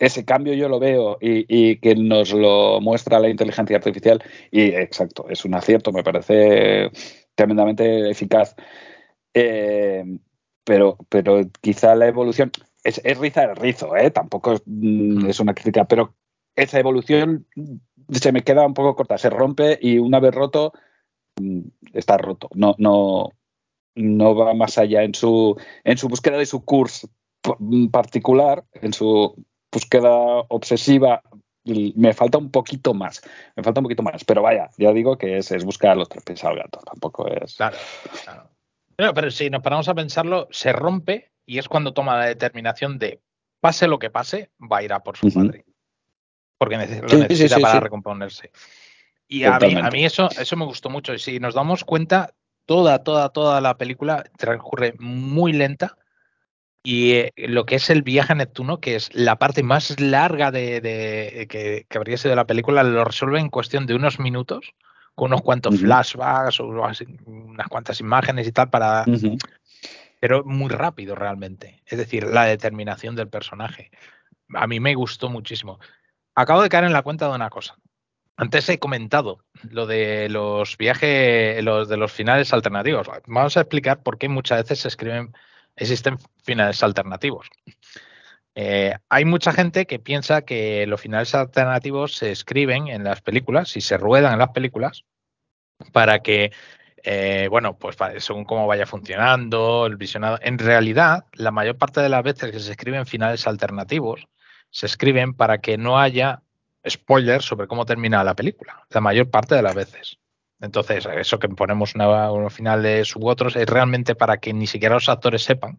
ese 0.00 0.24
cambio 0.24 0.54
yo 0.54 0.68
lo 0.68 0.80
veo 0.80 1.18
y, 1.20 1.76
que 1.76 1.94
nos 1.94 2.32
lo 2.32 2.80
muestra 2.80 3.20
la 3.20 3.28
inteligencia 3.28 3.76
artificial 3.76 4.20
y 4.50 4.62
exacto, 4.62 5.26
es 5.28 5.44
un 5.44 5.54
acierto, 5.54 5.92
me 5.92 6.02
parece 6.02 6.90
tremendamente 7.36 8.10
eficaz. 8.10 8.56
Pero, 10.68 10.98
pero 11.08 11.40
quizá 11.62 11.94
la 11.94 12.08
evolución 12.08 12.52
es, 12.84 13.00
es 13.02 13.16
rizar 13.16 13.48
el 13.48 13.56
rizo, 13.56 13.96
¿eh? 13.96 14.10
tampoco 14.10 14.52
es, 14.52 14.62
mm, 14.66 15.26
es 15.26 15.40
una 15.40 15.54
crítica, 15.54 15.86
pero 15.86 16.14
esa 16.54 16.78
evolución 16.78 17.46
se 18.10 18.32
me 18.32 18.42
queda 18.42 18.66
un 18.66 18.74
poco 18.74 18.94
corta, 18.94 19.16
se 19.16 19.30
rompe 19.30 19.78
y 19.80 19.96
una 19.96 20.20
vez 20.20 20.34
roto 20.34 20.74
mm, 21.40 21.60
está 21.94 22.18
roto, 22.18 22.50
no, 22.52 22.74
no, 22.76 23.32
no 23.94 24.34
va 24.34 24.52
más 24.52 24.76
allá 24.76 25.04
en 25.04 25.14
su, 25.14 25.56
en 25.84 25.96
su 25.96 26.06
búsqueda 26.06 26.36
de 26.36 26.44
su 26.44 26.62
curso 26.66 27.08
particular, 27.90 28.62
en 28.74 28.92
su 28.92 29.42
búsqueda 29.72 30.12
obsesiva, 30.48 31.22
me 31.64 32.12
falta 32.12 32.36
un 32.36 32.50
poquito 32.50 32.92
más, 32.92 33.22
me 33.56 33.62
falta 33.62 33.80
un 33.80 33.84
poquito 33.84 34.02
más, 34.02 34.22
pero 34.22 34.42
vaya, 34.42 34.68
ya 34.76 34.92
digo 34.92 35.16
que 35.16 35.38
es, 35.38 35.50
es 35.50 35.64
buscar 35.64 35.96
los 35.96 36.10
tres 36.10 36.24
pies 36.24 36.44
al 36.44 36.56
gato, 36.56 36.80
tampoco 36.84 37.26
es... 37.26 37.54
Claro, 37.56 37.78
claro. 38.22 38.57
Pero, 38.98 39.14
pero 39.14 39.30
si 39.30 39.48
nos 39.48 39.62
paramos 39.62 39.88
a 39.88 39.94
pensarlo, 39.94 40.48
se 40.50 40.72
rompe 40.72 41.30
y 41.46 41.58
es 41.58 41.68
cuando 41.68 41.92
toma 41.94 42.18
la 42.18 42.26
determinación 42.26 42.98
de 42.98 43.20
pase 43.60 43.86
lo 43.86 44.00
que 44.00 44.10
pase, 44.10 44.50
va 44.60 44.78
a 44.78 44.82
ir 44.82 44.92
a 44.92 44.98
por 45.04 45.16
su 45.16 45.28
Ujú. 45.28 45.38
padre. 45.38 45.64
Porque 46.58 46.76
lo 46.76 47.08
Sí, 47.08 47.16
sí, 47.16 47.18
necesita 47.22 47.54
sí, 47.56 47.62
para 47.62 47.78
recomponerse. 47.78 48.50
Y 49.28 49.44
a 49.44 49.52
mí, 49.52 49.54
a 49.54 49.58
Totalmente. 49.60 49.90
mí 49.96 50.04
eso, 50.04 50.28
eso 50.36 50.56
me 50.56 50.64
gustó 50.64 50.90
mucho. 50.90 51.14
Y 51.14 51.20
si 51.20 51.38
nos 51.38 51.54
damos 51.54 51.84
cuenta, 51.84 52.34
toda, 52.66 53.04
toda, 53.04 53.28
toda 53.28 53.60
la 53.60 53.78
película 53.78 54.24
transcurre 54.36 54.94
muy 54.98 55.52
lenta. 55.52 55.96
Y 56.82 57.12
eh, 57.12 57.32
lo 57.36 57.66
que 57.66 57.76
es 57.76 57.90
el 57.90 58.02
viaje 58.02 58.32
a 58.32 58.36
Neptuno, 58.36 58.80
que 58.80 58.96
es 58.96 59.14
la 59.14 59.36
parte 59.36 59.62
más 59.62 60.00
larga 60.00 60.50
de, 60.50 60.80
de- 60.80 61.46
que, 61.48 61.86
que 61.88 61.98
habría 61.98 62.16
sido 62.16 62.34
la 62.34 62.46
película, 62.48 62.82
lo 62.82 63.04
resuelve 63.04 63.38
en 63.38 63.48
cuestión 63.48 63.86
de 63.86 63.94
unos 63.94 64.18
minutos, 64.18 64.74
con 65.18 65.32
unos 65.32 65.42
cuantos 65.42 65.80
flashbacks 65.80 66.60
o 66.60 66.66
unas 66.68 67.66
cuantas 67.68 67.98
imágenes 67.98 68.46
y 68.46 68.52
tal, 68.52 68.70
para, 68.70 69.04
pero 70.20 70.44
muy 70.44 70.70
rápido 70.70 71.16
realmente. 71.16 71.82
Es 71.86 71.98
decir, 71.98 72.24
la 72.24 72.44
determinación 72.44 73.16
del 73.16 73.26
personaje. 73.26 73.90
A 74.54 74.68
mí 74.68 74.78
me 74.78 74.94
gustó 74.94 75.28
muchísimo. 75.28 75.80
Acabo 76.36 76.62
de 76.62 76.68
caer 76.68 76.84
en 76.84 76.92
la 76.92 77.02
cuenta 77.02 77.28
de 77.28 77.34
una 77.34 77.50
cosa. 77.50 77.76
Antes 78.36 78.68
he 78.68 78.78
comentado 78.78 79.44
lo 79.68 79.86
de 79.88 80.28
los 80.28 80.76
viajes, 80.78 81.64
los 81.64 81.88
de 81.88 81.96
los 81.96 82.12
finales 82.12 82.52
alternativos. 82.52 83.08
Vamos 83.26 83.56
a 83.56 83.62
explicar 83.62 84.04
por 84.04 84.18
qué 84.18 84.28
muchas 84.28 84.62
veces 84.62 84.78
se 84.78 84.86
escriben, 84.86 85.34
existen 85.74 86.16
finales 86.44 86.80
alternativos. 86.84 87.50
Eh, 88.60 88.92
hay 89.08 89.24
mucha 89.24 89.52
gente 89.52 89.86
que 89.86 90.00
piensa 90.00 90.42
que 90.42 90.84
los 90.88 91.00
finales 91.00 91.32
alternativos 91.32 92.16
se 92.16 92.32
escriben 92.32 92.88
en 92.88 93.04
las 93.04 93.20
películas 93.20 93.76
y 93.76 93.80
se 93.80 93.96
ruedan 93.96 94.32
en 94.32 94.40
las 94.40 94.48
películas 94.48 95.04
para 95.92 96.24
que, 96.24 96.50
eh, 97.04 97.46
bueno, 97.52 97.78
pues 97.78 97.96
según 98.16 98.44
cómo 98.44 98.66
vaya 98.66 98.84
funcionando 98.84 99.86
el 99.86 99.94
visionado. 99.94 100.40
En 100.42 100.58
realidad, 100.58 101.26
la 101.34 101.52
mayor 101.52 101.78
parte 101.78 102.00
de 102.00 102.08
las 102.08 102.24
veces 102.24 102.50
que 102.50 102.58
se 102.58 102.72
escriben 102.72 103.06
finales 103.06 103.46
alternativos, 103.46 104.26
se 104.70 104.86
escriben 104.86 105.34
para 105.34 105.58
que 105.58 105.78
no 105.78 106.00
haya 106.00 106.42
spoilers 106.84 107.44
sobre 107.44 107.68
cómo 107.68 107.86
termina 107.86 108.24
la 108.24 108.34
película. 108.34 108.84
La 108.90 109.00
mayor 109.00 109.30
parte 109.30 109.54
de 109.54 109.62
las 109.62 109.76
veces. 109.76 110.18
Entonces, 110.60 111.06
eso 111.06 111.38
que 111.38 111.48
ponemos 111.48 111.94
una- 111.94 112.32
unos 112.32 112.52
finales 112.52 113.14
u 113.14 113.28
otros 113.28 113.54
es 113.54 113.68
realmente 113.68 114.16
para 114.16 114.38
que 114.38 114.52
ni 114.52 114.66
siquiera 114.66 114.96
los 114.96 115.08
actores 115.08 115.44
sepan 115.44 115.78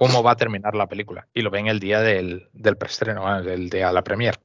cómo 0.00 0.22
va 0.22 0.30
a 0.30 0.36
terminar 0.36 0.74
la 0.74 0.86
película 0.86 1.28
y 1.34 1.42
lo 1.42 1.50
ven 1.50 1.66
el 1.66 1.78
día 1.78 2.00
del, 2.00 2.48
preestreno, 2.78 3.28
ah, 3.28 3.42
del 3.42 3.68
día 3.68 3.88
de 3.88 3.92
la 3.92 4.02
premier. 4.02 4.40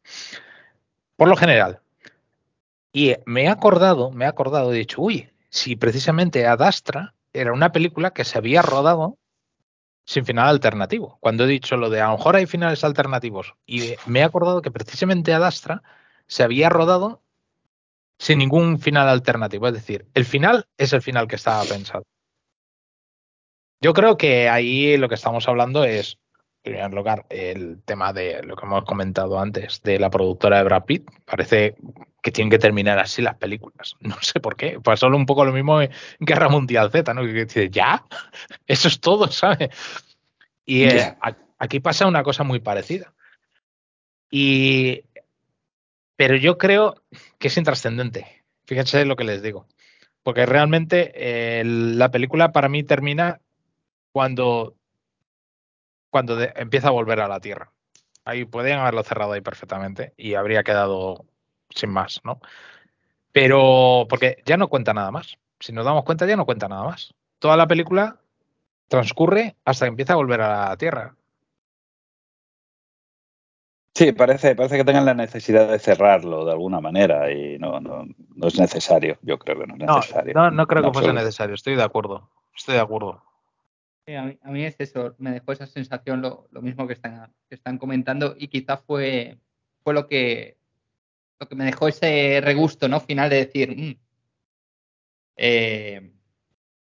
Por 1.15 1.29
lo 1.29 1.37
general. 1.37 1.79
Y 2.91 3.15
me 3.25 3.43
he 3.43 3.47
acordado, 3.47 4.11
me 4.11 4.25
he 4.25 4.27
acordado, 4.27 4.73
he 4.73 4.77
dicho, 4.77 5.01
uy, 5.01 5.29
si 5.47 5.77
precisamente 5.77 6.45
Ad 6.45 6.61
Astra 6.61 7.13
era 7.31 7.53
una 7.53 7.71
película 7.71 8.11
que 8.11 8.25
se 8.25 8.37
había 8.37 8.61
rodado 8.63 9.17
sin 10.03 10.25
final 10.25 10.49
alternativo. 10.49 11.19
Cuando 11.21 11.45
he 11.45 11.47
dicho 11.47 11.77
lo 11.77 11.89
de 11.89 12.01
a 12.01 12.07
lo 12.07 12.17
mejor 12.17 12.35
hay 12.35 12.47
finales 12.47 12.83
alternativos, 12.83 13.55
y 13.65 13.93
me 14.07 14.19
he 14.19 14.23
acordado 14.23 14.61
que 14.61 14.71
precisamente 14.71 15.33
Ad 15.33 15.45
Astra 15.45 15.83
se 16.27 16.43
había 16.43 16.67
rodado 16.67 17.23
sin 18.19 18.39
ningún 18.39 18.77
final 18.79 19.07
alternativo. 19.07 19.69
Es 19.69 19.73
decir, 19.73 20.05
el 20.15 20.25
final 20.25 20.67
es 20.77 20.91
el 20.91 21.01
final 21.01 21.29
que 21.29 21.37
estaba 21.37 21.63
pensado. 21.63 22.03
Yo 23.81 23.93
creo 23.93 24.17
que 24.17 24.49
ahí 24.49 24.97
lo 24.97 25.09
que 25.09 25.15
estamos 25.15 25.47
hablando 25.47 25.83
es, 25.83 26.17
en 26.63 26.73
primer 26.73 26.93
lugar, 26.93 27.25
el 27.29 27.81
tema 27.83 28.13
de 28.13 28.41
lo 28.43 28.55
que 28.55 28.65
hemos 28.65 28.83
comentado 28.85 29.39
antes, 29.39 29.81
de 29.83 29.99
la 29.99 30.09
productora 30.09 30.57
de 30.57 30.63
Brad 30.63 30.85
Pitt. 30.85 31.09
Parece 31.25 31.75
que 32.21 32.31
tienen 32.31 32.49
que 32.49 32.57
terminar 32.57 32.97
así 32.97 33.21
las 33.21 33.35
películas. 33.35 33.95
No 34.01 34.15
sé 34.21 34.39
por 34.39 34.55
qué. 34.55 34.79
Pasó 34.83 35.07
un 35.07 35.25
poco 35.25 35.45
lo 35.45 35.53
mismo 35.53 35.81
en 35.81 35.91
Guerra 36.19 36.49
Mundial 36.49 36.91
Z, 36.91 37.13
¿no? 37.13 37.21
Que 37.21 37.45
dices, 37.45 37.69
ya, 37.69 38.03
eso 38.67 38.87
es 38.87 38.99
todo, 38.99 39.27
¿sabes? 39.27 39.69
Y 40.65 40.85
eh, 40.85 41.15
aquí 41.59 41.79
pasa 41.79 42.07
una 42.07 42.23
cosa 42.23 42.43
muy 42.43 42.59
parecida. 42.59 43.13
Y, 44.31 45.03
pero 46.15 46.35
yo 46.35 46.57
creo 46.57 47.03
que 47.37 47.49
es 47.49 47.57
intrascendente. 47.57 48.43
Fíjense 48.65 49.05
lo 49.05 49.15
que 49.15 49.23
les 49.23 49.41
digo. 49.41 49.67
Porque 50.23 50.47
realmente 50.47 51.11
eh, 51.13 51.63
la 51.63 52.09
película 52.09 52.51
para 52.51 52.67
mí 52.67 52.81
termina 52.81 53.41
cuando, 54.15 54.77
cuando 56.09 56.37
de- 56.37 56.53
empieza 56.55 56.87
a 56.87 56.91
volver 56.91 57.19
a 57.19 57.27
la 57.27 57.41
Tierra. 57.41 57.73
Ahí 58.23 58.45
podían 58.45 58.79
haberlo 58.79 59.03
cerrado 59.03 59.33
ahí 59.33 59.41
perfectamente 59.41 60.13
y 60.15 60.35
habría 60.35 60.63
quedado 60.63 61.25
sin 61.69 61.89
más, 61.89 62.21
¿no? 62.23 62.39
Pero 63.33 64.05
porque 64.09 64.41
ya 64.45 64.55
no 64.55 64.69
cuenta 64.69 64.93
nada 64.93 65.11
más. 65.11 65.37
Si 65.59 65.73
nos 65.73 65.83
damos 65.83 66.05
cuenta, 66.05 66.25
ya 66.25 66.37
no 66.37 66.45
cuenta 66.45 66.69
nada 66.69 66.85
más. 66.85 67.13
Toda 67.39 67.57
la 67.57 67.67
película 67.67 68.21
transcurre 68.87 69.57
hasta 69.65 69.83
que 69.85 69.89
empieza 69.89 70.13
a 70.13 70.15
volver 70.15 70.39
a 70.39 70.69
la 70.69 70.77
Tierra. 70.77 71.13
Sí, 73.95 74.13
parece, 74.13 74.55
parece 74.55 74.77
que 74.77 74.85
tengan 74.85 75.03
la 75.03 75.13
necesidad 75.13 75.67
de 75.69 75.79
cerrarlo 75.79 76.45
de 76.45 76.53
alguna 76.53 76.79
manera 76.79 77.33
y 77.33 77.59
no, 77.59 77.81
no, 77.81 78.05
no 78.33 78.47
es 78.47 78.57
necesario. 78.57 79.17
Yo 79.23 79.37
creo 79.37 79.59
que 79.59 79.67
no 79.67 79.73
es 79.73 79.81
No, 79.81 79.95
necesario. 79.97 80.33
no, 80.33 80.51
no 80.51 80.67
creo 80.67 80.83
En 80.83 80.87
que 80.89 80.93
fuese 80.93 81.11
necesario. 81.11 81.53
Estoy 81.55 81.75
de 81.75 81.83
acuerdo. 81.83 82.29
Estoy 82.55 82.75
de 82.75 82.81
acuerdo. 82.81 83.24
A, 84.07 84.21
mí, 84.23 84.37
a 84.43 84.51
mí 84.51 84.63
es 84.63 84.75
eso, 84.79 85.15
me 85.17 85.31
dejó 85.31 85.51
esa 85.51 85.65
sensación 85.65 86.21
lo, 86.21 86.47
lo 86.51 86.61
mismo 86.61 86.85
que 86.85 86.93
están, 86.93 87.33
que 87.49 87.55
están 87.55 87.79
comentando 87.79 88.35
y 88.37 88.47
quizá 88.49 88.77
fue, 88.77 89.39
fue 89.83 89.93
lo 89.95 90.07
que 90.07 90.57
lo 91.39 91.49
que 91.49 91.55
me 91.55 91.65
dejó 91.65 91.87
ese 91.87 92.39
regusto 92.41 92.87
¿no? 92.87 93.01
final 93.01 93.29
de 93.29 93.35
decir 93.37 93.75
"Mm, 93.75 93.95
eh, 95.37 96.11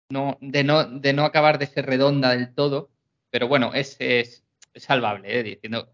no, 0.08 0.38
de, 0.40 0.64
no, 0.64 0.84
de 0.84 1.12
no 1.12 1.24
acabar 1.24 1.58
de 1.58 1.66
ser 1.66 1.86
redonda 1.86 2.30
del 2.30 2.54
todo, 2.54 2.90
pero 3.30 3.48
bueno, 3.48 3.72
es, 3.74 3.96
es, 3.98 4.44
es 4.74 4.82
salvable, 4.82 5.38
¿eh? 5.38 5.42
diciendo, 5.42 5.88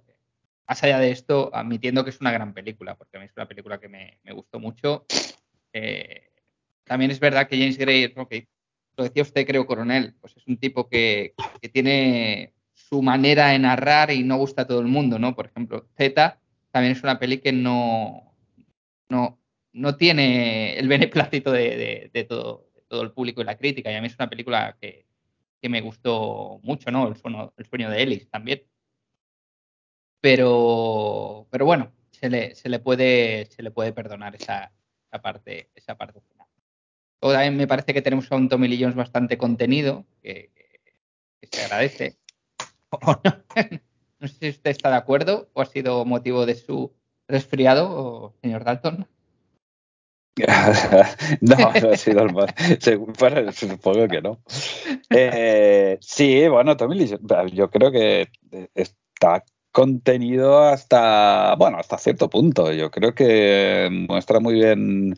más 0.67 0.83
allá 0.83 0.99
de 0.99 1.11
esto, 1.11 1.51
admitiendo 1.55 2.05
que 2.05 2.11
es 2.11 2.21
una 2.21 2.33
gran 2.33 2.53
película, 2.53 2.97
porque 2.97 3.17
a 3.17 3.21
mí 3.21 3.27
es 3.27 3.33
una 3.37 3.47
película 3.47 3.79
que 3.79 3.89
me, 3.89 4.19
me 4.25 4.33
gustó 4.33 4.59
mucho. 4.59 5.07
Eh, 5.73 6.31
también 6.85 7.11
es 7.11 7.21
verdad 7.21 7.49
que 7.49 7.59
James 7.59 7.79
Gray, 7.79 8.13
que 8.29 8.49
lo 8.99 9.05
decía 9.05 9.23
usted, 9.23 9.47
creo, 9.47 9.67
coronel, 9.67 10.15
pues 10.21 10.37
es 10.37 10.47
un 10.49 10.59
tipo 10.59 10.89
que, 10.89 11.35
tiene 11.73 12.53
su 12.75 13.01
manera 13.01 13.49
de 13.49 13.59
narrar 13.61 14.11
y 14.11 14.25
no 14.25 14.37
gusta 14.37 14.63
a 14.63 14.67
todo 14.67 14.81
el 14.81 14.89
mundo, 14.89 15.19
¿no? 15.19 15.35
Por 15.37 15.47
ejemplo, 15.47 15.87
Z 15.97 16.41
también 16.73 16.93
es 16.93 17.03
una 17.03 17.19
peli 17.19 17.39
que 17.39 17.53
no, 17.53 18.35
no, 19.09 19.41
no 19.73 19.97
tiene 19.97 20.79
el 20.79 20.89
beneplácito 20.89 21.53
de, 21.53 22.11
de, 22.13 22.25
todo, 22.25 22.69
todo 22.89 23.03
el 23.03 23.13
público 23.13 23.41
y 23.41 23.45
la 23.45 23.57
crítica. 23.57 23.93
Y 23.93 23.95
a 23.95 24.01
mí 24.01 24.09
es 24.09 24.17
una 24.17 24.29
película 24.29 24.77
que, 24.81 25.07
que 25.63 25.69
me 25.69 25.81
gustó 25.81 26.59
mucho, 26.65 26.91
¿no? 26.91 27.07
El 27.09 27.17
sueño, 27.17 27.53
el 27.57 27.67
sueño 27.67 27.91
de 27.91 28.03
Ellis 28.03 28.29
también. 28.31 28.65
Pero, 30.21 31.47
pero 31.51 31.65
bueno, 31.65 31.93
se 32.11 32.29
le, 32.29 32.55
se 32.57 32.69
le 32.69 32.81
puede, 32.81 33.47
se 33.47 33.63
le 33.63 33.71
puede 33.71 33.93
perdonar 33.93 34.35
esa, 34.35 34.73
esa 35.07 35.23
parte, 35.23 35.71
esa 35.77 35.97
parte 35.97 36.21
Luego 37.21 37.35
también 37.35 37.57
me 37.57 37.67
parece 37.67 37.93
que 37.93 38.03
tenemos 38.03 38.31
a 38.31 38.37
un 38.37 38.49
Tommy 38.49 38.69
Lee 38.69 38.81
Jones 38.81 38.97
bastante 38.97 39.39
contenido, 39.39 40.05
que, 40.23 40.51
se 41.51 41.65
agradece. 41.65 42.17
No 44.21 44.27
sé 44.27 44.35
si 44.41 44.49
usted 44.49 44.73
está 44.73 44.91
de 44.91 44.97
acuerdo 44.97 45.49
o 45.53 45.63
ha 45.63 45.65
sido 45.65 46.05
motivo 46.05 46.45
de 46.45 46.57
su 46.57 46.93
resfriado, 47.29 48.35
señor 48.43 48.65
Dalton. 48.65 49.07
no, 51.41 51.57
no 51.57 51.91
ha 51.93 51.97
sido 51.97 52.23
el 52.23 52.33
más. 52.33 52.53
Bueno, 53.19 53.53
supongo 53.53 54.09
que 54.09 54.21
no. 54.21 54.41
Eh, 55.11 55.99
sí, 56.01 56.49
bueno, 56.49 56.77
Tommy 56.77 56.97
Lee, 56.97 57.17
yo 57.53 57.71
creo 57.71 57.93
que 57.93 58.29
está 58.75 59.45
contenido 59.73 60.59
hasta, 60.61 61.55
bueno, 61.57 61.79
hasta 61.79 61.99
cierto 61.99 62.29
punto. 62.29 62.73
Yo 62.73 62.91
creo 62.91 63.15
que 63.15 63.89
muestra 64.09 64.41
muy 64.41 64.55
bien. 64.55 65.17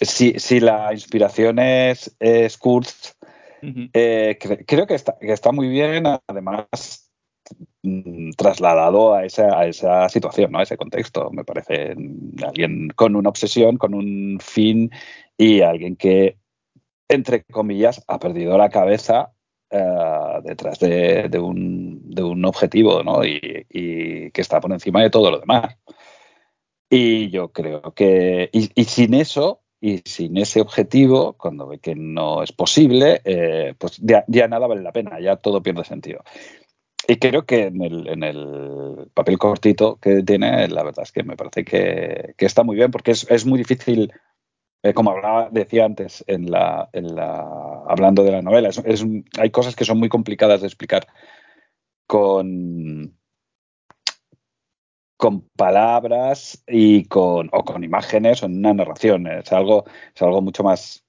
Si, 0.00 0.34
si 0.38 0.60
la 0.60 0.92
inspiración 0.92 1.58
es, 1.58 2.14
es 2.20 2.56
Kurtz, 2.58 3.14
eh, 3.92 4.38
cre- 4.40 4.64
creo 4.66 4.86
que 4.86 4.94
está, 4.94 5.16
que 5.18 5.32
está 5.32 5.50
muy 5.50 5.68
bien, 5.68 6.04
además, 6.28 7.10
mm, 7.82 8.30
trasladado 8.36 9.14
a 9.14 9.24
esa, 9.24 9.58
a 9.58 9.66
esa 9.66 10.08
situación, 10.08 10.52
¿no? 10.52 10.58
a 10.60 10.62
ese 10.62 10.76
contexto. 10.76 11.30
Me 11.32 11.44
parece 11.44 11.96
alguien 12.46 12.90
con 12.94 13.16
una 13.16 13.28
obsesión, 13.28 13.76
con 13.76 13.94
un 13.94 14.38
fin 14.40 14.90
y 15.36 15.62
alguien 15.62 15.96
que, 15.96 16.38
entre 17.08 17.42
comillas, 17.44 18.04
ha 18.06 18.18
perdido 18.20 18.56
la 18.56 18.68
cabeza 18.68 19.32
eh, 19.70 20.40
detrás 20.44 20.78
de, 20.78 21.28
de 21.28 21.38
un, 21.40 22.08
de 22.10 22.22
un 22.22 22.44
objetivo 22.44 23.02
¿no? 23.02 23.24
y, 23.24 23.66
y 23.68 24.30
que 24.30 24.40
está 24.40 24.60
por 24.60 24.70
encima 24.72 25.02
de 25.02 25.10
todo 25.10 25.30
lo 25.32 25.40
demás. 25.40 25.76
Y 26.90 27.30
yo 27.30 27.50
creo 27.52 27.92
que, 27.94 28.48
y, 28.52 28.70
y 28.80 28.84
sin 28.84 29.14
eso, 29.14 29.62
y 29.80 29.98
sin 30.04 30.36
ese 30.36 30.60
objetivo, 30.60 31.34
cuando 31.34 31.66
ve 31.68 31.78
que 31.78 31.94
no 31.94 32.42
es 32.42 32.52
posible, 32.52 33.20
eh, 33.24 33.74
pues 33.78 33.98
ya, 33.98 34.24
ya 34.26 34.48
nada 34.48 34.66
vale 34.66 34.82
la 34.82 34.92
pena, 34.92 35.20
ya 35.20 35.36
todo 35.36 35.62
pierde 35.62 35.84
sentido. 35.84 36.22
Y 37.06 37.16
creo 37.16 37.46
que 37.46 37.62
en 37.66 38.22
el, 38.22 39.10
papel 39.14 39.38
cortito 39.38 39.96
que 39.96 40.22
tiene, 40.22 40.68
la 40.68 40.82
verdad 40.82 41.04
es 41.04 41.12
que 41.12 41.22
me 41.22 41.36
parece 41.36 41.64
que, 41.64 42.34
que 42.36 42.46
está 42.46 42.64
muy 42.64 42.76
bien, 42.76 42.90
porque 42.90 43.12
es, 43.12 43.26
es 43.30 43.46
muy 43.46 43.58
difícil, 43.58 44.12
eh, 44.82 44.92
como 44.92 45.14
decía 45.50 45.84
antes, 45.84 46.24
en 46.26 46.50
la, 46.50 46.90
en 46.92 47.14
la, 47.14 47.84
hablando 47.86 48.24
de 48.24 48.32
la 48.32 48.42
novela, 48.42 48.70
hay 49.38 49.50
cosas 49.50 49.76
que 49.76 49.84
son 49.84 49.98
muy 49.98 50.08
complicadas 50.08 50.60
de 50.60 50.66
explicar 50.66 51.06
con, 52.06 53.17
con 55.18 55.42
palabras 55.56 56.62
y 56.66 57.04
con, 57.06 57.50
o 57.52 57.64
con 57.64 57.84
imágenes 57.84 58.42
o 58.42 58.46
en 58.46 58.58
una 58.58 58.72
narración. 58.72 59.26
Es 59.26 59.52
algo, 59.52 59.84
es 60.14 60.22
algo 60.22 60.40
mucho 60.40 60.62
más 60.62 61.04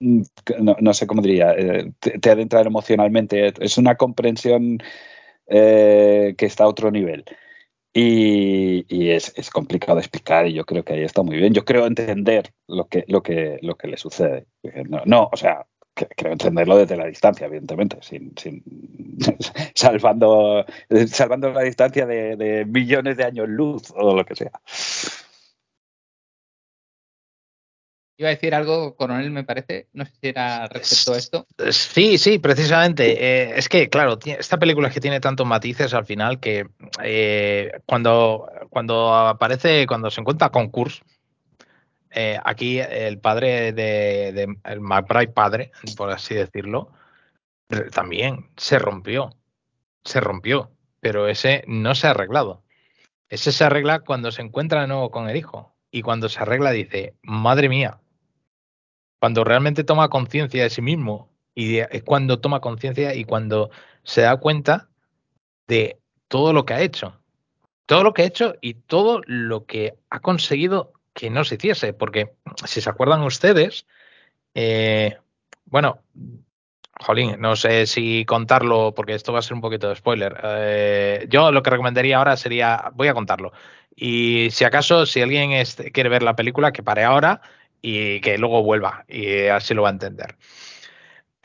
mm, 0.00 0.22
no, 0.60 0.76
no 0.80 0.94
sé 0.94 1.06
cómo 1.06 1.22
diría, 1.22 1.52
eh, 1.52 1.92
te, 2.00 2.18
te 2.18 2.30
ha 2.30 2.36
de 2.36 2.42
entrar 2.42 2.66
emocionalmente. 2.66 3.52
Es 3.60 3.78
una 3.78 3.96
comprensión 3.96 4.78
eh, 5.46 6.34
que 6.38 6.46
está 6.46 6.64
a 6.64 6.68
otro 6.68 6.90
nivel. 6.90 7.24
Y, 7.92 8.86
y 8.88 9.10
es, 9.10 9.32
es 9.36 9.50
complicado 9.50 10.00
explicar 10.00 10.48
y 10.48 10.54
yo 10.54 10.64
creo 10.66 10.84
que 10.84 10.94
ahí 10.94 11.04
está 11.04 11.22
muy 11.22 11.36
bien. 11.36 11.54
Yo 11.54 11.64
creo 11.64 11.86
entender 11.86 12.52
lo 12.66 12.88
que, 12.88 13.04
lo 13.08 13.22
que, 13.22 13.58
lo 13.62 13.76
que 13.76 13.88
le 13.88 13.96
sucede. 13.98 14.46
No, 14.88 15.02
no, 15.06 15.28
o 15.32 15.36
sea, 15.36 15.66
creo 15.94 16.32
entenderlo 16.32 16.76
desde 16.76 16.96
la 16.96 17.06
distancia, 17.06 17.46
evidentemente, 17.46 17.98
sin, 18.02 18.36
sin 18.36 18.62
salvando, 19.74 20.64
salvando 21.06 21.50
la 21.50 21.62
distancia 21.62 22.06
de, 22.06 22.36
de 22.36 22.64
millones 22.64 23.16
de 23.16 23.24
años 23.24 23.48
luz 23.48 23.92
o 23.96 24.14
lo 24.14 24.24
que 24.24 24.36
sea. 24.36 24.52
Iba 28.16 28.28
a 28.28 28.34
decir 28.34 28.54
algo, 28.54 28.94
coronel, 28.94 29.32
me 29.32 29.42
parece. 29.42 29.88
No 29.92 30.04
sé 30.04 30.12
si 30.20 30.28
era 30.28 30.68
respecto 30.68 31.14
a 31.14 31.18
esto. 31.18 31.46
Sí, 31.70 32.16
sí, 32.16 32.38
precisamente. 32.38 33.12
Eh, 33.18 33.54
es 33.56 33.68
que, 33.68 33.88
claro, 33.88 34.18
esta 34.24 34.56
película 34.56 34.86
es 34.86 34.94
que 34.94 35.00
tiene 35.00 35.18
tantos 35.18 35.46
matices 35.46 35.92
al 35.94 36.06
final 36.06 36.38
que 36.38 36.68
eh, 37.02 37.72
cuando, 37.86 38.48
cuando 38.70 39.12
aparece, 39.12 39.86
cuando 39.88 40.12
se 40.12 40.20
encuentra 40.20 40.50
con 40.50 40.68
Kurz, 40.68 41.02
eh, 42.14 42.38
aquí 42.44 42.78
el 42.80 43.18
padre 43.18 43.72
de, 43.72 44.32
de- 44.32 44.56
el 44.64 44.80
McBride 44.80 45.32
padre, 45.32 45.72
por 45.96 46.10
así 46.10 46.34
decirlo, 46.34 46.92
también 47.92 48.50
se 48.56 48.78
rompió, 48.78 49.30
se 50.04 50.20
rompió, 50.20 50.70
pero 51.00 51.28
ese 51.28 51.64
no 51.66 51.94
se 51.94 52.06
ha 52.06 52.10
arreglado. 52.10 52.62
Ese 53.28 53.52
se 53.52 53.64
arregla 53.64 54.00
cuando 54.00 54.30
se 54.30 54.42
encuentra 54.42 54.82
de 54.82 54.86
nuevo 54.88 55.10
con 55.10 55.28
el 55.28 55.36
hijo 55.36 55.74
y 55.90 56.02
cuando 56.02 56.28
se 56.28 56.40
arregla 56.40 56.70
dice, 56.70 57.14
madre 57.22 57.68
mía, 57.68 58.00
cuando 59.20 59.44
realmente 59.44 59.84
toma 59.84 60.08
conciencia 60.08 60.62
de 60.62 60.70
sí 60.70 60.82
mismo 60.82 61.30
y 61.54 61.78
es 61.78 62.02
cuando 62.04 62.40
toma 62.40 62.60
conciencia 62.60 63.14
y 63.14 63.24
cuando 63.24 63.70
se 64.02 64.22
da 64.22 64.36
cuenta 64.36 64.88
de 65.66 65.98
todo 66.28 66.52
lo 66.52 66.64
que 66.64 66.74
ha 66.74 66.82
hecho. 66.82 67.20
Todo 67.86 68.02
lo 68.02 68.12
que 68.14 68.22
ha 68.22 68.26
hecho 68.26 68.54
y 68.60 68.74
todo 68.74 69.20
lo 69.26 69.66
que 69.66 69.94
ha 70.10 70.20
conseguido 70.20 70.93
que 71.14 71.30
no 71.30 71.44
se 71.44 71.54
hiciese. 71.54 71.92
Porque 71.94 72.32
si 72.66 72.80
se 72.80 72.90
acuerdan 72.90 73.22
ustedes, 73.22 73.86
eh, 74.54 75.16
bueno, 75.66 76.00
jolín, 77.00 77.36
no 77.38 77.56
sé 77.56 77.86
si 77.86 78.24
contarlo 78.24 78.94
porque 78.94 79.14
esto 79.14 79.32
va 79.32 79.38
a 79.38 79.42
ser 79.42 79.54
un 79.54 79.60
poquito 79.60 79.88
de 79.88 79.96
spoiler. 79.96 80.38
Eh, 80.42 81.26
yo 81.30 81.50
lo 81.50 81.62
que 81.62 81.70
recomendaría 81.70 82.18
ahora 82.18 82.36
sería, 82.36 82.90
voy 82.94 83.08
a 83.08 83.14
contarlo. 83.14 83.52
Y 83.96 84.48
si 84.50 84.64
acaso, 84.64 85.06
si 85.06 85.22
alguien 85.22 85.52
es- 85.52 85.76
quiere 85.92 86.08
ver 86.10 86.22
la 86.22 86.36
película, 86.36 86.72
que 86.72 86.82
pare 86.82 87.04
ahora 87.04 87.40
y 87.80 88.20
que 88.20 88.38
luego 88.38 88.62
vuelva 88.62 89.04
y 89.08 89.46
así 89.46 89.74
lo 89.74 89.82
va 89.82 89.88
a 89.88 89.92
entender. 89.92 90.36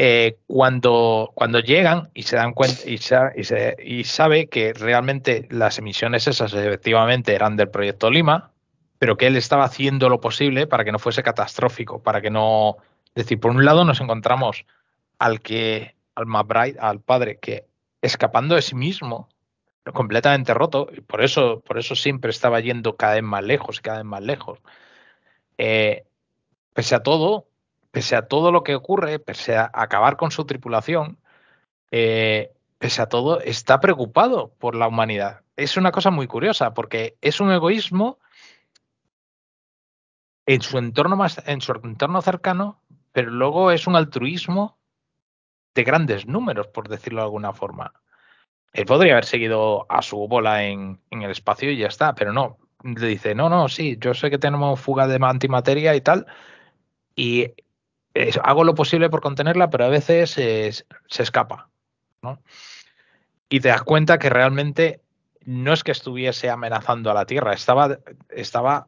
Eh, 0.01 0.38
cuando, 0.47 1.32
cuando 1.36 1.59
llegan 1.59 2.09
y 2.13 2.24
se 2.24 2.38
dan 2.38 2.53
cuenta 2.53 2.82
y, 2.89 2.97
se- 2.99 3.76
y 3.84 4.03
sabe 4.05 4.47
que 4.47 4.72
realmente 4.72 5.45
las 5.51 5.78
emisiones 5.78 6.26
esas 6.26 6.53
efectivamente 6.53 7.36
eran 7.36 7.57
del 7.57 7.70
proyecto 7.70 8.09
Lima, 8.09 8.51
pero 9.00 9.18
que 9.18 9.28
él 9.28 9.38
estaba 9.38 9.64
haciendo 9.64 10.10
lo 10.10 10.20
posible 10.20 10.68
para 10.68 10.84
que 10.84 10.91
no 10.91 11.00
fuese 11.00 11.24
catastrófico, 11.24 12.04
para 12.04 12.22
que 12.22 12.30
no... 12.30 12.78
Es 13.16 13.24
decir, 13.24 13.39
por 13.39 13.52
un 13.52 13.66
lado 13.66 13.86
nos 13.86 14.02
encontramos 14.02 14.66
al 15.18 15.41
que, 15.41 15.95
al 16.16 16.26
McBride, 16.26 16.78
al 16.80 17.00
padre, 17.00 17.39
que 17.39 17.66
escapando 18.02 18.56
de 18.56 18.62
sí 18.62 18.76
mismo, 18.76 19.30
completamente 19.93 20.54
roto, 20.54 20.89
y 20.95 21.02
por 21.02 21.22
eso, 21.22 21.62
por 21.62 21.80
eso 21.80 21.95
siempre 21.95 22.30
estaba 22.30 22.60
yendo 22.60 22.97
cada 22.97 23.16
vez 23.16 23.24
más 23.24 23.43
lejos 23.43 23.80
y 23.80 23.82
cada 23.82 23.97
vez 23.97 24.06
más 24.06 24.22
lejos. 24.22 24.60
Eh, 25.58 26.04
pese 26.74 26.95
a 26.95 27.04
todo, 27.04 27.47
pese 27.91 28.16
a 28.16 28.28
todo 28.28 28.52
lo 28.52 28.64
que 28.64 28.76
ocurre, 28.76 29.20
pese 29.20 29.56
a 29.56 29.72
acabar 29.74 30.18
con 30.18 30.32
su 30.32 30.45
tripulación, 30.45 31.18
eh, 31.91 32.52
pese 32.78 33.02
a 33.02 33.08
todo, 33.08 33.41
está 33.41 33.80
preocupado 33.80 34.54
por 34.60 34.76
la 34.76 34.88
humanidad. 34.88 35.41
es 35.58 35.76
una 35.76 35.91
cosa 35.91 36.12
muy 36.12 36.28
curiosa, 36.28 36.74
porque 36.74 37.18
es 37.22 37.41
un 37.41 37.52
egoísmo 37.52 38.20
en 40.50 40.64
su 40.64 40.80
entorno 40.80 41.16
más, 41.16 41.43
en 41.45 41.62
su 41.62 41.72
entorno 41.74 42.24
cercano, 42.24 42.82
pero 43.12 43.30
luego 43.30 43.70
es 43.70 43.86
un 43.86 43.95
altruismo 43.95 44.80
de 45.76 45.84
grandes 45.84 46.26
números, 46.26 46.66
por 46.66 46.89
decirlo 46.89 47.22
de 47.22 47.26
alguna 47.26 47.54
forma. 47.54 47.93
Él 48.74 48.86
podría 48.86 49.14
haber 49.14 49.26
seguido 49.26 49.86
a 49.89 50.02
su 50.02 50.18
bola 50.28 50.64
en, 50.64 51.00
en 51.12 51.22
el 51.22 51.30
espacio 51.30 51.70
y 51.70 51.78
ya 51.78 51.86
está, 51.86 52.16
pero 52.16 52.34
no. 52.34 52.58
Le 52.84 53.06
dice, 53.06 53.36
no, 53.36 53.47
no, 53.47 53.70
sí, 53.70 54.00
yo 54.02 54.16
sé 54.16 54.32
que 54.32 54.39
tenemos 54.39 54.80
fuga 54.80 55.06
de 55.06 55.20
antimateria 55.24 55.95
y 55.95 56.02
tal, 56.02 56.26
y 57.16 57.54
hago 58.41 58.64
lo 58.64 58.74
posible 58.74 59.12
por 59.12 59.22
contenerla, 59.22 59.70
pero 59.70 59.86
a 59.86 59.89
veces 59.89 60.32
se 60.32 61.24
escapa. 61.24 61.70
¿no? 62.24 62.41
Y 63.50 63.60
te 63.60 63.68
das 63.68 63.84
cuenta 63.84 64.18
que 64.18 64.32
realmente 64.32 65.04
no 65.45 65.74
es 65.74 65.84
que 65.84 65.91
estuviese 65.91 66.50
amenazando 66.50 67.12
a 67.12 67.14
la 67.14 67.28
Tierra, 67.28 67.54
estaba, 67.54 68.00
estaba 68.30 68.88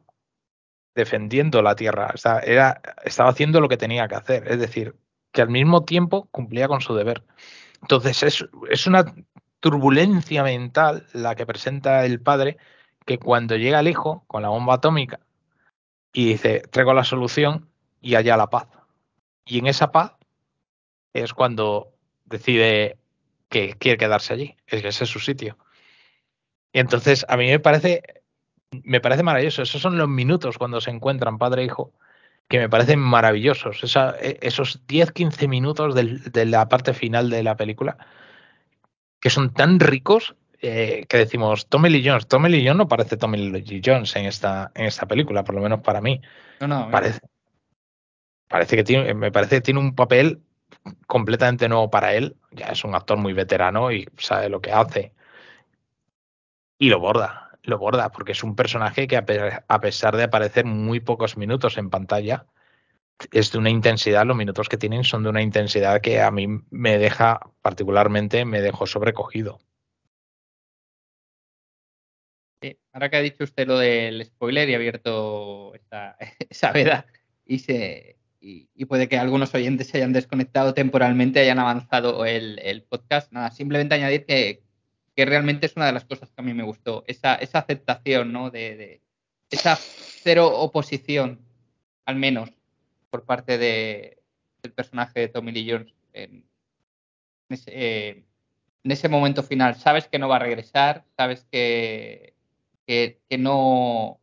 defendiendo 0.94 1.62
la 1.62 1.74
Tierra, 1.74 2.14
era, 2.44 2.80
estaba 3.04 3.30
haciendo 3.30 3.60
lo 3.60 3.68
que 3.68 3.76
tenía 3.76 4.08
que 4.08 4.14
hacer, 4.14 4.46
es 4.48 4.58
decir, 4.58 4.94
que 5.32 5.42
al 5.42 5.48
mismo 5.48 5.84
tiempo 5.84 6.28
cumplía 6.30 6.68
con 6.68 6.80
su 6.80 6.94
deber. 6.94 7.24
Entonces 7.80 8.22
es, 8.22 8.44
es 8.70 8.86
una 8.86 9.14
turbulencia 9.60 10.42
mental 10.42 11.06
la 11.12 11.34
que 11.34 11.46
presenta 11.46 12.04
el 12.04 12.20
padre, 12.20 12.58
que 13.06 13.18
cuando 13.18 13.56
llega 13.56 13.80
el 13.80 13.88
hijo 13.88 14.24
con 14.26 14.42
la 14.42 14.48
bomba 14.48 14.74
atómica 14.74 15.20
y 16.12 16.26
dice, 16.26 16.60
traigo 16.70 16.92
la 16.94 17.04
solución 17.04 17.68
y 18.00 18.16
haya 18.16 18.36
la 18.36 18.50
paz. 18.50 18.68
Y 19.44 19.58
en 19.58 19.66
esa 19.66 19.92
paz 19.92 20.12
es 21.12 21.32
cuando 21.32 21.92
decide 22.24 22.98
que 23.48 23.74
quiere 23.74 23.98
quedarse 23.98 24.34
allí, 24.34 24.56
es 24.66 24.82
que 24.82 24.88
ese 24.88 25.04
es 25.04 25.10
su 25.10 25.20
sitio. 25.20 25.58
Y 26.72 26.80
entonces 26.80 27.24
a 27.28 27.36
mí 27.36 27.46
me 27.46 27.60
parece, 27.60 28.02
me 28.84 29.00
parece 29.00 29.22
maravilloso. 29.22 29.62
Esos 29.62 29.80
son 29.80 29.98
los 29.98 30.08
minutos 30.08 30.58
cuando 30.58 30.80
se 30.80 30.90
encuentran 30.90 31.38
padre 31.38 31.62
e 31.62 31.66
hijo 31.66 31.92
que 32.48 32.58
me 32.58 32.68
parecen 32.68 32.98
maravillosos. 32.98 33.82
Esa- 33.84 34.16
e- 34.20 34.38
esos 34.42 34.86
10-15 34.86 35.48
minutos 35.48 35.94
del- 35.94 36.22
de 36.32 36.44
la 36.44 36.68
parte 36.68 36.92
final 36.94 37.30
de 37.30 37.42
la 37.42 37.56
película 37.56 37.96
que 39.20 39.30
son 39.30 39.52
tan 39.54 39.78
ricos 39.78 40.34
eh, 40.64 41.06
que 41.08 41.16
decimos 41.16 41.66
Tommy 41.68 41.88
Lee 41.90 42.02
Jones. 42.06 42.26
Tommy 42.28 42.48
Lee 42.48 42.62
Jones 42.64 42.76
no 42.78 42.88
parece 42.88 43.16
Tommy 43.16 43.50
Lee 43.50 43.82
Jones 43.84 44.14
en 44.16 44.26
esta, 44.26 44.70
en 44.76 44.86
esta 44.86 45.06
película, 45.06 45.42
por 45.42 45.54
lo 45.56 45.60
menos 45.60 45.80
para 45.80 46.00
mí. 46.00 46.20
No, 46.60 46.68
no, 46.68 46.88
Parece, 46.90 47.18
parece 48.48 48.76
que 48.76 48.84
tiene, 48.84 49.12
me 49.14 49.32
parece 49.32 49.56
que 49.56 49.60
tiene 49.62 49.80
un 49.80 49.94
papel 49.96 50.40
completamente 51.08 51.68
nuevo 51.68 51.90
para 51.90 52.14
él. 52.14 52.36
Ya 52.52 52.66
es 52.66 52.84
un 52.84 52.94
actor 52.94 53.18
muy 53.18 53.32
veterano 53.32 53.90
y 53.90 54.08
sabe 54.18 54.48
lo 54.48 54.60
que 54.60 54.70
hace. 54.72 55.12
Y 56.78 56.88
lo 56.88 57.00
borda, 57.00 57.51
lo 57.62 57.78
borda, 57.78 58.10
porque 58.10 58.32
es 58.32 58.42
un 58.42 58.56
personaje 58.56 59.06
que 59.06 59.16
a, 59.16 59.24
pe- 59.24 59.62
a 59.66 59.80
pesar 59.80 60.16
de 60.16 60.24
aparecer 60.24 60.64
muy 60.64 61.00
pocos 61.00 61.36
minutos 61.36 61.78
en 61.78 61.90
pantalla, 61.90 62.46
es 63.30 63.52
de 63.52 63.58
una 63.58 63.70
intensidad, 63.70 64.26
los 64.26 64.36
minutos 64.36 64.68
que 64.68 64.76
tienen 64.78 65.04
son 65.04 65.22
de 65.22 65.28
una 65.28 65.42
intensidad 65.42 66.00
que 66.00 66.20
a 66.20 66.30
mí 66.30 66.46
me 66.70 66.98
deja, 66.98 67.40
particularmente, 67.60 68.44
me 68.44 68.60
dejó 68.60 68.86
sobrecogido. 68.86 69.60
Ahora 72.92 73.10
que 73.10 73.16
ha 73.16 73.22
dicho 73.22 73.42
usted 73.44 73.66
lo 73.66 73.78
del 73.78 74.24
spoiler 74.24 74.68
y 74.68 74.74
ha 74.74 74.76
abierto 74.76 75.74
esa, 75.74 76.16
esa 76.48 76.72
veda 76.72 77.06
y, 77.44 77.58
se, 77.58 78.18
y, 78.40 78.68
y 78.74 78.84
puede 78.84 79.08
que 79.08 79.18
algunos 79.18 79.54
oyentes 79.54 79.88
se 79.88 79.96
hayan 79.98 80.12
desconectado 80.12 80.74
temporalmente, 80.74 81.40
hayan 81.40 81.58
avanzado 81.58 82.24
el, 82.24 82.60
el 82.60 82.82
podcast, 82.82 83.32
nada, 83.32 83.50
simplemente 83.50 83.94
añadir 83.96 84.26
que, 84.26 84.62
que 85.14 85.24
realmente 85.24 85.66
es 85.66 85.76
una 85.76 85.86
de 85.86 85.92
las 85.92 86.04
cosas 86.04 86.30
que 86.30 86.40
a 86.40 86.44
mí 86.44 86.54
me 86.54 86.62
gustó, 86.62 87.04
esa, 87.06 87.34
esa 87.36 87.58
aceptación, 87.58 88.32
¿no? 88.32 88.50
De, 88.50 88.76
de 88.76 89.02
esa 89.50 89.76
cero 89.76 90.48
oposición, 90.60 91.40
al 92.06 92.16
menos, 92.16 92.50
por 93.10 93.24
parte 93.24 93.58
de, 93.58 94.22
del 94.62 94.72
personaje 94.72 95.20
de 95.20 95.28
Tommy 95.28 95.52
Lee 95.52 95.70
Jones 95.70 95.94
en, 96.12 96.44
ese, 97.50 97.70
eh, 97.74 98.24
en 98.84 98.90
ese 98.90 99.08
momento 99.08 99.42
final. 99.42 99.74
Sabes 99.76 100.08
que 100.08 100.18
no 100.18 100.28
va 100.28 100.36
a 100.36 100.40
regresar, 100.40 101.04
sabes 101.16 101.44
que, 101.50 102.34
que, 102.86 103.20
que 103.28 103.38
no 103.38 104.18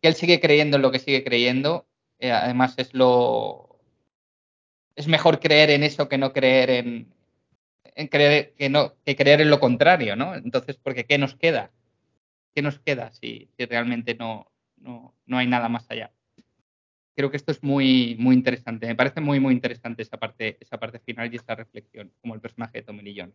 que 0.00 0.08
él 0.08 0.14
sigue 0.14 0.40
creyendo 0.40 0.76
en 0.76 0.82
lo 0.82 0.90
que 0.90 0.98
sigue 0.98 1.22
creyendo. 1.22 1.86
Eh, 2.18 2.32
además, 2.32 2.74
es 2.76 2.92
lo 2.94 3.80
es 4.96 5.06
mejor 5.08 5.40
creer 5.40 5.70
en 5.70 5.82
eso 5.84 6.08
que 6.08 6.18
no 6.18 6.32
creer 6.32 6.70
en, 6.70 7.14
en 7.94 8.08
creer 8.08 8.54
que 8.54 8.68
no 8.68 8.94
que 9.04 9.16
creer 9.16 9.40
en 9.40 9.50
lo 9.50 9.60
contrario, 9.60 10.16
¿no? 10.16 10.34
Entonces, 10.34 10.76
porque 10.82 11.04
¿qué 11.04 11.18
nos 11.18 11.34
queda? 11.36 11.70
¿Qué 12.54 12.62
nos 12.62 12.78
queda 12.80 13.12
si, 13.12 13.48
si 13.56 13.64
realmente 13.66 14.14
no, 14.14 14.50
no, 14.76 15.14
no 15.26 15.38
hay 15.38 15.46
nada 15.46 15.68
más 15.68 15.90
allá? 15.90 16.12
Creo 17.14 17.30
que 17.30 17.36
esto 17.36 17.52
es 17.52 17.62
muy, 17.62 18.16
muy 18.18 18.34
interesante. 18.34 18.86
Me 18.86 18.94
parece 18.94 19.20
muy, 19.20 19.38
muy 19.40 19.52
interesante 19.54 20.02
esa 20.02 20.16
parte, 20.16 20.56
esa 20.60 20.78
parte 20.78 20.98
final 20.98 21.32
y 21.32 21.36
esa 21.36 21.54
reflexión, 21.54 22.12
como 22.20 22.34
el 22.34 22.40
personaje 22.40 22.82
de 22.82 23.14
Jones. 23.16 23.34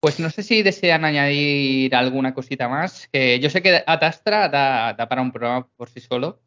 Pues 0.00 0.18
no 0.18 0.30
sé 0.30 0.42
si 0.42 0.62
desean 0.62 1.04
añadir 1.04 1.94
alguna 1.94 2.34
cosita 2.34 2.68
más. 2.68 3.08
Que 3.08 3.38
yo 3.40 3.48
sé 3.48 3.62
que 3.62 3.82
Atastra 3.86 4.48
da, 4.48 4.94
da 4.94 5.08
para 5.08 5.22
un 5.22 5.32
programa 5.32 5.68
por 5.76 5.88
sí 5.88 6.00
solo, 6.00 6.40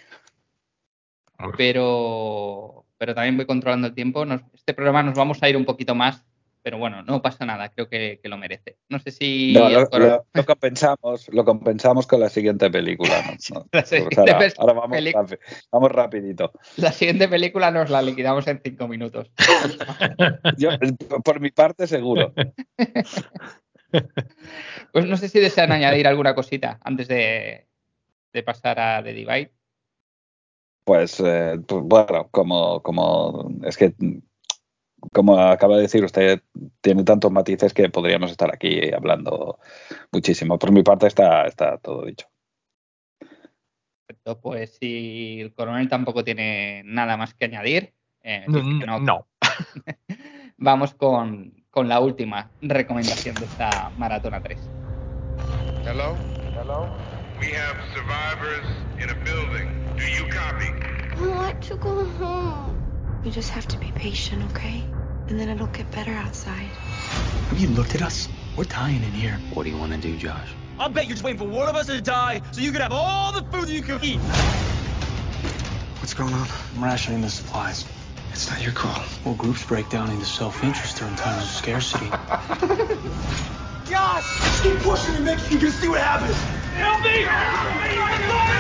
pero, 1.58 2.85
pero 2.98 3.14
también 3.16 3.38
voy 3.38 3.46
controlando 3.46 3.88
el 3.88 3.94
tiempo. 3.94 4.26
Nos- 4.26 4.42
este 4.54 4.74
programa 4.74 5.04
nos 5.04 5.16
vamos 5.16 5.42
a 5.44 5.50
ir 5.50 5.58
un 5.58 5.66
poquito 5.66 5.96
más, 5.96 6.24
pero 6.62 6.78
bueno, 6.80 7.04
no 7.04 7.22
pasa 7.22 7.46
nada, 7.46 7.70
creo 7.70 7.88
que, 7.88 8.20
que 8.24 8.28
lo 8.30 8.38
merece. 8.38 8.78
No 8.90 8.98
sé 9.00 9.12
si... 9.12 9.54
No, 9.54 9.70
lo, 9.70 9.88
coro- 9.88 10.08
lo- 10.08 10.26
lo 10.34 10.46
compensamos, 10.46 11.28
lo 11.32 11.46
compensamos 11.46 12.08
con 12.08 12.20
la 12.20 12.30
siguiente 12.30 12.70
película. 12.72 13.24
pues 13.72 13.94
ahora, 14.18 14.74
vamos, 14.74 15.00
vamos 15.72 15.92
rapidito. 15.92 16.52
La 16.78 16.92
siguiente 16.92 17.28
película 17.28 17.70
nos 17.70 17.90
la 17.92 18.02
liquidamos 18.02 18.48
en 18.48 18.62
cinco 18.64 18.88
minutos. 18.88 19.30
Yo, 20.58 20.70
por 21.24 21.40
mi 21.40 21.52
parte, 21.52 21.86
seguro. 21.88 22.34
Pues 24.92 25.06
no 25.06 25.16
sé 25.16 25.30
si 25.30 25.40
desean 25.40 25.72
añadir 25.72 26.08
alguna 26.08 26.36
cosita 26.36 26.80
antes 26.84 27.08
de, 27.08 27.68
de 28.34 28.44
pasar 28.44 28.78
a 28.80 29.02
The 29.04 29.14
Divide. 29.14 29.52
Pues, 30.86 31.20
eh, 31.20 31.60
pues, 31.68 31.82
bueno, 31.84 32.30
como, 32.32 32.82
como 32.82 33.50
es 33.64 33.76
que 33.76 33.96
como 35.12 35.40
acaba 35.40 35.76
de 35.76 35.84
decir 35.84 36.04
usted, 36.04 36.42
tiene 36.82 37.04
tantos 37.04 37.32
matices 37.32 37.74
que 37.74 37.90
podríamos 37.90 38.32
estar 38.32 38.54
aquí 38.54 38.92
hablando 38.94 39.60
muchísimo. 40.12 40.58
Por 40.58 40.72
mi 40.72 40.84
parte 40.84 41.08
está, 41.08 41.46
está 41.46 41.78
todo 41.78 42.06
dicho. 42.06 42.28
Pues 44.42 44.78
si 44.80 45.42
el 45.42 45.54
coronel 45.54 45.90
tampoco 45.90 46.24
tiene 46.24 46.84
nada 46.86 47.18
más 47.18 47.34
que 47.34 47.46
añadir, 47.46 47.94
eh, 48.24 48.46
que 48.48 48.86
no, 48.86 49.00
No. 49.00 49.28
vamos 50.58 50.94
con, 50.96 51.52
con 51.70 51.88
la 51.88 52.00
última 52.00 52.52
recomendación 52.62 53.36
de 53.36 53.46
esta 53.46 53.92
Maratona 53.98 54.42
3. 54.42 54.60
Hello? 55.86 56.16
Hello? 56.56 56.88
We 57.40 57.52
have 57.54 57.78
survivors 57.94 58.66
in 59.00 59.10
a 59.10 59.24
building. 59.24 59.85
Do 59.98 60.04
you 60.12 60.26
copy? 60.28 60.66
I 60.66 61.28
want 61.28 61.62
to 61.64 61.78
go 61.78 62.04
home. 62.04 63.22
You 63.24 63.32
just 63.32 63.50
have 63.50 63.68
to 63.70 63.78
be 63.78 63.92
patient, 63.96 64.44
okay? 64.52 64.84
And 65.30 65.40
then 65.40 65.48
it'll 65.50 65.68
get 65.68 65.90
better 65.92 66.12
outside. 66.12 66.68
Have 67.50 67.60
you 67.60 67.70
looked 67.70 67.96
at 67.96 68.02
us? 68.02 68.28
We're 68.58 68.66
dying 68.66 69.04
in 69.04 69.12
here. 69.12 69.40
What 69.54 69.64
do 69.64 69.70
you 69.70 69.78
want 69.78 69.94
to 69.94 69.98
do, 69.98 70.18
Josh? 70.18 70.50
I'll 70.78 70.90
bet 70.90 71.06
you're 71.06 71.14
just 71.14 71.24
waiting 71.24 71.40
for 71.40 71.48
one 71.48 71.70
of 71.70 71.76
us 71.76 71.88
to 71.88 72.02
die 72.02 72.42
so 72.52 72.60
you 72.62 72.72
can 72.72 72.82
have 72.82 72.92
all 72.92 73.32
the 73.32 73.42
food 73.44 73.68
that 73.68 73.74
you 73.74 73.82
can 73.82 74.04
eat. 74.04 74.20
What's 76.00 76.14
going 76.14 76.34
on? 76.34 76.48
I'm 76.76 76.84
rationing 76.84 77.22
the 77.22 77.30
supplies. 77.30 77.86
It's 78.32 78.50
not 78.50 78.62
your 78.62 78.74
call. 78.74 79.02
Well, 79.24 79.36
groups 79.36 79.66
break 79.66 79.90
down 79.90 80.12
into 80.12 80.26
self-interest 80.26 80.98
during 80.98 81.16
times 81.16 81.44
of 81.44 81.50
scarcity. 81.50 82.08
Josh! 83.90 84.62
Keep 84.62 84.80
pushing 84.80 85.16
and 85.16 85.26
make 85.26 85.40
you 85.50 85.58
can 85.58 85.72
see 85.72 85.88
what 85.88 86.02
happens. 86.02 86.36
Help 86.76 87.02
me! 87.02 88.55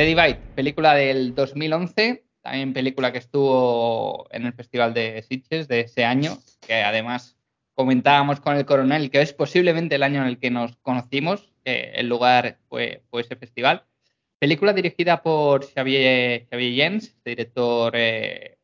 The 0.00 0.06
Divide, 0.06 0.40
película 0.54 0.94
del 0.94 1.34
2011, 1.34 2.24
también 2.40 2.72
película 2.72 3.12
que 3.12 3.18
estuvo 3.18 4.26
en 4.30 4.46
el 4.46 4.54
Festival 4.54 4.94
de 4.94 5.20
Sitges 5.20 5.68
de 5.68 5.80
ese 5.80 6.06
año, 6.06 6.38
que 6.66 6.76
además 6.76 7.36
comentábamos 7.74 8.40
con 8.40 8.56
el 8.56 8.64
coronel 8.64 9.10
que 9.10 9.20
es 9.20 9.34
posiblemente 9.34 9.96
el 9.96 10.02
año 10.02 10.22
en 10.22 10.28
el 10.28 10.38
que 10.38 10.50
nos 10.50 10.74
conocimos, 10.78 11.52
el 11.64 12.08
lugar 12.08 12.56
fue, 12.70 13.02
fue 13.10 13.20
ese 13.20 13.36
festival. 13.36 13.84
Película 14.38 14.72
dirigida 14.72 15.22
por 15.22 15.70
Xavier, 15.70 16.46
Xavier 16.48 16.74
Jens, 16.74 17.08
este 17.08 17.30
director 17.30 17.92
eh, 17.94 18.56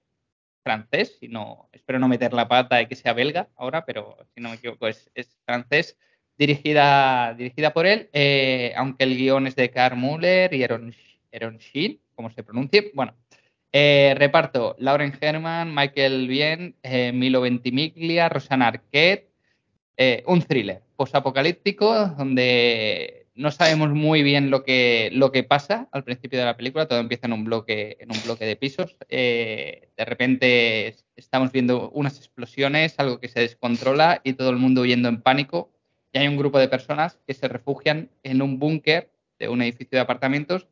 francés, 0.65 1.19
si 1.21 1.29
no, 1.29 1.69
espero 1.71 1.99
no 1.99 2.09
meter 2.09 2.33
la 2.33 2.49
pata 2.49 2.81
y 2.81 2.87
que 2.87 2.97
sea 2.97 3.13
belga 3.13 3.51
ahora, 3.57 3.85
pero 3.85 4.17
si 4.35 4.41
no 4.41 4.49
me 4.49 4.55
equivoco 4.55 4.89
es, 4.89 5.11
es 5.15 5.37
francés, 5.45 5.99
dirigida, 6.39 7.35
dirigida 7.35 7.75
por 7.75 7.85
él, 7.85 8.09
eh, 8.15 8.73
aunque 8.75 9.05
el 9.05 9.19
guion 9.19 9.47
es 9.47 9.55
de 9.55 9.71
Karl 9.71 9.99
Müller 9.99 10.55
y 10.55 10.65
Aaron, 10.65 10.95
Aaron 11.37 11.61
Schill, 11.61 12.01
como 12.15 12.31
se 12.31 12.43
pronuncie. 12.43 12.91
Bueno, 12.95 13.15
eh, 13.73 14.15
reparto, 14.17 14.75
Lauren 14.79 15.13
Herman, 15.21 15.75
Michael 15.75 16.29
Bien, 16.29 16.77
eh, 16.83 17.13
Milo 17.13 17.43
Ventimiglia, 17.43 18.29
Rosanna 18.29 18.69
Arquette, 18.69 19.31
eh, 19.99 20.23
un 20.27 20.43
thriller 20.43 20.83
posapocalíptico 20.97 22.07
donde 22.17 23.27
no 23.35 23.51
sabemos 23.51 23.91
muy 23.91 24.23
bien 24.23 24.51
lo 24.51 24.65
que, 24.65 25.11
lo 25.13 25.31
que 25.31 25.43
pasa 25.43 25.89
al 25.93 26.05
principio 26.05 26.39
de 26.39 26.47
la 26.47 26.57
película. 26.57 26.89
Todo 26.89 27.01
empieza 27.01 27.27
en 27.27 27.35
un 27.35 27.45
bloque, 27.45 27.99
en 28.01 28.11
un 28.11 28.23
bloque 28.25 28.47
de 28.47 28.57
pisos. 28.57 28.97
De 29.11 29.91
repente 29.99 30.97
estamos 31.17 31.53
viendo 31.53 31.91
unas 31.91 32.17
explosiones, 32.17 32.95
algo 32.97 33.21
que 33.21 33.29
se 33.29 33.41
descontrola 33.41 34.23
y 34.25 34.33
todo 34.33 34.49
el 34.49 34.57
mundo 34.57 34.81
huyendo 34.81 35.11
en 35.11 35.21
pánico. 35.21 35.71
Y 36.15 36.19
hay 36.19 36.29
un 36.29 36.39
grupo 36.39 36.59
de 36.59 36.69
personas 36.69 37.19
que 37.27 37.35
se 37.35 37.47
refugian 37.47 38.09
en 38.23 38.41
un 38.41 38.59
búnker 38.59 39.11
de 39.39 39.51
un 39.51 39.61
edificio 39.61 39.99
de 39.99 40.01
apartamentos 40.01 40.67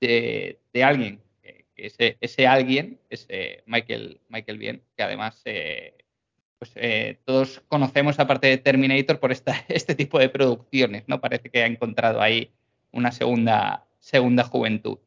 de, 0.00 0.58
alguien. 0.82 1.20
Ese, 1.76 2.16
ese 2.20 2.46
alguien 2.46 2.98
es 3.10 3.26
eh, 3.28 3.62
Michael, 3.66 4.20
Michael 4.28 4.58
Bien, 4.58 4.82
que 4.96 5.02
además 5.02 5.42
eh, 5.44 5.94
pues, 6.58 6.72
eh, 6.76 7.18
todos 7.24 7.62
conocemos 7.68 8.18
aparte 8.18 8.46
de 8.46 8.58
Terminator 8.58 9.20
por 9.20 9.32
esta, 9.32 9.64
este 9.68 9.94
tipo 9.94 10.18
de 10.18 10.28
producciones, 10.28 11.04
¿no? 11.06 11.20
Parece 11.20 11.50
que 11.50 11.62
ha 11.62 11.66
encontrado 11.66 12.20
ahí 12.20 12.50
una 12.92 13.12
segunda, 13.12 13.86
segunda 14.00 14.44
juventud. 14.44 14.98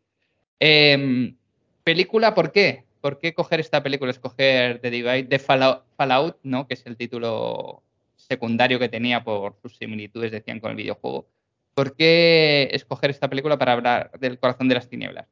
Em, 0.60 1.36
película, 1.84 2.36
¿por 2.36 2.52
qué? 2.52 2.84
¿Por 3.02 3.20
qué 3.20 3.34
coger 3.34 3.60
esta 3.60 3.82
película? 3.82 4.12
Escoger 4.12 4.80
The 4.80 4.92
Divide 4.92 5.24
de 5.24 5.40
Fallout, 5.40 5.86
Fallout, 5.96 6.38
¿no? 6.44 6.68
Que 6.68 6.76
es 6.76 6.86
el 6.86 6.98
título 6.98 7.82
secundario 8.16 8.78
que 8.78 8.90
tenía 8.90 9.24
por 9.24 9.56
sus 9.62 9.78
similitudes, 9.78 10.32
decían, 10.32 10.60
con 10.60 10.72
el 10.72 10.78
videojuego. 10.78 11.28
¿Por 11.80 11.96
qué 11.96 12.68
escoger 12.74 13.10
esta 13.10 13.30
película 13.30 13.58
para 13.58 13.72
hablar 13.72 14.12
del 14.20 14.38
corazón 14.38 14.68
de 14.68 14.76
las 14.76 14.90
tinieblas? 14.90 15.30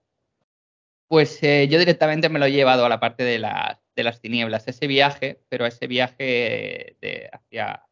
Pues 1.09 1.43
eh, 1.43 1.67
yo 1.69 1.77
directamente 1.77 2.29
me 2.29 2.39
lo 2.39 2.45
he 2.45 2.53
llevado 2.53 2.85
a 2.85 2.89
la 2.89 3.01
parte 3.01 3.25
de, 3.25 3.45
de 3.93 4.03
las 4.05 4.21
tinieblas, 4.21 4.65
ese 4.65 4.87
viaje, 4.87 5.41
pero 5.49 5.65
ese 5.65 5.87
viaje 5.87 6.95
de, 7.01 7.29
hacia, 7.33 7.83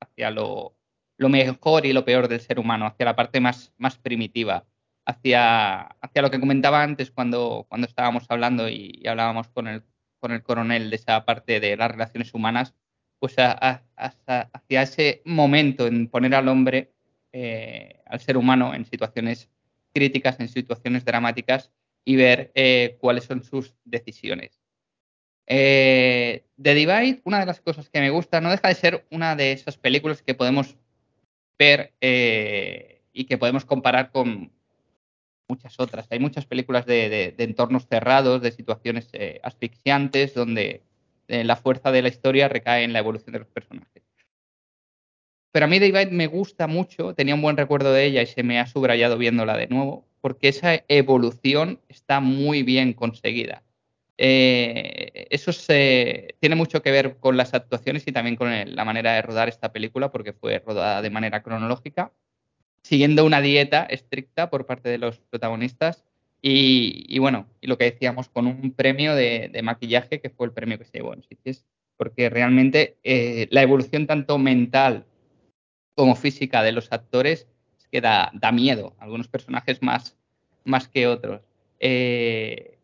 hacia 0.00 0.30
lo, 0.30 0.74
lo, 1.18 1.28
mejor 1.28 1.84
y 1.84 1.92
lo 1.92 2.06
peor 2.06 2.28
del 2.28 2.40
ser 2.40 2.58
humano, 2.58 2.86
hacia 2.86 3.04
la 3.04 3.14
parte 3.14 3.40
más, 3.40 3.74
más 3.76 3.98
primitiva, 3.98 4.64
hacia, 5.04 5.82
hacia 5.82 6.22
lo 6.22 6.30
que 6.30 6.40
comentaba 6.40 6.82
antes 6.82 7.10
cuando, 7.10 7.66
cuando 7.68 7.86
estábamos 7.86 8.24
hablando 8.30 8.70
y, 8.70 9.06
hablábamos 9.06 9.48
con 9.48 9.68
el, 9.68 9.84
con 10.18 10.32
el 10.32 10.42
coronel 10.42 10.88
de 10.88 10.96
esa 10.96 11.26
parte 11.26 11.60
de 11.60 11.76
las 11.76 11.90
relaciones 11.90 12.32
humanas, 12.32 12.74
pues 13.18 13.36
hacia 13.36 14.82
ese 14.82 15.20
momento 15.26 15.86
en 15.86 16.08
poner 16.08 16.34
al 16.34 16.48
hombre, 16.48 16.94
eh, 17.32 18.02
al 18.06 18.20
ser 18.20 18.36
humano, 18.36 18.74
en 18.74 18.84
situaciones 18.84 19.48
críticas, 19.94 20.38
en 20.38 20.48
situaciones 20.48 21.04
dramáticas, 21.04 21.70
y 22.04 22.16
ver 22.16 22.52
eh, 22.54 22.98
cuáles 23.00 23.24
son 23.24 23.42
sus 23.42 23.74
decisiones. 23.84 24.60
Eh, 25.46 26.44
The 26.60 26.74
Divide, 26.74 27.22
una 27.24 27.40
de 27.40 27.46
las 27.46 27.60
cosas 27.60 27.88
que 27.88 28.00
me 28.00 28.10
gusta, 28.10 28.40
no 28.40 28.50
deja 28.50 28.68
de 28.68 28.74
ser 28.74 29.06
una 29.10 29.34
de 29.34 29.52
esas 29.52 29.78
películas 29.78 30.22
que 30.22 30.34
podemos 30.34 30.76
ver 31.58 31.94
y 32.00 33.24
que 33.24 33.38
podemos 33.38 33.64
comparar 33.64 34.10
con 34.10 34.52
muchas 35.48 35.78
otras. 35.78 36.06
Hay 36.10 36.18
muchas 36.18 36.44
películas 36.44 36.86
de, 36.86 37.34
entornos 37.38 37.86
cerrados, 37.86 38.42
de 38.42 38.50
situaciones 38.50 39.10
asfixiantes, 39.42 40.34
donde 40.34 40.82
la 41.28 41.56
fuerza 41.56 41.92
de 41.92 42.02
la 42.02 42.08
historia 42.08 42.48
recae 42.48 42.84
en 42.84 42.92
la 42.92 42.98
evolución 42.98 43.32
de 43.32 43.38
los 43.40 43.48
personajes. 43.48 44.11
Pero 45.52 45.66
a 45.66 45.68
mí 45.68 45.78
Divide 45.78 46.10
me 46.10 46.26
gusta 46.26 46.66
mucho, 46.66 47.14
tenía 47.14 47.34
un 47.34 47.42
buen 47.42 47.58
recuerdo 47.58 47.92
de 47.92 48.06
ella 48.06 48.22
y 48.22 48.26
se 48.26 48.42
me 48.42 48.58
ha 48.58 48.66
subrayado 48.66 49.18
viéndola 49.18 49.56
de 49.56 49.68
nuevo, 49.68 50.06
porque 50.22 50.48
esa 50.48 50.82
evolución 50.88 51.78
está 51.88 52.20
muy 52.20 52.62
bien 52.62 52.94
conseguida. 52.94 53.62
Eh, 54.16 55.26
eso 55.30 55.52
tiene 56.40 56.54
mucho 56.56 56.82
que 56.82 56.90
ver 56.90 57.16
con 57.18 57.36
las 57.36 57.54
actuaciones 57.54 58.04
y 58.06 58.12
también 58.12 58.36
con 58.36 58.50
la 58.74 58.84
manera 58.84 59.12
de 59.12 59.22
rodar 59.22 59.48
esta 59.48 59.72
película, 59.72 60.10
porque 60.10 60.32
fue 60.32 60.58
rodada 60.58 61.02
de 61.02 61.10
manera 61.10 61.42
cronológica, 61.42 62.12
siguiendo 62.82 63.26
una 63.26 63.42
dieta 63.42 63.84
estricta 63.84 64.48
por 64.48 64.64
parte 64.64 64.88
de 64.88 64.98
los 64.98 65.18
protagonistas 65.18 66.04
y, 66.40 67.18
bueno, 67.20 67.46
y 67.60 67.68
lo 67.68 67.78
que 67.78 67.84
decíamos, 67.84 68.28
con 68.28 68.46
un 68.46 68.72
premio 68.72 69.14
de, 69.14 69.48
de, 69.52 69.62
maquillaje 69.62 70.20
que 70.20 70.30
fue 70.30 70.46
el 70.46 70.52
premio 70.52 70.78
que 70.78 70.84
se 70.84 70.98
llevó 70.98 71.14
en 71.14 71.22
Sitges, 71.22 71.64
porque 71.96 72.30
realmente 72.30 72.96
eh, 73.04 73.46
la 73.50 73.62
evolución 73.62 74.08
tanto 74.08 74.38
mental 74.38 75.06
como 75.94 76.14
física 76.16 76.62
de 76.62 76.72
los 76.72 76.90
actores 76.92 77.46
que 77.90 78.00
da, 78.00 78.30
da 78.34 78.50
miedo, 78.50 78.96
algunos 78.98 79.28
personajes 79.28 79.82
más, 79.82 80.16
más 80.64 80.88
que 80.88 81.06
otros. 81.06 81.42
Eh, 81.78 82.78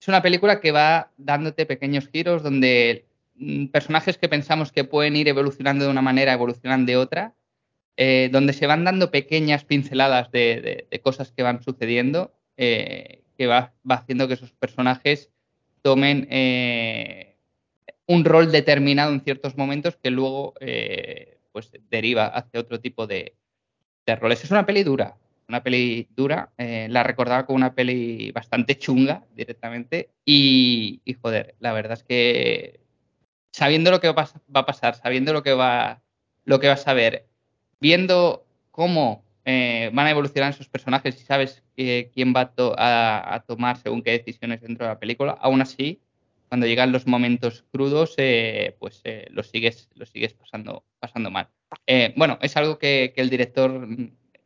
es 0.00 0.08
una 0.08 0.22
película 0.22 0.60
que 0.60 0.72
va 0.72 1.10
dándote 1.18 1.66
pequeños 1.66 2.08
giros 2.08 2.42
donde 2.42 3.04
mm, 3.34 3.66
personajes 3.66 4.16
que 4.16 4.28
pensamos 4.28 4.72
que 4.72 4.84
pueden 4.84 5.16
ir 5.16 5.28
evolucionando 5.28 5.84
de 5.84 5.90
una 5.90 6.02
manera 6.02 6.32
evolucionan 6.32 6.86
de 6.86 6.96
otra, 6.96 7.34
eh, 7.96 8.30
donde 8.32 8.52
se 8.52 8.66
van 8.66 8.84
dando 8.84 9.10
pequeñas 9.10 9.64
pinceladas 9.64 10.30
de, 10.30 10.86
de, 10.88 11.00
cosas 11.00 11.32
que 11.32 11.42
van 11.42 11.62
sucediendo, 11.62 12.32
eh, 12.56 13.22
que 13.36 13.48
va, 13.48 13.74
va, 13.88 13.96
haciendo 13.96 14.28
que 14.28 14.34
esos 14.34 14.52
personajes 14.52 15.30
tomen 15.82 16.28
un 18.06 18.24
rol 18.24 18.50
determinado 18.52 19.12
en 19.12 19.20
ciertos 19.20 19.56
momentos 19.56 19.96
que 19.96 20.10
luego 20.10 20.54
pues 21.58 21.72
deriva 21.90 22.26
hacia 22.26 22.60
otro 22.60 22.80
tipo 22.80 23.08
de, 23.08 23.34
de 24.06 24.16
roles. 24.16 24.44
Es 24.44 24.50
una 24.52 24.64
peli 24.64 24.84
dura, 24.84 25.16
una 25.48 25.64
peli 25.64 26.06
dura, 26.14 26.52
eh, 26.56 26.86
la 26.88 27.02
recordaba 27.02 27.46
como 27.46 27.56
una 27.56 27.74
peli 27.74 28.30
bastante 28.30 28.78
chunga 28.78 29.24
directamente 29.34 30.10
y, 30.24 31.02
joder, 31.20 31.56
la 31.58 31.72
verdad 31.72 31.98
es 31.98 32.04
que 32.04 32.80
sabiendo 33.52 33.90
lo 33.90 34.00
que 34.00 34.12
va 34.12 34.30
a 34.54 34.66
pasar, 34.66 34.94
sabiendo 34.94 35.32
lo 35.32 35.42
que 35.42 35.52
va, 35.52 36.00
lo 36.44 36.60
que 36.60 36.68
vas 36.68 36.86
a 36.86 36.94
ver, 36.94 37.26
viendo 37.80 38.46
cómo 38.70 39.24
eh, 39.44 39.90
van 39.92 40.06
a 40.06 40.10
evolucionar 40.10 40.52
esos 40.52 40.68
personajes 40.68 41.20
y 41.20 41.24
sabes 41.24 41.64
eh, 41.76 42.08
quién 42.14 42.32
va 42.36 42.52
a, 42.76 43.34
a, 43.34 43.40
tomar 43.40 43.78
según 43.78 44.02
qué 44.02 44.12
decisiones 44.12 44.60
dentro 44.60 44.86
de 44.86 44.92
la 44.92 45.00
película, 45.00 45.32
aún 45.32 45.60
así, 45.60 46.00
cuando 46.48 46.66
llegan 46.66 46.92
los 46.92 47.06
momentos 47.06 47.64
crudos, 47.70 48.14
eh, 48.16 48.76
pues 48.78 49.02
lo 49.30 49.42
sigues, 49.42 49.88
lo 49.94 50.06
sigues 50.06 50.34
pasando, 50.34 50.84
pasando 50.98 51.30
mal. 51.30 51.48
Eh, 51.86 52.12
bueno, 52.16 52.38
es 52.40 52.56
algo 52.56 52.78
que, 52.78 53.12
el 53.16 53.30
director, 53.30 53.86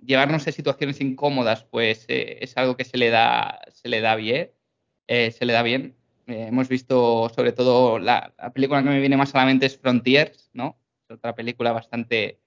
llevarnos 0.04 0.46
a 0.46 0.52
situaciones 0.52 1.00
incómodas, 1.00 1.64
pues 1.64 2.04
eh, 2.08 2.38
es 2.40 2.56
algo 2.56 2.76
que 2.76 2.84
se 2.84 2.98
le 2.98 3.10
da, 3.10 3.60
se 3.72 3.88
le 3.88 4.00
da 4.00 4.16
bien. 4.16 4.50
Eh, 5.06 5.30
se 5.30 5.44
le 5.44 5.52
da 5.52 5.62
bien. 5.62 5.96
Eh, 6.26 6.46
hemos 6.48 6.68
visto, 6.68 7.30
sobre 7.34 7.52
todo, 7.52 7.98
la, 7.98 8.32
la, 8.38 8.52
película 8.52 8.82
que 8.82 8.88
me 8.88 9.00
viene 9.00 9.16
más 9.16 9.34
a 9.34 9.38
la 9.38 9.46
mente 9.46 9.66
es 9.66 9.76
Frontiers, 9.76 10.50
¿no? 10.52 10.78
Es 11.02 11.16
otra 11.16 11.34
película 11.34 11.72
bastante 11.72 12.40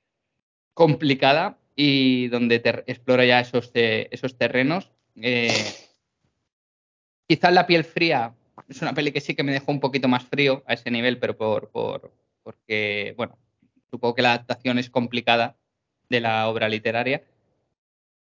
complicada 0.74 1.58
y 1.76 2.28
donde 2.30 2.60
te 2.60 2.70
explora 2.92 3.26
ya 3.26 3.40
esos, 3.40 3.72
esos 3.74 4.38
terrenos. 4.38 4.92
quizás 7.28 7.54
La 7.54 7.68
piel 7.68 7.84
fría 7.84 8.34
es 8.68 8.82
una 8.82 8.94
peli 8.94 9.12
que 9.12 9.22
sí 9.22 9.36
que 9.36 9.44
me 9.44 9.52
dejó 9.52 9.72
un 9.72 9.80
poquito 9.80 10.08
más 10.08 10.24
frío 10.26 10.64
a 10.68 10.74
ese 10.74 10.92
nivel, 10.92 11.20
pero 11.20 11.38
por, 11.38 11.70
por 11.70 12.14
porque, 12.44 13.14
bueno, 13.18 13.38
Supongo 13.96 14.16
que 14.16 14.24
la 14.24 14.34
adaptación 14.34 14.78
es 14.78 14.90
complicada 14.90 15.56
de 16.10 16.20
la 16.20 16.50
obra 16.50 16.68
literaria, 16.68 17.24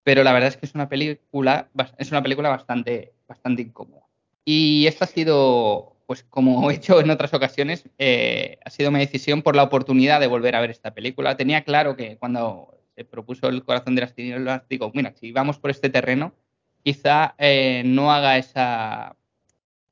pero 0.03 0.22
la 0.22 0.35
verdad 0.35 0.51
es 0.51 0.59
que 0.59 0.66
es 0.66 0.75
una 0.75 0.91
película, 0.91 1.70
es 1.97 2.11
una 2.11 2.22
película 2.22 2.51
bastante, 2.51 3.14
bastante 3.27 3.62
incómoda. 3.62 4.07
Y 4.45 4.87
esta 4.87 5.07
ha 5.07 5.09
sido, 5.09 5.97
pues 6.07 6.22
como 6.25 6.70
he 6.70 6.75
hecho 6.75 7.01
en 7.01 7.09
otras 7.09 7.33
ocasiones, 7.33 7.89
eh, 7.97 8.59
ha 8.62 8.68
sido 8.68 8.91
mi 8.91 8.99
decisión 8.99 9.41
por 9.41 9.57
la 9.57 9.62
oportunidad 9.62 10.20
de 10.20 10.27
volver 10.27 10.55
a 10.55 10.61
ver 10.61 10.70
esta 10.70 10.93
película. 10.93 11.39
Tenía 11.39 11.64
claro 11.64 11.97
que 11.97 12.18
cuando 12.18 12.79
se 12.95 13.07
propuso 13.07 13.49
el 13.49 13.64
corazón 13.64 13.95
de 13.95 14.03
las 14.03 14.14
tinieblas, 14.14 14.68
digo, 14.68 14.93
mira, 14.95 15.14
si 15.18 15.33
vamos 15.33 15.59
por 15.59 15.70
este 15.70 15.89
terreno, 15.89 16.35
quizá 16.83 17.35
eh, 17.39 17.83
no 17.87 18.12
haga 18.12 18.37
esa, 18.37 19.16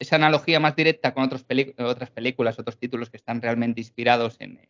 esa 0.03 0.17
analogía 0.17 0.59
más 0.59 0.75
directa 0.75 1.15
con 1.15 1.25
otras 1.25 1.45
películas, 1.45 2.59
otros 2.59 2.77
títulos 2.77 3.09
que 3.09 3.17
están 3.17 3.41
realmente 3.41 3.81
inspirados 3.81 4.37
en, 4.41 4.61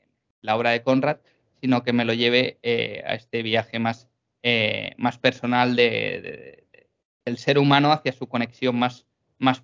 la 0.43 0.57
obra 0.57 0.70
de 0.70 0.83
Conrad, 0.83 1.18
sino 1.61 1.83
que 1.83 1.93
me 1.93 2.05
lo 2.05 2.12
lleve 2.12 2.59
eh, 2.62 3.03
a 3.07 3.14
este 3.14 3.43
viaje 3.43 3.78
más, 3.78 4.09
eh, 4.43 4.95
personal 5.20 5.76
de, 5.76 5.91
de, 5.91 6.20
de, 6.20 6.87
del 7.24 7.39
ser 7.39 7.59
humano 7.59 7.93
hacia 7.93 8.12
su 8.12 8.28
conexión 8.28 8.76
más, 8.76 9.07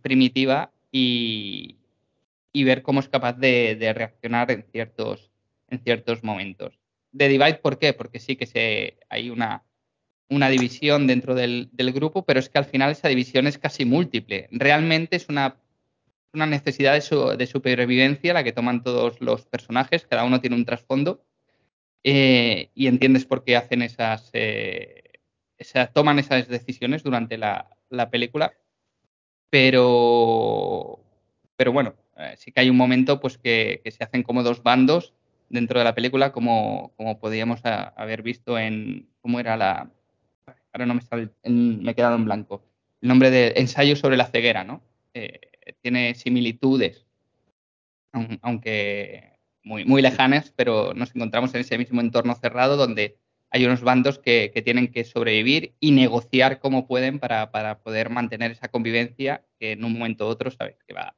primitiva 0.01 0.73
y, 0.91 1.77
ver 2.55 2.83
cómo 2.83 3.01
es 3.01 3.09
capaz 3.09 3.35
de, 3.35 3.93
reaccionar 3.95 4.51
en 4.51 4.65
ciertos, 4.73 5.31
en 5.69 5.81
ciertos 5.81 6.25
momentos. 6.25 6.79
De 7.13 7.29
Divide, 7.29 7.55
¿por 7.55 7.79
qué? 7.79 7.93
Porque 7.93 8.21
sí 8.21 8.37
que 8.37 8.99
hay 9.09 9.31
una, 9.31 9.65
una 10.31 10.49
división 10.49 11.07
dentro 11.07 11.35
del, 11.35 11.71
grupo, 11.93 12.25
pero 12.25 12.41
es 12.41 12.49
que 12.49 12.59
al 12.59 12.65
final 12.65 12.91
esa 12.91 13.09
división 13.09 13.47
es 13.47 13.59
casi 13.59 13.85
múltiple. 13.85 14.49
Realmente 14.51 15.17
es 15.17 15.29
una 15.29 15.57
una 16.33 16.47
necesidad 16.47 16.93
de, 16.93 17.01
su, 17.01 17.37
de, 17.37 17.47
supervivencia 17.47 18.35
la 18.35 18.45
que 18.45 18.53
toman 18.53 18.83
todos 18.83 19.21
los 19.21 19.47
personajes, 19.47 20.07
cada 20.07 20.25
uno 20.25 20.41
tiene 20.41 20.57
un 20.57 20.67
trasfondo 20.67 21.25
eh, 22.05 22.71
y 22.75 22.87
entiendes 22.87 23.25
por 23.25 23.45
qué 23.45 23.57
hacen 23.57 23.83
esas, 23.83 24.31
eh, 24.35 25.03
toman 25.95 26.19
esas 26.19 26.49
decisiones 26.49 27.03
durante 27.03 27.39
la, 27.39 27.71
la 27.89 28.11
película, 28.11 28.53
pero, 29.51 31.01
pero 31.57 31.73
bueno, 31.73 31.95
eh, 32.17 32.35
sí 32.37 32.53
que 32.53 32.61
hay 32.61 32.71
un 32.71 32.77
momento 32.77 33.21
pues 33.21 33.39
que, 33.39 33.83
se 33.85 34.05
hacen 34.05 34.23
como 34.23 34.43
dos 34.43 34.63
bandos 34.63 35.15
dentro 35.49 35.79
de 35.79 35.85
la 35.85 35.95
película, 35.95 36.33
como, 36.33 36.93
como 36.97 37.19
podíamos 37.19 37.61
haber 37.65 38.23
visto 38.23 38.59
en. 38.59 39.09
¿Cómo 39.21 39.41
era 39.41 39.57
la.? 39.57 39.91
Ahora 40.73 40.87
no 40.87 40.95
me 40.95 41.03
sale. 41.03 41.31
me 41.45 41.91
he 41.91 41.95
quedado 41.95 42.17
en 42.17 42.25
blanco. 42.25 42.63
El 43.01 43.09
nombre 43.09 43.31
de 43.31 43.55
ensayo 43.57 43.97
sobre 43.97 44.17
la 44.17 44.27
ceguera, 44.27 44.65
¿no? 44.65 44.83
Eh, 45.15 45.41
tiene 45.81 46.15
similitudes, 46.15 47.07
aun- 48.13 48.39
aunque 48.43 49.39
muy, 49.69 50.03
lejanas, 50.03 50.53
pero 50.57 50.95
nos 50.95 51.15
encontramos 51.15 51.55
en 51.55 51.61
ese 51.61 51.77
mismo 51.79 52.01
entorno 52.01 52.35
cerrado 52.35 52.77
donde 52.77 53.19
hay 53.51 53.65
unos 53.65 53.83
bandos 53.83 54.19
que, 54.19 54.51
tienen 54.65 54.89
que 54.89 55.05
sobrevivir 55.05 55.75
y 55.81 55.91
negociar 55.93 56.59
como 56.59 56.87
pueden 56.87 57.19
para, 57.19 57.51
poder 57.83 58.11
mantener 58.11 58.53
esa 58.53 58.69
convivencia 58.69 59.45
que 59.59 59.73
en 59.73 59.85
un 59.85 59.93
momento 59.93 60.27
u 60.27 60.29
otro 60.29 60.51
sabes 60.51 60.77
que 60.87 60.95
va 60.95 61.15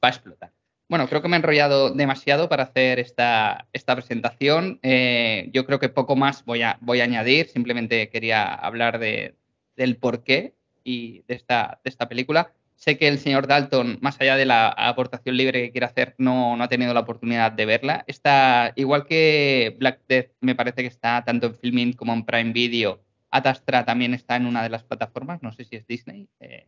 a 0.00 0.08
explotar. 0.08 0.52
Bueno, 0.92 1.08
creo 1.08 1.22
que 1.22 1.28
me 1.28 1.36
he 1.36 1.38
enrollado 1.38 1.88
demasiado 1.88 2.50
para 2.50 2.64
hacer 2.64 2.98
esta, 2.98 3.66
esta 3.72 3.96
presentación. 3.96 4.78
Eh, 4.82 5.48
yo 5.50 5.64
creo 5.64 5.78
que 5.78 5.88
poco 5.88 6.16
más 6.16 6.44
voy 6.44 6.60
a, 6.60 6.76
voy 6.82 7.00
a 7.00 7.04
añadir. 7.04 7.48
Simplemente 7.48 8.10
quería 8.10 8.52
hablar 8.54 8.98
de, 8.98 9.34
del 9.74 9.96
porqué 9.96 10.52
y 10.84 11.22
de 11.28 11.34
esta, 11.34 11.80
de 11.82 11.88
esta 11.88 12.10
película. 12.10 12.52
Sé 12.74 12.98
que 12.98 13.08
el 13.08 13.18
señor 13.18 13.46
Dalton, 13.46 14.00
más 14.02 14.20
allá 14.20 14.36
de 14.36 14.44
la 14.44 14.68
aportación 14.68 15.34
libre 15.38 15.62
que 15.62 15.70
quiere 15.70 15.86
hacer, 15.86 16.14
no, 16.18 16.58
no 16.58 16.64
ha 16.64 16.68
tenido 16.68 16.92
la 16.92 17.00
oportunidad 17.00 17.52
de 17.52 17.64
verla. 17.64 18.04
Está, 18.06 18.74
igual 18.76 19.06
que 19.06 19.74
Black 19.78 20.00
Death, 20.06 20.32
me 20.42 20.54
parece 20.54 20.82
que 20.82 20.88
está 20.88 21.24
tanto 21.24 21.46
en 21.46 21.54
Filmin 21.54 21.94
como 21.94 22.12
en 22.12 22.26
Prime 22.26 22.52
Video. 22.52 23.00
Atastra 23.30 23.86
también 23.86 24.12
está 24.12 24.36
en 24.36 24.44
una 24.44 24.62
de 24.62 24.68
las 24.68 24.84
plataformas, 24.84 25.42
no 25.42 25.52
sé 25.52 25.64
si 25.64 25.74
es 25.74 25.86
Disney. 25.86 26.28
Eh, 26.38 26.66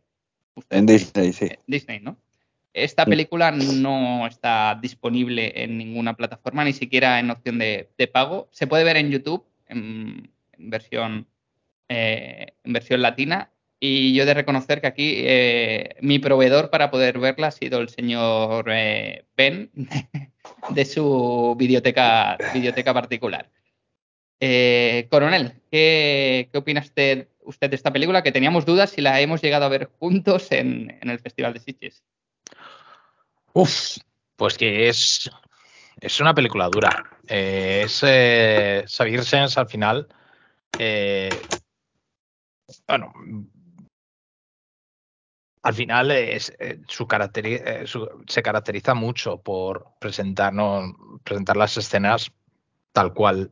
En 0.71 0.87
Disney, 0.87 1.31
sí. 1.31 1.45
eh, 1.45 1.59
Disney, 1.67 1.99
¿no? 1.99 2.17
Esta 2.75 3.05
película 3.05 3.51
no 3.51 4.27
está 4.27 4.77
disponible 4.81 5.63
en 5.63 5.77
ninguna 5.77 6.17
plataforma, 6.17 6.65
ni 6.65 6.73
siquiera 6.73 7.21
en 7.21 7.31
opción 7.31 7.57
de, 7.57 7.89
de 7.97 8.07
pago. 8.07 8.49
Se 8.51 8.67
puede 8.67 8.83
ver 8.83 8.97
en 8.97 9.11
YouTube 9.11 9.45
en, 9.67 10.29
en 10.51 10.69
versión, 10.69 11.25
eh, 11.87 12.47
en 12.65 12.73
versión 12.73 13.01
latina. 13.01 13.49
Y 13.79 14.13
yo 14.13 14.23
he 14.23 14.25
de 14.25 14.33
reconocer 14.33 14.81
que 14.81 14.87
aquí 14.87 15.13
eh, 15.19 15.95
mi 16.01 16.19
proveedor 16.19 16.69
para 16.69 16.91
poder 16.91 17.17
verla 17.17 17.47
ha 17.47 17.51
sido 17.51 17.79
el 17.79 17.87
señor 17.87 18.65
eh, 18.69 19.23
Ben 19.37 19.71
de 20.69 20.83
su 20.85 21.55
videoteca, 21.57 22.37
videoteca 22.53 22.93
particular. 22.93 23.49
Eh, 24.41 25.07
Coronel, 25.09 25.61
¿qué, 25.71 26.49
qué 26.51 26.57
opina 26.57 26.81
usted, 26.81 27.29
usted 27.41 27.69
de 27.69 27.77
esta 27.77 27.93
película? 27.93 28.21
Que 28.21 28.33
teníamos 28.33 28.65
dudas 28.65 28.89
si 28.89 28.99
la 28.99 29.21
hemos 29.21 29.41
llegado 29.41 29.63
a 29.63 29.69
ver 29.69 29.89
juntos 29.97 30.51
en, 30.51 30.97
en 31.01 31.09
el 31.09 31.19
Festival 31.19 31.53
de 31.53 31.61
Sitges. 31.61 32.03
Uf, 33.55 33.97
pues 34.35 34.57
que 34.57 34.89
es, 34.89 35.29
es 36.01 36.19
una 36.19 36.33
película 36.33 36.69
dura. 36.69 37.05
Eh, 37.27 37.83
es 37.85 38.01
eh, 38.05 38.85
al 39.57 39.67
final. 39.69 40.07
eh, 40.77 41.47
bueno, 42.87 43.13
al 45.63 45.73
final 45.73 46.11
es, 46.11 46.53
eh, 46.59 46.79
su 46.87 47.07
caracteri- 47.07 47.61
eh, 47.65 47.85
se 48.27 48.43
caracteriza 48.43 48.93
mucho 48.93 49.37
por 49.41 49.87
presentarnos, 49.99 50.93
presentar 51.23 51.57
las 51.57 51.75
escenas 51.77 52.31
tal 52.93 53.13
cual, 53.13 53.51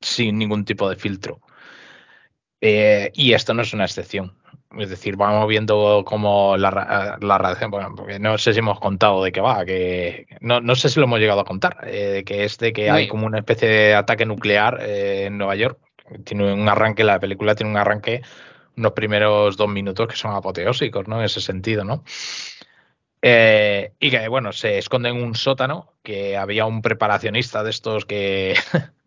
sin 0.00 0.38
ningún 0.38 0.64
tipo 0.64 0.88
de 0.88 0.96
filtro. 0.96 1.40
Eh, 2.60 3.10
y 3.14 3.32
esto 3.32 3.52
no 3.54 3.62
es 3.62 3.72
una 3.72 3.84
excepción. 3.84 4.37
Es 4.76 4.90
decir, 4.90 5.16
vamos 5.16 5.48
viendo 5.48 6.02
cómo 6.04 6.56
la, 6.58 7.16
la 7.20 7.68
bueno, 7.70 7.94
porque 7.96 8.18
no 8.18 8.36
sé 8.36 8.52
si 8.52 8.58
hemos 8.58 8.78
contado 8.78 9.24
de 9.24 9.32
qué 9.32 9.40
va, 9.40 9.64
que 9.64 10.26
no, 10.40 10.60
no 10.60 10.74
sé 10.74 10.90
si 10.90 11.00
lo 11.00 11.06
hemos 11.06 11.20
llegado 11.20 11.40
a 11.40 11.44
contar, 11.44 11.78
eh, 11.84 12.22
que 12.26 12.44
es 12.44 12.58
de 12.58 12.72
que 12.74 12.90
hay 12.90 13.08
como 13.08 13.26
una 13.26 13.38
especie 13.38 13.66
de 13.66 13.94
ataque 13.94 14.26
nuclear 14.26 14.78
eh, 14.82 15.26
en 15.26 15.38
Nueva 15.38 15.56
York. 15.56 15.78
Tiene 16.24 16.52
un 16.52 16.68
arranque, 16.68 17.02
la 17.02 17.18
película 17.18 17.54
tiene 17.54 17.70
un 17.70 17.78
arranque, 17.78 18.20
unos 18.76 18.92
primeros 18.92 19.56
dos 19.56 19.68
minutos 19.68 20.06
que 20.06 20.16
son 20.16 20.34
apoteósicos, 20.34 21.08
¿no? 21.08 21.18
En 21.18 21.24
ese 21.24 21.40
sentido, 21.40 21.84
¿no? 21.84 22.04
Eh, 23.22 23.94
y 23.98 24.10
que, 24.10 24.28
bueno, 24.28 24.52
se 24.52 24.78
esconde 24.78 25.08
en 25.08 25.16
un 25.16 25.34
sótano, 25.34 25.94
que 26.02 26.36
había 26.36 26.66
un 26.66 26.82
preparacionista 26.82 27.62
de 27.62 27.70
estos 27.70 28.04
que, 28.04 28.54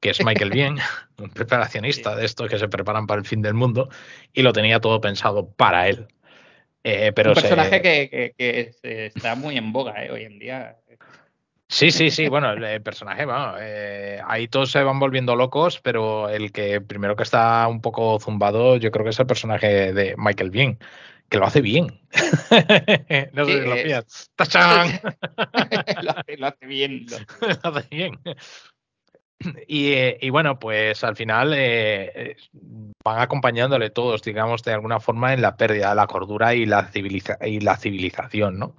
que 0.00 0.10
es 0.10 0.24
Michael 0.24 0.50
Bien, 0.50 0.76
un 1.18 1.30
preparacionista 1.30 2.14
de 2.16 2.24
estos 2.24 2.48
que 2.48 2.58
se 2.58 2.68
preparan 2.68 3.06
para 3.06 3.20
el 3.20 3.26
fin 3.26 3.42
del 3.42 3.54
mundo, 3.54 3.88
y 4.32 4.42
lo 4.42 4.52
tenía 4.52 4.80
todo 4.80 5.00
pensado 5.00 5.50
para 5.50 5.88
él. 5.88 6.06
Eh, 6.84 7.12
pero 7.12 7.30
un 7.30 7.34
se- 7.34 7.42
personaje 7.42 7.82
que, 7.82 8.08
que- 8.08 8.34
que 8.38 8.72
se- 8.72 9.06
está 9.06 9.34
muy 9.34 9.58
en 9.58 9.72
boga 9.72 10.04
eh, 10.04 10.10
hoy 10.10 10.24
en 10.24 10.38
día. 10.38 10.76
Sí, 11.70 11.90
sí, 11.90 12.10
sí, 12.10 12.28
bueno, 12.28 12.50
el, 12.52 12.80
personaje, 12.82 13.26
bueno, 13.26 13.54
eh, 13.60 14.22
ahí 14.26 14.48
todos 14.48 14.70
se 14.70 14.82
van 14.82 14.98
volviendo 14.98 15.36
locos, 15.36 15.80
pero 15.82 16.30
el 16.30 16.50
que 16.50 16.80
primero 16.80 17.14
que 17.14 17.24
está 17.24 17.68
un 17.68 17.82
poco 17.82 18.18
zumbado, 18.20 18.76
yo 18.78 18.90
creo 18.90 19.04
que 19.04 19.10
es 19.10 19.20
el 19.20 19.26
personaje 19.26 19.92
de 19.92 20.14
Michael 20.16 20.50
Bien, 20.50 20.78
que 21.28 21.36
lo 21.36 21.44
hace 21.44 21.60
bien. 21.60 21.88
no 23.34 23.44
sé 23.44 23.62
si 23.62 23.68
lo 23.68 23.74
pillas. 23.82 24.30
¡Tachán! 24.34 24.98
lo, 26.02 26.10
hace, 26.12 26.36
lo 26.38 26.46
hace 26.46 26.66
bien. 26.66 27.04
lo- 27.10 27.48
Lo 27.70 27.76
hace 27.78 27.88
bien. 27.94 28.18
Y, 29.68 29.92
eh, 29.92 30.18
y 30.20 30.30
bueno, 30.30 30.58
pues 30.58 31.04
al 31.04 31.16
final 31.16 31.52
eh, 31.56 32.36
van 33.04 33.20
acompañándole 33.20 33.90
todos, 33.90 34.22
digamos, 34.22 34.62
de 34.64 34.72
alguna 34.72 35.00
forma 35.00 35.32
en 35.32 35.42
la 35.42 35.56
pérdida 35.56 35.90
de 35.90 35.94
la 35.96 36.06
cordura 36.06 36.54
y 36.54 36.66
la, 36.66 36.90
civiliza- 36.90 37.38
y 37.46 37.60
la 37.60 37.76
civilización, 37.76 38.58
¿no? 38.58 38.74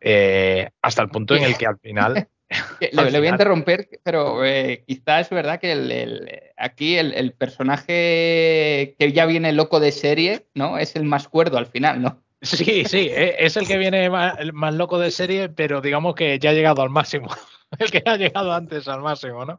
Eh, 0.00 0.70
hasta 0.82 1.02
el 1.02 1.08
punto 1.08 1.34
en 1.34 1.44
el 1.44 1.56
que 1.56 1.66
al 1.66 1.78
final 1.78 2.28
Al 2.96 3.12
le, 3.12 3.18
voy 3.18 3.28
a 3.28 3.30
interromper, 3.32 3.88
pero 4.04 4.44
eh, 4.44 4.84
quizá 4.86 5.20
es 5.20 5.30
verdad 5.30 5.60
que 5.60 5.72
el- 5.72 5.90
el- 5.90 6.40
aquí 6.56 6.96
el, 6.96 7.12
el 7.14 7.32
personaje 7.32 8.94
que 8.98 9.12
ya 9.12 9.26
viene 9.26 9.52
loco 9.52 9.80
de 9.80 9.92
serie, 9.92 10.46
¿no? 10.54 10.78
Es 10.78 10.94
el 10.96 11.04
más 11.04 11.28
cuerdo 11.28 11.58
al 11.58 11.66
final, 11.66 12.00
¿no? 12.00 12.22
Sí, 12.40 12.84
sí, 12.84 13.08
e- 13.10 13.36
es 13.44 13.56
el 13.56 13.66
que 13.66 13.78
viene 13.78 14.08
más, 14.10 14.74
loco 14.74 14.98
de 14.98 15.10
serie, 15.10 15.48
pero 15.48 15.80
digamos 15.80 16.14
que 16.14 16.38
ya 16.38 16.50
ha 16.50 16.54
llegado 16.54 16.82
al 16.82 16.90
máximo. 16.90 17.28
El 17.78 17.90
que 17.90 18.02
ha 18.06 18.16
llegado 18.16 18.52
antes 18.54 18.88
al 18.88 19.02
máximo, 19.02 19.44
¿no? 19.44 19.58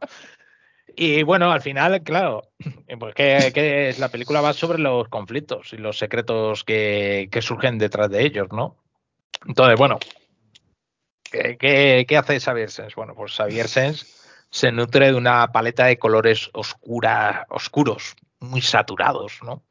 Y 0.96 1.22
bueno, 1.22 1.52
al 1.52 1.60
final, 1.60 2.02
claro, 2.02 2.42
pues 2.98 3.14
que, 3.14 3.94
la 3.98 4.08
película 4.08 4.40
va 4.40 4.52
sobre 4.52 4.78
los 4.78 5.08
conflictos 5.08 5.72
y 5.72 5.76
los 5.76 5.96
secretos 5.96 6.64
que, 6.64 7.28
surgen 7.40 7.78
detrás 7.78 8.10
de 8.10 8.24
ellos, 8.24 8.48
¿no? 8.50 8.76
Entonces, 9.46 9.78
bueno, 9.78 10.00
¿qué, 11.22 11.56
qué, 11.56 12.04
qué 12.08 12.16
hace 12.16 12.40
Xavier 12.40 12.70
Sens? 12.70 12.96
Bueno, 12.96 13.14
pues 13.14 13.32
Xavier 13.32 13.68
Sens 13.68 14.20
se 14.50 14.72
nutre 14.72 15.12
de 15.12 15.14
una 15.14 15.52
paleta 15.52 15.86
de 15.86 15.98
colores 15.98 16.50
oscura, 16.52 17.46
oscuros, 17.50 18.16
muy 18.40 18.60
saturados, 18.60 19.38
¿no? 19.44 19.62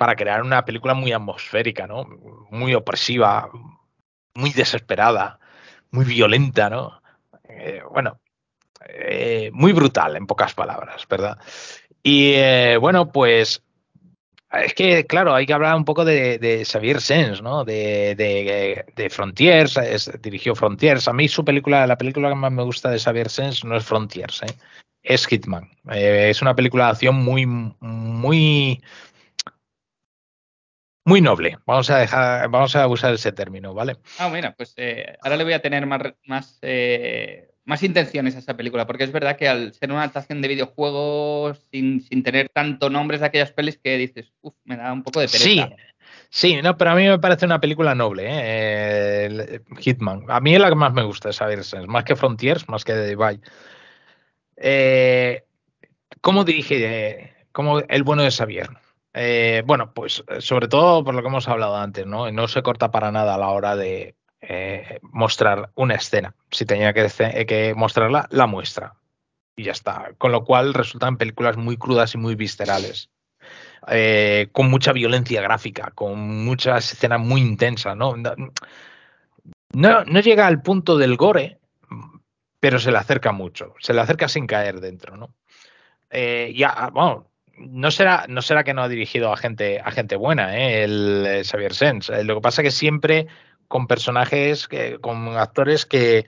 Para 0.00 0.16
crear 0.16 0.40
una 0.40 0.64
película 0.64 0.94
muy 0.94 1.12
atmosférica, 1.12 1.86
¿no? 1.86 2.06
Muy 2.50 2.74
opresiva, 2.74 3.50
muy 4.34 4.50
desesperada, 4.50 5.38
muy 5.90 6.06
violenta, 6.06 6.70
¿no? 6.70 7.02
Eh, 7.46 7.82
bueno, 7.92 8.18
eh, 8.88 9.50
muy 9.52 9.74
brutal, 9.74 10.16
en 10.16 10.26
pocas 10.26 10.54
palabras, 10.54 11.06
¿verdad? 11.06 11.36
Y 12.02 12.32
eh, 12.32 12.78
bueno, 12.80 13.12
pues 13.12 13.62
es 14.52 14.72
que, 14.72 15.04
claro, 15.04 15.34
hay 15.34 15.44
que 15.44 15.52
hablar 15.52 15.76
un 15.76 15.84
poco 15.84 16.06
de, 16.06 16.38
de 16.38 16.64
Xavier 16.64 17.02
Sens, 17.02 17.42
¿no? 17.42 17.66
De, 17.66 18.14
de, 18.14 18.86
de 18.96 19.10
Frontiers, 19.10 19.78
dirigió 20.22 20.54
Frontiers. 20.54 21.08
A 21.08 21.12
mí 21.12 21.28
su 21.28 21.44
película, 21.44 21.86
la 21.86 21.98
película 21.98 22.30
que 22.30 22.36
más 22.36 22.52
me 22.52 22.62
gusta 22.62 22.88
de 22.88 22.98
Xavier 22.98 23.28
Sens 23.28 23.66
no 23.66 23.76
es 23.76 23.84
Frontiers, 23.84 24.40
es 25.02 25.26
Hitman. 25.26 25.68
Es 25.90 26.40
una 26.40 26.54
película 26.54 26.86
de 26.86 26.90
acción 26.92 27.16
muy, 27.16 27.44
muy, 27.44 28.80
muy 31.10 31.20
noble. 31.20 31.58
Vamos 31.66 31.90
a 31.90 31.98
dejar, 31.98 32.48
vamos 32.50 32.76
a 32.76 32.86
usar 32.86 33.12
ese 33.12 33.32
término, 33.32 33.74
¿vale? 33.74 33.96
Ah, 34.18 34.28
mira, 34.28 34.54
pues 34.56 34.74
eh, 34.76 35.16
ahora 35.20 35.36
le 35.36 35.42
voy 35.42 35.54
a 35.54 35.60
tener 35.60 35.84
más, 35.84 36.00
más, 36.24 36.58
eh, 36.62 37.50
más 37.64 37.82
intenciones 37.82 38.36
a 38.36 38.38
esa 38.38 38.56
película, 38.56 38.86
porque 38.86 39.02
es 39.02 39.10
verdad 39.10 39.36
que 39.36 39.48
al 39.48 39.74
ser 39.74 39.90
una 39.90 40.02
adaptación 40.02 40.40
de 40.40 40.46
videojuegos 40.46 41.66
sin, 41.72 42.00
sin 42.00 42.22
tener 42.22 42.48
tanto 42.48 42.90
nombres 42.90 43.20
de 43.20 43.26
aquellas 43.26 43.50
pelis 43.50 43.76
que 43.82 43.98
dices, 43.98 44.32
uff, 44.40 44.54
me 44.62 44.76
da 44.76 44.92
un 44.92 45.02
poco 45.02 45.18
de 45.18 45.26
pereza. 45.26 45.44
Sí, 45.44 45.64
sí, 46.28 46.62
no, 46.62 46.76
pero 46.76 46.92
a 46.92 46.94
mí 46.94 47.08
me 47.08 47.18
parece 47.18 47.44
una 47.44 47.60
película 47.60 47.96
noble, 47.96 48.26
¿eh? 48.28 49.60
Hitman. 49.80 50.26
A 50.28 50.38
mí 50.38 50.54
es 50.54 50.60
la 50.60 50.68
que 50.68 50.76
más 50.76 50.92
me 50.92 51.02
gusta, 51.02 51.32
¿sabes? 51.32 51.74
Más 51.88 52.04
que 52.04 52.14
Frontiers, 52.14 52.68
más 52.68 52.84
que 52.84 52.92
The 52.92 53.08
Divide. 53.08 53.40
Eh, 54.56 55.42
¿Cómo 56.20 56.44
dirige 56.44 57.34
como 57.50 57.80
el 57.80 58.04
bueno 58.04 58.22
de 58.22 58.30
Xavier? 58.30 58.68
Eh, 59.12 59.62
bueno, 59.66 59.92
pues 59.92 60.22
eh, 60.28 60.40
sobre 60.40 60.68
todo 60.68 61.02
por 61.02 61.14
lo 61.14 61.22
que 61.22 61.28
hemos 61.28 61.48
hablado 61.48 61.76
antes, 61.76 62.06
¿no? 62.06 62.30
No 62.30 62.48
se 62.48 62.62
corta 62.62 62.90
para 62.90 63.10
nada 63.10 63.34
a 63.34 63.38
la 63.38 63.48
hora 63.48 63.74
de 63.74 64.14
eh, 64.40 65.00
mostrar 65.02 65.70
una 65.74 65.94
escena. 65.96 66.34
Si 66.50 66.64
tenía 66.64 66.92
que, 66.92 67.74
mostrarla, 67.76 68.28
la 68.30 68.46
muestra. 68.46 68.94
Y 69.56 69.64
ya 69.64 69.72
está. 69.72 70.12
Con 70.18 70.32
lo 70.32 70.44
cual 70.44 70.74
resultan 70.74 71.16
películas 71.16 71.56
muy 71.56 71.76
crudas 71.76 72.14
y 72.14 72.18
muy 72.18 72.34
viscerales. 72.34 73.10
Con 74.52 74.70
mucha 74.70 74.92
violencia 74.92 75.40
gráfica, 75.42 75.90
con 75.94 76.44
muchas 76.44 76.92
escenas 76.92 77.20
muy 77.20 77.40
intensas, 77.40 77.96
¿no? 77.96 78.14
No, 79.72 80.20
llega 80.20 80.46
al 80.46 80.62
punto 80.62 80.96
del 80.98 81.16
gore, 81.16 81.58
pero 82.60 82.78
se 82.78 82.92
le 82.92 82.98
acerca 82.98 83.32
mucho, 83.32 83.74
se 83.80 83.94
le 83.94 84.02
acerca 84.02 84.28
sin 84.28 84.46
caer 84.46 84.80
dentro, 84.80 85.16
¿no? 85.16 85.34
Ya, 86.10 86.90
bueno, 86.92 87.29
no 87.60 87.90
será, 87.90 88.26
no 88.28 88.42
será 88.42 88.64
que 88.64 88.74
no 88.74 88.82
ha 88.82 88.88
dirigido 88.88 89.32
a 89.32 89.36
gente, 89.36 89.80
a 89.80 89.90
gente 89.90 90.16
buena, 90.16 90.56
¿eh? 90.56 90.84
el, 90.84 91.42
Xavier 91.44 91.74
Sens. 91.74 92.08
Eh, 92.08 92.24
lo 92.24 92.36
que 92.36 92.40
pasa 92.40 92.62
que 92.62 92.70
siempre 92.70 93.26
con 93.68 93.86
personajes, 93.86 94.68
con 95.00 95.36
actores 95.36 95.86
que, 95.86 96.26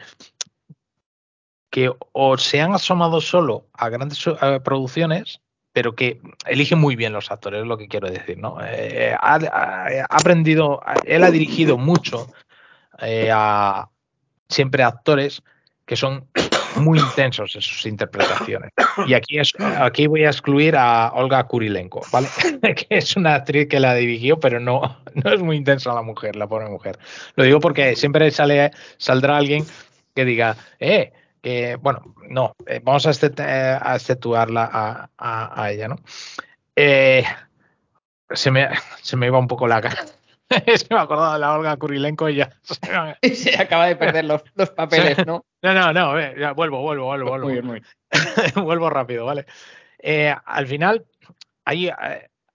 que 1.70 1.90
o 2.12 2.38
se 2.38 2.60
han 2.60 2.72
asomado 2.72 3.20
solo 3.20 3.66
a 3.72 3.88
grandes 3.88 4.24
producciones, 4.62 5.40
pero 5.72 5.94
que 5.94 6.20
eligen 6.46 6.78
muy 6.78 6.96
bien 6.96 7.12
los 7.12 7.30
actores, 7.30 7.62
es 7.62 7.66
lo 7.66 7.78
que 7.78 7.88
quiero 7.88 8.10
decir, 8.10 8.38
¿no? 8.38 8.58
Eh, 8.62 9.16
ha, 9.18 9.88
aprendido, 10.10 10.82
él 11.04 11.24
ha 11.24 11.30
dirigido 11.30 11.78
mucho 11.78 12.30
eh, 13.00 13.30
a 13.32 13.88
siempre 14.48 14.82
actores 14.82 15.42
que 15.86 15.96
son 15.96 16.28
muy 16.76 16.98
intensos 16.98 17.54
en 17.54 17.62
sus 17.62 17.86
interpretaciones. 17.86 18.70
Y 19.06 19.14
aquí, 19.14 19.38
es, 19.38 19.52
aquí 19.58 20.06
voy 20.06 20.24
a 20.24 20.28
excluir 20.28 20.76
a 20.76 21.12
Olga 21.14 21.44
Kurilenko, 21.44 22.02
¿vale? 22.12 22.28
que 22.62 22.86
es 22.90 23.16
una 23.16 23.34
actriz 23.34 23.68
que 23.68 23.80
la 23.80 23.94
dirigió, 23.94 24.38
pero 24.38 24.60
no, 24.60 24.98
no 25.14 25.32
es 25.32 25.40
muy 25.40 25.56
intensa 25.56 25.94
la 25.94 26.02
mujer, 26.02 26.36
la 26.36 26.46
pobre 26.46 26.68
mujer. 26.68 26.98
Lo 27.36 27.44
digo 27.44 27.60
porque 27.60 27.96
siempre 27.96 28.30
sale, 28.30 28.70
saldrá 28.96 29.36
alguien 29.36 29.64
que 30.14 30.24
diga, 30.24 30.56
eh, 30.78 31.12
que, 31.40 31.76
bueno, 31.76 32.14
no, 32.28 32.54
eh, 32.66 32.80
vamos 32.82 33.06
a, 33.06 33.10
a 33.10 33.94
exceptuarla 33.96 34.68
a, 34.72 35.10
a, 35.18 35.62
a, 35.62 35.70
ella, 35.72 35.88
¿no? 35.88 35.96
Eh, 36.76 37.24
se, 38.30 38.50
me, 38.50 38.68
se 39.02 39.16
me 39.16 39.26
iba 39.26 39.38
un 39.38 39.48
poco 39.48 39.66
la 39.66 39.80
cara. 39.80 40.04
se 40.76 40.86
me 40.90 40.96
ha 40.96 41.02
acordado 41.02 41.34
de 41.34 41.38
la 41.38 41.54
Olga 41.54 41.76
Kurilenko 41.76 42.28
y 42.28 42.36
ya 42.36 42.50
se, 42.62 42.76
se 43.34 43.60
acaba 43.60 43.86
de 43.86 43.96
perder 43.96 44.24
los, 44.24 44.42
los 44.54 44.70
papeles, 44.70 45.26
¿no? 45.26 45.44
No, 45.62 45.74
no, 45.74 45.92
no, 45.92 46.36
ya, 46.36 46.52
vuelvo, 46.52 46.80
vuelvo, 46.82 47.06
vuelvo, 47.06 47.28
vuelvo. 47.28 47.46
Muy 47.46 47.52
bien, 47.54 47.66
muy 47.66 47.80
bien. 47.80 48.64
vuelvo 48.64 48.90
rápido, 48.90 49.24
¿vale? 49.24 49.46
Eh, 49.98 50.34
al 50.44 50.66
final, 50.66 51.06
hay, 51.64 51.90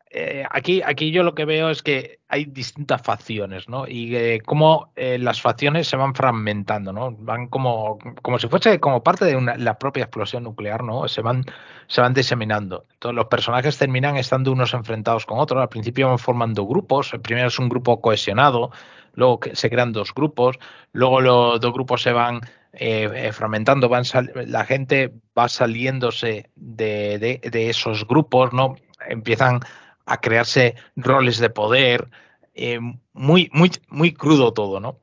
eh, 0.10 0.46
aquí, 0.50 0.82
aquí 0.82 1.12
yo 1.12 1.24
lo 1.24 1.36
que 1.36 1.46
veo 1.46 1.70
es 1.70 1.84
que 1.84 2.20
hay 2.30 2.46
distintas 2.46 3.02
facciones, 3.02 3.68
¿no? 3.68 3.88
Y 3.88 4.16
eh, 4.16 4.42
cómo 4.46 4.92
eh, 4.96 5.18
las 5.18 5.42
facciones 5.42 5.88
se 5.88 5.98
van 5.98 6.16
fragmentando, 6.16 6.94
¿no? 6.94 7.12
Van 7.12 7.48
como, 7.48 7.98
como 8.22 8.40
si 8.40 8.48
fuese 8.48 8.80
como 8.80 9.04
parte 9.04 9.26
de 9.26 9.36
una, 9.36 9.58
la 9.58 9.78
propia 9.78 10.04
explosión 10.04 10.44
nuclear, 10.44 10.84
¿no? 10.84 11.08
Se 11.08 11.22
van, 11.22 11.44
se 11.88 12.02
van 12.02 12.14
diseminando. 12.14 12.86
Entonces 12.94 13.16
los 13.16 13.28
personajes 13.28 13.78
terminan 13.78 14.18
estando 14.18 14.52
unos 14.52 14.74
enfrentados 14.74 15.26
con 15.26 15.40
otros. 15.40 15.62
Al 15.62 15.70
principio 15.70 16.08
van 16.08 16.20
formando 16.20 16.66
grupos. 16.66 17.14
El 17.14 17.22
primero 17.22 17.48
es 17.48 17.60
un 17.60 17.70
grupo 17.70 18.02
cohesionado, 18.02 18.72
luego 19.14 19.40
se 19.54 19.70
crean 19.70 19.92
dos 19.92 20.14
grupos, 20.14 20.58
luego 20.94 21.22
los 21.22 21.60
dos 21.60 21.74
grupos 21.74 22.02
se 22.02 22.14
van 22.14 22.42
eh, 22.74 23.32
fragmentando, 23.34 23.90
van 23.90 24.04
la 24.46 24.64
gente 24.66 25.14
va 25.38 25.50
saliéndose 25.50 26.50
de, 26.56 27.18
de, 27.18 27.50
de, 27.50 27.70
esos 27.70 28.08
grupos, 28.08 28.54
¿no? 28.54 28.76
Empiezan 29.08 29.62
a 30.08 30.20
crearse 30.20 30.76
roles 30.96 31.38
de 31.38 31.50
poder, 31.50 32.10
eh, 32.56 32.80
muy, 33.14 33.50
muy, 33.54 33.72
muy 33.90 34.14
crudo 34.14 34.54
todo, 34.54 34.80
¿no? 34.80 35.02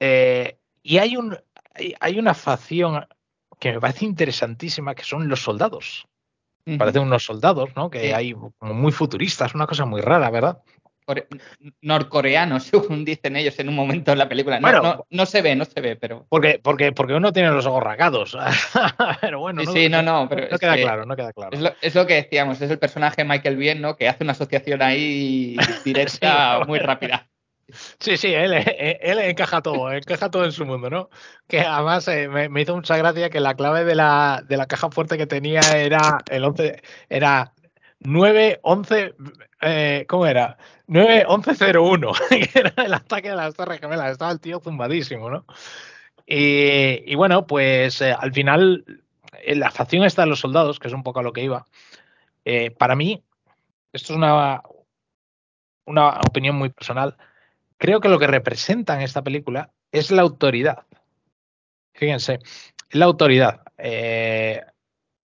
Eh, 0.00 0.56
y 0.82 0.98
hay, 0.98 1.16
un, 1.16 1.36
hay, 1.74 1.94
hay, 2.00 2.18
una 2.18 2.34
facción 2.34 3.06
que 3.58 3.72
me 3.72 3.80
parece 3.80 4.04
interesantísima, 4.04 4.94
que 4.94 5.04
son 5.04 5.28
los 5.28 5.42
soldados. 5.42 6.06
Uh 6.66 6.72
-huh. 6.72 6.78
Parecen 6.78 7.02
unos 7.02 7.24
soldados, 7.24 7.70
¿no? 7.76 7.90
Que 7.90 8.14
hay 8.14 8.32
como 8.32 8.74
muy 8.74 8.92
futuristas, 8.92 9.54
una 9.54 9.66
cosa 9.66 9.84
muy 9.84 10.00
rara, 10.00 10.30
¿verdad? 10.30 10.62
Norcoreanos, 11.82 12.64
según 12.64 13.04
dicen 13.04 13.36
ellos 13.36 13.58
en 13.58 13.68
un 13.68 13.74
momento 13.74 14.12
en 14.12 14.18
la 14.18 14.28
película. 14.28 14.58
No, 14.58 14.62
bueno, 14.62 14.82
no, 14.82 15.06
no, 15.10 15.26
se 15.26 15.42
ve, 15.42 15.54
no 15.56 15.64
se 15.64 15.80
ve, 15.80 15.96
pero. 15.96 16.26
Porque, 16.28 16.60
porque, 16.62 16.92
porque 16.92 17.14
uno 17.14 17.32
tiene 17.32 17.50
los 17.50 17.66
ojos 17.66 17.82
rasgados. 17.82 18.36
pero 19.20 19.40
bueno, 19.40 19.60
sí, 19.60 19.66
no, 19.66 19.72
sí, 19.72 19.88
no, 19.88 20.02
no, 20.02 20.28
pero 20.28 20.48
no 20.50 20.58
queda 20.58 20.76
claro, 20.76 21.06
no 21.06 21.16
queda 21.16 21.32
claro. 21.32 21.50
Es 21.52 21.60
lo, 21.60 21.72
es 21.80 21.94
lo, 21.94 22.06
que 22.06 22.14
decíamos, 22.14 22.60
es 22.60 22.70
el 22.70 22.78
personaje 22.78 23.24
Michael 23.24 23.56
Bien, 23.56 23.80
¿no? 23.80 23.96
Que 23.96 24.08
hace 24.08 24.24
una 24.24 24.32
asociación 24.32 24.82
ahí 24.82 25.56
directa 25.84 26.58
sí, 26.60 26.68
muy 26.68 26.78
rápida. 26.78 27.28
Sí, 27.98 28.18
sí, 28.18 28.34
él, 28.34 28.52
él, 28.52 29.18
encaja 29.20 29.62
todo, 29.62 29.90
encaja 29.90 30.30
todo 30.30 30.44
en 30.44 30.52
su 30.52 30.66
mundo, 30.66 30.90
¿no? 30.90 31.08
Que 31.48 31.60
además 31.60 32.06
eh, 32.08 32.28
me, 32.28 32.50
me, 32.50 32.60
hizo 32.60 32.76
mucha 32.76 32.96
gracia 32.98 33.30
que 33.30 33.40
la 33.40 33.54
clave 33.54 33.84
de 33.84 33.94
la, 33.94 34.44
de 34.46 34.58
la 34.58 34.66
caja 34.66 34.90
fuerte 34.90 35.16
que 35.16 35.26
tenía 35.26 35.60
era 35.74 36.18
el 36.30 36.44
11, 36.44 36.82
era 37.08 37.54
9, 38.04 38.60
11, 38.62 39.14
eh, 39.62 40.04
¿cómo 40.08 40.26
era? 40.26 40.58
9-11-01, 40.88 42.28
que 42.52 42.58
era 42.58 42.84
el 42.84 42.94
ataque 42.94 43.30
de 43.30 43.36
las 43.36 43.54
Torres 43.54 43.80
Gemelas. 43.80 44.12
Estaba 44.12 44.30
el 44.30 44.40
tío 44.40 44.60
zumbadísimo, 44.60 45.30
¿no? 45.30 45.46
Y, 46.26 47.14
bueno, 47.16 47.46
pues 47.46 48.00
eh, 48.00 48.14
al 48.18 48.32
final, 48.32 48.84
en 49.42 49.60
la 49.60 49.70
facción 49.70 50.04
está 50.04 50.22
de 50.22 50.28
los 50.28 50.40
soldados, 50.40 50.78
que 50.78 50.88
es 50.88 50.94
un 50.94 51.02
poco 51.02 51.20
a 51.20 51.22
lo 51.22 51.32
que 51.32 51.42
iba. 51.44 51.66
Eh, 52.44 52.70
para 52.70 52.94
mí, 52.96 53.22
esto 53.92 54.12
es 54.12 54.16
una, 54.16 54.62
una 55.86 56.20
opinión 56.26 56.56
muy 56.56 56.70
personal. 56.70 57.16
Creo 57.78 58.00
que 58.00 58.08
lo 58.08 58.18
que 58.18 58.26
representa 58.26 58.94
en 58.94 59.02
esta 59.02 59.22
película 59.22 59.70
es 59.92 60.10
la 60.10 60.22
autoridad. 60.22 60.86
Fíjense, 61.94 62.40
la 62.90 63.04
autoridad. 63.06 63.62
Eh, 63.78 64.62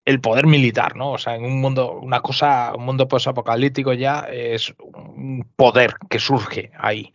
el 0.07 0.21
poder 0.21 0.47
militar, 0.47 0.95
¿no? 0.95 1.11
O 1.11 1.17
sea, 1.17 1.35
en 1.35 1.43
un 1.43 1.59
mundo, 1.59 1.99
una 1.99 2.21
cosa, 2.21 2.71
un 2.73 2.85
mundo 2.85 3.09
posapocalíptico 3.09 3.91
ya 3.91 4.21
es 4.31 4.73
un 4.79 5.45
poder 5.57 5.95
que 6.09 6.17
surge 6.17 6.71
ahí. 6.77 7.11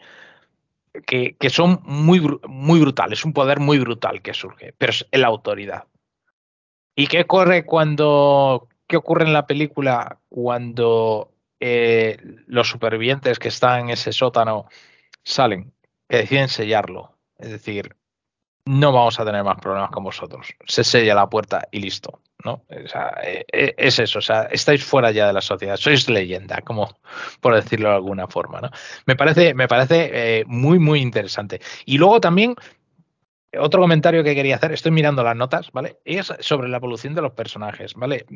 Que, 1.06 1.34
que, 1.40 1.48
son 1.48 1.80
muy, 1.84 2.20
muy 2.46 2.80
brutales, 2.80 3.24
un 3.24 3.32
poder 3.32 3.60
muy 3.60 3.78
brutal 3.78 4.20
que 4.20 4.34
surge, 4.34 4.74
pero 4.76 4.92
es 4.92 5.06
la 5.10 5.28
autoridad. 5.28 5.84
¿Y 6.94 7.06
qué 7.06 7.22
ocurre 7.22 7.64
cuando, 7.64 8.68
qué 8.86 8.98
ocurre 8.98 9.24
en 9.24 9.32
la 9.32 9.46
película 9.46 10.18
cuando 10.28 11.32
eh, 11.60 12.18
los 12.46 12.68
supervivientes 12.68 13.38
que 13.38 13.48
están 13.48 13.84
en 13.84 13.90
ese 13.90 14.12
sótano 14.12 14.66
salen, 15.22 15.72
que 16.10 16.18
deciden 16.18 16.50
sellarlo? 16.50 17.16
Es 17.38 17.52
decir, 17.52 17.96
no 18.66 18.92
vamos 18.92 19.18
a 19.18 19.24
tener 19.24 19.42
más 19.44 19.56
problemas 19.56 19.90
con 19.90 20.04
vosotros. 20.04 20.48
Se 20.66 20.84
sella 20.84 21.14
la 21.14 21.30
puerta 21.30 21.66
y 21.70 21.80
listo. 21.80 22.20
¿No? 22.44 22.64
O 22.68 22.88
sea, 22.88 23.14
es 23.22 23.98
eso, 23.98 24.18
o 24.18 24.22
sea, 24.22 24.42
estáis 24.44 24.84
fuera 24.84 25.10
ya 25.10 25.26
de 25.26 25.32
la 25.32 25.40
sociedad, 25.40 25.76
sois 25.76 26.08
leyenda, 26.08 26.60
como 26.62 26.96
por 27.40 27.54
decirlo 27.54 27.88
de 27.90 27.96
alguna 27.96 28.26
forma, 28.26 28.60
¿no? 28.60 28.70
Me 29.06 29.16
parece, 29.16 29.54
me 29.54 29.68
parece 29.68 30.10
eh, 30.12 30.44
muy, 30.46 30.78
muy 30.78 31.00
interesante. 31.00 31.60
Y 31.84 31.98
luego 31.98 32.20
también, 32.20 32.54
otro 33.58 33.80
comentario 33.80 34.24
que 34.24 34.34
quería 34.34 34.56
hacer, 34.56 34.72
estoy 34.72 34.92
mirando 34.92 35.22
las 35.22 35.36
notas, 35.36 35.70
¿vale? 35.72 35.98
Es 36.04 36.32
sobre 36.40 36.68
la 36.68 36.78
evolución 36.78 37.14
de 37.14 37.22
los 37.22 37.32
personajes, 37.32 37.94
¿vale? 37.94 38.26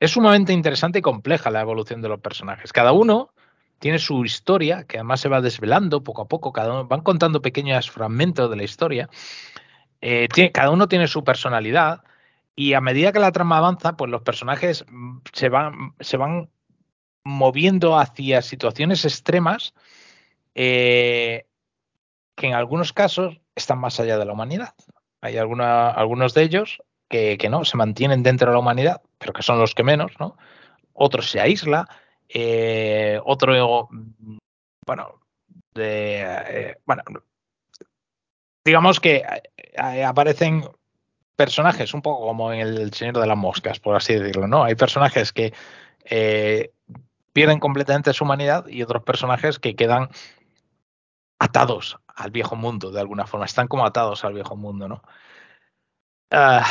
Es 0.00 0.10
sumamente 0.10 0.52
interesante 0.52 0.98
y 0.98 1.02
compleja 1.02 1.50
la 1.50 1.60
evolución 1.60 2.02
de 2.02 2.08
los 2.08 2.20
personajes. 2.20 2.72
Cada 2.72 2.92
uno 2.92 3.30
tiene 3.78 3.98
su 3.98 4.24
historia, 4.24 4.84
que 4.84 4.98
además 4.98 5.20
se 5.20 5.28
va 5.28 5.40
desvelando 5.40 6.02
poco 6.02 6.22
a 6.22 6.28
poco, 6.28 6.52
cada 6.52 6.72
uno 6.72 6.86
van 6.86 7.02
contando 7.02 7.42
pequeños 7.42 7.90
fragmentos 7.90 8.50
de 8.50 8.56
la 8.56 8.64
historia. 8.64 9.08
Eh, 10.00 10.28
cada 10.52 10.70
uno 10.70 10.88
tiene 10.88 11.08
su 11.08 11.24
personalidad 11.24 12.02
y 12.56 12.74
a 12.74 12.80
medida 12.80 13.12
que 13.12 13.18
la 13.18 13.32
trama 13.32 13.58
avanza, 13.58 13.96
pues 13.96 14.10
los 14.10 14.22
personajes 14.22 14.84
se 15.32 15.48
van, 15.48 15.94
se 16.00 16.16
van 16.16 16.50
moviendo 17.24 17.98
hacia 17.98 18.42
situaciones 18.42 19.04
extremas 19.04 19.74
eh, 20.54 21.46
que 22.36 22.46
en 22.46 22.54
algunos 22.54 22.92
casos 22.92 23.40
están 23.54 23.78
más 23.78 23.98
allá 23.98 24.18
de 24.18 24.24
la 24.24 24.32
humanidad. 24.32 24.74
Hay 25.20 25.36
alguna, 25.36 25.90
algunos 25.90 26.34
de 26.34 26.42
ellos 26.42 26.82
que, 27.08 27.38
que, 27.38 27.48
no, 27.48 27.64
se 27.64 27.76
mantienen 27.76 28.22
dentro 28.22 28.48
de 28.48 28.54
la 28.54 28.60
humanidad, 28.60 29.02
pero 29.18 29.32
que 29.32 29.42
son 29.42 29.58
los 29.58 29.74
que 29.74 29.82
menos, 29.82 30.12
¿no? 30.20 30.36
Otros 30.92 31.30
se 31.30 31.40
aísla, 31.40 31.88
eh, 32.28 33.20
otro, 33.24 33.88
bueno, 34.86 35.20
de, 35.74 36.22
eh, 36.22 36.76
bueno, 36.86 37.02
digamos 38.64 39.00
que 39.00 39.24
aparecen 40.04 40.64
personajes, 41.36 41.94
un 41.94 42.02
poco 42.02 42.26
como 42.26 42.52
en 42.52 42.60
El 42.60 42.92
Señor 42.92 43.18
de 43.18 43.26
las 43.26 43.36
Moscas, 43.36 43.80
por 43.80 43.96
así 43.96 44.14
decirlo, 44.14 44.46
¿no? 44.46 44.64
Hay 44.64 44.74
personajes 44.74 45.32
que 45.32 45.52
eh, 46.04 46.70
pierden 47.32 47.60
completamente 47.60 48.12
su 48.12 48.24
humanidad 48.24 48.66
y 48.68 48.82
otros 48.82 49.02
personajes 49.02 49.58
que 49.58 49.74
quedan 49.74 50.08
atados 51.38 51.98
al 52.06 52.30
viejo 52.30 52.56
mundo, 52.56 52.90
de 52.90 53.00
alguna 53.00 53.26
forma, 53.26 53.46
están 53.46 53.68
como 53.68 53.84
atados 53.86 54.24
al 54.24 54.34
viejo 54.34 54.56
mundo, 54.56 54.88
¿no? 54.88 55.02
Uh, 56.30 56.62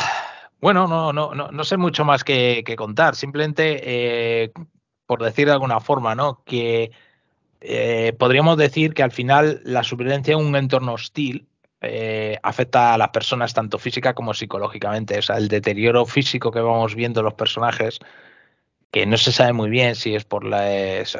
bueno, 0.60 0.88
no, 0.88 1.12
no, 1.12 1.34
no, 1.34 1.50
no, 1.50 1.64
sé 1.64 1.76
mucho 1.76 2.04
más 2.04 2.24
que, 2.24 2.62
que 2.64 2.76
contar, 2.76 3.14
simplemente, 3.14 3.80
eh, 4.44 4.52
por 5.06 5.22
decir 5.22 5.46
de 5.46 5.52
alguna 5.52 5.80
forma, 5.80 6.14
¿no? 6.14 6.42
Que 6.44 6.90
eh, 7.60 8.14
podríamos 8.18 8.56
decir 8.56 8.94
que 8.94 9.02
al 9.02 9.12
final 9.12 9.60
la 9.64 9.82
supervivencia 9.82 10.32
en 10.32 10.40
un 10.44 10.56
entorno 10.56 10.94
hostil 10.94 11.46
eh, 11.86 12.38
afecta 12.42 12.94
a 12.94 12.98
las 12.98 13.10
personas 13.10 13.54
tanto 13.54 13.78
física 13.78 14.14
como 14.14 14.34
psicológicamente. 14.34 15.18
O 15.18 15.22
sea, 15.22 15.36
el 15.36 15.48
deterioro 15.48 16.06
físico 16.06 16.50
que 16.50 16.60
vamos 16.60 16.94
viendo 16.94 17.22
los 17.22 17.34
personajes 17.34 17.98
que 18.90 19.06
no 19.06 19.16
se 19.16 19.32
sabe 19.32 19.52
muy 19.52 19.70
bien 19.70 19.96
si 19.96 20.14
es 20.14 20.24
por 20.24 20.44
la... 20.44 20.72
es- 20.72 21.18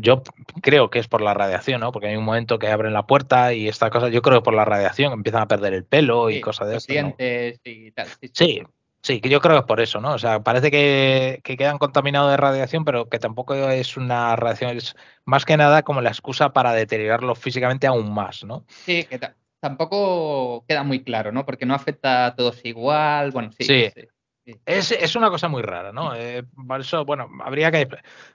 yo 0.00 0.22
creo 0.62 0.90
que 0.90 1.00
es 1.00 1.08
por 1.08 1.20
la 1.22 1.34
radiación, 1.34 1.80
¿no? 1.80 1.90
Porque 1.90 2.06
hay 2.08 2.16
un 2.16 2.24
momento 2.24 2.58
que 2.58 2.68
abren 2.68 2.92
la 2.92 3.06
puerta 3.06 3.52
y 3.52 3.66
esta 3.68 3.90
cosa, 3.90 4.08
yo 4.10 4.22
creo 4.22 4.38
que 4.40 4.44
por 4.44 4.54
la 4.54 4.64
radiación 4.64 5.12
empiezan 5.12 5.42
a 5.42 5.48
perder 5.48 5.74
el 5.74 5.84
pelo 5.84 6.30
y 6.30 6.34
Sí, 6.36 6.40
cosas 6.40 6.68
de 6.68 6.74
los 6.74 6.84
estas. 6.88 7.02
¿no? 7.02 7.14
dientes 7.18 7.60
y 7.64 7.90
tal. 7.90 8.06
Sí, 8.06 8.14
sí. 8.20 8.30
Sí, 8.32 8.62
sí, 9.02 9.20
que 9.20 9.28
yo 9.28 9.40
creo 9.40 9.54
que 9.56 9.60
es 9.60 9.66
por 9.66 9.80
eso, 9.80 10.00
¿no? 10.00 10.12
O 10.12 10.18
sea, 10.18 10.40
parece 10.44 10.70
que, 10.70 11.40
que 11.42 11.56
quedan 11.56 11.78
contaminados 11.78 12.30
de 12.30 12.36
radiación, 12.36 12.84
pero 12.84 13.08
que 13.08 13.18
tampoco 13.18 13.54
es 13.56 13.96
una 13.96 14.36
radiación, 14.36 14.76
es 14.76 14.94
más 15.24 15.44
que 15.44 15.56
nada 15.56 15.82
como 15.82 16.00
la 16.02 16.10
excusa 16.10 16.52
para 16.52 16.74
deteriorarlo 16.74 17.34
físicamente 17.34 17.88
aún 17.88 18.14
más, 18.14 18.44
¿no? 18.44 18.64
Sí, 18.68 19.02
que 19.02 19.18
tampoco 19.66 20.64
queda 20.68 20.84
muy 20.84 21.02
claro, 21.02 21.32
¿no? 21.32 21.44
Porque 21.44 21.66
no 21.66 21.74
afecta 21.74 22.26
a 22.26 22.36
todos 22.36 22.64
igual. 22.64 23.32
Bueno, 23.32 23.50
sí. 23.52 23.64
Sí. 23.64 23.90
sí, 23.94 24.02
sí. 24.44 24.60
Es, 24.64 24.92
es 24.92 25.16
una 25.16 25.28
cosa 25.28 25.48
muy 25.48 25.62
rara, 25.62 25.92
¿no? 25.92 26.14
Eh, 26.14 26.44
por 26.66 26.80
eso, 26.80 27.04
bueno, 27.04 27.28
habría 27.42 27.72
que... 27.72 27.88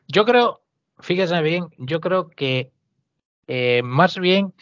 Yo 0.07 0.25
creo, 0.25 0.61
fíjese 0.99 1.41
bien, 1.41 1.67
yo 1.77 2.01
creo 2.01 2.29
que 2.29 2.69
eh, 3.47 3.81
más 3.83 4.19
bien 4.19 4.53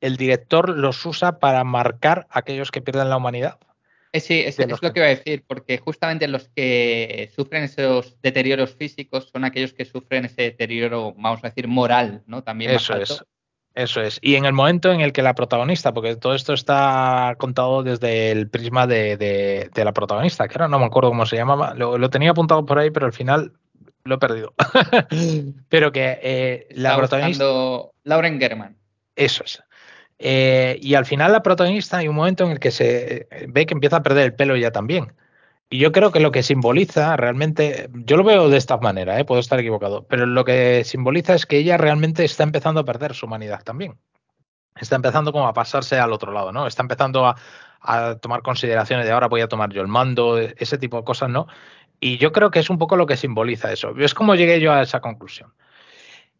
el 0.00 0.16
director 0.16 0.70
los 0.70 1.04
usa 1.04 1.38
para 1.38 1.62
marcar 1.64 2.26
a 2.30 2.38
aquellos 2.38 2.70
que 2.70 2.80
pierden 2.80 3.10
la 3.10 3.18
humanidad. 3.18 3.58
Eh, 4.12 4.20
sí, 4.20 4.40
es, 4.40 4.58
lo 4.58 4.78
que- 4.78 4.92
iba 4.94 5.06
a 5.06 5.10
decir, 5.10 5.44
porque 5.46 5.76
justamente 5.76 6.26
los 6.26 6.48
que 6.48 7.30
sufren 7.36 7.64
esos 7.64 8.18
deterioros 8.22 8.74
físicos 8.74 9.28
son 9.30 9.44
aquellos 9.44 9.74
que 9.74 9.84
sufren 9.84 10.24
ese 10.24 10.42
deterioro, 10.42 11.12
vamos 11.18 11.44
a 11.44 11.48
decir, 11.48 11.68
moral, 11.68 12.22
¿no? 12.26 12.42
También 12.42 12.72
más 12.72 12.82
Eso 12.84 12.94
alto. 12.94 13.14
es. 13.14 13.24
Eso 13.74 14.00
es. 14.00 14.18
Y 14.22 14.34
en 14.34 14.44
el 14.44 14.52
momento 14.52 14.90
en 14.92 15.00
el 15.00 15.12
que 15.12 15.22
la 15.22 15.34
protagonista, 15.34 15.94
porque 15.94 16.16
todo 16.16 16.34
esto 16.34 16.52
está 16.52 17.36
contado 17.38 17.82
desde 17.84 18.30
el 18.32 18.48
prisma 18.50 18.86
de, 18.88 19.16
de- 19.16 19.70
de 19.72 19.84
la 19.84 19.92
protagonista, 19.92 20.48
que 20.48 20.54
ahora 20.54 20.68
no 20.68 20.78
me 20.80 20.86
acuerdo 20.86 21.10
cómo 21.10 21.26
se 21.26 21.36
llamaba, 21.36 21.74
lo, 21.74 21.96
lo 21.96 22.10
tenía 22.10 22.30
apuntado 22.30 22.66
por 22.66 22.78
ahí, 22.78 22.90
pero 22.90 23.06
al 23.06 23.12
final 23.12 23.52
lo 24.04 24.16
he 24.16 24.18
perdido. 24.18 24.52
pero 25.68 25.92
que 25.92 26.18
eh, 26.22 26.66
la 26.70 26.90
Está 26.90 26.98
protagonista. 26.98 27.44
Lauren 28.04 28.40
German. 28.40 28.76
Eso 29.14 29.44
es. 29.44 29.62
Eh, 30.18 30.78
y 30.82 30.94
al 30.94 31.06
final 31.06 31.30
la 31.30 31.42
protagonista 31.42 31.98
hay 31.98 32.08
un 32.08 32.16
momento 32.16 32.44
en 32.44 32.50
el 32.52 32.58
que 32.58 32.72
se 32.72 33.28
eh, 33.30 33.46
ve 33.48 33.66
que 33.66 33.74
empieza 33.74 33.96
a 33.98 34.02
perder 34.02 34.24
el 34.24 34.34
pelo 34.34 34.56
ya 34.56 34.72
también. 34.72 35.12
Y 35.70 35.78
yo 35.78 35.92
creo 35.92 36.12
que 36.12 36.20
lo 36.20 36.32
que 36.32 36.42
simboliza 36.42 37.16
realmente, 37.16 37.90
yo 37.92 38.16
lo 38.16 38.24
veo 38.24 38.48
de 38.48 38.56
esta 38.56 38.78
manera, 38.78 39.20
¿eh? 39.20 39.24
puedo 39.24 39.40
estar 39.40 39.60
equivocado, 39.60 40.06
pero 40.06 40.24
lo 40.24 40.44
que 40.44 40.82
simboliza 40.84 41.34
es 41.34 41.44
que 41.44 41.58
ella 41.58 41.76
realmente 41.76 42.24
está 42.24 42.42
empezando 42.42 42.80
a 42.80 42.84
perder 42.84 43.14
su 43.14 43.26
humanidad 43.26 43.62
también. 43.62 43.98
Está 44.76 44.96
empezando 44.96 45.32
como 45.32 45.46
a 45.46 45.52
pasarse 45.52 45.98
al 45.98 46.12
otro 46.12 46.32
lado, 46.32 46.52
¿no? 46.52 46.66
Está 46.66 46.82
empezando 46.82 47.26
a, 47.26 47.36
tomar 48.20 48.42
consideraciones 48.42 49.06
de 49.06 49.12
ahora 49.12 49.28
voy 49.28 49.40
a 49.40 49.48
tomar 49.48 49.70
yo 49.72 49.82
el 49.82 49.88
mando, 49.88 50.38
ese 50.38 50.78
tipo 50.78 50.96
de 50.98 51.04
cosas, 51.04 51.30
¿no? 51.30 51.46
Y 52.00 52.18
yo 52.18 52.32
creo 52.32 52.50
que 52.50 52.60
es 52.60 52.70
un 52.70 52.78
poco 52.78 52.96
lo 52.96 53.06
que 53.06 53.16
simboliza 53.16 53.72
eso. 53.72 53.94
Es 53.98 54.14
como 54.14 54.34
llegué 54.34 54.60
yo 54.60 54.72
a 54.72 54.82
esa 54.82 55.00
conclusión. 55.00 55.52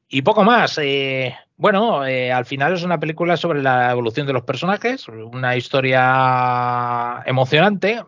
Y 0.08 0.22
poco 0.22 0.44
más. 0.44 0.78
eh, 0.78 1.36
bueno, 1.56 2.06
eh, 2.06 2.32
al 2.32 2.46
final 2.46 2.74
es 2.74 2.82
una 2.84 2.98
película 3.00 3.36
sobre 3.36 3.62
la 3.62 3.90
evolución 3.90 4.26
de 4.26 4.32
los 4.32 4.44
personajes, 4.44 5.08
una 5.08 5.56
historia 5.56 7.22
emocionante, 7.26 8.02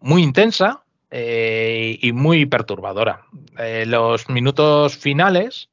muy 0.00 0.22
intensa 0.22 0.82
eh, 1.10 1.98
y 2.00 2.12
muy 2.12 2.46
perturbadora. 2.46 3.22
Eh, 3.58 3.84
los 3.86 4.28
minutos 4.28 4.96
finales, 4.96 5.68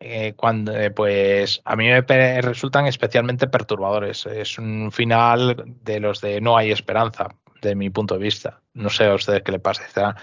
eh, 0.00 0.32
cuando, 0.36 0.72
pues 0.94 1.60
a 1.64 1.76
mí 1.76 1.88
me 1.88 2.40
resultan 2.42 2.86
especialmente 2.86 3.46
perturbadores. 3.46 4.26
Es 4.26 4.58
un 4.58 4.90
final 4.92 5.62
de 5.82 6.00
los 6.00 6.20
de 6.20 6.40
no 6.40 6.56
hay 6.56 6.70
esperanza, 6.72 7.28
de 7.62 7.74
mi 7.74 7.90
punto 7.90 8.14
de 8.14 8.24
vista. 8.24 8.60
No 8.74 8.88
sé 8.90 9.04
a 9.06 9.14
ustedes 9.14 9.42
qué 9.42 9.52
les 9.52 9.60
pasa, 9.60 10.16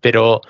pero 0.00 0.40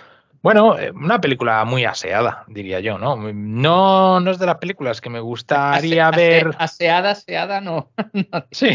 bueno, 0.42 0.76
una 0.94 1.20
película 1.22 1.64
muy 1.64 1.86
aseada, 1.86 2.44
diría 2.48 2.78
yo, 2.80 2.98
¿no? 2.98 3.16
No, 3.32 4.20
no 4.20 4.30
es 4.30 4.38
de 4.38 4.44
las 4.44 4.58
películas 4.58 5.00
que 5.00 5.08
me 5.08 5.20
gustaría 5.20 6.08
Ase- 6.08 6.16
ver. 6.18 6.48
ase- 6.48 6.56
Aseada, 6.58 7.10
aseada, 7.12 7.60
no. 7.62 7.90
no 8.12 8.44
Sí. 8.50 8.68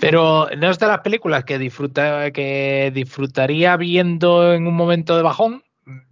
Pero 0.00 0.48
no 0.56 0.70
es 0.70 0.78
de 0.78 0.86
las 0.86 1.00
películas 1.00 1.44
que 1.44 1.58
disfruta, 1.58 2.30
que 2.30 2.92
disfrutaría 2.94 3.76
viendo 3.76 4.54
en 4.54 4.66
un 4.66 4.74
momento 4.74 5.16
de 5.16 5.22
bajón, 5.22 5.64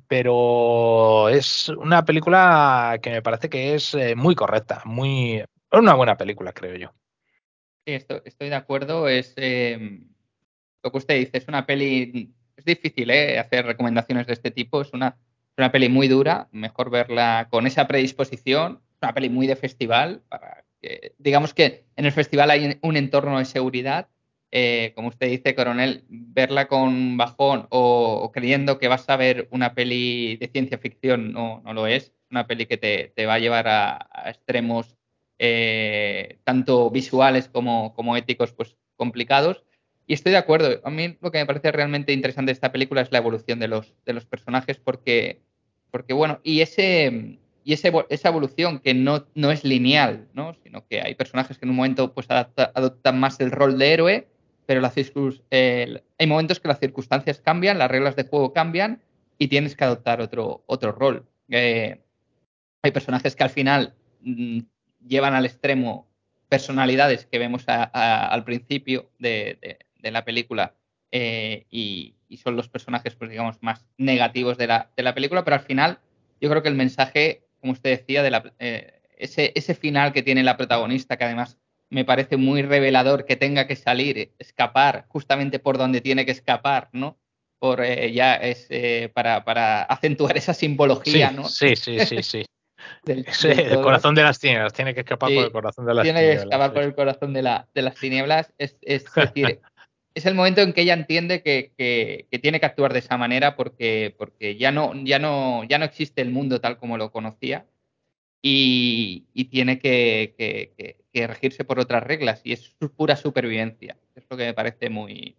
pero 0.08 1.28
es 1.28 1.68
una 1.68 2.04
película 2.04 2.98
que 3.00 3.10
me 3.10 3.22
parece 3.22 3.48
que 3.48 3.74
es 3.74 3.94
eh, 3.94 4.16
muy 4.16 4.34
correcta, 4.34 4.82
muy 4.84 5.44
una 5.72 5.94
buena 5.94 6.16
película, 6.16 6.52
creo 6.52 6.76
yo. 6.76 6.92
Sí, 7.86 7.92
estoy, 7.92 8.20
estoy 8.24 8.48
de 8.48 8.56
acuerdo. 8.56 9.08
Es 9.08 9.32
eh, 9.36 10.00
lo 10.82 10.90
que 10.90 10.98
usted 10.98 11.18
dice, 11.18 11.38
es 11.38 11.48
una 11.48 11.66
peli. 11.66 12.34
Es 12.56 12.64
difícil 12.64 13.10
¿eh? 13.10 13.38
hacer 13.38 13.64
recomendaciones 13.64 14.26
de 14.26 14.32
este 14.32 14.50
tipo. 14.50 14.80
Es 14.80 14.92
una, 14.92 15.08
es 15.08 15.58
una 15.58 15.72
peli 15.72 15.88
muy 15.88 16.08
dura. 16.08 16.48
Mejor 16.52 16.90
verla 16.90 17.48
con 17.50 17.66
esa 17.66 17.86
predisposición. 17.86 18.82
Es 18.90 18.98
una 19.02 19.14
peli 19.14 19.30
muy 19.30 19.46
de 19.46 19.56
festival. 19.56 20.22
Para 20.28 20.59
que, 20.80 21.14
digamos 21.18 21.54
que 21.54 21.84
en 21.96 22.06
el 22.06 22.12
festival 22.12 22.50
hay 22.50 22.78
un 22.82 22.96
entorno 22.96 23.38
de 23.38 23.44
seguridad. 23.44 24.08
Eh, 24.52 24.92
como 24.96 25.08
usted 25.08 25.28
dice, 25.28 25.54
Coronel, 25.54 26.04
verla 26.08 26.66
con 26.66 27.16
bajón 27.16 27.66
o, 27.70 28.20
o 28.22 28.32
creyendo 28.32 28.78
que 28.78 28.88
vas 28.88 29.08
a 29.08 29.16
ver 29.16 29.46
una 29.52 29.74
peli 29.74 30.36
de 30.36 30.48
ciencia 30.48 30.78
ficción 30.78 31.32
no, 31.32 31.62
no 31.64 31.72
lo 31.72 31.86
es. 31.86 32.12
Una 32.30 32.46
peli 32.46 32.66
que 32.66 32.76
te, 32.76 33.12
te 33.14 33.26
va 33.26 33.34
a 33.34 33.38
llevar 33.38 33.68
a, 33.68 34.08
a 34.12 34.30
extremos 34.30 34.96
eh, 35.38 36.38
tanto 36.44 36.90
visuales 36.90 37.48
como, 37.48 37.94
como 37.94 38.16
éticos 38.16 38.52
pues 38.52 38.76
complicados. 38.96 39.64
Y 40.06 40.14
estoy 40.14 40.32
de 40.32 40.38
acuerdo. 40.38 40.80
A 40.84 40.90
mí 40.90 41.16
lo 41.20 41.30
que 41.30 41.38
me 41.38 41.46
parece 41.46 41.72
realmente 41.72 42.12
interesante 42.12 42.50
de 42.50 42.54
esta 42.54 42.72
película 42.72 43.00
es 43.00 43.12
la 43.12 43.18
evolución 43.18 43.58
de 43.60 43.68
los, 43.68 43.94
de 44.04 44.12
los 44.12 44.26
personajes 44.26 44.78
porque, 44.78 45.40
porque 45.90 46.12
bueno, 46.12 46.40
y 46.42 46.60
ese 46.60 47.38
y 47.70 47.72
esa 47.72 48.28
evolución 48.28 48.80
que 48.80 48.94
no, 48.94 49.28
no 49.36 49.52
es 49.52 49.62
lineal, 49.62 50.26
¿no? 50.34 50.54
sino 50.64 50.84
que 50.88 51.02
hay 51.02 51.14
personajes 51.14 51.56
que 51.56 51.66
en 51.66 51.70
un 51.70 51.76
momento 51.76 52.12
pues 52.12 52.26
adoptan 52.28 53.20
más 53.20 53.38
el 53.38 53.52
rol 53.52 53.78
de 53.78 53.92
héroe, 53.92 54.28
pero 54.66 54.82
hay 54.84 56.26
momentos 56.26 56.58
que 56.58 56.66
las 56.66 56.80
circunstancias 56.80 57.40
cambian, 57.40 57.78
las 57.78 57.88
reglas 57.88 58.16
de 58.16 58.24
juego 58.24 58.52
cambian 58.52 59.00
y 59.38 59.46
tienes 59.46 59.76
que 59.76 59.84
adoptar 59.84 60.20
otro, 60.20 60.64
otro 60.66 60.90
rol. 60.90 61.28
Eh, 61.48 62.00
hay 62.82 62.90
personajes 62.90 63.36
que 63.36 63.44
al 63.44 63.50
final 63.50 63.94
mmm, 64.22 64.62
llevan 65.06 65.34
al 65.34 65.46
extremo 65.46 66.08
personalidades 66.48 67.26
que 67.26 67.38
vemos 67.38 67.66
al 67.68 68.42
principio 68.42 69.12
de 69.20 69.78
la 70.02 70.24
película 70.24 70.74
eh, 71.12 71.66
y, 71.70 72.16
y, 72.28 72.38
son 72.38 72.56
los 72.56 72.68
personajes, 72.68 73.14
pues 73.14 73.30
digamos, 73.30 73.62
más 73.62 73.86
negativos 73.96 74.58
de 74.58 74.66
la, 74.66 74.90
de 74.96 75.04
la, 75.04 75.14
película, 75.14 75.44
pero 75.44 75.56
al 75.56 75.62
final 75.62 76.00
yo 76.40 76.48
creo 76.48 76.62
que 76.62 76.68
el 76.68 76.74
mensaje, 76.74 77.44
como 77.60 77.72
usted 77.72 77.90
decía, 77.90 78.22
de 78.22 78.30
la, 78.30 78.52
eh, 78.58 79.02
ese, 79.16 79.52
ese, 79.54 79.74
final 79.74 80.12
que 80.12 80.22
tiene 80.22 80.42
la 80.42 80.56
protagonista, 80.56 81.16
que 81.16 81.24
además 81.24 81.58
me 81.88 82.04
parece 82.04 82.36
muy 82.36 82.62
revelador 82.62 83.26
que 83.26 83.36
tenga 83.36 83.66
que 83.66 83.76
salir, 83.76 84.32
escapar 84.38 85.06
justamente 85.08 85.58
por 85.58 85.78
donde 85.78 86.00
tiene 86.00 86.24
que 86.24 86.32
escapar, 86.32 86.88
¿no? 86.92 87.18
Por 87.58 87.82
eh, 87.82 88.12
ya 88.12 88.34
es 88.36 88.68
para, 89.12 89.44
para, 89.44 89.82
acentuar 89.82 90.36
esa 90.36 90.54
simbología, 90.54 91.30
sí, 91.30 91.36
¿no? 91.36 91.44
Sí, 91.44 91.76
sí, 91.76 91.98
sí, 92.00 92.22
sí. 92.22 92.44
del, 93.04 93.26
Sí, 93.30 93.48
el 93.48 93.80
corazón 93.82 94.14
de 94.14 94.22
las 94.22 94.38
tinieblas, 94.38 94.72
tiene 94.72 94.94
que 94.94 95.00
escapar 95.00 95.28
Sí, 95.28 95.36
por 95.36 95.44
el 95.44 95.52
corazón 95.52 95.86
de 95.86 95.94
las 95.94 96.02
tiene 96.02 96.20
tinieblas. 96.20 96.44
que 96.44 96.48
escapar 96.48 96.72
por 96.72 96.82
el 96.82 96.94
corazón 96.94 97.32
de, 97.32 97.42
la, 97.42 97.68
de 97.74 97.82
las 97.82 97.94
tinieblas. 97.96 98.52
Es, 98.58 98.76
es 98.82 99.04
decir, 99.14 99.60
es 100.14 100.26
el 100.26 100.34
momento 100.34 100.60
en 100.60 100.72
que 100.72 100.82
ella 100.82 100.94
entiende 100.94 101.42
que, 101.42 101.72
que, 101.76 102.38
tiene 102.38 102.60
que 102.60 102.66
actuar 102.66 102.92
de 102.92 102.98
esa 102.98 103.16
manera 103.16 103.56
porque, 103.56 104.14
porque 104.18 104.56
ya, 104.56 104.72
no, 104.72 104.92
ya, 105.04 105.18
no, 105.18 105.64
ya 105.64 105.78
no 105.78 105.84
existe 105.84 106.20
el 106.20 106.30
mundo 106.30 106.60
tal 106.60 106.78
como 106.78 106.98
lo 106.98 107.12
conocía 107.12 107.66
y, 108.42 109.26
tiene 109.50 109.78
que, 109.78 110.34
que, 111.12 111.26
regirse 111.26 111.64
por 111.64 111.78
otras 111.78 112.02
reglas 112.02 112.40
y 112.44 112.52
es 112.52 112.74
pura 112.96 113.16
supervivencia. 113.16 113.96
Es 114.14 114.24
lo 114.30 114.36
que 114.36 114.46
me 114.46 114.54
parece 114.54 114.88
muy, 114.90 115.36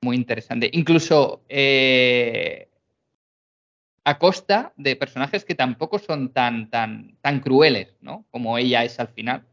muy 0.00 0.16
interesante. 0.16 0.68
Incluso 0.72 1.44
eh, 1.48 2.68
a 4.04 4.18
costa 4.18 4.72
de 4.76 4.96
personajes 4.96 5.44
que 5.44 5.54
tampoco 5.54 5.98
son 5.98 6.32
tan, 6.32 6.70
tan, 6.70 7.16
tan 7.20 7.40
crueles, 7.40 7.96
¿no? 8.00 8.26
Como 8.30 8.58
ella 8.58 8.84
es 8.84 8.98
al 8.98 9.08
final. 9.08 9.46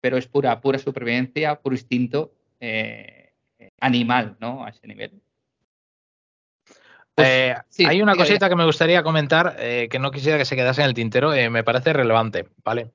Pero 0.00 0.16
es 0.16 0.26
pura, 0.26 0.60
pura 0.60 0.78
supervivencia, 0.78 1.60
puro 1.60 1.76
instinto 1.76 2.34
eh, 2.60 3.21
animal, 3.80 4.36
¿no? 4.40 4.64
A 4.64 4.70
ese 4.70 4.86
nivel. 4.86 5.22
Pues, 7.14 7.28
eh, 7.28 7.56
sí, 7.68 7.84
hay 7.84 8.00
una 8.00 8.16
cosita 8.16 8.48
que 8.48 8.56
me 8.56 8.64
gustaría 8.64 9.02
comentar 9.02 9.56
eh, 9.58 9.88
que 9.90 9.98
no 9.98 10.10
quisiera 10.10 10.38
que 10.38 10.46
se 10.46 10.56
quedase 10.56 10.80
en 10.80 10.88
el 10.88 10.94
tintero, 10.94 11.34
eh, 11.34 11.50
me 11.50 11.62
parece 11.62 11.92
relevante, 11.92 12.48
¿vale? 12.64 12.92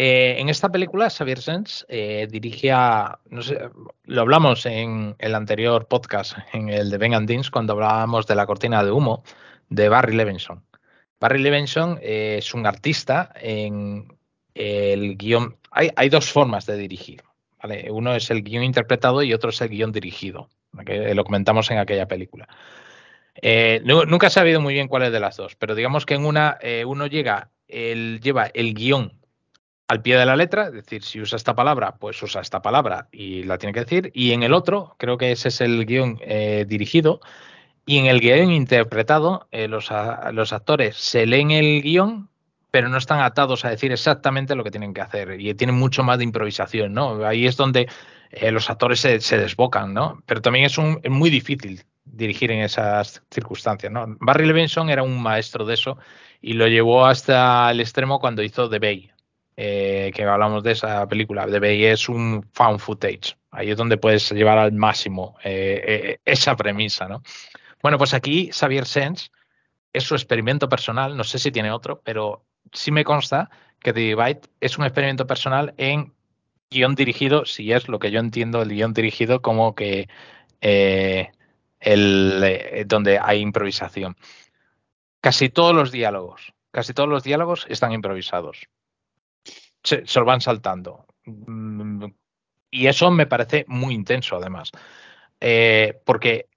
En 0.00 0.48
esta 0.48 0.68
película, 0.68 1.10
Xavier 1.10 1.40
Sens 1.40 1.84
dirige 1.88 2.70
a, 2.70 3.18
no 3.30 3.42
sé, 3.42 3.58
lo 4.04 4.20
hablamos 4.20 4.64
en 4.64 5.16
el 5.18 5.34
anterior 5.34 5.88
podcast, 5.88 6.38
en 6.52 6.68
el 6.68 6.90
de 6.90 6.98
Ben 6.98 7.14
and 7.14 7.26
Deans, 7.26 7.50
cuando 7.50 7.72
hablábamos 7.72 8.26
de 8.28 8.36
la 8.36 8.46
cortina 8.46 8.84
de 8.84 8.92
humo 8.92 9.24
de 9.70 9.88
Barry 9.88 10.14
Levinson. 10.14 10.62
Barry 11.18 11.40
Levinson 11.40 11.98
es 12.00 12.54
un 12.54 12.66
artista 12.66 13.32
en 13.34 14.16
el 14.54 15.16
guion. 15.16 15.56
Hay, 15.72 15.90
hay, 15.96 16.08
dos 16.10 16.30
formas 16.30 16.64
de 16.66 16.76
dirigir. 16.76 17.22
Uno 17.90 18.14
es 18.14 18.30
el 18.30 18.42
guion 18.42 18.62
interpretado 18.64 19.22
y 19.22 19.32
otro 19.34 19.50
es 19.50 19.60
el 19.60 19.68
guion 19.68 19.92
dirigido, 19.92 20.48
que 20.86 21.14
lo 21.14 21.24
comentamos 21.24 21.70
en 21.70 21.78
aquella 21.78 22.06
película. 22.06 22.48
Eh, 23.40 23.80
nu- 23.84 24.04
nunca 24.04 24.26
he 24.26 24.30
sabido 24.30 24.60
muy 24.60 24.74
bien 24.74 24.88
cuál 24.88 25.04
es 25.04 25.12
de 25.12 25.20
las 25.20 25.36
dos, 25.36 25.54
pero 25.56 25.74
digamos 25.74 26.06
que 26.06 26.14
en 26.14 26.24
una 26.24 26.58
eh, 26.60 26.84
uno 26.84 27.06
llega, 27.06 27.50
el, 27.68 28.20
lleva 28.20 28.46
el 28.46 28.74
guion 28.74 29.12
al 29.86 30.02
pie 30.02 30.16
de 30.18 30.26
la 30.26 30.36
letra, 30.36 30.66
es 30.66 30.72
decir, 30.72 31.02
si 31.02 31.20
usa 31.20 31.36
esta 31.36 31.54
palabra, 31.54 31.96
pues 31.96 32.22
usa 32.22 32.40
esta 32.42 32.60
palabra 32.60 33.08
y 33.10 33.44
la 33.44 33.56
tiene 33.58 33.72
que 33.72 33.80
decir, 33.80 34.10
y 34.12 34.32
en 34.32 34.42
el 34.42 34.52
otro, 34.52 34.94
creo 34.98 35.16
que 35.16 35.32
ese 35.32 35.48
es 35.48 35.60
el 35.60 35.86
guion 35.86 36.18
eh, 36.20 36.64
dirigido, 36.68 37.20
y 37.86 37.96
en 37.98 38.06
el 38.06 38.20
guion 38.20 38.50
interpretado, 38.50 39.48
eh, 39.50 39.66
los, 39.66 39.88
los 40.32 40.52
actores 40.52 40.96
se 40.96 41.24
leen 41.24 41.52
el 41.52 41.80
guion, 41.80 42.28
pero 42.70 42.88
no 42.88 42.98
están 42.98 43.20
atados 43.20 43.64
a 43.64 43.70
decir 43.70 43.92
exactamente 43.92 44.54
lo 44.54 44.64
que 44.64 44.70
tienen 44.70 44.92
que 44.92 45.00
hacer, 45.00 45.40
y 45.40 45.54
tienen 45.54 45.76
mucho 45.76 46.02
más 46.02 46.18
de 46.18 46.24
improvisación, 46.24 46.92
¿no? 46.92 47.24
Ahí 47.24 47.46
es 47.46 47.56
donde 47.56 47.88
eh, 48.30 48.50
los 48.50 48.68
actores 48.68 49.00
se, 49.00 49.38
desbocan, 49.38 49.94
¿no? 49.94 50.22
Pero 50.26 50.42
también 50.42 50.66
es, 50.66 50.78
muy 50.78 51.30
difícil 51.30 51.82
dirigir 52.04 52.50
en 52.50 52.60
esas 52.60 53.22
circunstancias. 53.30 53.92
Barry 54.20 54.46
Levinson 54.46 54.90
era 54.90 55.02
un 55.02 55.20
maestro 55.22 55.64
de 55.64 55.74
eso 55.74 55.98
y 56.40 56.54
lo 56.54 56.66
llevó 56.66 57.06
hasta 57.06 57.70
el 57.70 57.80
extremo 57.80 58.18
cuando 58.18 58.42
hizo 58.42 58.68
The 58.68 58.78
Bay, 58.78 59.10
eh, 59.56 60.10
que 60.14 60.24
hablamos 60.24 60.62
de 60.62 60.72
esa 60.72 61.06
película. 61.08 61.46
The 61.46 61.60
Bay 61.60 61.84
es 61.86 62.08
un 62.08 62.46
found 62.52 62.80
footage, 62.80 63.36
ahí 63.50 63.70
es 63.70 63.76
donde 63.76 63.96
puedes 63.96 64.30
llevar 64.32 64.58
al 64.58 64.72
máximo 64.72 65.36
eh, 65.42 66.18
esa 66.24 66.54
premisa, 66.56 67.08
¿no? 67.08 67.22
Bueno, 67.82 67.96
pues 67.96 68.12
aquí 68.12 68.50
Xavier 68.52 68.86
Sens 68.86 69.30
es 69.92 70.04
su 70.04 70.14
experimento 70.14 70.68
personal, 70.68 71.16
no 71.16 71.24
sé 71.24 71.38
si 71.38 71.50
tiene 71.50 71.70
otro, 71.70 72.00
pero 72.04 72.44
sí 72.72 72.90
me 72.90 73.04
consta 73.04 73.50
que 73.80 73.92
The 73.92 74.00
Divide 74.00 74.40
es 74.60 74.78
un 74.78 74.84
experimento 74.84 75.26
personal 75.26 75.74
en 75.76 76.12
guion 76.70 76.94
dirigido, 76.94 77.44
si 77.44 77.72
es 77.72 77.88
lo 77.88 77.98
que 77.98 78.10
yo 78.10 78.20
entiendo 78.20 78.62
el 78.62 78.70
guion 78.70 78.92
dirigido 78.92 79.40
como 79.40 79.74
que 79.74 80.08
eh, 80.60 81.30
el, 81.80 82.42
eh, 82.44 82.84
donde 82.86 83.18
hay 83.18 83.40
improvisación. 83.40 84.16
Casi 85.20 85.48
todos 85.48 85.74
los 85.74 85.90
diálogos, 85.92 86.52
casi 86.70 86.92
todos 86.94 87.08
los 87.08 87.22
diálogos 87.22 87.66
están 87.68 87.92
improvisados. 87.92 88.68
Se, 89.82 90.04
lo 90.16 90.24
van 90.24 90.40
saltando. 90.40 91.06
Mm, 91.24 92.06
Y 92.70 92.86
eso 92.86 93.10
me 93.10 93.26
parece 93.26 93.64
muy 93.68 93.94
intenso, 93.94 94.36
además. 94.36 94.70
Eh, 95.40 96.00
porque 96.04 96.47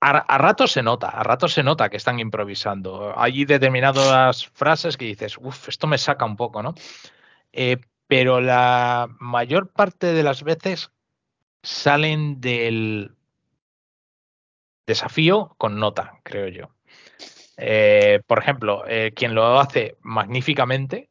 a, 0.00 0.10
a 0.10 0.38
ratos 0.38 0.72
se 0.72 0.82
nota, 0.82 1.08
a 1.08 1.22
ratos 1.22 1.52
se 1.54 1.62
nota 1.62 1.88
que 1.88 1.96
están 1.96 2.18
improvisando. 2.20 3.14
Hay 3.18 3.44
determinadas 3.44 4.46
frases 4.48 4.96
que 4.96 5.06
dices, 5.06 5.38
uff, 5.38 5.68
esto 5.68 5.86
me 5.86 5.98
saca 5.98 6.24
un 6.24 6.36
poco, 6.36 6.62
¿no? 6.62 6.74
Eh, 7.52 7.78
pero 8.06 8.40
la 8.40 9.08
mayor 9.18 9.70
parte 9.70 10.12
de 10.12 10.22
las 10.22 10.42
veces 10.42 10.92
salen 11.62 12.40
del 12.40 13.16
desafío 14.86 15.54
con 15.58 15.78
nota, 15.78 16.20
creo 16.22 16.48
yo. 16.48 16.70
Eh, 17.56 18.20
por 18.26 18.38
ejemplo, 18.38 18.84
eh, 18.86 19.12
quien 19.14 19.34
lo 19.34 19.58
hace 19.58 19.96
magníficamente, 20.02 21.10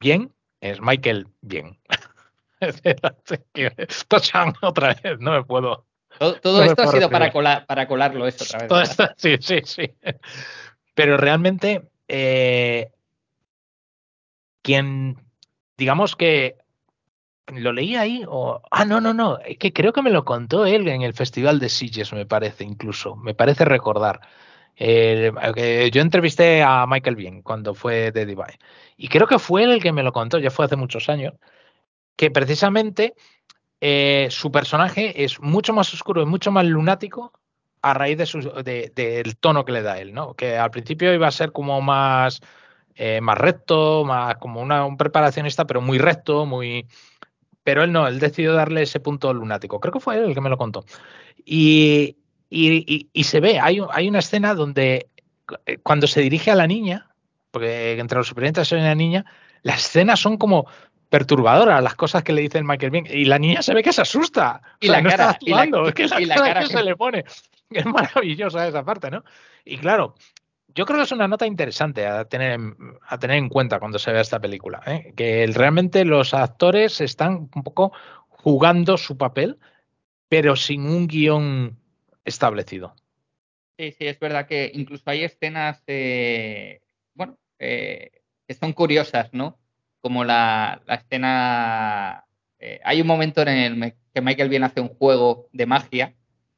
bien, 0.00 0.34
es 0.60 0.80
Michael 0.80 1.28
Bien. 1.40 1.78
Tochan 4.08 4.54
otra 4.62 4.94
vez, 4.94 5.18
no 5.20 5.32
me 5.32 5.44
puedo. 5.44 5.86
Todo, 6.18 6.34
todo 6.40 6.58
No 6.58 6.64
me 6.64 6.70
esto 6.70 6.82
ha 6.82 6.86
sido 6.92 7.10
para, 7.10 7.30
colar, 7.32 7.66
para 7.66 7.86
colarlo 7.88 8.26
eso 8.26 8.44
otra 8.44 8.58
vez. 8.60 8.68
Todo 8.68 8.82
esto- 8.82 9.08
sí, 9.16 9.36
sí, 9.40 9.60
sí. 9.64 9.90
Pero 10.94 11.16
realmente, 11.16 11.82
eh, 12.08 12.90
quien, 14.62 15.16
digamos 15.76 16.16
que 16.16 16.56
lo 17.48 17.72
leí 17.72 17.96
ahí, 17.96 18.24
o. 18.26 18.62
Ah, 18.70 18.84
no, 18.84 19.00
no, 19.00 19.12
no. 19.12 19.38
Es 19.38 19.58
que 19.58 19.72
creo 19.72 19.92
que 19.92 20.02
me 20.02 20.10
lo 20.10 20.24
contó 20.24 20.64
él 20.64 20.88
en 20.88 21.02
el 21.02 21.12
Festival 21.12 21.58
de 21.58 21.68
Sitges, 21.68 22.12
me 22.12 22.24
parece, 22.26 22.64
incluso. 22.64 23.16
Me 23.16 23.34
parece 23.34 23.64
recordar. 23.64 24.20
Eh, 24.76 25.30
yo 25.92 26.00
entrevisté 26.00 26.62
a 26.62 26.86
Michael 26.86 27.16
Bien 27.16 27.42
cuando 27.42 27.74
fue 27.74 28.10
de 28.12 28.26
Divide. 28.26 28.58
Y 28.96 29.08
creo 29.08 29.26
que 29.26 29.38
fue 29.38 29.64
él 29.64 29.72
el 29.72 29.82
que 29.82 29.92
me 29.92 30.02
lo 30.02 30.12
contó, 30.12 30.38
ya 30.38 30.50
fue 30.50 30.64
hace 30.64 30.76
muchos 30.76 31.08
años, 31.08 31.34
que 32.16 32.30
precisamente 32.30 33.14
eh, 33.86 34.28
su 34.30 34.50
personaje 34.50 35.24
es 35.24 35.38
mucho 35.42 35.74
más 35.74 35.92
oscuro 35.92 36.22
y 36.22 36.24
mucho 36.24 36.50
más 36.50 36.64
lunático 36.64 37.34
a 37.82 37.92
raíz 37.92 38.16
de 38.16 38.90
del 38.94 39.36
tono 39.36 39.66
que 39.66 39.72
le 39.72 39.82
da 39.82 39.98
él, 39.98 40.14
¿no? 40.14 40.32
Que 40.32 40.56
al 40.56 40.70
principio 40.70 41.12
iba 41.12 41.26
a 41.26 41.30
ser 41.30 41.52
como 41.52 41.82
más, 41.82 42.40
eh, 42.94 43.20
más 43.20 43.36
recto, 43.36 44.02
más 44.06 44.36
como 44.36 44.62
una, 44.62 44.86
un 44.86 44.96
preparacionista, 44.96 45.66
pero 45.66 45.82
muy 45.82 45.98
recto, 45.98 46.46
muy. 46.46 46.86
Pero 47.62 47.82
él 47.84 47.92
no, 47.92 48.08
él 48.08 48.20
decidió 48.20 48.54
darle 48.54 48.80
ese 48.80 49.00
punto 49.00 49.34
lunático. 49.34 49.78
Creo 49.80 49.92
que 49.92 50.00
fue 50.00 50.16
él 50.16 50.24
el 50.24 50.34
que 50.34 50.40
me 50.40 50.48
lo 50.48 50.56
contó. 50.56 50.86
Y, 51.44 52.16
y- 52.48 53.10
y- 53.12 53.24
se 53.24 53.40
ve, 53.40 53.60
hay, 53.60 53.80
hay 53.90 54.08
una 54.08 54.20
escena 54.20 54.54
donde 54.54 55.10
eh, 55.66 55.76
cuando 55.82 56.06
se 56.06 56.22
dirige 56.22 56.50
a 56.50 56.54
la 56.54 56.66
niña, 56.66 57.10
porque 57.50 57.98
entre 58.00 58.16
los 58.16 58.28
supervivientes 58.28 58.72
hay 58.72 58.80
una 58.80 58.94
niña, 58.94 59.26
las 59.62 59.80
escenas 59.84 60.20
son 60.20 60.38
como 60.38 60.66
perturbadoras, 61.18 61.80
las 61.80 61.94
cosas 61.94 62.24
que 62.24 62.32
le 62.32 62.42
dice 62.42 62.58
el 62.58 62.64
Michael 62.64 62.90
Bien, 62.90 63.06
y 63.08 63.24
la 63.24 63.38
niña 63.38 63.62
se 63.62 63.72
ve 63.72 63.84
que 63.84 63.92
se 63.92 64.02
asusta. 64.02 64.60
Y 64.80 64.86
O 64.88 64.92
sea, 64.92 64.96
la 64.96 65.02
no 65.02 65.08
está 65.10 65.26
cara, 65.26 65.38
y 65.40 65.50
la- 65.50 65.56
actuando, 65.60 65.88
es 65.88 65.94
que 65.94 66.08
la 66.08 66.20
y 66.20 66.24
la 66.24 66.34
cara, 66.34 66.46
cara 66.48 66.60
que 66.62 66.66
que- 66.66 66.72
se 66.72 66.82
le 66.82 66.96
pone. 66.96 67.24
Es 67.70 67.86
maravillosa 67.86 68.66
esa 68.68 68.84
parte, 68.84 69.10
¿no? 69.12 69.22
Y 69.64 69.78
claro, 69.78 70.14
yo 70.74 70.84
creo 70.86 70.98
que 70.98 71.04
es 71.04 71.12
una 71.12 71.28
nota 71.28 71.46
interesante 71.46 72.04
a 72.06 72.24
tener, 72.24 72.52
en- 72.52 72.76
a 73.06 73.16
tener 73.18 73.36
en 73.36 73.48
cuenta 73.48 73.78
cuando 73.78 73.98
se 74.00 74.10
vea 74.12 74.22
esta 74.22 74.40
película, 74.40 74.82
¿eh? 74.86 75.12
que 75.16 75.46
realmente 75.54 76.04
los 76.04 76.34
actores 76.34 77.00
están 77.00 77.48
un 77.54 77.62
poco 77.62 77.92
jugando 78.28 78.96
su 78.96 79.16
papel, 79.16 79.58
pero 80.28 80.56
sin 80.56 80.82
un 80.88 81.06
guion 81.06 81.78
establecido. 82.24 82.94
Sí, 83.78 83.92
sí, 83.92 84.06
es 84.06 84.18
verdad 84.18 84.46
que 84.48 84.70
incluso 84.74 85.04
hay 85.06 85.22
escenas, 85.24 85.82
eh, 85.86 86.80
bueno, 87.14 87.38
eh, 87.60 88.10
que 88.46 88.54
son 88.54 88.72
curiosas, 88.72 89.30
¿no? 89.32 89.58
Como 90.04 90.22
la, 90.22 90.82
la 90.86 90.96
escena... 90.96 92.26
eh, 92.58 92.78
hay 92.84 93.00
un 93.00 93.06
momento 93.06 93.40
en 93.40 93.48
el 93.48 93.94
que 94.12 94.20
Michael 94.20 94.50
Bien 94.50 94.62
hace 94.64 94.82
un 94.82 94.88
juego 94.88 95.48
de 95.52 95.64
magia 95.64 96.14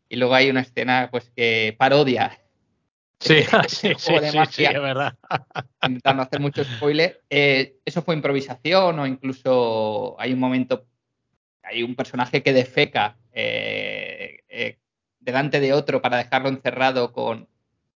y 0.08 0.16
luego 0.16 0.34
hay 0.34 0.50
una 0.50 0.62
escena 0.62 1.08
pues 1.12 1.30
que 1.30 1.76
parodia 1.78 2.36
Sí, 3.20 3.36
sí, 3.68 3.92
sí, 3.96 4.14
de 4.18 4.30
sí, 4.32 4.38
sí, 4.50 4.64
es 4.64 4.72
verdad. 4.74 5.14
intentando 5.82 6.24
hacer 6.24 6.40
mucho 6.40 6.64
spoiler. 6.64 7.22
Eh, 7.30 7.76
eso 7.84 8.02
fue 8.02 8.16
improvisación 8.16 8.98
o 8.98 9.06
incluso 9.06 10.16
hay 10.18 10.32
un 10.32 10.40
momento, 10.40 10.86
hay 11.62 11.84
un 11.84 11.94
personaje 11.94 12.42
que 12.42 12.52
defeca 12.52 13.16
eh, 13.32 14.40
eh, 14.48 14.78
delante 15.20 15.60
de 15.60 15.72
otro 15.72 16.02
para 16.02 16.16
dejarlo 16.16 16.48
encerrado 16.48 17.12
con, 17.12 17.48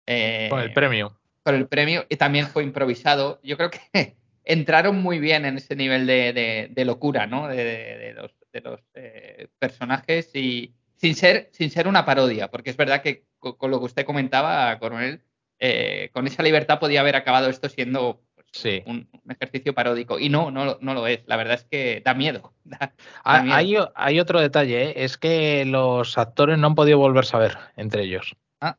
Con 0.07 0.61
el 0.61 0.73
premio. 0.73 1.19
con 1.43 1.57
el 1.57 1.67
premio 1.67 2.07
y 2.09 2.15
también 2.17 2.47
fue 2.47 2.63
improvisado. 2.63 3.41
Yo 3.43 3.57
creo 3.57 3.71
que 3.71 4.17
entraron 4.53 5.01
muy 5.03 5.19
bien 5.19 5.45
en 5.45 5.57
ese 5.59 5.77
nivel 5.77 6.07
de, 6.07 6.33
de- 6.33 6.69
de 6.71 6.85
locura, 6.85 7.27
¿no? 7.27 7.49
De, 7.49 8.15
los, 8.63 8.81
eh, 8.95 9.47
personajes 9.59 10.35
y 10.35 10.75
sin 10.97 11.15
ser, 11.15 11.49
sin 11.53 11.71
ser 11.71 11.87
una 11.87 12.05
parodia, 12.05 12.49
porque 12.51 12.71
es 12.71 12.77
verdad 12.77 13.01
que 13.03 13.25
co- 13.39 13.57
con, 13.57 13.71
lo 13.71 13.79
que 13.79 13.85
usted 13.87 14.05
comentaba, 14.05 14.79
Coronel, 14.79 15.23
eh, 15.61 16.11
con 16.13 16.27
esa 16.27 16.43
libertad 16.43 16.79
podía 16.81 17.01
haber 17.01 17.15
acabado 17.17 17.49
esto 17.49 17.69
siendo 17.69 18.23
pues, 18.35 18.47
Sí. 18.53 18.83
un, 18.87 19.09
un 19.25 19.31
ejercicio 19.31 19.73
paródico. 19.73 20.19
Y 20.19 20.29
no, 20.31 20.51
no, 20.51 20.65
lo- 20.65 20.79
no 20.81 20.95
lo 20.95 21.07
es. 21.07 21.21
La 21.27 21.37
verdad 21.37 21.55
es 21.55 21.65
que 21.65 22.03
da 22.05 22.13
miedo. 22.15 22.53
Da- 22.65 22.93
Ah, 23.25 23.43
miedo. 23.43 23.55
Hay, 23.57 23.77
hay 23.95 24.21
otro 24.21 24.41
detalle, 24.41 24.83
¿eh? 24.91 24.93
es 25.05 25.17
que 25.17 25.65
los 25.65 26.19
actores 26.19 26.59
no 26.59 26.67
han 26.67 26.75
podido 26.75 26.99
volverse 26.99 27.37
a 27.37 27.41
ver 27.41 27.57
entre 27.77 28.03
ellos. 28.03 28.35
Ah. 28.61 28.77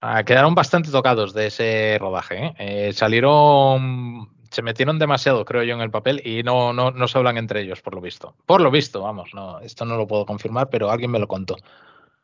Ah, 0.00 0.22
quedaron 0.24 0.54
bastante 0.54 0.90
tocados 0.90 1.34
de 1.34 1.48
ese 1.48 1.98
rodaje. 1.98 2.36
¿eh? 2.46 2.54
Eh, 2.58 2.92
salieron, 2.92 4.28
se 4.50 4.62
metieron 4.62 4.98
demasiado, 4.98 5.44
creo 5.44 5.62
yo, 5.62 5.74
en 5.74 5.80
el 5.80 5.90
papel 5.90 6.20
y 6.26 6.42
no, 6.42 6.72
no, 6.72 6.90
no 6.90 7.08
se 7.08 7.18
hablan 7.18 7.36
entre 7.38 7.60
ellos, 7.62 7.80
por 7.82 7.94
lo 7.94 8.00
visto. 8.00 8.34
Por 8.46 8.60
lo 8.60 8.70
visto, 8.70 9.00
vamos, 9.02 9.30
no, 9.34 9.60
esto 9.60 9.84
no 9.84 9.96
lo 9.96 10.06
puedo 10.06 10.26
confirmar, 10.26 10.68
pero 10.70 10.90
alguien 10.90 11.10
me 11.10 11.18
lo 11.18 11.28
contó. 11.28 11.56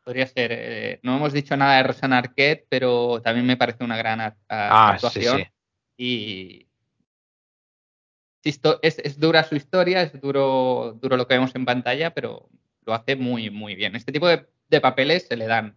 Podría 0.04 0.26
ser. 0.26 0.50
eh, 0.52 1.00
no 1.02 1.16
hemos 1.16 1.32
dicho 1.32 1.56
nada 1.56 1.76
de 1.78 1.82
Rosanna 1.82 2.18
Arquette, 2.18 2.66
pero 2.68 3.20
también 3.22 3.46
me 3.46 3.56
parece 3.56 3.82
una 3.84 3.96
gran 3.96 4.20
a- 4.20 4.36
a- 4.48 4.90
Ah, 4.90 4.98
sí, 4.98 5.06
actuación. 5.06 5.38
sí. 5.38 5.46
Y 5.98 6.66
histo- 8.44 8.78
es, 8.82 8.98
es 9.00 9.18
dura 9.18 9.42
su 9.44 9.56
historia, 9.56 10.02
es 10.02 10.20
duro, 10.20 10.96
duro 11.00 11.16
lo 11.16 11.26
que 11.26 11.34
vemos 11.34 11.54
en 11.54 11.64
pantalla, 11.64 12.12
pero 12.14 12.48
lo 12.84 12.94
hace 12.94 13.16
muy, 13.16 13.50
muy 13.50 13.74
bien. 13.74 13.96
Este 13.96 14.12
tipo 14.12 14.28
de, 14.28 14.46
de 14.68 14.80
papeles 14.80 15.26
se 15.28 15.36
le 15.36 15.46
dan, 15.46 15.76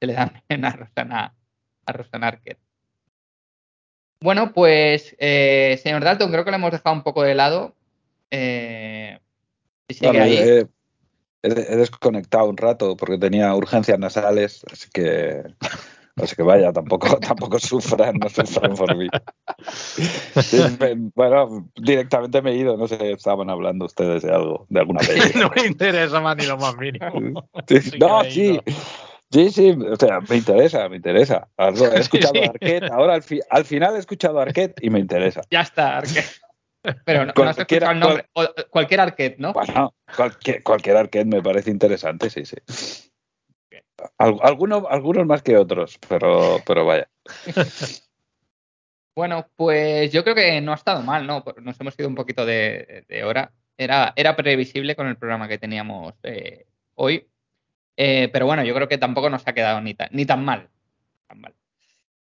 se 0.00 0.06
le 0.06 0.12
dan 0.12 0.32
bien 0.48 0.64
a 0.64 0.70
Rosanna, 0.70 1.34
a 1.86 1.92
Rosanna 1.92 2.28
Arquette. 2.28 2.60
Bueno, 4.24 4.54
pues, 4.54 5.14
eh, 5.18 5.78
señor 5.82 6.02
Dalton, 6.02 6.30
creo 6.30 6.46
que 6.46 6.50
lo 6.50 6.56
hemos 6.56 6.72
dejado 6.72 6.96
un 6.96 7.02
poco 7.02 7.22
de 7.22 7.34
lado. 7.34 7.74
Eh, 8.30 9.18
si 9.86 9.96
sigue 9.96 10.18
ahí. 10.18 10.38
he, 10.38 10.66
he- 11.42 11.76
desconectado 11.76 12.48
un 12.48 12.56
rato 12.56 12.96
porque 12.96 13.18
tenía 13.18 13.54
urgencias 13.54 13.98
nasales, 13.98 14.64
así 14.72 14.88
que 14.90 15.42
así 16.16 16.34
que 16.36 16.42
vaya, 16.42 16.72
tampoco, 16.72 17.06
tampoco 17.20 17.58
sufran, 17.58 18.16
no 18.16 18.30
sufran 18.30 18.74
por 18.74 18.96
mí. 18.96 19.08
Bueno, 21.14 21.68
directamente 21.76 22.40
me 22.40 22.52
he 22.52 22.56
ido, 22.56 22.78
no 22.78 22.88
sé, 22.88 23.12
estaban 23.12 23.50
hablando 23.50 23.84
ustedes 23.84 24.22
de 24.22 24.32
algo, 24.32 24.64
de 24.70 24.80
alguna 24.80 25.00
peli. 25.06 25.20
no 25.38 25.50
me 25.54 25.66
interesa 25.66 26.18
más 26.22 26.34
ni 26.38 26.46
lo 26.46 26.56
más 26.56 26.74
mínimo. 26.78 27.46
Sí, 27.68 27.78
Sí 27.82 27.90
que 27.90 27.98
no, 27.98 28.24
sí. 28.24 28.58
Sí, 29.34 29.50
sí, 29.50 29.70
o 29.72 29.96
sea, 29.96 30.20
me 30.20 30.36
interesa, 30.36 30.88
me 30.88 30.94
interesa. 30.96 31.48
He 31.58 31.68
escuchado 31.98 32.34
sí. 32.34 32.40
Arquette, 32.48 32.84
ahora 32.92 33.14
al, 33.14 33.22
fi- 33.24 33.40
al 33.50 33.64
final 33.64 33.96
he 33.96 33.98
escuchado 33.98 34.38
Arquette 34.38 34.74
y 34.80 34.90
me 34.90 35.00
interesa. 35.00 35.40
Ya 35.50 35.62
está, 35.62 35.98
Arquette. 35.98 36.40
Pero 37.04 37.24
no, 37.26 37.32
no 37.36 37.42
has 37.48 37.58
escuchado 37.58 37.90
el 37.90 37.98
nombre. 37.98 38.26
Cualquier 38.70 39.00
Arquette, 39.00 39.38
¿no? 39.38 39.52
Bueno, 39.52 39.92
cualquier, 40.14 40.62
cualquier 40.62 40.96
Arquette 40.98 41.26
me 41.26 41.42
parece 41.42 41.70
interesante, 41.72 42.30
sí, 42.30 42.44
sí. 42.44 42.56
Al- 44.18 44.38
alguno- 44.42 44.86
algunos 44.88 45.26
más 45.26 45.42
que 45.42 45.56
otros, 45.56 45.98
pero, 46.08 46.58
pero 46.64 46.86
vaya. 46.86 47.08
Bueno, 49.16 49.48
pues 49.56 50.10
yo 50.12 50.24
creo 50.24 50.34
que 50.34 50.60
no 50.60 50.72
ha 50.72 50.74
estado 50.74 51.00
mal, 51.02 51.24
¿no? 51.26 51.44
Nos 51.62 51.80
hemos 51.80 51.96
ido 51.98 52.08
un 52.08 52.16
poquito 52.16 52.44
de, 52.44 53.04
de 53.08 53.22
hora. 53.24 53.52
Era, 53.78 54.12
era 54.16 54.34
previsible 54.34 54.96
con 54.96 55.06
el 55.06 55.16
programa 55.16 55.46
que 55.46 55.56
teníamos 55.58 56.14
eh, 56.24 56.66
hoy. 56.94 57.28
Eh, 57.96 58.28
pero 58.32 58.46
bueno, 58.46 58.64
yo 58.64 58.74
creo 58.74 58.88
que 58.88 58.98
tampoco 58.98 59.30
nos 59.30 59.46
ha 59.46 59.54
quedado 59.54 59.80
ni 59.80 59.94
tan, 59.94 60.08
ni 60.12 60.26
tan 60.26 60.44
mal. 60.44 60.68
Tan 61.28 61.40
mal. 61.40 61.54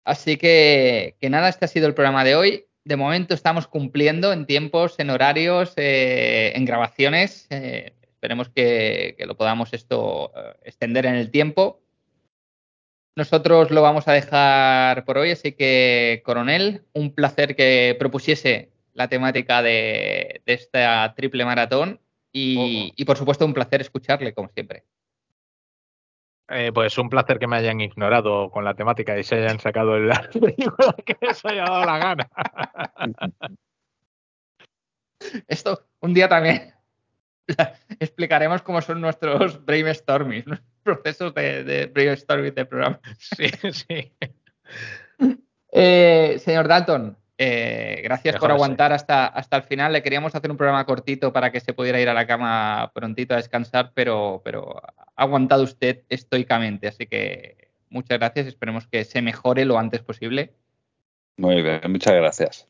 Así 0.03 0.37
que, 0.37 1.15
que 1.19 1.29
nada, 1.29 1.49
este 1.49 1.65
ha 1.65 1.67
sido 1.67 1.87
el 1.87 1.93
programa 1.93 2.23
de 2.23 2.35
hoy. 2.35 2.65
De 2.83 2.95
momento 2.95 3.33
estamos 3.33 3.67
cumpliendo 3.67 4.31
en 4.31 4.45
tiempos, 4.45 4.99
en 4.99 5.09
horarios, 5.09 5.73
eh, 5.77 6.53
en 6.55 6.65
grabaciones. 6.65 7.47
Eh, 7.49 7.93
esperemos 8.01 8.49
que, 8.49 9.15
que 9.17 9.25
lo 9.25 9.35
podamos 9.35 9.73
esto 9.73 10.31
extender 10.63 11.05
en 11.05 11.15
el 11.15 11.31
tiempo. 11.31 11.81
Nosotros 13.15 13.71
lo 13.71 13.81
vamos 13.81 14.09
a 14.09 14.13
dejar 14.13 15.05
por 15.05 15.17
hoy, 15.17 15.31
así 15.31 15.53
que, 15.53 16.21
coronel, 16.25 16.83
un 16.93 17.15
placer 17.15 17.55
que 17.55 17.95
propusiese 17.97 18.71
la 18.93 19.07
temática 19.07 19.61
de, 19.61 20.41
de 20.45 20.53
esta 20.53 21.13
triple 21.15 21.45
maratón 21.45 22.01
y, 22.33 22.91
y, 22.95 23.05
por 23.05 23.17
supuesto, 23.17 23.45
un 23.45 23.53
placer 23.53 23.79
escucharle, 23.79 24.33
como 24.33 24.49
siempre. 24.49 24.83
Eh, 26.49 26.71
pues 26.73 26.97
un 26.97 27.09
placer 27.09 27.39
que 27.39 27.47
me 27.47 27.57
hayan 27.57 27.81
ignorado 27.81 28.51
con 28.51 28.63
la 28.63 28.75
temática 28.75 29.17
y 29.17 29.23
se 29.23 29.35
hayan 29.35 29.59
sacado 29.59 29.95
el 29.95 30.09
película 30.39 30.95
que 31.03 31.17
les 31.21 31.43
haya 31.45 31.63
dado 31.63 31.85
la 31.85 31.97
gana. 31.97 32.29
Esto, 35.47 35.87
un 36.01 36.13
día 36.13 36.29
también 36.29 36.75
explicaremos 37.99 38.61
cómo 38.61 38.81
son 38.81 39.01
nuestros 39.01 39.63
brainstorming, 39.65 40.43
nuestros 40.45 40.69
procesos 40.83 41.33
de, 41.33 41.63
de 41.63 41.85
brainstorming 41.87 42.53
de 42.53 42.65
programa. 42.65 42.99
Sí, 43.17 43.49
sí. 43.71 44.13
Eh, 45.71 46.37
señor 46.39 46.67
Dalton, 46.67 47.17
eh, 47.37 48.01
gracias 48.03 48.37
por 48.37 48.51
aguantar 48.51 48.93
hasta, 48.93 49.27
hasta 49.27 49.57
el 49.57 49.63
final. 49.63 49.93
Le 49.93 50.03
queríamos 50.03 50.35
hacer 50.35 50.49
un 50.49 50.57
programa 50.57 50.85
cortito 50.85 51.33
para 51.33 51.51
que 51.51 51.59
se 51.59 51.73
pudiera 51.73 51.99
ir 51.99 52.09
a 52.09 52.13
la 52.13 52.27
cama 52.27 52.91
prontito 52.93 53.33
a 53.33 53.37
descansar, 53.37 53.91
pero, 53.93 54.41
pero 54.43 54.81
aguantado 55.15 55.63
usted 55.63 56.03
estoicamente. 56.09 56.87
Así 56.87 57.07
que 57.07 57.69
muchas 57.89 58.17
gracias. 58.19 58.47
Esperemos 58.47 58.87
que 58.87 59.03
se 59.03 59.21
mejore 59.21 59.65
lo 59.65 59.77
antes 59.77 60.01
posible. 60.01 60.53
Muy 61.37 61.61
bien, 61.61 61.81
muchas 61.89 62.13
gracias. 62.13 62.67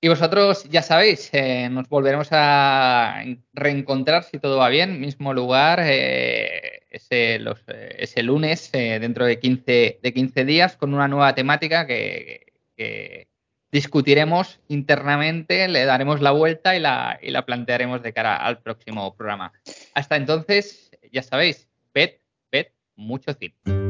Y 0.00 0.08
vosotros 0.08 0.64
ya 0.70 0.82
sabéis, 0.82 1.30
eh, 1.32 1.68
nos 1.70 1.88
volveremos 1.88 2.28
a 2.30 3.22
reencontrar 3.54 4.24
si 4.24 4.38
todo 4.38 4.58
va 4.58 4.68
bien, 4.68 5.00
mismo 5.00 5.32
lugar, 5.32 5.80
eh, 5.82 6.82
ese, 6.90 7.38
los, 7.38 7.58
eh, 7.66 7.96
ese, 7.98 8.22
lunes 8.22 8.70
dentro 8.72 9.24
de 9.24 9.40
15, 9.40 10.00
de 10.02 10.12
15 10.12 10.44
días 10.44 10.76
con 10.76 10.92
una 10.92 11.08
nueva 11.08 11.34
temática 11.34 11.86
que, 11.86 12.52
que, 12.76 13.28
discutiremos 13.72 14.60
internamente, 14.68 15.66
le 15.68 15.84
daremos 15.84 16.20
la 16.20 16.30
vuelta 16.30 16.76
y 16.76 16.80
la, 16.80 17.18
y 17.20 17.30
la 17.30 17.44
plantearemos 17.44 18.02
de 18.02 18.12
cara 18.12 18.36
al 18.36 18.62
próximo 18.62 19.14
programa. 19.16 19.52
Hasta 19.92 20.16
entonces, 20.16 20.85
ya 21.16 21.22
sabéis, 21.22 21.66
ved, 21.94 22.20
ved 22.52 22.66
mucho 22.94 23.32
cine. 23.32 23.85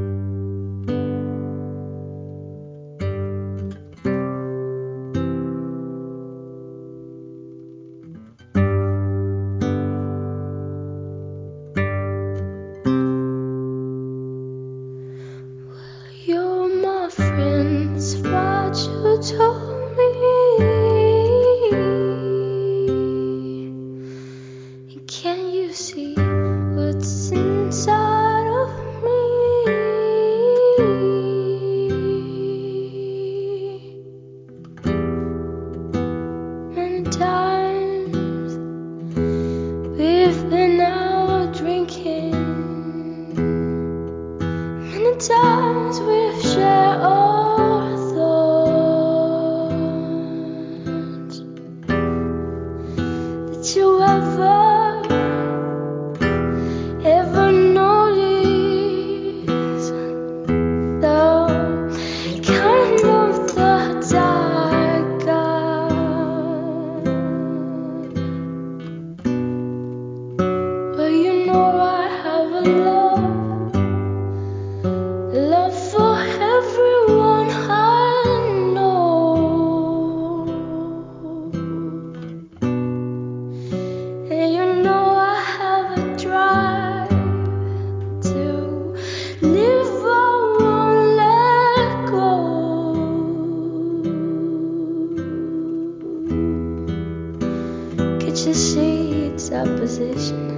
position. 99.96 100.55